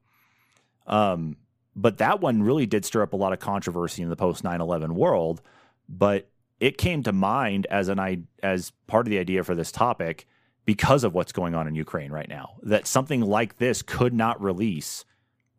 Um, 0.86 1.36
but 1.76 1.99
that 1.99 2.20
one 2.20 2.43
really 2.43 2.66
did 2.66 2.84
stir 2.84 3.03
up 3.03 3.12
a 3.12 3.16
lot 3.16 3.32
of 3.32 3.39
controversy 3.41 4.03
in 4.03 4.09
the 4.09 4.16
post 4.16 4.43
9/11 4.43 4.93
world. 4.93 5.43
But 5.89 6.28
it 6.61 6.76
came 6.78 7.03
to 7.05 7.12
mind 7.12 7.66
as 7.70 7.89
an 7.89 7.99
I 7.99 8.20
as 8.43 8.72
part 8.86 9.07
of 9.07 9.11
the 9.11 9.18
idea 9.18 9.45
for 9.45 9.55
this 9.55 9.70
topic 9.70 10.26
because 10.69 11.03
of 11.03 11.14
what's 11.14 11.33
going 11.33 11.55
on 11.55 11.66
in 11.66 11.75
Ukraine 11.75 12.12
right 12.12 12.29
now. 12.29 12.47
That 12.62 12.87
something 12.87 13.23
like 13.23 13.57
this 13.57 13.81
could 13.81 14.12
not 14.12 14.39
release 14.43 15.07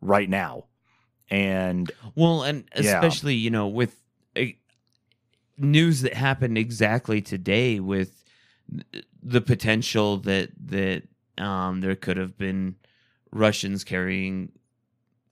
right 0.00 0.30
now, 0.30 0.66
and 1.28 1.90
Well, 2.14 2.44
and 2.44 2.58
Yeah. 2.76 2.80
especially 2.82 3.34
you 3.34 3.50
know 3.50 3.66
with 3.66 4.00
uh, 4.36 4.44
news 5.58 6.02
that 6.02 6.14
happened 6.14 6.56
exactly 6.56 7.20
today 7.20 7.80
with 7.80 8.24
the 9.20 9.40
potential 9.40 10.18
that 10.18 10.50
that 10.66 11.02
um, 11.38 11.80
there 11.80 11.96
could 11.96 12.16
have 12.16 12.38
been 12.38 12.76
Russians 13.32 13.82
carrying 13.82 14.52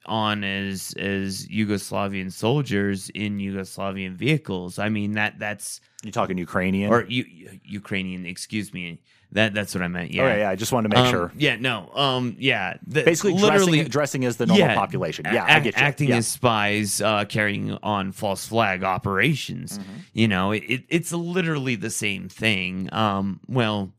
on 0.07 0.43
as 0.43 0.93
as 0.99 1.47
Yugoslavian 1.47 2.33
soldiers 2.33 3.11
in 3.11 3.39
Yugoslavian 3.39 4.15
vehicles. 4.17 4.81
I 4.81 4.89
mean 4.89 5.13
that 5.13 5.39
that's 5.39 5.81
you're 6.03 6.11
talking 6.11 6.37
Ukrainian. 6.37 6.91
or 6.93 7.05
U- 7.05 7.61
Ukrainian. 7.63 8.27
Excuse 8.27 8.75
me. 8.75 9.01
That 9.33 9.53
that's 9.53 9.75
what 9.75 9.83
I 9.83 9.89
meant. 9.89 10.11
Yeah. 10.11 10.27
yeah, 10.29 10.37
yeah. 10.39 10.51
I 10.51 10.57
just 10.57 10.73
wanted 10.73 10.91
to 10.91 10.97
make 10.97 11.05
Um, 11.07 11.11
sure. 11.13 11.33
Yeah. 11.37 11.57
No. 11.57 11.91
Um. 11.95 12.37
Yeah. 12.39 12.79
th- 12.91 13.05
Basically, 13.05 13.35
literally 13.35 13.79
dressing, 13.79 13.91
dressing 13.91 14.25
as 14.25 14.37
the 14.39 14.47
normal 14.47 14.67
Yeah, 14.67 14.75
population. 14.75 15.27
Yeah, 15.31 15.45
I 15.47 15.61
get 15.61 15.77
you. 15.77 15.83
acting 15.83 16.09
yeah. 16.09 16.17
as 16.17 16.29
spies, 16.29 17.03
uh, 17.03 17.27
carrying 17.27 17.73
on 17.83 18.13
false 18.13 18.47
flag 18.47 18.85
operations. 18.85 19.79
Mm-hmm. 19.79 19.93
You 20.15 20.29
know, 20.29 20.53
it, 20.53 20.63
it, 20.67 20.85
it's 20.89 21.13
literally 21.13 21.75
the 21.75 21.91
same 21.91 22.29
thing. 22.31 22.89
Um, 22.93 23.41
well, 23.47 23.93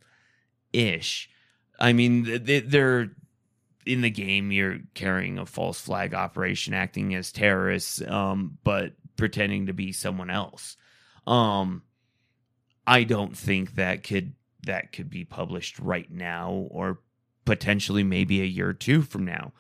ish. 0.74 1.30
I 1.80 1.94
mean, 1.94 2.26
th- 2.26 2.46
th- 2.46 2.64
they're 2.68 3.12
in 3.86 4.02
the 4.02 4.10
game. 4.10 4.52
You're 4.52 4.80
carrying 4.96 5.38
a 5.38 5.46
false 5.46 5.80
flag 5.80 6.16
operation, 6.16 6.74
acting 6.74 7.14
as 7.14 7.32
terrorists, 7.32 8.02
um, 8.02 8.58
but 8.64 8.94
pretending 9.16 9.68
to 9.68 9.74
be 9.74 9.92
someone 9.92 10.30
else. 10.32 10.76
Um, 11.28 11.84
I 12.88 13.04
don't 13.04 13.38
think 13.38 13.76
that 13.76 14.04
could 14.04 14.34
that 14.64 14.92
could 14.92 15.10
be 15.10 15.26
published 15.26 15.80
right 15.80 16.10
now, 16.12 16.68
or 16.70 17.00
potentially 17.46 18.04
maybe 18.04 18.42
a 18.42 18.46
year 18.46 18.70
or 18.70 18.74
two 18.74 19.02
from 19.02 19.26
now 19.26 19.52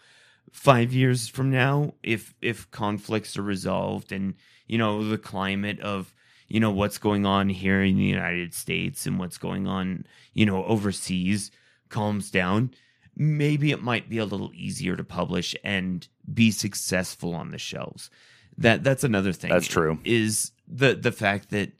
five 0.51 0.93
years 0.93 1.27
from 1.27 1.51
now 1.51 1.93
if 2.03 2.33
if 2.41 2.69
conflicts 2.71 3.37
are 3.37 3.43
resolved 3.43 4.11
and 4.11 4.33
you 4.67 4.77
know 4.77 5.07
the 5.07 5.17
climate 5.17 5.79
of 5.81 6.13
you 6.47 6.59
know 6.59 6.71
what's 6.71 6.97
going 6.97 7.25
on 7.25 7.49
here 7.49 7.83
in 7.83 7.97
the 7.97 8.03
united 8.03 8.53
states 8.53 9.05
and 9.05 9.19
what's 9.19 9.37
going 9.37 9.67
on 9.67 10.05
you 10.33 10.45
know 10.45 10.63
overseas 10.65 11.51
calms 11.89 12.31
down 12.31 12.71
maybe 13.15 13.71
it 13.71 13.83
might 13.83 14.09
be 14.09 14.17
a 14.17 14.25
little 14.25 14.51
easier 14.53 14.95
to 14.95 15.03
publish 15.03 15.55
and 15.63 16.07
be 16.33 16.51
successful 16.51 17.35
on 17.35 17.51
the 17.51 17.57
shelves 17.57 18.09
that 18.57 18.83
that's 18.83 19.03
another 19.03 19.33
thing 19.33 19.49
That's 19.49 19.67
true. 19.67 19.99
is 20.03 20.51
the 20.67 20.95
the 20.95 21.11
fact 21.11 21.49
that 21.51 21.71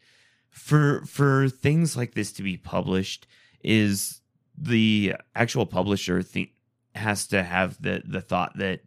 for 0.50 1.06
for 1.06 1.50
things 1.50 1.96
like 1.96 2.14
this 2.14 2.32
to 2.34 2.44
be 2.44 2.58
published 2.58 3.28
is 3.64 4.22
the 4.58 5.16
actual 5.36 5.66
publisher 5.66 6.22
think 6.22 6.52
has 6.96 7.28
to 7.28 7.44
have 7.44 7.82
the 7.82 8.02
the 8.06 8.22
thought 8.22 8.58
that 8.58 8.82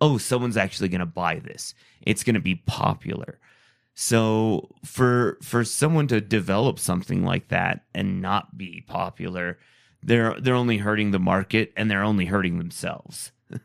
oh 0.00 0.18
someone's 0.18 0.56
actually 0.56 0.88
going 0.88 1.00
to 1.00 1.06
buy 1.06 1.38
this. 1.38 1.74
It's 2.02 2.22
going 2.22 2.34
to 2.34 2.40
be 2.40 2.56
popular. 2.66 3.38
So 3.94 4.68
for 4.84 5.38
for 5.42 5.64
someone 5.64 6.06
to 6.08 6.20
develop 6.20 6.78
something 6.78 7.24
like 7.24 7.48
that 7.48 7.84
and 7.94 8.20
not 8.20 8.58
be 8.58 8.84
popular 8.86 9.58
they're 10.06 10.38
they're 10.40 10.54
only 10.54 10.78
hurting 10.78 11.10
the 11.10 11.18
market 11.18 11.72
and 11.76 11.90
they're 11.90 12.02
only 12.02 12.26
hurting 12.26 12.58
themselves. 12.58 13.32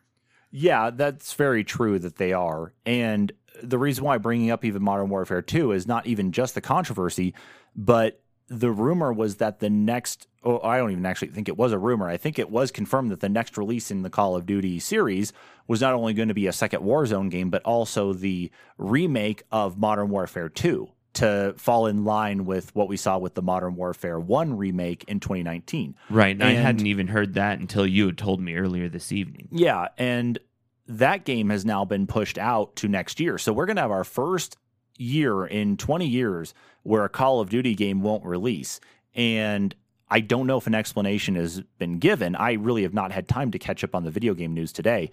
Yeah, 0.53 0.89
that's 0.89 1.33
very 1.35 1.63
true 1.63 1.97
that 1.99 2.17
they 2.17 2.33
are. 2.33 2.73
And 2.85 3.31
the 3.63 3.77
reason 3.77 4.03
why 4.03 4.17
bringing 4.17 4.51
up 4.51 4.63
even 4.65 4.81
Modern 4.81 5.09
Warfare 5.09 5.41
2 5.41 5.71
is 5.71 5.87
not 5.87 6.07
even 6.07 6.31
just 6.31 6.55
the 6.55 6.61
controversy, 6.61 7.33
but 7.75 8.21
the 8.47 8.71
rumor 8.71 9.13
was 9.13 9.37
that 9.37 9.59
the 9.59 9.69
next, 9.69 10.27
oh, 10.43 10.59
I 10.61 10.77
don't 10.77 10.91
even 10.91 11.05
actually 11.05 11.29
think 11.29 11.47
it 11.47 11.57
was 11.57 11.71
a 11.71 11.77
rumor. 11.79 12.09
I 12.09 12.17
think 12.17 12.37
it 12.37 12.49
was 12.49 12.69
confirmed 12.71 13.11
that 13.11 13.21
the 13.21 13.29
next 13.29 13.57
release 13.57 13.91
in 13.91 14.01
the 14.01 14.09
Call 14.09 14.35
of 14.35 14.45
Duty 14.45 14.79
series 14.79 15.31
was 15.67 15.79
not 15.79 15.93
only 15.93 16.13
going 16.13 16.27
to 16.27 16.33
be 16.33 16.47
a 16.47 16.51
second 16.53 16.81
Warzone 16.81 17.29
game, 17.29 17.49
but 17.49 17.61
also 17.63 18.11
the 18.13 18.51
remake 18.77 19.43
of 19.51 19.77
Modern 19.77 20.09
Warfare 20.09 20.49
2 20.49 20.89
to 21.13 21.53
fall 21.57 21.87
in 21.87 22.03
line 22.05 22.45
with 22.45 22.73
what 22.75 22.87
we 22.87 22.95
saw 22.97 23.17
with 23.17 23.35
the 23.35 23.41
Modern 23.41 23.75
Warfare 23.75 24.19
1 24.19 24.55
remake 24.57 25.03
in 25.09 25.19
2019. 25.19 25.95
right 26.09 26.35
and 26.35 26.43
i 26.43 26.51
hadn't 26.51 26.87
even 26.87 27.07
heard 27.07 27.33
that 27.33 27.59
until 27.59 27.85
you 27.85 28.05
had 28.05 28.17
told 28.17 28.39
me 28.39 28.55
earlier 28.55 28.87
this 28.87 29.11
evening 29.11 29.49
Yeah, 29.51 29.89
and 29.97 30.39
that 30.87 31.25
game 31.25 31.49
has 31.49 31.65
now 31.65 31.85
been 31.85 32.07
pushed 32.07 32.37
out 32.37 32.75
to 32.77 32.87
next 32.87 33.19
year. 33.19 33.37
So 33.37 33.53
we're 33.53 33.65
going 33.65 33.75
to 33.77 33.81
have 33.81 33.91
our 33.91 34.03
first 34.03 34.57
year 34.97 35.45
in 35.45 35.77
20 35.77 36.07
years 36.07 36.53
where 36.83 37.03
a 37.03 37.09
Call 37.09 37.39
of 37.39 37.49
Duty 37.49 37.75
game 37.75 38.01
won't 38.01 38.25
release. 38.25 38.79
And 39.15 39.75
I 40.09 40.19
don't 40.19 40.47
know 40.47 40.57
if 40.57 40.67
an 40.67 40.75
explanation 40.75 41.35
has 41.35 41.61
been 41.77 41.99
given. 41.99 42.35
I 42.35 42.53
really 42.53 42.83
have 42.83 42.93
not 42.93 43.11
had 43.11 43.27
time 43.27 43.51
to 43.51 43.59
catch 43.59 43.83
up 43.83 43.95
on 43.95 44.03
the 44.03 44.11
video 44.11 44.33
game 44.33 44.53
news 44.53 44.71
today, 44.73 45.11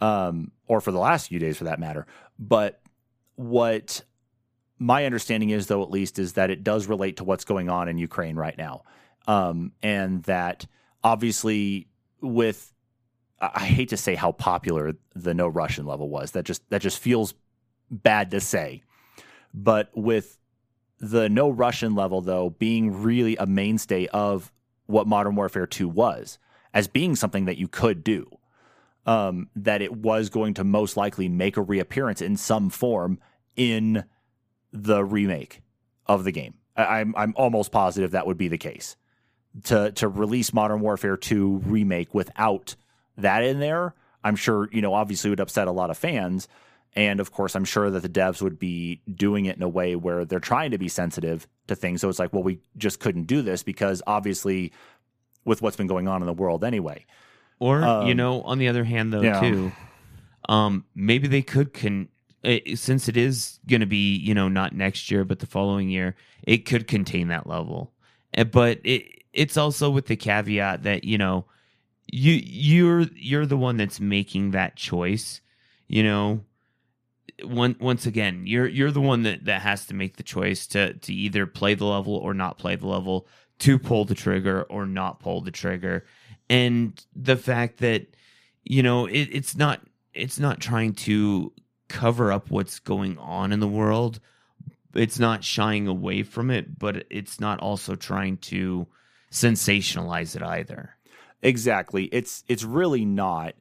um, 0.00 0.52
or 0.68 0.80
for 0.80 0.92
the 0.92 0.98
last 0.98 1.28
few 1.28 1.38
days 1.38 1.56
for 1.56 1.64
that 1.64 1.80
matter. 1.80 2.06
But 2.38 2.80
what 3.34 4.02
my 4.78 5.04
understanding 5.04 5.50
is, 5.50 5.66
though, 5.66 5.82
at 5.82 5.90
least, 5.90 6.18
is 6.18 6.34
that 6.34 6.50
it 6.50 6.62
does 6.62 6.86
relate 6.86 7.16
to 7.16 7.24
what's 7.24 7.44
going 7.44 7.68
on 7.68 7.88
in 7.88 7.98
Ukraine 7.98 8.36
right 8.36 8.56
now. 8.56 8.82
Um, 9.26 9.72
and 9.82 10.22
that 10.24 10.66
obviously, 11.02 11.88
with 12.20 12.72
I 13.40 13.64
hate 13.66 13.90
to 13.90 13.96
say 13.96 14.14
how 14.14 14.32
popular 14.32 14.94
the 15.14 15.34
no 15.34 15.46
Russian 15.46 15.86
level 15.86 16.08
was. 16.08 16.30
That 16.32 16.44
just 16.44 16.68
that 16.70 16.80
just 16.80 16.98
feels 16.98 17.34
bad 17.90 18.30
to 18.30 18.40
say. 18.40 18.82
But 19.52 19.90
with 19.94 20.38
the 20.98 21.28
no 21.28 21.50
Russian 21.50 21.94
level 21.94 22.22
though 22.22 22.50
being 22.50 23.02
really 23.02 23.36
a 23.36 23.46
mainstay 23.46 24.06
of 24.06 24.50
what 24.86 25.06
Modern 25.06 25.34
Warfare 25.34 25.66
2 25.66 25.88
was 25.88 26.38
as 26.72 26.88
being 26.88 27.16
something 27.16 27.46
that 27.46 27.58
you 27.58 27.68
could 27.68 28.04
do. 28.04 28.26
Um, 29.04 29.50
that 29.54 29.82
it 29.82 29.96
was 29.96 30.30
going 30.30 30.54
to 30.54 30.64
most 30.64 30.96
likely 30.96 31.28
make 31.28 31.56
a 31.56 31.62
reappearance 31.62 32.20
in 32.20 32.36
some 32.36 32.70
form 32.70 33.20
in 33.54 34.04
the 34.72 35.04
remake 35.04 35.62
of 36.06 36.24
the 36.24 36.32
game. 36.32 36.54
I, 36.76 36.84
I'm 36.84 37.14
I'm 37.16 37.32
almost 37.36 37.70
positive 37.70 38.10
that 38.12 38.26
would 38.26 38.36
be 38.36 38.48
the 38.48 38.58
case. 38.58 38.96
To 39.64 39.92
to 39.92 40.08
release 40.08 40.52
Modern 40.52 40.80
Warfare 40.80 41.16
2 41.16 41.62
remake 41.64 42.14
without 42.14 42.74
that 43.18 43.44
in 43.44 43.58
there, 43.60 43.94
I'm 44.24 44.36
sure, 44.36 44.68
you 44.72 44.82
know, 44.82 44.94
obviously 44.94 45.30
would 45.30 45.40
upset 45.40 45.68
a 45.68 45.72
lot 45.72 45.90
of 45.90 45.98
fans. 45.98 46.48
And 46.94 47.20
of 47.20 47.30
course, 47.30 47.54
I'm 47.54 47.64
sure 47.66 47.90
that 47.90 48.00
the 48.00 48.08
devs 48.08 48.40
would 48.40 48.58
be 48.58 49.02
doing 49.12 49.44
it 49.44 49.56
in 49.56 49.62
a 49.62 49.68
way 49.68 49.96
where 49.96 50.24
they're 50.24 50.40
trying 50.40 50.70
to 50.70 50.78
be 50.78 50.88
sensitive 50.88 51.46
to 51.66 51.76
things. 51.76 52.00
So 52.00 52.08
it's 52.08 52.18
like, 52.18 52.32
well, 52.32 52.42
we 52.42 52.58
just 52.78 53.00
couldn't 53.00 53.24
do 53.24 53.42
this 53.42 53.62
because 53.62 54.02
obviously, 54.06 54.72
with 55.44 55.60
what's 55.62 55.76
been 55.76 55.86
going 55.86 56.08
on 56.08 56.22
in 56.22 56.26
the 56.26 56.32
world 56.32 56.64
anyway. 56.64 57.04
Or 57.58 57.80
you 57.80 57.86
Um, 57.86 58.16
know, 58.16 58.42
on 58.42 58.58
the 58.58 58.68
other 58.68 58.84
hand, 58.84 59.12
though, 59.12 59.22
yeah. 59.22 59.40
too, 59.40 59.72
um, 60.48 60.84
maybe 60.94 61.28
they 61.28 61.42
could 61.42 61.72
con- 61.74 62.08
it, 62.42 62.78
since 62.78 63.08
it 63.08 63.16
is 63.16 63.58
going 63.68 63.80
to 63.80 63.86
be 63.86 64.16
you 64.16 64.34
know 64.34 64.48
not 64.48 64.72
next 64.72 65.10
year 65.10 65.24
but 65.24 65.38
the 65.40 65.46
following 65.46 65.88
year, 65.90 66.14
it 66.44 66.58
could 66.58 66.86
contain 66.86 67.28
that 67.28 67.46
level. 67.46 67.92
Uh, 68.36 68.44
But 68.44 68.80
it 68.84 69.22
it's 69.32 69.56
also 69.56 69.90
with 69.90 70.06
the 70.06 70.16
caveat 70.16 70.82
that 70.84 71.04
you 71.04 71.18
know 71.18 71.46
you 72.06 72.32
you're 72.32 73.02
you're 73.14 73.46
the 73.46 73.56
one 73.56 73.76
that's 73.76 74.00
making 74.00 74.52
that 74.52 74.76
choice. 74.76 75.40
You 75.88 76.02
know, 76.02 76.44
once 77.44 78.06
again, 78.06 78.42
you're 78.46 78.66
you're 78.66 78.90
the 78.90 79.00
one 79.00 79.22
that, 79.22 79.44
that 79.44 79.62
has 79.62 79.86
to 79.86 79.94
make 79.94 80.16
the 80.16 80.22
choice 80.22 80.66
to 80.68 80.94
to 80.94 81.12
either 81.12 81.46
play 81.46 81.74
the 81.74 81.84
level 81.84 82.14
or 82.14 82.34
not 82.34 82.58
play 82.58 82.76
the 82.76 82.86
level, 82.86 83.26
to 83.60 83.78
pull 83.78 84.04
the 84.04 84.14
trigger 84.14 84.62
or 84.62 84.86
not 84.86 85.20
pull 85.20 85.40
the 85.40 85.50
trigger. 85.50 86.04
And 86.48 87.04
the 87.14 87.36
fact 87.36 87.78
that, 87.78 88.06
you 88.64 88.82
know, 88.82 89.06
it, 89.06 89.28
it's 89.32 89.56
not 89.56 89.80
it's 90.14 90.38
not 90.38 90.60
trying 90.60 90.94
to 90.94 91.52
cover 91.88 92.32
up 92.32 92.50
what's 92.50 92.78
going 92.78 93.18
on 93.18 93.52
in 93.52 93.60
the 93.60 93.68
world. 93.68 94.20
It's 94.94 95.18
not 95.18 95.44
shying 95.44 95.88
away 95.88 96.22
from 96.22 96.50
it, 96.50 96.78
but 96.78 97.04
it's 97.10 97.38
not 97.38 97.60
also 97.60 97.96
trying 97.96 98.38
to 98.38 98.86
sensationalize 99.30 100.36
it 100.36 100.42
either. 100.42 100.95
Exactly. 101.42 102.04
It's 102.06 102.44
it's 102.48 102.64
really 102.64 103.04
not. 103.04 103.54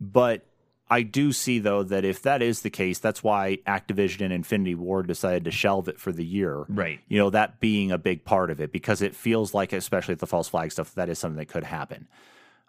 But 0.00 0.46
I 0.90 1.02
do 1.02 1.32
see 1.32 1.58
though 1.58 1.82
that 1.82 2.04
if 2.04 2.22
that 2.22 2.42
is 2.42 2.60
the 2.60 2.70
case, 2.70 2.98
that's 2.98 3.22
why 3.22 3.58
Activision 3.66 4.20
and 4.20 4.32
Infinity 4.32 4.74
Ward 4.74 5.06
decided 5.06 5.44
to 5.44 5.50
shelve 5.50 5.88
it 5.88 5.98
for 5.98 6.12
the 6.12 6.24
year. 6.24 6.64
Right. 6.68 7.00
You 7.08 7.18
know, 7.18 7.30
that 7.30 7.60
being 7.60 7.90
a 7.90 7.98
big 7.98 8.24
part 8.24 8.50
of 8.50 8.60
it 8.60 8.72
because 8.72 9.02
it 9.02 9.16
feels 9.16 9.54
like, 9.54 9.72
especially 9.72 10.12
with 10.12 10.20
the 10.20 10.26
false 10.26 10.48
flag 10.48 10.72
stuff, 10.72 10.94
that 10.94 11.08
is 11.08 11.18
something 11.18 11.38
that 11.38 11.48
could 11.48 11.64
happen. 11.64 12.06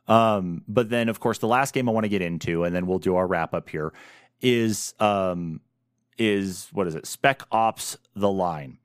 Um, 0.07 0.63
but 0.67 0.89
then 0.89 1.09
of 1.09 1.19
course 1.19 1.39
the 1.39 1.47
last 1.47 1.73
game 1.73 1.89
I 1.89 1.91
want 1.91 2.05
to 2.05 2.09
get 2.09 2.21
into, 2.21 2.63
and 2.63 2.75
then 2.75 2.87
we'll 2.87 2.99
do 2.99 3.15
our 3.15 3.27
wrap 3.27 3.53
up 3.53 3.69
here, 3.69 3.91
is 4.41 4.93
um 4.99 5.61
is 6.17 6.69
what 6.71 6.87
is 6.87 6.95
it? 6.95 7.05
Spec 7.05 7.43
Ops 7.51 7.97
the 8.15 8.31
Line. 8.31 8.77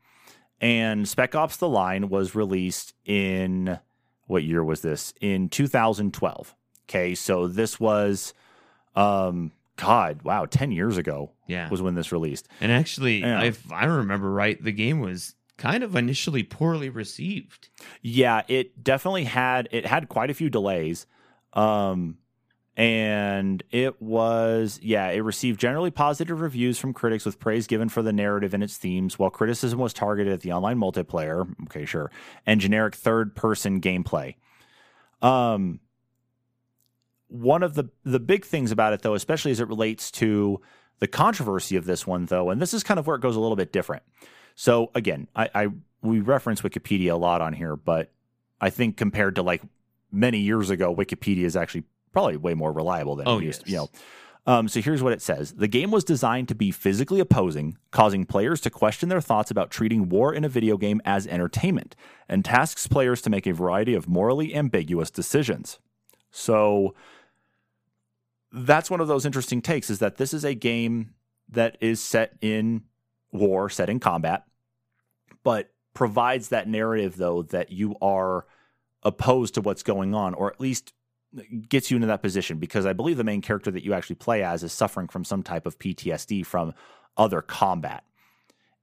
And 0.60 1.08
Spec 1.08 1.34
Ops 1.34 1.56
the 1.56 1.68
Line 1.68 2.08
was 2.08 2.34
released 2.34 2.94
in 3.04 3.78
what 4.30 4.44
year 4.44 4.62
was 4.64 4.80
this? 4.82 5.12
In 5.20 5.48
2012. 5.48 6.54
Okay, 6.88 7.14
so 7.14 7.46
this 7.46 7.78
was 7.80 8.32
um 8.96 9.52
god, 9.76 10.22
wow, 10.22 10.44
10 10.46 10.72
years 10.72 10.96
ago 10.98 11.32
Yeah. 11.46 11.68
was 11.70 11.80
when 11.82 11.94
this 11.94 12.12
released. 12.12 12.48
And 12.60 12.70
actually, 12.72 13.20
Yeah. 13.20 13.42
if 13.42 13.70
I 13.72 13.84
remember 13.86 14.30
right, 14.30 14.62
the 14.62 14.72
game 14.72 15.00
was 15.00 15.34
kind 15.56 15.82
of 15.82 15.94
initially 15.96 16.42
poorly 16.42 16.88
received. 16.88 17.68
Yeah, 18.02 18.42
it 18.48 18.82
definitely 18.82 19.24
had 19.24 19.68
it 19.70 19.86
had 19.86 20.08
quite 20.08 20.30
a 20.30 20.34
few 20.34 20.50
delays. 20.50 21.06
Um 21.52 22.18
and 22.76 23.62
it 23.70 24.00
was 24.00 24.78
yeah, 24.82 25.08
it 25.08 25.20
received 25.20 25.60
generally 25.60 25.90
positive 25.90 26.40
reviews 26.40 26.78
from 26.78 26.92
critics 26.92 27.24
with 27.24 27.38
praise 27.38 27.66
given 27.66 27.88
for 27.88 28.02
the 28.02 28.12
narrative 28.12 28.54
and 28.54 28.62
its 28.62 28.76
themes, 28.76 29.18
while 29.18 29.30
criticism 29.30 29.78
was 29.78 29.92
targeted 29.92 30.32
at 30.32 30.40
the 30.40 30.52
online 30.52 30.78
multiplayer, 30.78 31.52
okay, 31.64 31.84
sure, 31.84 32.10
and 32.46 32.60
generic 32.60 32.94
third-person 32.94 33.80
gameplay. 33.80 34.34
Um 35.22 35.80
one 37.28 37.62
of 37.62 37.74
the 37.74 37.90
the 38.04 38.20
big 38.20 38.44
things 38.44 38.70
about 38.70 38.92
it 38.92 39.02
though, 39.02 39.14
especially 39.14 39.50
as 39.50 39.60
it 39.60 39.68
relates 39.68 40.10
to 40.10 40.60
the 40.98 41.06
controversy 41.06 41.76
of 41.76 41.84
this 41.84 42.06
one 42.06 42.26
though, 42.26 42.50
and 42.50 42.60
this 42.60 42.74
is 42.74 42.82
kind 42.82 42.98
of 42.98 43.06
where 43.06 43.16
it 43.16 43.22
goes 43.22 43.36
a 43.36 43.40
little 43.40 43.56
bit 43.56 43.72
different. 43.72 44.02
So 44.54 44.90
again, 44.94 45.28
I, 45.34 45.50
I 45.54 45.68
we 46.02 46.20
reference 46.20 46.60
Wikipedia 46.62 47.12
a 47.12 47.16
lot 47.16 47.40
on 47.40 47.52
here, 47.52 47.76
but 47.76 48.10
I 48.60 48.70
think 48.70 48.96
compared 48.96 49.36
to 49.36 49.42
like 49.42 49.62
many 50.12 50.38
years 50.38 50.70
ago, 50.70 50.94
Wikipedia 50.94 51.44
is 51.44 51.56
actually 51.56 51.84
probably 52.12 52.36
way 52.36 52.54
more 52.54 52.72
reliable 52.72 53.16
than 53.16 53.28
Oh, 53.28 53.38
it 53.38 53.44
used 53.44 53.64
to. 53.64 53.70
yes. 53.70 53.72
You 53.72 53.76
know. 53.78 53.88
Um, 54.46 54.68
so 54.68 54.80
here's 54.80 55.02
what 55.02 55.12
it 55.12 55.20
says: 55.20 55.52
The 55.52 55.68
game 55.68 55.90
was 55.90 56.02
designed 56.02 56.48
to 56.48 56.54
be 56.54 56.70
physically 56.70 57.20
opposing, 57.20 57.76
causing 57.90 58.24
players 58.24 58.60
to 58.62 58.70
question 58.70 59.08
their 59.10 59.20
thoughts 59.20 59.50
about 59.50 59.70
treating 59.70 60.08
war 60.08 60.32
in 60.34 60.44
a 60.44 60.48
video 60.48 60.76
game 60.78 61.00
as 61.04 61.26
entertainment, 61.26 61.94
and 62.28 62.44
tasks 62.44 62.86
players 62.86 63.20
to 63.22 63.30
make 63.30 63.46
a 63.46 63.52
variety 63.52 63.94
of 63.94 64.08
morally 64.08 64.54
ambiguous 64.54 65.10
decisions. 65.10 65.78
So 66.30 66.94
that's 68.52 68.90
one 68.90 69.00
of 69.00 69.08
those 69.08 69.26
interesting 69.26 69.60
takes: 69.62 69.90
is 69.90 69.98
that 69.98 70.16
this 70.16 70.32
is 70.32 70.44
a 70.44 70.54
game 70.54 71.10
that 71.50 71.76
is 71.80 72.00
set 72.02 72.32
in 72.40 72.84
war, 73.32 73.68
set 73.68 73.90
in 73.90 74.00
combat, 74.00 74.44
but 75.44 75.70
provides 75.92 76.48
that 76.48 76.66
narrative 76.68 77.16
though 77.16 77.42
that 77.42 77.70
you 77.72 77.94
are 78.00 78.46
opposed 79.02 79.54
to 79.54 79.60
what's 79.60 79.82
going 79.82 80.14
on, 80.14 80.34
or 80.34 80.50
at 80.50 80.60
least 80.60 80.92
gets 81.68 81.90
you 81.90 81.96
into 81.96 82.06
that 82.08 82.22
position 82.22 82.58
because 82.58 82.86
I 82.86 82.92
believe 82.92 83.16
the 83.16 83.24
main 83.24 83.40
character 83.42 83.70
that 83.70 83.84
you 83.84 83.94
actually 83.94 84.16
play 84.16 84.42
as 84.42 84.62
is 84.62 84.72
suffering 84.72 85.08
from 85.08 85.24
some 85.24 85.42
type 85.42 85.66
of 85.66 85.78
PTSD 85.78 86.44
from 86.44 86.74
other 87.16 87.40
combat. 87.42 88.04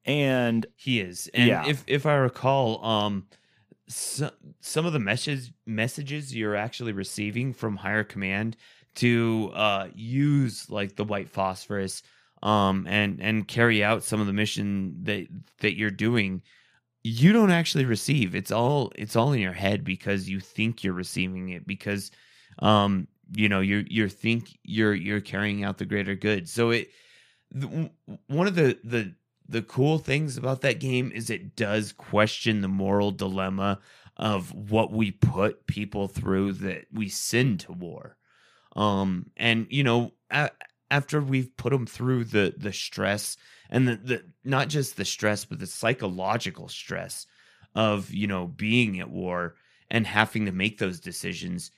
And 0.06 0.66
He 0.76 1.02
is, 1.02 1.30
and 1.34 1.48
Yeah. 1.50 1.68
if 1.68 1.84
if 1.88 2.06
I 2.06 2.16
recall, 2.16 2.84
um, 2.86 3.28
so, 3.90 4.32
some 4.62 4.86
of 4.86 4.94
the 4.94 5.00
message 5.00 5.52
messages 5.66 6.36
you're 6.36 6.56
actually 6.56 6.94
receiving 6.94 7.54
from 7.54 7.76
higher 7.78 8.04
command 8.04 8.56
to 8.96 9.52
uh 9.54 9.88
use 9.96 10.70
like 10.70 10.96
the 10.96 11.04
white 11.04 11.30
phosphorus, 11.30 12.04
um, 12.44 12.86
and 12.88 13.22
and 13.22 13.48
carry 13.48 13.84
out 13.84 14.04
some 14.04 14.22
of 14.22 14.28
the 14.28 14.34
mission 14.34 14.96
that 15.04 15.28
that 15.60 15.76
you're 15.78 15.92
doing. 15.92 16.42
You 17.04 17.32
don't 17.34 17.52
actually 17.52 17.86
receive. 17.86 18.34
It's 18.36 18.52
all 18.52 18.92
it's 18.96 19.16
all 19.16 19.34
in 19.34 19.40
your 19.42 19.54
head 19.54 19.84
because 19.84 20.30
you 20.30 20.40
think 20.40 20.84
you're 20.84 20.94
receiving 20.94 21.50
it 21.50 21.68
because, 21.68 22.12
um, 22.60 23.08
you 23.34 23.50
know 23.50 23.60
you're 23.60 23.84
you're 23.90 24.10
think 24.10 24.58
you're 24.64 24.94
you're 24.94 25.22
carrying 25.22 25.64
out 25.64 25.78
the 25.78 25.86
greater 25.86 26.16
good. 26.16 26.48
So 26.48 26.72
it 26.72 26.90
the, 27.52 27.90
one 28.28 28.48
of 28.48 28.56
the 28.56 28.78
the 28.84 29.14
the 29.50 29.62
cool 29.62 29.98
things 29.98 30.38
about 30.38 30.62
that 30.62 30.80
game 30.80 31.12
is 31.14 31.30
it 31.30 31.56
does 31.56 31.94
question 31.94 32.62
the 32.62 32.68
moral 32.68 33.12
dilemma 33.12 33.80
of 34.18 34.54
what 34.54 34.92
we 34.92 35.12
put 35.12 35.68
people 35.68 36.08
through 36.08 36.52
that 36.54 36.86
we 36.92 37.08
send 37.08 37.60
to 37.62 37.72
war 37.72 38.18
um 38.76 39.30
and 39.38 39.68
you 39.70 39.84
know 39.84 40.12
a- 40.32 40.52
after 40.90 41.22
we've 41.22 41.56
put 41.56 41.72
them 41.72 41.86
through 41.86 42.24
the 42.24 42.54
the 42.58 42.74
stress 42.74 43.38
and 43.70 43.88
the, 43.88 43.96
the 43.96 44.24
not 44.44 44.68
just 44.68 44.98
the 44.98 45.06
stress 45.06 45.46
but 45.46 45.60
the 45.60 45.68
psychological 45.68 46.68
stress 46.68 47.26
of 47.76 48.12
you 48.12 48.28
know 48.28 48.48
being 48.48 49.00
at 49.00 49.10
war 49.10 49.56
and 49.90 50.06
having 50.06 50.46
to 50.46 50.52
make 50.52 50.78
those 50.78 51.00
decisions 51.00 51.72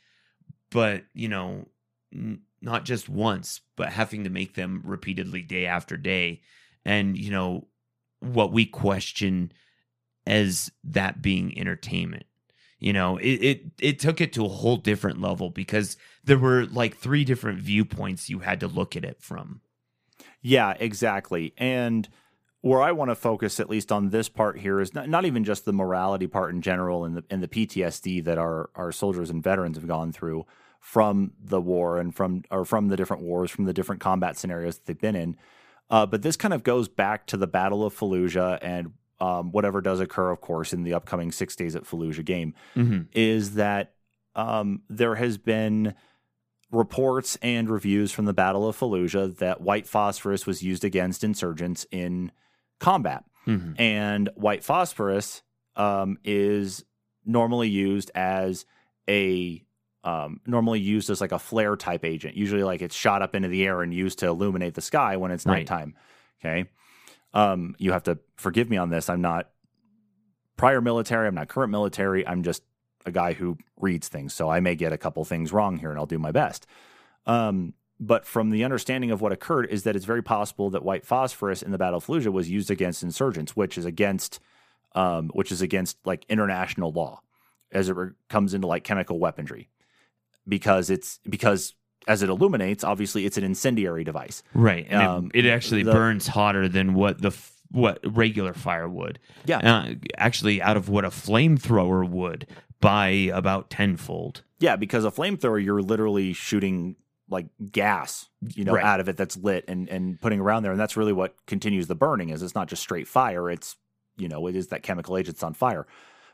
but 0.71 1.03
you 1.13 1.27
know 1.27 1.67
n- 2.13 2.41
not 2.61 2.85
just 2.85 3.09
once 3.09 3.61
but 3.75 3.89
having 3.89 4.23
to 4.23 4.29
make 4.29 4.55
them 4.55 4.81
repeatedly 4.83 5.41
day 5.41 5.65
after 5.65 5.97
day. 5.97 6.41
And 6.85 7.17
you 7.17 7.31
know 7.31 7.67
what 8.19 8.51
we 8.51 8.65
question 8.65 9.51
as 10.27 10.71
that 10.83 11.21
being 11.21 11.57
entertainment. 11.57 12.25
You 12.79 12.93
know 12.93 13.17
it, 13.17 13.43
it 13.43 13.61
it 13.81 13.99
took 13.99 14.21
it 14.21 14.33
to 14.33 14.45
a 14.45 14.49
whole 14.49 14.77
different 14.77 15.21
level 15.21 15.49
because 15.49 15.97
there 16.23 16.37
were 16.37 16.65
like 16.65 16.95
three 16.95 17.23
different 17.23 17.59
viewpoints 17.59 18.29
you 18.29 18.39
had 18.39 18.59
to 18.61 18.67
look 18.67 18.95
at 18.95 19.03
it 19.03 19.21
from. 19.21 19.61
Yeah, 20.41 20.73
exactly. 20.79 21.53
And 21.57 22.07
where 22.61 22.81
I 22.81 22.91
want 22.91 23.09
to 23.09 23.15
focus, 23.15 23.59
at 23.59 23.69
least 23.69 23.91
on 23.91 24.09
this 24.09 24.27
part 24.27 24.59
here, 24.59 24.79
is 24.79 24.93
not, 24.93 25.07
not 25.07 25.25
even 25.25 25.43
just 25.43 25.65
the 25.65 25.73
morality 25.73 26.27
part 26.27 26.53
in 26.53 26.61
general 26.61 27.05
and 27.05 27.17
the 27.17 27.23
and 27.29 27.41
the 27.41 27.47
PTSD 27.47 28.23
that 28.25 28.37
our 28.37 28.69
our 28.75 28.91
soldiers 28.91 29.29
and 29.29 29.43
veterans 29.43 29.77
have 29.77 29.87
gone 29.87 30.11
through 30.11 30.45
from 30.79 31.33
the 31.39 31.61
war 31.61 31.99
and 31.99 32.15
from 32.15 32.43
or 32.49 32.65
from 32.65 32.87
the 32.87 32.95
different 32.95 33.23
wars, 33.23 33.51
from 33.51 33.65
the 33.65 33.73
different 33.73 34.01
combat 34.01 34.37
scenarios 34.37 34.77
that 34.77 34.85
they've 34.85 34.99
been 34.99 35.15
in. 35.15 35.35
Uh, 35.89 36.05
but 36.05 36.21
this 36.21 36.35
kind 36.35 36.53
of 36.53 36.63
goes 36.63 36.87
back 36.87 37.25
to 37.27 37.37
the 37.37 37.47
Battle 37.47 37.85
of 37.85 37.97
Fallujah 37.97 38.59
and 38.61 38.93
um, 39.19 39.51
whatever 39.51 39.81
does 39.81 39.99
occur, 39.99 40.31
of 40.31 40.39
course, 40.39 40.71
in 40.71 40.83
the 40.83 40.93
upcoming 40.93 41.31
Six 41.31 41.55
Days 41.55 41.75
at 41.75 41.83
Fallujah 41.83 42.23
game 42.23 42.53
mm-hmm. 42.75 43.01
is 43.11 43.55
that 43.55 43.93
um, 44.35 44.83
there 44.89 45.15
has 45.15 45.37
been 45.37 45.95
reports 46.71 47.37
and 47.41 47.69
reviews 47.69 48.11
from 48.11 48.25
the 48.25 48.33
Battle 48.33 48.67
of 48.67 48.77
Fallujah 48.77 49.35
that 49.37 49.61
white 49.61 49.87
phosphorus 49.87 50.45
was 50.45 50.61
used 50.61 50.83
against 50.83 51.23
insurgents 51.23 51.85
in 51.91 52.31
combat. 52.79 53.23
Mm-hmm. 53.47 53.81
And 53.81 54.29
white 54.35 54.63
phosphorus 54.63 55.41
um, 55.75 56.17
is 56.23 56.85
normally 57.25 57.69
used 57.69 58.11
as 58.13 58.65
a 59.09 59.65
um, 60.03 60.39
normally 60.45 60.79
used 60.79 61.09
as 61.09 61.21
like 61.21 61.31
a 61.31 61.39
flare 61.39 61.75
type 61.75 62.05
agent. 62.05 62.35
Usually, 62.35 62.63
like 62.63 62.81
it's 62.81 62.95
shot 62.95 63.21
up 63.21 63.35
into 63.35 63.47
the 63.47 63.65
air 63.65 63.81
and 63.81 63.93
used 63.93 64.19
to 64.19 64.27
illuminate 64.27 64.75
the 64.75 64.81
sky 64.81 65.17
when 65.17 65.31
it's 65.31 65.45
Right. 65.45 65.57
nighttime. 65.57 65.95
Okay, 66.39 66.69
um, 67.33 67.75
you 67.79 67.91
have 67.91 68.03
to 68.03 68.17
forgive 68.37 68.69
me 68.69 68.77
on 68.77 68.89
this. 68.89 69.09
I'm 69.09 69.21
not 69.21 69.49
prior 70.57 70.81
military. 70.81 71.27
I'm 71.27 71.35
not 71.35 71.47
current 71.47 71.71
military. 71.71 72.25
I'm 72.25 72.43
just 72.43 72.63
a 73.05 73.11
guy 73.11 73.33
who 73.33 73.57
reads 73.77 74.07
things, 74.07 74.33
so 74.33 74.49
I 74.49 74.59
may 74.59 74.75
get 74.75 74.93
a 74.93 74.97
couple 74.97 75.23
things 75.25 75.51
wrong 75.53 75.77
here, 75.77 75.89
and 75.89 75.99
I'll 75.99 76.05
do 76.05 76.19
my 76.19 76.31
best. 76.31 76.65
Um, 77.25 77.73
but 77.99 78.25
from 78.25 78.49
the 78.49 78.63
understanding 78.63 79.11
of 79.11 79.19
what 79.21 79.31
occurred 79.33 79.65
is 79.69 79.83
that 79.83 79.95
it's 79.95 80.05
very 80.05 80.21
possible 80.23 80.69
that 80.69 80.83
white 80.83 81.05
phosphorus 81.05 81.61
in 81.61 81.71
the 81.71 81.77
Battle 81.77 81.97
of 81.97 82.05
Fallujah 82.05 82.31
was 82.31 82.49
used 82.49 82.71
against 82.71 83.03
insurgents, 83.03 83.55
which 83.55 83.77
is 83.77 83.85
against, 83.85 84.39
um, 84.95 85.29
which 85.33 85.51
is 85.51 85.61
against 85.61 85.97
like 86.05 86.25
international 86.29 86.91
law, 86.91 87.21
as 87.71 87.89
it 87.89 87.95
re- 87.95 88.11
comes 88.29 88.53
into 88.53 88.67
like 88.67 88.83
chemical 88.85 89.19
weaponry, 89.19 89.69
because 90.49 90.89
it's 90.89 91.19
because 91.29 91.73
as 92.07 92.23
it 92.23 92.29
illuminates, 92.29 92.83
obviously 92.83 93.25
it's 93.25 93.37
an 93.37 93.43
incendiary 93.43 94.03
device. 94.03 94.41
Right, 94.53 94.87
and 94.89 95.01
Um, 95.01 95.31
it, 95.33 95.45
it 95.45 95.49
actually 95.49 95.83
the- 95.83 95.91
burns 95.91 96.27
hotter 96.27 96.67
than 96.67 96.93
what 96.95 97.21
the 97.21 97.31
what 97.71 97.99
regular 98.03 98.53
fire 98.53 98.89
would. 98.89 99.19
Yeah. 99.45 99.59
uh, 99.59 99.93
actually, 100.17 100.59
out 100.61 100.75
of 100.75 100.89
what 100.89 101.05
a 101.05 101.09
flamethrower 101.09 102.09
would 102.09 102.47
by 102.81 103.07
about 103.31 103.69
tenfold. 103.69 104.41
Yeah, 104.59 104.75
because 104.75 105.05
a 105.05 105.11
flamethrower, 105.11 105.63
you're 105.63 105.81
literally 105.83 106.33
shooting 106.33 106.95
like 107.29 107.45
gas, 107.71 108.27
you 108.55 108.63
know, 108.65 108.73
Right. 108.73 108.83
out 108.83 108.99
of 108.99 109.07
it 109.07 109.17
that's 109.17 109.37
lit 109.37 109.65
and 109.67 109.87
and 109.87 110.19
putting 110.19 110.39
around 110.39 110.63
there, 110.63 110.71
and 110.71 110.79
that's 110.81 110.97
really 110.97 111.13
what 111.13 111.35
continues 111.45 111.85
the 111.85 111.93
burning. 111.95 112.29
Is 112.29 112.41
it's 112.41 112.55
not 112.55 112.67
just 112.69 112.81
straight 112.81 113.07
fire; 113.07 113.51
it's 113.51 113.75
you 114.17 114.27
know, 114.27 114.47
it 114.47 114.55
is 114.55 114.67
that 114.69 114.81
chemical 114.81 115.15
agent 115.15 115.35
that's 115.37 115.43
on 115.43 115.53
fire. 115.53 115.85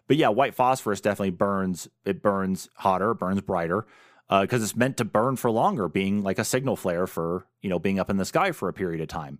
But 0.07 0.15
yeah, 0.17 0.29
white 0.29 0.55
phosphorus 0.55 1.01
definitely 1.01 1.31
burns. 1.31 1.89
It 2.05 2.21
burns 2.21 2.69
hotter, 2.75 3.13
burns 3.13 3.41
brighter, 3.41 3.85
because 4.29 4.63
it's 4.63 4.75
meant 4.75 4.97
to 4.97 5.05
burn 5.05 5.35
for 5.35 5.51
longer, 5.51 5.87
being 5.87 6.23
like 6.23 6.39
a 6.39 6.43
signal 6.43 6.75
flare 6.75 7.07
for 7.07 7.45
you 7.61 7.69
know 7.69 7.79
being 7.79 7.99
up 7.99 8.09
in 8.09 8.17
the 8.17 8.25
sky 8.25 8.51
for 8.51 8.69
a 8.69 8.73
period 8.73 9.01
of 9.01 9.07
time. 9.07 9.39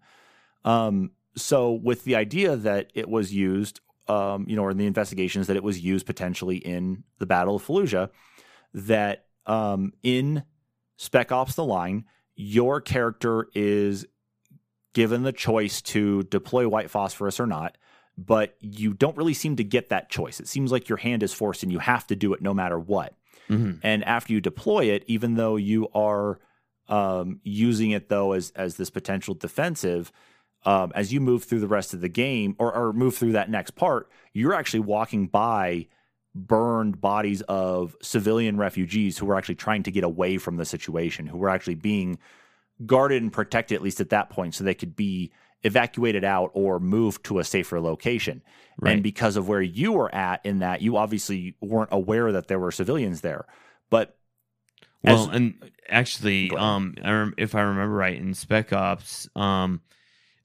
Um, 0.64 1.12
so 1.36 1.74
with 1.74 2.04
the 2.04 2.16
idea 2.16 2.56
that 2.56 2.92
it 2.94 3.10
was 3.10 3.34
used, 3.34 3.82
um, 4.08 4.46
you 4.48 4.56
know, 4.56 4.64
or 4.64 4.72
in 4.72 4.78
the 4.78 4.86
investigations 4.86 5.48
that 5.48 5.56
it 5.56 5.64
was 5.64 5.80
used 5.80 6.06
potentially 6.06 6.58
in 6.58 7.04
the 7.20 7.26
Battle 7.26 7.56
of 7.56 7.66
Fallujah, 7.66 8.10
that 8.74 9.26
um, 9.46 9.94
in 10.04 10.44
Spec 10.98 11.32
Ops: 11.32 11.56
The 11.56 11.66
Line, 11.66 12.06
your 12.36 12.82
character 12.82 13.48
is 13.54 14.06
given 14.94 15.24
the 15.24 15.34
choice 15.34 15.82
to 15.82 16.24
deploy 16.24 16.68
white 16.68 16.90
phosphorus 16.90 17.40
or 17.40 17.46
not, 17.46 17.78
but 18.18 18.56
you 18.62 18.94
don't 18.94 19.18
really 19.18 19.34
seem 19.34 19.58
to 19.58 19.64
get 19.64 19.90
that 19.90 20.10
choice. 20.10 20.40
It 20.40 20.48
seems 20.48 20.72
like 20.72 20.88
your 20.88 20.98
hand 20.98 21.22
is 21.22 21.34
forced 21.34 21.64
and 21.64 21.72
you 21.72 21.80
have 21.80 22.08
to 22.08 22.16
do 22.16 22.34
it 22.34 22.42
no 22.42 22.54
matter 22.54 22.80
what. 22.80 23.14
Mhm. 23.50 23.80
And 23.84 24.04
after 24.06 24.34
you 24.34 24.42
deploy 24.42 24.86
it, 24.86 25.04
even 25.08 25.36
though 25.36 25.56
you 25.56 25.88
are 25.94 26.40
um, 26.88 27.40
using 27.44 27.92
it 27.92 28.10
though 28.10 28.34
as 28.34 28.52
as 28.56 28.78
this 28.78 28.90
potential 28.90 29.34
defensive, 29.34 30.12
um, 30.66 30.92
as 30.96 31.12
you 31.12 31.20
move 31.20 31.44
through 31.44 31.60
the 31.60 31.68
rest 31.68 31.94
of 31.94 32.02
the 32.02 32.10
game 32.10 32.56
or, 32.60 32.74
or 32.74 32.94
move 32.94 33.16
through 33.16 33.32
that 33.34 33.50
next 33.50 33.72
part, 33.72 34.10
you're 34.34 34.54
actually 34.54 34.80
walking 34.82 35.28
by 35.28 35.88
burned 36.36 37.00
bodies 37.00 37.42
of 37.44 37.96
civilian 38.02 38.58
refugees 38.58 39.18
who 39.18 39.26
were 39.26 39.36
actually 39.38 39.56
trying 39.56 39.84
to 39.84 39.92
get 39.92 40.04
away 40.04 40.38
from 40.38 40.58
the 40.58 40.66
situation, 40.66 41.28
who 41.28 41.38
were 41.38 41.50
actually 41.50 41.76
being 41.76 42.18
guarded 42.86 43.22
and 43.24 43.32
protected 43.32 43.76
at 43.76 43.82
least 43.82 44.02
at 44.02 44.10
that 44.10 44.30
point, 44.30 44.54
so 44.54 44.64
they 44.64 44.74
could 44.74 44.96
be 44.96 45.32
evacuated 45.66 46.24
out 46.24 46.52
or 46.54 46.80
moved 46.80 47.26
to 47.26 47.40
a 47.40 47.44
safer 47.44 47.82
location. 47.82 48.42
Right. 48.80 48.94
And 48.94 49.04
because 49.04 49.36
of 49.36 49.48
where 49.48 49.62
you 49.62 49.94
were 49.94 50.14
at 50.14 50.46
in 50.46 50.60
that, 50.60 50.82
you 50.82 50.98
obviously 50.98 51.56
weren't 51.62 51.90
aware 51.92 52.32
that 52.32 52.48
there 52.48 52.60
were 52.60 52.72
civilians 52.72 53.22
there. 53.22 53.46
But 53.90 54.18
Well, 55.04 55.30
as- 55.30 55.36
and 55.36 55.72
actually, 55.90 56.52
um, 56.52 56.96
I 57.04 57.12
rem- 57.12 57.34
if 57.38 57.56
I 57.56 57.62
remember 57.62 57.96
right, 57.96 58.18
in 58.18 58.34
Spec 58.34 58.74
Ops, 58.74 59.28
um, 59.36 59.82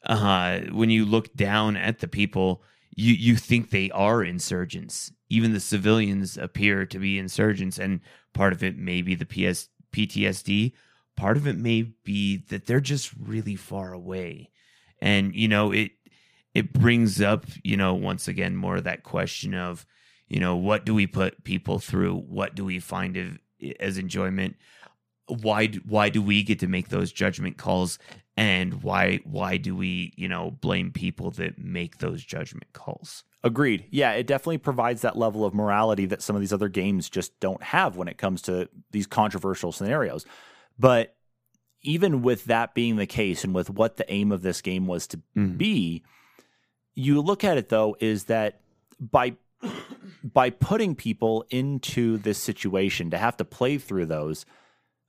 uh, 0.04 0.60
when 0.72 0.90
you 0.90 1.04
look 1.04 1.34
down 1.34 1.76
at 1.76 1.98
the 1.98 2.08
people, 2.08 2.62
you 2.96 3.14
you 3.14 3.36
think 3.36 3.70
they 3.70 3.90
are 3.90 4.22
insurgents. 4.22 5.12
Even 5.28 5.52
the 5.52 5.60
civilians 5.60 6.36
appear 6.36 6.86
to 6.86 6.98
be 6.98 7.18
insurgents, 7.18 7.78
and 7.78 8.00
part 8.32 8.52
of 8.52 8.62
it 8.62 8.76
may 8.76 9.02
be 9.02 9.14
the 9.14 9.26
PS 9.26 9.68
PTSD. 9.92 10.72
Part 11.16 11.36
of 11.36 11.46
it 11.46 11.56
may 11.56 11.82
be 11.82 12.38
that 12.48 12.66
they're 12.66 12.80
just 12.80 13.12
really 13.18 13.56
far 13.56 13.92
away, 13.92 14.50
and 15.00 15.34
you 15.34 15.48
know 15.48 15.72
it. 15.72 15.92
It 16.52 16.72
brings 16.72 17.20
up, 17.20 17.46
you 17.62 17.76
know, 17.76 17.94
once 17.94 18.26
again 18.26 18.56
more 18.56 18.78
of 18.78 18.84
that 18.84 19.04
question 19.04 19.54
of, 19.54 19.86
you 20.26 20.40
know, 20.40 20.56
what 20.56 20.84
do 20.84 20.92
we 20.94 21.06
put 21.06 21.44
people 21.44 21.78
through? 21.78 22.16
What 22.16 22.56
do 22.56 22.64
we 22.64 22.80
find 22.80 23.16
of, 23.16 23.38
as 23.78 23.98
enjoyment? 23.98 24.56
Why 25.28 25.68
why 25.86 26.08
do 26.08 26.20
we 26.20 26.42
get 26.42 26.58
to 26.60 26.66
make 26.66 26.88
those 26.88 27.12
judgment 27.12 27.56
calls? 27.56 27.98
And 28.36 28.82
why 28.82 29.20
why 29.24 29.58
do 29.58 29.76
we 29.76 30.12
you 30.16 30.28
know 30.28 30.50
blame 30.50 30.90
people 30.90 31.30
that 31.32 31.58
make 31.58 31.98
those 31.98 32.24
judgment 32.24 32.72
calls? 32.72 33.22
Agreed. 33.42 33.84
Yeah, 33.90 34.12
it 34.12 34.26
definitely 34.26 34.58
provides 34.58 35.02
that 35.02 35.16
level 35.16 35.44
of 35.44 35.54
morality 35.54 36.04
that 36.06 36.20
some 36.20 36.36
of 36.36 36.40
these 36.40 36.52
other 36.52 36.68
games 36.68 37.08
just 37.08 37.38
don't 37.40 37.62
have 37.62 37.96
when 37.96 38.08
it 38.08 38.18
comes 38.18 38.42
to 38.42 38.68
these 38.90 39.06
controversial 39.06 39.72
scenarios. 39.72 40.26
But 40.78 41.14
even 41.82 42.22
with 42.22 42.44
that 42.44 42.74
being 42.74 42.96
the 42.96 43.06
case 43.06 43.44
and 43.44 43.54
with 43.54 43.70
what 43.70 43.96
the 43.96 44.12
aim 44.12 44.32
of 44.32 44.42
this 44.42 44.60
game 44.60 44.86
was 44.86 45.06
to 45.08 45.20
Mhm. 45.36 45.56
be, 45.58 46.02
you 46.94 47.20
look 47.20 47.42
at 47.44 47.56
it 47.58 47.68
though 47.68 47.96
is 48.00 48.24
that 48.24 48.60
by 48.98 49.36
by 50.24 50.50
putting 50.50 50.94
people 50.94 51.44
into 51.50 52.16
this 52.18 52.38
situation 52.38 53.10
to 53.10 53.18
have 53.18 53.36
to 53.36 53.44
play 53.44 53.76
through 53.78 54.06
those, 54.06 54.44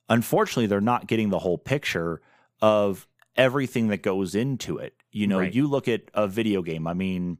unfortunately 0.09 0.67
they're 0.67 0.81
not 0.81 1.07
getting 1.07 1.29
the 1.29 1.39
whole 1.39 1.57
picture 1.57 2.21
of 2.61 3.07
everything 3.35 3.87
that 3.87 4.01
goes 4.03 4.35
into 4.35 4.77
it. 4.77 4.93
You 5.11 5.27
know, 5.27 5.39
Right. 5.39 5.53
you 5.53 5.67
look 5.67 5.87
at 5.87 6.03
a 6.13 6.27
video 6.27 6.61
game, 6.61 6.85
I 6.87 6.93
mean, 6.93 7.37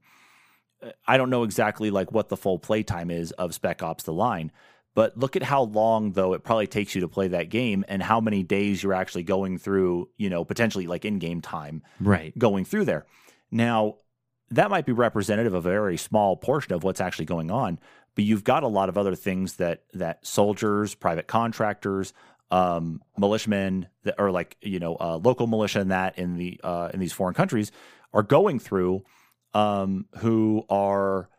I 1.05 1.17
don't 1.17 1.29
know 1.29 1.43
exactly 1.43 1.91
like 1.91 2.11
what 2.11 2.29
the 2.29 2.37
full 2.37 2.59
playtime 2.59 3.11
is 3.11 3.31
of 3.33 3.53
Spec 3.53 3.83
Ops 3.83 4.03
the 4.03 4.13
line, 4.13 4.51
but 4.93 5.17
look 5.17 5.35
at 5.35 5.43
how 5.43 5.63
long 5.63 6.11
though 6.13 6.33
it 6.33 6.43
probably 6.43 6.67
takes 6.67 6.95
you 6.95 7.01
to 7.01 7.07
play 7.07 7.27
that 7.29 7.49
game 7.49 7.85
and 7.87 8.03
how 8.03 8.19
many 8.19 8.43
days 8.43 8.83
you're 8.83 8.93
actually 8.93 9.23
going 9.23 9.57
through, 9.57 10.09
you 10.17 10.29
know, 10.29 10.43
potentially 10.43 10.87
like 10.87 11.05
in-game 11.05 11.41
time 11.41 11.81
Right. 11.99 12.37
going 12.37 12.65
through 12.65 12.85
there. 12.85 13.05
Now, 13.51 13.95
that 14.49 14.69
might 14.69 14.85
be 14.85 14.91
representative 14.91 15.53
of 15.53 15.65
a 15.65 15.69
very 15.69 15.97
small 15.97 16.35
portion 16.35 16.73
of 16.73 16.83
what's 16.83 16.99
actually 16.99 17.25
going 17.25 17.49
on, 17.51 17.79
but 18.15 18.25
you've 18.25 18.43
got 18.43 18.63
a 18.63 18.67
lot 18.67 18.89
of 18.89 18.97
other 18.97 19.15
things 19.15 19.55
that 19.55 19.83
that 19.93 20.25
soldiers, 20.25 20.93
private 20.93 21.27
contractors, 21.27 22.13
um, 22.51 23.01
militiamen, 23.17 23.87
that 24.03 24.19
are 24.19 24.29
like 24.29 24.57
you 24.61 24.79
know 24.79 24.97
uh, 24.99 25.15
local 25.23 25.47
militia 25.47 25.79
and 25.79 25.91
that 25.91 26.17
in 26.17 26.35
the 26.35 26.59
uh, 26.65 26.89
in 26.93 26.99
these 26.99 27.13
foreign 27.13 27.33
countries 27.33 27.71
are 28.13 28.23
going 28.23 28.59
through, 28.59 29.03
um, 29.53 30.05
who 30.17 30.65
are, 30.69 31.29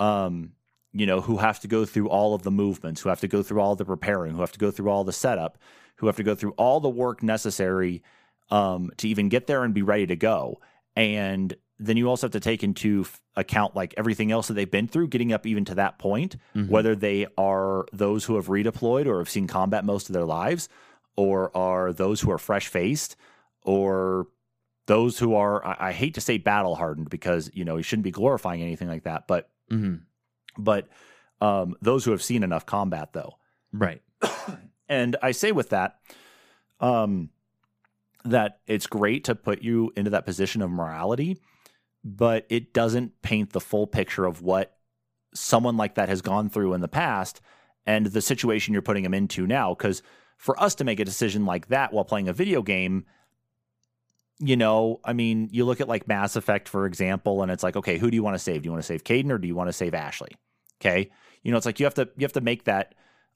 um, 0.00 0.50
you 0.92 1.06
know, 1.06 1.20
who 1.20 1.36
have 1.38 1.60
to 1.60 1.68
go 1.68 1.84
through 1.84 2.08
all 2.08 2.34
of 2.34 2.42
the 2.42 2.50
movements, 2.50 3.00
who 3.02 3.08
have 3.08 3.20
to 3.20 3.28
go 3.28 3.42
through 3.42 3.60
all 3.60 3.76
the 3.76 3.84
preparing, 3.84 4.34
who 4.34 4.40
have 4.40 4.52
to 4.52 4.58
go 4.58 4.70
through 4.70 4.90
all 4.90 5.04
the 5.04 5.12
setup, 5.12 5.58
who 5.96 6.06
have 6.06 6.16
to 6.16 6.22
go 6.22 6.34
through 6.34 6.52
all 6.52 6.80
the 6.80 6.88
work 6.88 7.22
necessary 7.22 8.02
um, 8.50 8.90
to 8.96 9.06
even 9.08 9.28
get 9.28 9.46
there 9.46 9.64
and 9.64 9.74
be 9.74 9.82
ready 9.82 10.06
to 10.06 10.16
go. 10.16 10.58
And 10.96 11.54
then 11.78 11.96
you 11.96 12.08
also 12.08 12.26
have 12.26 12.32
to 12.32 12.40
take 12.40 12.64
into 12.64 13.04
account 13.36 13.76
like 13.76 13.94
everything 13.96 14.32
else 14.32 14.48
that 14.48 14.54
they've 14.54 14.70
been 14.70 14.88
through, 14.88 15.08
getting 15.08 15.32
up 15.32 15.46
even 15.46 15.64
to 15.66 15.74
that 15.76 15.98
point, 15.98 16.36
Mhm. 16.56 16.68
whether 16.68 16.96
they 16.96 17.26
are 17.36 17.84
those 17.92 18.24
who 18.24 18.36
have 18.36 18.46
redeployed 18.46 19.06
or 19.06 19.18
have 19.18 19.28
seen 19.30 19.46
combat 19.46 19.84
most 19.84 20.08
of 20.08 20.14
their 20.14 20.24
lives, 20.24 20.68
or 21.16 21.54
are 21.56 21.92
those 21.92 22.20
who 22.22 22.30
are 22.32 22.38
fresh 22.38 22.66
faced, 22.68 23.14
or 23.62 24.26
those 24.86 25.18
who 25.18 25.34
are, 25.34 25.64
I, 25.64 25.88
I 25.88 25.92
hate 25.92 26.14
to 26.14 26.20
say 26.20 26.38
battle 26.38 26.74
hardened 26.76 27.10
because, 27.10 27.50
you 27.52 27.64
know, 27.64 27.76
you 27.76 27.82
shouldn't 27.82 28.04
be 28.04 28.10
glorifying 28.10 28.62
anything 28.62 28.88
like 28.88 29.02
that, 29.04 29.26
but, 29.28 29.50
Mhm. 29.70 30.00
But 30.58 30.88
um, 31.40 31.76
those 31.80 32.04
who 32.04 32.10
have 32.10 32.22
seen 32.22 32.42
enough 32.42 32.66
combat 32.66 33.12
though. 33.12 33.36
Right. 33.72 34.02
And 34.88 35.16
I 35.22 35.32
say 35.32 35.52
with 35.52 35.70
that, 35.70 35.98
um, 36.80 37.30
that 38.24 38.60
it's 38.66 38.86
great 38.86 39.24
to 39.24 39.34
put 39.34 39.62
you 39.62 39.92
into 39.96 40.10
that 40.10 40.24
position 40.24 40.62
of 40.62 40.70
morality, 40.70 41.38
but 42.04 42.46
it 42.48 42.72
doesn't 42.72 43.20
paint 43.22 43.52
the 43.52 43.60
full 43.60 43.86
picture 43.86 44.24
of 44.24 44.42
what 44.42 44.76
someone 45.34 45.76
like 45.76 45.96
that 45.96 46.08
has 46.08 46.22
gone 46.22 46.48
through 46.48 46.74
in 46.74 46.80
the 46.80 46.88
past 46.88 47.40
and 47.86 48.06
the 48.06 48.22
situation 48.22 48.72
you're 48.72 48.82
putting 48.82 49.02
them 49.02 49.14
into 49.14 49.46
now. 49.46 49.74
Because 49.74 50.02
for 50.36 50.60
us 50.60 50.74
to 50.76 50.84
make 50.84 51.00
a 51.00 51.04
decision 51.04 51.44
like 51.44 51.68
that 51.68 51.92
while 51.92 52.04
playing 52.04 52.28
a 52.28 52.32
video 52.32 52.62
game, 52.62 53.04
you 54.40 54.56
know, 54.56 55.00
I 55.04 55.12
mean, 55.12 55.48
you 55.52 55.64
look 55.64 55.80
at 55.80 55.88
like 55.88 56.08
Mass 56.08 56.36
Effect, 56.36 56.68
for 56.68 56.86
example, 56.86 57.42
and 57.42 57.50
it's 57.50 57.62
like, 57.62 57.76
okay, 57.76 57.98
who 57.98 58.10
do 58.10 58.14
you 58.14 58.22
want 58.22 58.34
to 58.34 58.38
save? 58.38 58.62
Do 58.62 58.68
you 58.68 58.72
want 58.72 58.82
to 58.82 58.86
save 58.86 59.04
Kaidan 59.04 59.30
or 59.30 59.38
do 59.38 59.48
you 59.48 59.54
want 59.54 59.68
to 59.68 59.72
save 59.72 59.94
Ashley? 59.94 60.30
Okay. 60.80 61.10
You 61.42 61.50
know, 61.50 61.56
it's 61.56 61.66
like 61.66 61.80
you 61.80 61.86
have 61.86 61.94
to 61.94 62.08
you 62.16 62.24
have 62.24 62.32
to 62.32 62.40
make 62.40 62.64
that 62.64 62.94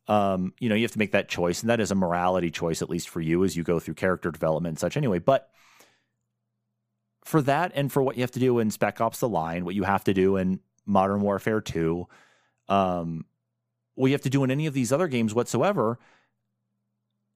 um, 0.08 0.52
you 0.58 0.68
know, 0.68 0.74
you 0.74 0.82
have 0.82 0.92
to 0.92 0.98
make 0.98 1.12
that 1.12 1.28
choice, 1.28 1.60
and 1.60 1.70
that 1.70 1.80
is 1.80 1.90
a 1.90 1.94
morality 1.94 2.50
choice, 2.50 2.82
at 2.82 2.90
least 2.90 3.08
for 3.08 3.20
you 3.20 3.44
as 3.44 3.56
you 3.56 3.62
go 3.62 3.78
through 3.78 3.94
character 3.94 4.30
development 4.30 4.72
and 4.72 4.78
such 4.78 4.96
anyway. 4.96 5.20
But 5.20 5.48
for 7.24 7.40
that 7.42 7.72
and 7.74 7.90
for 7.92 8.02
what 8.02 8.16
you 8.16 8.22
have 8.22 8.32
to 8.32 8.40
do 8.40 8.58
in 8.58 8.70
Spec 8.70 9.00
Ops 9.00 9.20
The 9.20 9.28
Line, 9.28 9.64
what 9.64 9.74
you 9.74 9.84
have 9.84 10.04
to 10.04 10.14
do 10.14 10.36
in 10.36 10.60
Modern 10.86 11.20
Warfare 11.20 11.60
2, 11.60 12.06
um, 12.68 13.24
what 13.94 14.08
you 14.08 14.14
have 14.14 14.22
to 14.22 14.30
do 14.30 14.42
in 14.42 14.50
any 14.50 14.66
of 14.66 14.74
these 14.74 14.92
other 14.92 15.06
games 15.06 15.34
whatsoever, 15.34 15.98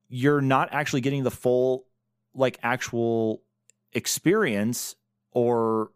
you're 0.09 0.41
not 0.41 0.69
actually 0.73 1.03
getting 1.03 1.23
the 1.23 1.31
full, 1.31 1.87
like, 2.35 2.59
actual 2.63 3.43
experience 3.93 4.97
or 5.31 5.91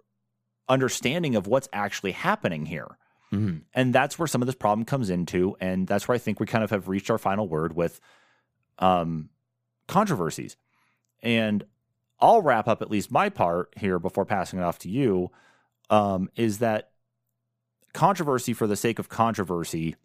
understanding 0.69 1.35
of 1.35 1.49
what's 1.49 1.69
actually 1.73 2.13
happening 2.13 2.67
here. 2.67 2.97
Mhm. 3.33 3.63
And 3.75 3.95
that's 3.95 4.19
where 4.19 4.27
some 4.27 4.43
of 4.43 4.47
this 4.47 4.57
problem 4.57 4.85
comes 4.85 5.11
into. 5.11 5.57
And 5.61 5.87
that's 5.87 6.09
where 6.09 6.15
I 6.15 6.19
think 6.19 6.41
we 6.41 6.47
kind 6.47 6.65
of 6.65 6.71
have 6.71 6.89
reached 6.89 7.11
our 7.11 7.19
final 7.19 7.49
word 7.49 7.75
with 7.75 8.01
um, 8.79 9.31
controversies. 9.87 10.57
And 11.23 11.65
I'll 12.19 12.43
wrap 12.43 12.69
up 12.69 12.83
at 12.83 12.91
least 12.91 13.11
my 13.11 13.29
part 13.29 13.73
here 13.77 13.99
before 13.99 14.25
passing 14.25 14.59
it 14.59 14.63
off 14.63 14.79
to 14.81 14.89
you 14.89 15.31
um, 15.91 16.29
is 16.37 16.59
that 16.59 16.91
controversy 17.93 18.53
for 18.53 18.67
the 18.67 18.77
sake 18.77 18.99
of 18.99 19.09
controversy 19.09 19.97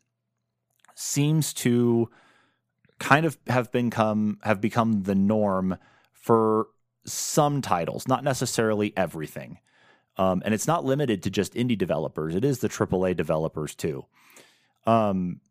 seems 0.95 1.53
to 1.53 2.09
kind 2.99 3.25
of 3.25 3.37
have 3.47 3.71
become 3.71 4.39
have 4.43 4.61
become 4.61 5.03
the 5.03 5.15
norm 5.15 5.77
for 6.13 6.67
some 7.05 7.61
titles, 7.61 8.07
not 8.07 8.23
necessarily 8.23 8.93
everything. 8.97 9.59
Um, 10.17 10.41
and 10.45 10.53
it's 10.53 10.67
not 10.67 10.85
limited 10.85 11.23
to 11.23 11.29
just 11.29 11.53
indie 11.53 11.77
developers; 11.77 12.35
it 12.35 12.45
is 12.45 12.59
the 12.59 12.69
AAA 12.69 13.15
developers 13.15 13.75
too. 13.75 14.05
Um, 14.85 15.41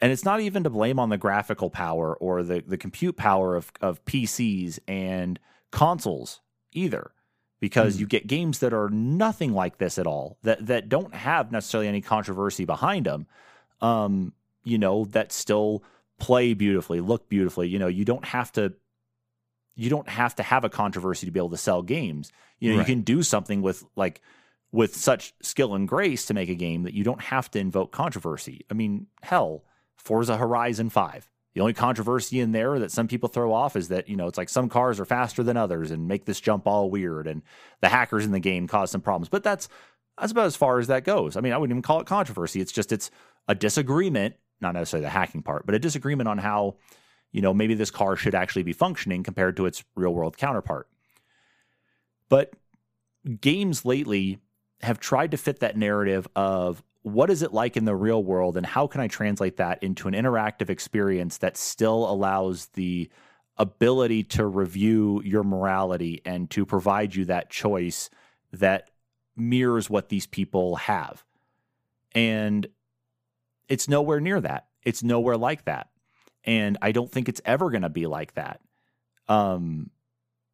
and 0.00 0.10
it's 0.10 0.24
not 0.24 0.40
even 0.40 0.64
to 0.64 0.70
blame 0.70 0.98
on 0.98 1.10
the 1.10 1.16
graphical 1.16 1.70
power 1.70 2.16
or 2.16 2.42
the 2.42 2.62
the 2.66 2.76
compute 2.76 3.16
power 3.16 3.56
of 3.56 3.72
of 3.80 4.04
PCs 4.04 4.78
and 4.86 5.38
consoles 5.70 6.40
either, 6.72 7.12
because 7.60 7.96
mm. 7.96 8.00
you 8.00 8.06
get 8.06 8.26
games 8.26 8.58
that 8.58 8.74
are 8.74 8.90
nothing 8.90 9.52
like 9.52 9.78
this 9.78 9.98
at 9.98 10.06
all 10.06 10.38
that 10.42 10.66
that 10.66 10.88
don't 10.88 11.14
have 11.14 11.52
necessarily 11.52 11.88
any 11.88 12.00
controversy 12.00 12.64
behind 12.64 13.06
them. 13.06 13.26
Um, 13.80 14.32
you 14.64 14.78
know, 14.78 15.04
that 15.06 15.32
still 15.32 15.82
play 16.18 16.54
beautifully, 16.54 17.00
look 17.00 17.28
beautifully. 17.28 17.68
You 17.68 17.78
know, 17.78 17.88
you 17.88 18.04
don't 18.04 18.24
have 18.24 18.52
to 18.52 18.74
you 19.74 19.88
don't 19.88 20.08
have 20.08 20.34
to 20.36 20.42
have 20.42 20.64
a 20.64 20.68
controversy 20.68 21.26
to 21.26 21.32
be 21.32 21.40
able 21.40 21.50
to 21.50 21.56
sell 21.56 21.82
games. 21.82 22.32
You 22.62 22.70
know, 22.70 22.78
right. 22.78 22.88
you 22.88 22.94
can 22.94 23.02
do 23.02 23.22
something 23.22 23.60
with 23.60 23.84
like 23.96 24.20
with 24.70 24.94
such 24.94 25.34
skill 25.42 25.74
and 25.74 25.88
grace 25.88 26.26
to 26.26 26.34
make 26.34 26.48
a 26.48 26.54
game 26.54 26.84
that 26.84 26.94
you 26.94 27.04
don't 27.04 27.20
have 27.20 27.50
to 27.50 27.58
invoke 27.58 27.90
controversy. 27.92 28.64
I 28.70 28.74
mean, 28.74 29.08
hell, 29.22 29.64
Forza 29.96 30.36
Horizon 30.36 30.88
5. 30.88 31.28
The 31.54 31.60
only 31.60 31.74
controversy 31.74 32.40
in 32.40 32.52
there 32.52 32.78
that 32.78 32.92
some 32.92 33.08
people 33.08 33.28
throw 33.28 33.52
off 33.52 33.76
is 33.76 33.88
that, 33.88 34.08
you 34.08 34.16
know, 34.16 34.26
it's 34.26 34.38
like 34.38 34.48
some 34.48 34.70
cars 34.70 34.98
are 35.00 35.04
faster 35.04 35.42
than 35.42 35.58
others 35.58 35.90
and 35.90 36.08
make 36.08 36.24
this 36.24 36.40
jump 36.40 36.66
all 36.66 36.88
weird 36.88 37.26
and 37.26 37.42
the 37.82 37.88
hackers 37.88 38.24
in 38.24 38.30
the 38.30 38.40
game 38.40 38.66
cause 38.68 38.90
some 38.90 39.02
problems. 39.02 39.28
But 39.28 39.42
that's 39.42 39.68
that's 40.18 40.32
about 40.32 40.46
as 40.46 40.56
far 40.56 40.78
as 40.78 40.86
that 40.86 41.04
goes. 41.04 41.36
I 41.36 41.40
mean, 41.40 41.52
I 41.52 41.58
wouldn't 41.58 41.74
even 41.74 41.82
call 41.82 42.00
it 42.00 42.06
controversy. 42.06 42.60
It's 42.60 42.72
just 42.72 42.92
it's 42.92 43.10
a 43.48 43.54
disagreement, 43.54 44.36
not 44.60 44.74
necessarily 44.74 45.04
the 45.04 45.10
hacking 45.10 45.42
part, 45.42 45.66
but 45.66 45.74
a 45.74 45.78
disagreement 45.78 46.28
on 46.28 46.38
how 46.38 46.76
you 47.32 47.40
know, 47.40 47.52
maybe 47.52 47.74
this 47.74 47.90
car 47.90 48.14
should 48.14 48.34
actually 48.34 48.62
be 48.62 48.72
functioning 48.72 49.22
compared 49.22 49.56
to 49.56 49.66
its 49.66 49.82
real 49.96 50.14
world 50.14 50.36
counterpart. 50.36 50.86
But 52.32 52.54
games 53.42 53.84
lately 53.84 54.38
have 54.80 54.98
tried 54.98 55.32
to 55.32 55.36
fit 55.36 55.60
that 55.60 55.76
narrative 55.76 56.26
of 56.34 56.82
what 57.02 57.28
is 57.28 57.42
it 57.42 57.52
like 57.52 57.76
in 57.76 57.84
the 57.84 57.94
real 57.94 58.24
world 58.24 58.56
and 58.56 58.64
how 58.64 58.86
can 58.86 59.02
I 59.02 59.06
translate 59.08 59.58
that 59.58 59.82
into 59.82 60.08
an 60.08 60.14
interactive 60.14 60.70
experience 60.70 61.36
that 61.38 61.58
still 61.58 62.10
allows 62.10 62.68
the 62.68 63.10
ability 63.58 64.24
to 64.24 64.46
review 64.46 65.20
your 65.26 65.44
morality 65.44 66.22
and 66.24 66.48
to 66.52 66.64
provide 66.64 67.14
you 67.14 67.26
that 67.26 67.50
choice 67.50 68.08
that 68.50 68.88
mirrors 69.36 69.90
what 69.90 70.08
these 70.08 70.26
people 70.26 70.76
have. 70.76 71.26
And 72.14 72.66
it's 73.68 73.88
nowhere 73.88 74.20
near 74.20 74.40
that. 74.40 74.68
It's 74.84 75.02
nowhere 75.02 75.36
like 75.36 75.66
that 75.66 75.90
and 76.44 76.78
I 76.80 76.92
don't 76.92 77.12
think 77.12 77.28
it's 77.28 77.42
ever 77.44 77.68
going 77.68 77.82
to 77.82 77.90
be 77.90 78.06
like 78.06 78.32
that. 78.36 78.62
Um, 79.28 79.90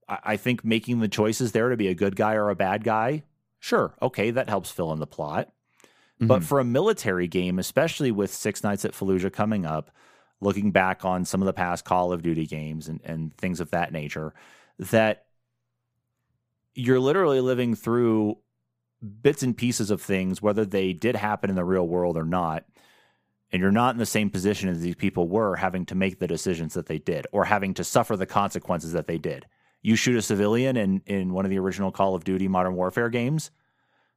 I, 0.09 0.18
I, 0.24 0.36
think 0.36 0.64
making 0.64 1.01
the 1.01 1.09
choices 1.09 1.52
there 1.52 1.68
to 1.68 1.76
be 1.76 1.89
a 1.89 1.94
good 1.94 2.16
guy 2.16 2.35
or 2.35 2.48
a 2.51 2.56
bad 2.56 2.85
guy, 2.85 3.22
sure, 3.60 3.94
okay, 4.01 4.30
that 4.30 4.48
helps 4.48 4.70
fill 4.70 4.93
in 4.93 4.98
the 4.98 5.06
plot. 5.06 5.52
Mm-hmm. 6.16 6.26
But 6.26 6.44
for 6.44 6.59
a 6.59 6.64
military 6.64 7.28
game, 7.28 7.59
especially 7.59 8.10
with 8.10 8.32
Six 8.32 8.62
Nights 8.64 8.85
at 8.85 8.93
Fallujah 8.93 9.32
coming 9.32 9.64
up, 9.64 9.90
looking 10.40 10.70
back 10.70 11.05
on 11.05 11.24
some 11.24 11.43
of 11.43 11.47
the 11.47 11.52
past 11.52 11.85
Call 11.85 12.12
of 12.12 12.22
Duty 12.22 12.47
games 12.47 12.89
and, 12.89 13.01
and 13.05 13.36
things 13.36 13.60
of 13.60 13.70
that 13.70 13.93
nature, 13.93 14.35
that 14.78 15.26
you're 16.74 17.01
literally 17.01 17.40
living 17.40 17.74
through 17.74 18.39
bits 19.22 19.43
and 19.43 19.56
pieces 19.56 19.90
of 19.90 20.02
things, 20.02 20.43
whether 20.43 20.64
they 20.64 20.93
did 20.93 21.16
happen 21.16 21.51
in 21.51 21.56
the 21.56 21.64
real 21.64 21.86
world 21.86 22.16
or 22.16 22.24
not, 22.24 22.64
and 23.51 23.60
you're 23.60 23.72
not 23.72 23.94
in 23.94 23.98
the 23.98 24.06
same 24.06 24.30
position 24.30 24.68
as 24.68 24.80
these 24.80 24.94
people 24.94 25.28
were 25.28 25.56
having 25.56 25.86
to 25.86 25.94
make 25.94 26.18
the 26.18 26.26
decisions 26.26 26.74
that 26.74 26.86
they 26.86 26.98
did 26.98 27.26
or 27.32 27.44
having 27.44 27.74
to 27.74 27.85
suffer 27.85 28.16
the 28.16 28.26
consequences 28.26 28.93
that 28.93 29.06
they 29.06 29.18
did. 29.18 29.47
You 29.82 29.96
shoot 29.96 30.16
a 30.16 30.22
civilian 30.22 30.76
in, 30.76 31.02
in 31.06 31.32
one 31.32 31.44
of 31.44 31.50
the 31.50 31.59
original 31.59 31.92
Call 31.92 32.14
of 32.14 32.24
Duty 32.24 32.48
Modern 32.48 32.74
Warfare 32.74 33.09
games, 33.09 33.50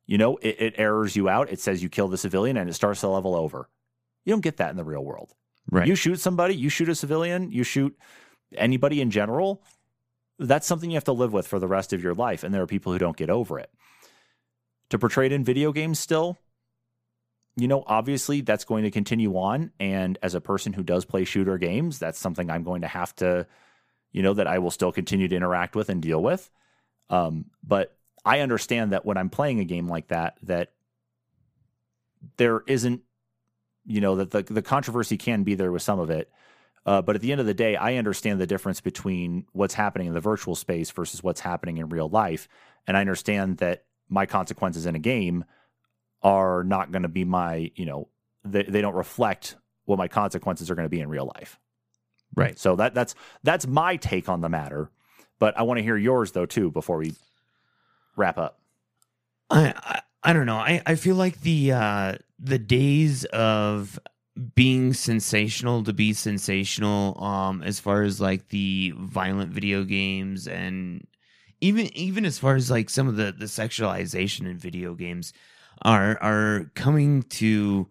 you 0.05 0.17
know, 0.17 0.37
it, 0.37 0.55
it 0.59 0.73
errors 0.77 1.15
you 1.15 1.29
out. 1.29 1.49
It 1.51 1.59
says 1.59 1.81
you 1.81 1.89
kill 1.89 2.07
the 2.07 2.17
civilian 2.17 2.57
and 2.57 2.69
it 2.69 2.73
starts 2.73 3.01
the 3.01 3.09
level 3.09 3.35
over. 3.35 3.69
You 4.25 4.33
don't 4.33 4.41
get 4.41 4.57
that 4.57 4.71
in 4.71 4.77
the 4.77 4.83
real 4.83 5.03
world. 5.03 5.33
Right. 5.69 5.87
You 5.87 5.95
shoot 5.95 6.19
somebody, 6.19 6.55
you 6.55 6.69
shoot 6.69 6.89
a 6.89 6.95
civilian, 6.95 7.51
you 7.51 7.63
shoot 7.63 7.97
anybody 8.55 8.99
in 8.99 9.11
general. 9.11 9.63
That's 10.39 10.67
something 10.67 10.89
you 10.89 10.95
have 10.95 11.03
to 11.05 11.13
live 11.13 11.33
with 11.33 11.47
for 11.47 11.59
the 11.59 11.67
rest 11.67 11.93
of 11.93 12.03
your 12.03 12.15
life. 12.15 12.43
And 12.43 12.53
there 12.53 12.61
are 12.61 12.67
people 12.67 12.91
who 12.91 12.99
don't 12.99 13.15
get 13.15 13.29
over 13.29 13.59
it. 13.59 13.69
To 14.89 14.99
portray 14.99 15.27
it 15.27 15.31
in 15.31 15.43
video 15.43 15.71
games 15.71 15.99
still, 15.99 16.37
you 17.55 17.67
know, 17.67 17.83
obviously 17.85 18.41
that's 18.41 18.65
going 18.65 18.83
to 18.83 18.91
continue 18.91 19.37
on. 19.37 19.71
And 19.79 20.17
as 20.21 20.35
a 20.35 20.41
person 20.41 20.73
who 20.73 20.83
does 20.83 21.05
play 21.05 21.23
shooter 21.23 21.57
games, 21.57 21.99
that's 21.99 22.19
something 22.19 22.49
I'm 22.49 22.63
going 22.63 22.81
to 22.81 22.87
have 22.87 23.15
to, 23.17 23.47
you 24.11 24.23
know, 24.23 24.33
that 24.33 24.47
I 24.47 24.59
will 24.59 24.71
still 24.71 24.91
continue 24.91 25.27
to 25.27 25.35
interact 25.35 25.75
with 25.75 25.89
and 25.89 26.01
deal 26.01 26.21
with. 26.21 26.49
Um, 27.09 27.45
but 27.63 27.97
I 28.23 28.39
understand 28.39 28.91
that 28.91 29.05
when 29.05 29.17
I'm 29.17 29.29
playing 29.29 29.59
a 29.59 29.65
game 29.65 29.87
like 29.87 30.09
that, 30.09 30.37
that 30.43 30.71
there 32.37 32.63
isn't, 32.67 33.01
you 33.85 34.01
know, 34.01 34.17
that 34.17 34.31
the, 34.31 34.43
the 34.43 34.61
controversy 34.61 35.17
can 35.17 35.43
be 35.43 35.55
there 35.55 35.71
with 35.71 35.81
some 35.81 35.99
of 35.99 36.09
it. 36.09 36.31
Uh, 36.85 37.01
but 37.01 37.15
at 37.15 37.21
the 37.21 37.31
end 37.31 37.41
of 37.41 37.47
the 37.47 37.53
day, 37.53 37.75
I 37.75 37.95
understand 37.95 38.39
the 38.39 38.47
difference 38.47 38.81
between 38.81 39.45
what's 39.51 39.73
happening 39.73 40.07
in 40.07 40.13
the 40.13 40.19
virtual 40.19 40.55
space 40.55 40.91
versus 40.91 41.23
what's 41.23 41.41
happening 41.41 41.77
in 41.77 41.89
real 41.89 42.09
life. 42.09 42.47
And 42.87 42.97
I 42.97 43.01
understand 43.01 43.57
that 43.57 43.85
my 44.09 44.25
consequences 44.25 44.85
in 44.85 44.95
a 44.95 44.99
game 44.99 45.45
are 46.23 46.63
not 46.63 46.91
going 46.91 47.03
to 47.03 47.09
be 47.09 47.23
my, 47.23 47.71
you 47.75 47.85
know, 47.85 48.07
they, 48.43 48.63
they 48.63 48.81
don't 48.81 48.95
reflect 48.95 49.55
what 49.85 49.97
my 49.97 50.07
consequences 50.07 50.69
are 50.69 50.75
going 50.75 50.85
to 50.85 50.89
be 50.89 51.01
in 51.01 51.09
real 51.09 51.31
life. 51.35 51.59
Right. 52.35 52.57
So 52.57 52.75
that 52.77 52.93
that's 52.93 53.15
that's 53.43 53.67
my 53.67 53.97
take 53.97 54.29
on 54.29 54.41
the 54.41 54.49
matter. 54.49 54.89
But 55.39 55.57
I 55.57 55.63
want 55.63 55.79
to 55.79 55.83
hear 55.83 55.97
yours 55.97 56.31
though 56.31 56.45
too 56.45 56.71
before 56.71 56.97
we 56.97 57.13
wrap 58.15 58.37
up. 58.37 58.59
I 59.49 59.73
I, 59.75 60.01
I 60.23 60.33
don't 60.33 60.45
know. 60.45 60.57
I, 60.57 60.81
I 60.85 60.95
feel 60.95 61.15
like 61.15 61.41
the 61.41 61.73
uh 61.73 62.15
the 62.39 62.59
days 62.59 63.25
of 63.25 63.99
being 64.55 64.93
sensational 64.93 65.83
to 65.83 65.93
be 65.93 66.13
sensational 66.13 67.21
um 67.21 67.61
as 67.63 67.79
far 67.79 68.03
as 68.03 68.21
like 68.21 68.47
the 68.47 68.93
violent 68.97 69.51
video 69.51 69.83
games 69.83 70.47
and 70.47 71.05
even 71.59 71.95
even 71.95 72.25
as 72.25 72.39
far 72.39 72.55
as 72.55 72.71
like 72.71 72.89
some 72.89 73.07
of 73.07 73.17
the 73.17 73.31
the 73.31 73.45
sexualization 73.45 74.49
in 74.49 74.57
video 74.57 74.93
games 74.93 75.33
are 75.83 76.17
are 76.21 76.71
coming 76.75 77.23
to 77.23 77.87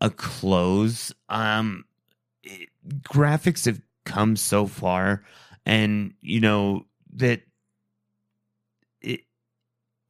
a 0.00 0.10
close. 0.10 1.12
Um, 1.28 1.84
graphics 3.02 3.66
have 3.66 3.80
come 4.04 4.36
so 4.36 4.66
far, 4.66 5.24
and 5.66 6.14
you 6.20 6.40
know 6.40 6.86
that 7.14 7.42
it 9.02 9.22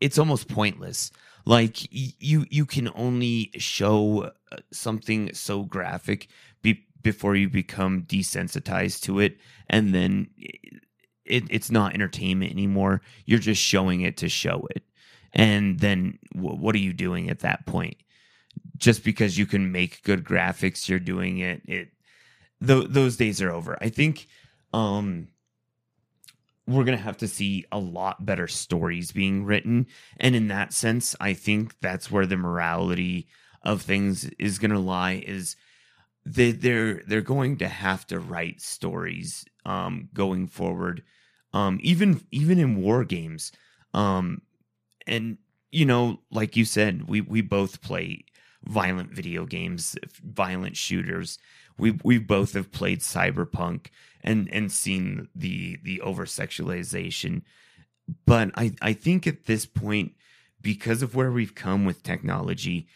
it's 0.00 0.18
almost 0.18 0.48
pointless. 0.48 1.10
Like 1.46 1.78
you 1.90 2.46
you 2.50 2.66
can 2.66 2.90
only 2.94 3.50
show 3.58 4.30
uh, 4.52 4.56
something 4.72 5.34
so 5.34 5.64
graphic 5.64 6.28
be, 6.62 6.86
before 7.02 7.36
you 7.36 7.48
become 7.48 8.02
desensitized 8.04 9.02
to 9.02 9.20
it, 9.20 9.38
and 9.70 9.94
then 9.94 10.28
it, 11.24 11.44
it's 11.50 11.70
not 11.70 11.94
entertainment 11.94 12.52
anymore. 12.52 13.02
You're 13.26 13.38
just 13.38 13.62
showing 13.62 14.02
it 14.02 14.16
to 14.18 14.28
show 14.28 14.66
it 14.70 14.84
and 15.32 15.78
then 15.80 16.18
w- 16.34 16.56
what 16.56 16.74
are 16.74 16.78
you 16.78 16.92
doing 16.92 17.30
at 17.30 17.40
that 17.40 17.64
point 17.66 17.96
just 18.78 19.04
because 19.04 19.38
you 19.38 19.46
can 19.46 19.72
make 19.72 20.02
good 20.02 20.24
graphics 20.24 20.88
you're 20.88 20.98
doing 20.98 21.38
it 21.38 21.62
it 21.66 21.88
th- 22.64 22.88
those 22.88 23.16
days 23.16 23.40
are 23.42 23.50
over. 23.50 23.76
I 23.80 23.88
think 23.88 24.26
um 24.72 25.28
we're 26.66 26.84
going 26.84 26.96
to 26.96 27.02
have 27.02 27.16
to 27.18 27.28
see 27.28 27.64
a 27.72 27.78
lot 27.78 28.24
better 28.24 28.46
stories 28.46 29.12
being 29.12 29.44
written. 29.44 29.86
And 30.18 30.36
in 30.36 30.48
that 30.48 30.72
sense 30.72 31.16
i 31.20 31.32
think 31.34 31.74
that's 31.80 32.10
where 32.10 32.26
the 32.26 32.36
morality 32.36 33.26
of 33.62 33.82
things 33.82 34.24
is 34.38 34.58
going 34.58 34.70
to 34.70 34.78
lie 34.78 35.22
is 35.26 35.56
they 36.24 36.52
they're 36.52 37.02
they're 37.06 37.20
going 37.22 37.56
to 37.58 37.68
have 37.68 38.06
to 38.06 38.18
write 38.18 38.60
stories 38.60 39.44
um 39.66 40.08
going 40.14 40.46
forward 40.46 41.02
um 41.54 41.78
even 41.82 42.22
even 42.30 42.58
in 42.58 42.76
war 42.82 43.04
games. 43.04 43.52
Um 43.94 44.42
and 45.06 45.38
you 45.72 45.86
know, 45.86 46.20
like 46.30 46.56
you 46.56 46.64
said, 46.64 47.08
we 47.08 47.20
we 47.20 47.40
both 47.42 47.82
play 47.82 48.24
violent 48.64 49.10
video 49.12 49.46
games, 49.46 49.96
violent 50.24 50.76
shooters. 50.76 51.38
We 51.78 51.98
we 52.04 52.18
both 52.18 52.54
have 52.54 52.72
played 52.72 53.00
Cyberpunk 53.00 53.86
and 54.22 54.48
and 54.52 54.70
seen 54.70 55.28
the 55.34 55.78
the 55.82 56.00
over 56.00 56.26
sexualization. 56.26 57.42
But 58.26 58.50
I 58.54 58.74
I 58.82 58.92
think 58.92 59.26
at 59.26 59.46
this 59.46 59.66
point, 59.66 60.12
because 60.60 61.02
of 61.02 61.14
where 61.14 61.30
we've 61.30 61.54
come 61.54 61.84
with 61.84 62.02
technology, 62.02 62.88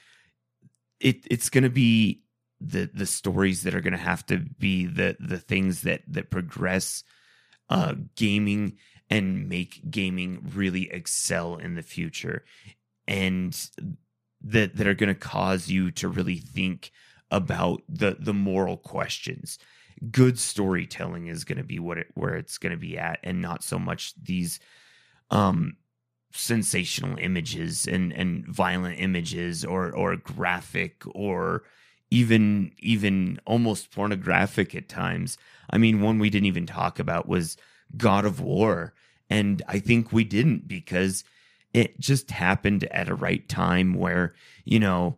it 1.00 1.26
it's 1.30 1.48
going 1.48 1.64
to 1.64 1.70
be 1.70 2.22
the 2.60 2.90
the 2.92 3.06
stories 3.06 3.62
that 3.62 3.74
are 3.74 3.80
going 3.80 3.92
to 3.92 3.98
have 3.98 4.24
to 4.26 4.38
be 4.38 4.86
the 4.86 5.16
the 5.20 5.38
things 5.38 5.82
that 5.82 6.02
that 6.08 6.30
progress 6.30 7.04
uh 7.68 7.94
gaming 8.16 8.76
and 9.10 9.48
make 9.48 9.90
gaming 9.90 10.50
really 10.54 10.90
excel 10.90 11.56
in 11.56 11.74
the 11.74 11.82
future 11.82 12.44
and 13.06 13.70
that 14.42 14.76
that 14.76 14.86
are 14.86 14.94
going 14.94 15.12
to 15.12 15.18
cause 15.18 15.68
you 15.68 15.90
to 15.90 16.08
really 16.08 16.38
think 16.38 16.90
about 17.34 17.82
the 17.88 18.16
the 18.18 18.34
moral 18.34 18.76
questions 18.76 19.58
good 20.10 20.38
storytelling 20.38 21.26
is 21.26 21.44
going 21.44 21.58
to 21.58 21.64
be 21.64 21.78
what 21.78 21.98
it 21.98 22.08
where 22.14 22.34
it's 22.34 22.58
going 22.58 22.72
to 22.72 22.78
be 22.78 22.98
at 22.98 23.18
and 23.22 23.40
not 23.40 23.62
so 23.62 23.78
much 23.78 24.14
these 24.22 24.60
um 25.30 25.76
sensational 26.32 27.16
images 27.18 27.86
and 27.86 28.12
and 28.12 28.46
violent 28.46 28.98
images 28.98 29.64
or 29.64 29.94
or 29.94 30.16
graphic 30.16 31.02
or 31.14 31.62
even 32.10 32.72
even 32.78 33.40
almost 33.46 33.90
pornographic 33.90 34.74
at 34.74 34.88
times. 34.88 35.38
I 35.70 35.78
mean, 35.78 36.00
one 36.00 36.18
we 36.18 36.30
didn't 36.30 36.46
even 36.46 36.66
talk 36.66 36.98
about 36.98 37.28
was 37.28 37.56
God 37.96 38.24
of 38.24 38.40
War, 38.40 38.94
and 39.30 39.62
I 39.68 39.78
think 39.78 40.12
we 40.12 40.24
didn't 40.24 40.68
because 40.68 41.24
it 41.72 41.98
just 41.98 42.30
happened 42.30 42.84
at 42.90 43.08
a 43.08 43.14
right 43.14 43.48
time 43.48 43.94
where 43.94 44.34
you 44.64 44.78
know 44.78 45.16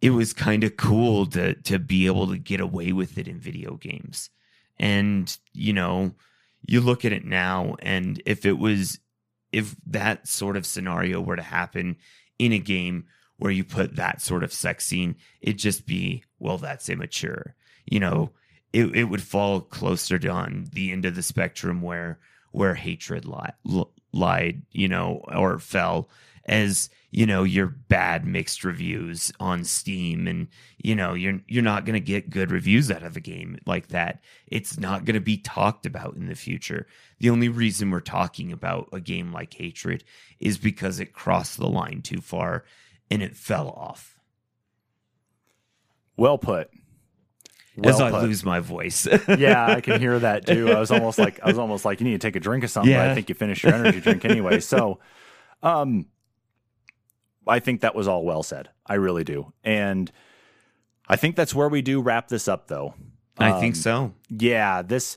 it 0.00 0.10
was 0.10 0.32
kind 0.32 0.64
of 0.64 0.76
cool 0.76 1.26
to 1.26 1.54
to 1.54 1.78
be 1.78 2.06
able 2.06 2.28
to 2.28 2.38
get 2.38 2.60
away 2.60 2.92
with 2.92 3.18
it 3.18 3.28
in 3.28 3.38
video 3.38 3.76
games. 3.76 4.30
And 4.78 5.36
you 5.52 5.72
know, 5.72 6.12
you 6.66 6.80
look 6.80 7.04
at 7.04 7.12
it 7.12 7.24
now 7.24 7.76
and 7.80 8.22
if 8.26 8.44
it 8.44 8.58
was 8.58 8.98
if 9.52 9.74
that 9.86 10.28
sort 10.28 10.56
of 10.56 10.66
scenario 10.66 11.20
were 11.20 11.36
to 11.36 11.42
happen 11.42 11.96
in 12.38 12.52
a 12.52 12.58
game 12.58 13.06
where 13.38 13.52
you 13.52 13.64
put 13.64 13.96
that 13.96 14.20
sort 14.20 14.42
of 14.42 14.52
sex 14.52 14.86
scene, 14.86 15.16
it'd 15.40 15.58
just 15.58 15.86
be, 15.86 16.24
well, 16.38 16.58
that's 16.58 16.88
immature. 16.88 17.54
You 17.84 18.00
know, 18.00 18.30
it, 18.72 18.94
it 18.96 19.04
would 19.04 19.22
fall 19.22 19.60
closer 19.60 20.18
to 20.18 20.28
on 20.28 20.66
the 20.72 20.92
end 20.92 21.04
of 21.04 21.14
the 21.14 21.22
spectrum 21.22 21.82
where 21.82 22.18
where 22.52 22.74
hatred 22.74 23.26
li- 23.26 23.84
lied, 24.12 24.62
you 24.72 24.88
know, 24.88 25.22
or 25.28 25.58
fell 25.58 26.08
as 26.46 26.88
you 27.10 27.26
know 27.26 27.44
your 27.44 27.66
bad 27.66 28.26
mixed 28.26 28.64
reviews 28.64 29.32
on 29.38 29.64
Steam, 29.64 30.26
and 30.26 30.48
you 30.78 30.94
know 30.94 31.14
you're 31.14 31.40
you're 31.46 31.62
not 31.62 31.84
going 31.84 31.94
to 31.94 32.00
get 32.00 32.30
good 32.30 32.50
reviews 32.50 32.90
out 32.90 33.02
of 33.02 33.16
a 33.16 33.20
game 33.20 33.58
like 33.66 33.88
that. 33.88 34.20
It's 34.46 34.78
not 34.78 35.04
going 35.04 35.14
to 35.14 35.20
be 35.20 35.38
talked 35.38 35.86
about 35.86 36.16
in 36.16 36.26
the 36.26 36.34
future. 36.34 36.86
The 37.20 37.30
only 37.30 37.48
reason 37.48 37.90
we're 37.90 38.00
talking 38.00 38.52
about 38.52 38.88
a 38.92 39.00
game 39.00 39.32
like 39.32 39.54
Hatred 39.54 40.04
is 40.40 40.58
because 40.58 41.00
it 41.00 41.12
crossed 41.12 41.58
the 41.58 41.68
line 41.68 42.02
too 42.02 42.20
far 42.20 42.64
and 43.10 43.22
it 43.22 43.36
fell 43.36 43.68
off. 43.70 44.18
Well 46.16 46.38
put. 46.38 46.70
Well 47.76 47.94
As 47.94 48.00
I 48.00 48.10
put. 48.10 48.22
lose 48.22 48.44
my 48.44 48.60
voice. 48.60 49.06
yeah, 49.28 49.66
I 49.66 49.80
can 49.82 50.00
hear 50.00 50.18
that 50.18 50.46
too. 50.46 50.70
I 50.72 50.80
was 50.80 50.90
almost 50.90 51.18
like 51.18 51.40
I 51.42 51.48
was 51.48 51.58
almost 51.58 51.84
like 51.84 52.00
you 52.00 52.04
need 52.04 52.20
to 52.20 52.26
take 52.26 52.36
a 52.36 52.40
drink 52.40 52.64
of 52.64 52.70
something. 52.70 52.92
but 52.92 53.10
I 53.10 53.14
think 53.14 53.28
you 53.28 53.34
finished 53.34 53.62
your 53.62 53.74
energy 53.74 54.00
drink 54.00 54.24
anyway. 54.24 54.60
So, 54.60 54.98
um, 55.62 56.06
I 57.46 57.60
think 57.60 57.80
that 57.82 57.94
was 57.94 58.08
all 58.08 58.24
well 58.24 58.42
said. 58.42 58.68
I 58.86 58.94
really 58.94 59.24
do, 59.24 59.52
and 59.64 60.10
I 61.08 61.16
think 61.16 61.36
that's 61.36 61.54
where 61.54 61.68
we 61.68 61.82
do 61.82 62.00
wrap 62.00 62.28
this 62.28 62.48
up, 62.48 62.68
though. 62.68 62.94
I 63.38 63.60
think 63.60 63.74
Um, 63.76 63.80
so. 63.80 64.12
Yeah, 64.30 64.82
this 64.82 65.16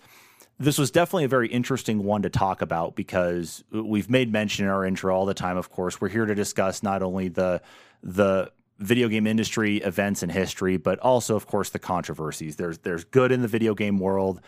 this 0.60 0.78
was 0.78 0.92
definitely 0.92 1.24
a 1.24 1.30
very 1.30 1.48
interesting 1.48 2.04
one 2.04 2.22
to 2.22 2.30
talk 2.30 2.62
about 2.62 2.96
because 2.96 3.64
we've 3.72 4.10
made 4.10 4.30
mention 4.32 4.66
in 4.66 4.72
our 4.72 4.86
intro 4.86 5.16
all 5.16 5.26
the 5.26 5.34
time. 5.34 5.56
Of 5.56 5.72
course, 5.72 6.02
we're 6.02 6.10
here 6.10 6.26
to 6.26 6.36
discuss 6.36 6.84
not 6.84 7.02
only 7.02 7.30
the 7.30 7.62
the 8.04 8.52
video 8.78 9.08
game 9.08 9.26
industry 9.28 9.78
events 9.78 10.22
and 10.24 10.32
history, 10.32 10.78
but 10.78 11.00
also, 11.00 11.36
of 11.36 11.48
course, 11.48 11.70
the 11.70 11.80
controversies. 11.80 12.58
There's 12.58 12.80
there's 12.80 13.04
good 13.06 13.32
in 13.32 13.42
the 13.42 13.48
video 13.48 13.74
game 13.74 14.00
world. 14.00 14.42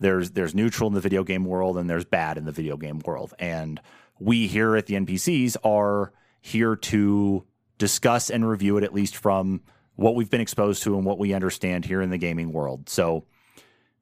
There's 0.00 0.32
there's 0.32 0.54
neutral 0.54 0.88
in 0.88 0.94
the 0.94 1.00
video 1.00 1.24
game 1.24 1.44
world, 1.44 1.78
and 1.78 1.88
there's 1.88 2.04
bad 2.04 2.36
in 2.36 2.44
the 2.44 2.52
video 2.52 2.76
game 2.76 2.98
world. 3.00 3.32
And 3.38 3.80
we 4.18 4.46
here 4.46 4.76
at 4.76 4.86
the 4.86 4.94
NPCs 4.94 5.56
are 5.64 6.12
here 6.44 6.76
to 6.76 7.42
discuss 7.78 8.28
and 8.28 8.46
review 8.46 8.76
it 8.76 8.84
at 8.84 8.92
least 8.92 9.16
from 9.16 9.62
what 9.96 10.14
we've 10.14 10.28
been 10.28 10.42
exposed 10.42 10.82
to 10.82 10.94
and 10.94 11.06
what 11.06 11.18
we 11.18 11.32
understand 11.32 11.86
here 11.86 12.02
in 12.02 12.10
the 12.10 12.18
gaming 12.18 12.52
world. 12.52 12.86
So 12.90 13.24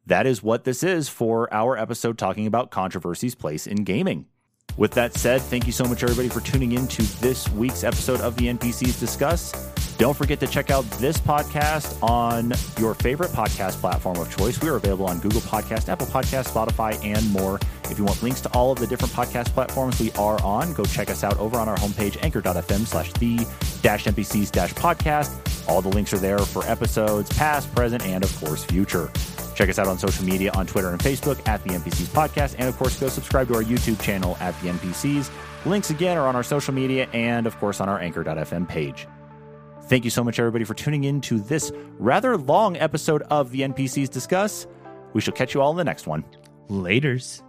that 0.06 0.27
is 0.27 0.43
what 0.43 0.64
this 0.64 0.82
is 0.82 1.09
for 1.09 1.52
our 1.55 1.77
episode 1.77 2.19
talking 2.19 2.48
about 2.48 2.73
controversies 2.73 3.36
place 3.36 3.69
in 3.69 3.85
gaming. 3.85 4.27
With 4.77 4.90
that 4.93 5.14
said, 5.14 5.40
thank 5.40 5.66
you 5.66 5.73
so 5.73 5.85
much, 5.85 6.02
everybody, 6.02 6.28
for 6.28 6.40
tuning 6.40 6.73
in 6.73 6.89
to 6.89 7.02
this 7.20 7.48
week's 7.51 7.85
episode 7.85 8.20
of 8.20 8.35
the 8.36 8.48
NPCs 8.48 8.98
Discuss. 8.98 9.72
Don't 10.03 10.16
forget 10.16 10.41
to 10.41 10.49
check 10.49 10.73
out 10.73 10.85
this 10.99 11.16
podcast 11.19 12.03
on 12.03 12.53
your 12.81 12.93
favorite 12.93 13.31
podcast 13.31 13.81
platform 13.81 14.16
of 14.16 14.37
choice. 14.37 14.61
We 14.61 14.69
are 14.69 14.74
available 14.74 15.07
on 15.07 15.20
Google 15.20 15.43
Podcast, 15.43 15.89
Apple 15.89 16.09
Podcast, 16.09 16.53
Spotify, 16.53 16.99
and 17.05 17.31
more. 17.31 17.61
If 17.85 18.01
you 18.01 18.05
want 18.05 18.20
links 18.20 18.41
to 18.41 18.49
all 18.49 18.73
of 18.73 18.81
the 18.81 18.87
different 18.89 19.15
podcast 19.15 19.51
platforms 19.51 20.01
we 20.01 20.11
are 20.19 20.43
on, 20.43 20.73
go 20.73 20.85
check 20.85 21.09
us 21.09 21.23
out 21.23 21.39
over 21.39 21.57
on 21.57 21.69
our 21.69 21.77
homepage, 21.77 22.20
anchor.fm 22.20 22.85
slash 22.85 23.12
the 23.12 23.47
dash 23.83 24.07
NPCs 24.07 24.51
dash 24.51 24.74
podcast. 24.74 25.69
All 25.69 25.81
the 25.81 25.91
links 25.91 26.12
are 26.12 26.19
there 26.19 26.41
for 26.41 26.65
episodes, 26.65 27.33
past, 27.39 27.73
present, 27.73 28.05
and 28.05 28.24
of 28.24 28.37
course, 28.41 28.65
future. 28.65 29.09
Check 29.55 29.69
us 29.69 29.79
out 29.79 29.87
on 29.87 29.99
social 29.99 30.24
media 30.24 30.51
on 30.55 30.66
Twitter 30.66 30.89
and 30.89 30.99
Facebook 30.99 31.47
at 31.47 31.62
the 31.62 31.70
NPCs 31.74 32.09
Podcast. 32.09 32.57
And 32.59 32.69
of 32.69 32.77
course, 32.77 32.99
go 32.99 33.09
subscribe 33.09 33.47
to 33.47 33.55
our 33.55 33.62
YouTube 33.62 34.03
channel 34.03 34.37
at 34.41 34.61
the 34.62 34.70
NPCs. 34.70 35.31
Links 35.65 35.91
again 35.91 36.19
are 36.19 36.27
on 36.27 36.35
our 36.35 36.43
social 36.43 36.74
media 36.74 37.07
and 37.12 37.47
of 37.47 37.57
course 37.61 37.81
on 37.81 37.89
our 37.89 38.01
anchor.fm 38.01 38.69
page. 38.69 39.07
Thank 39.93 40.06
you 40.06 40.10
so 40.10 40.24
much, 40.24 40.39
everybody, 40.39 40.64
for 40.64 40.73
tuning 40.73 41.05
in 41.05 41.20
to 41.20 41.39
this 41.39 41.70
rather 41.98 42.39
long 42.39 42.78
episode 42.78 43.20
of 43.24 43.51
the 43.51 43.60
NPCs 43.60 44.09
Discuss. 44.09 44.66
We 45.12 45.20
shall 45.20 45.35
catch 45.35 45.52
you 45.52 45.60
all 45.60 45.70
in 45.70 45.77
the 45.77 45.85
next 45.85 46.06
one. 46.06 46.24
Laters. 46.70 47.43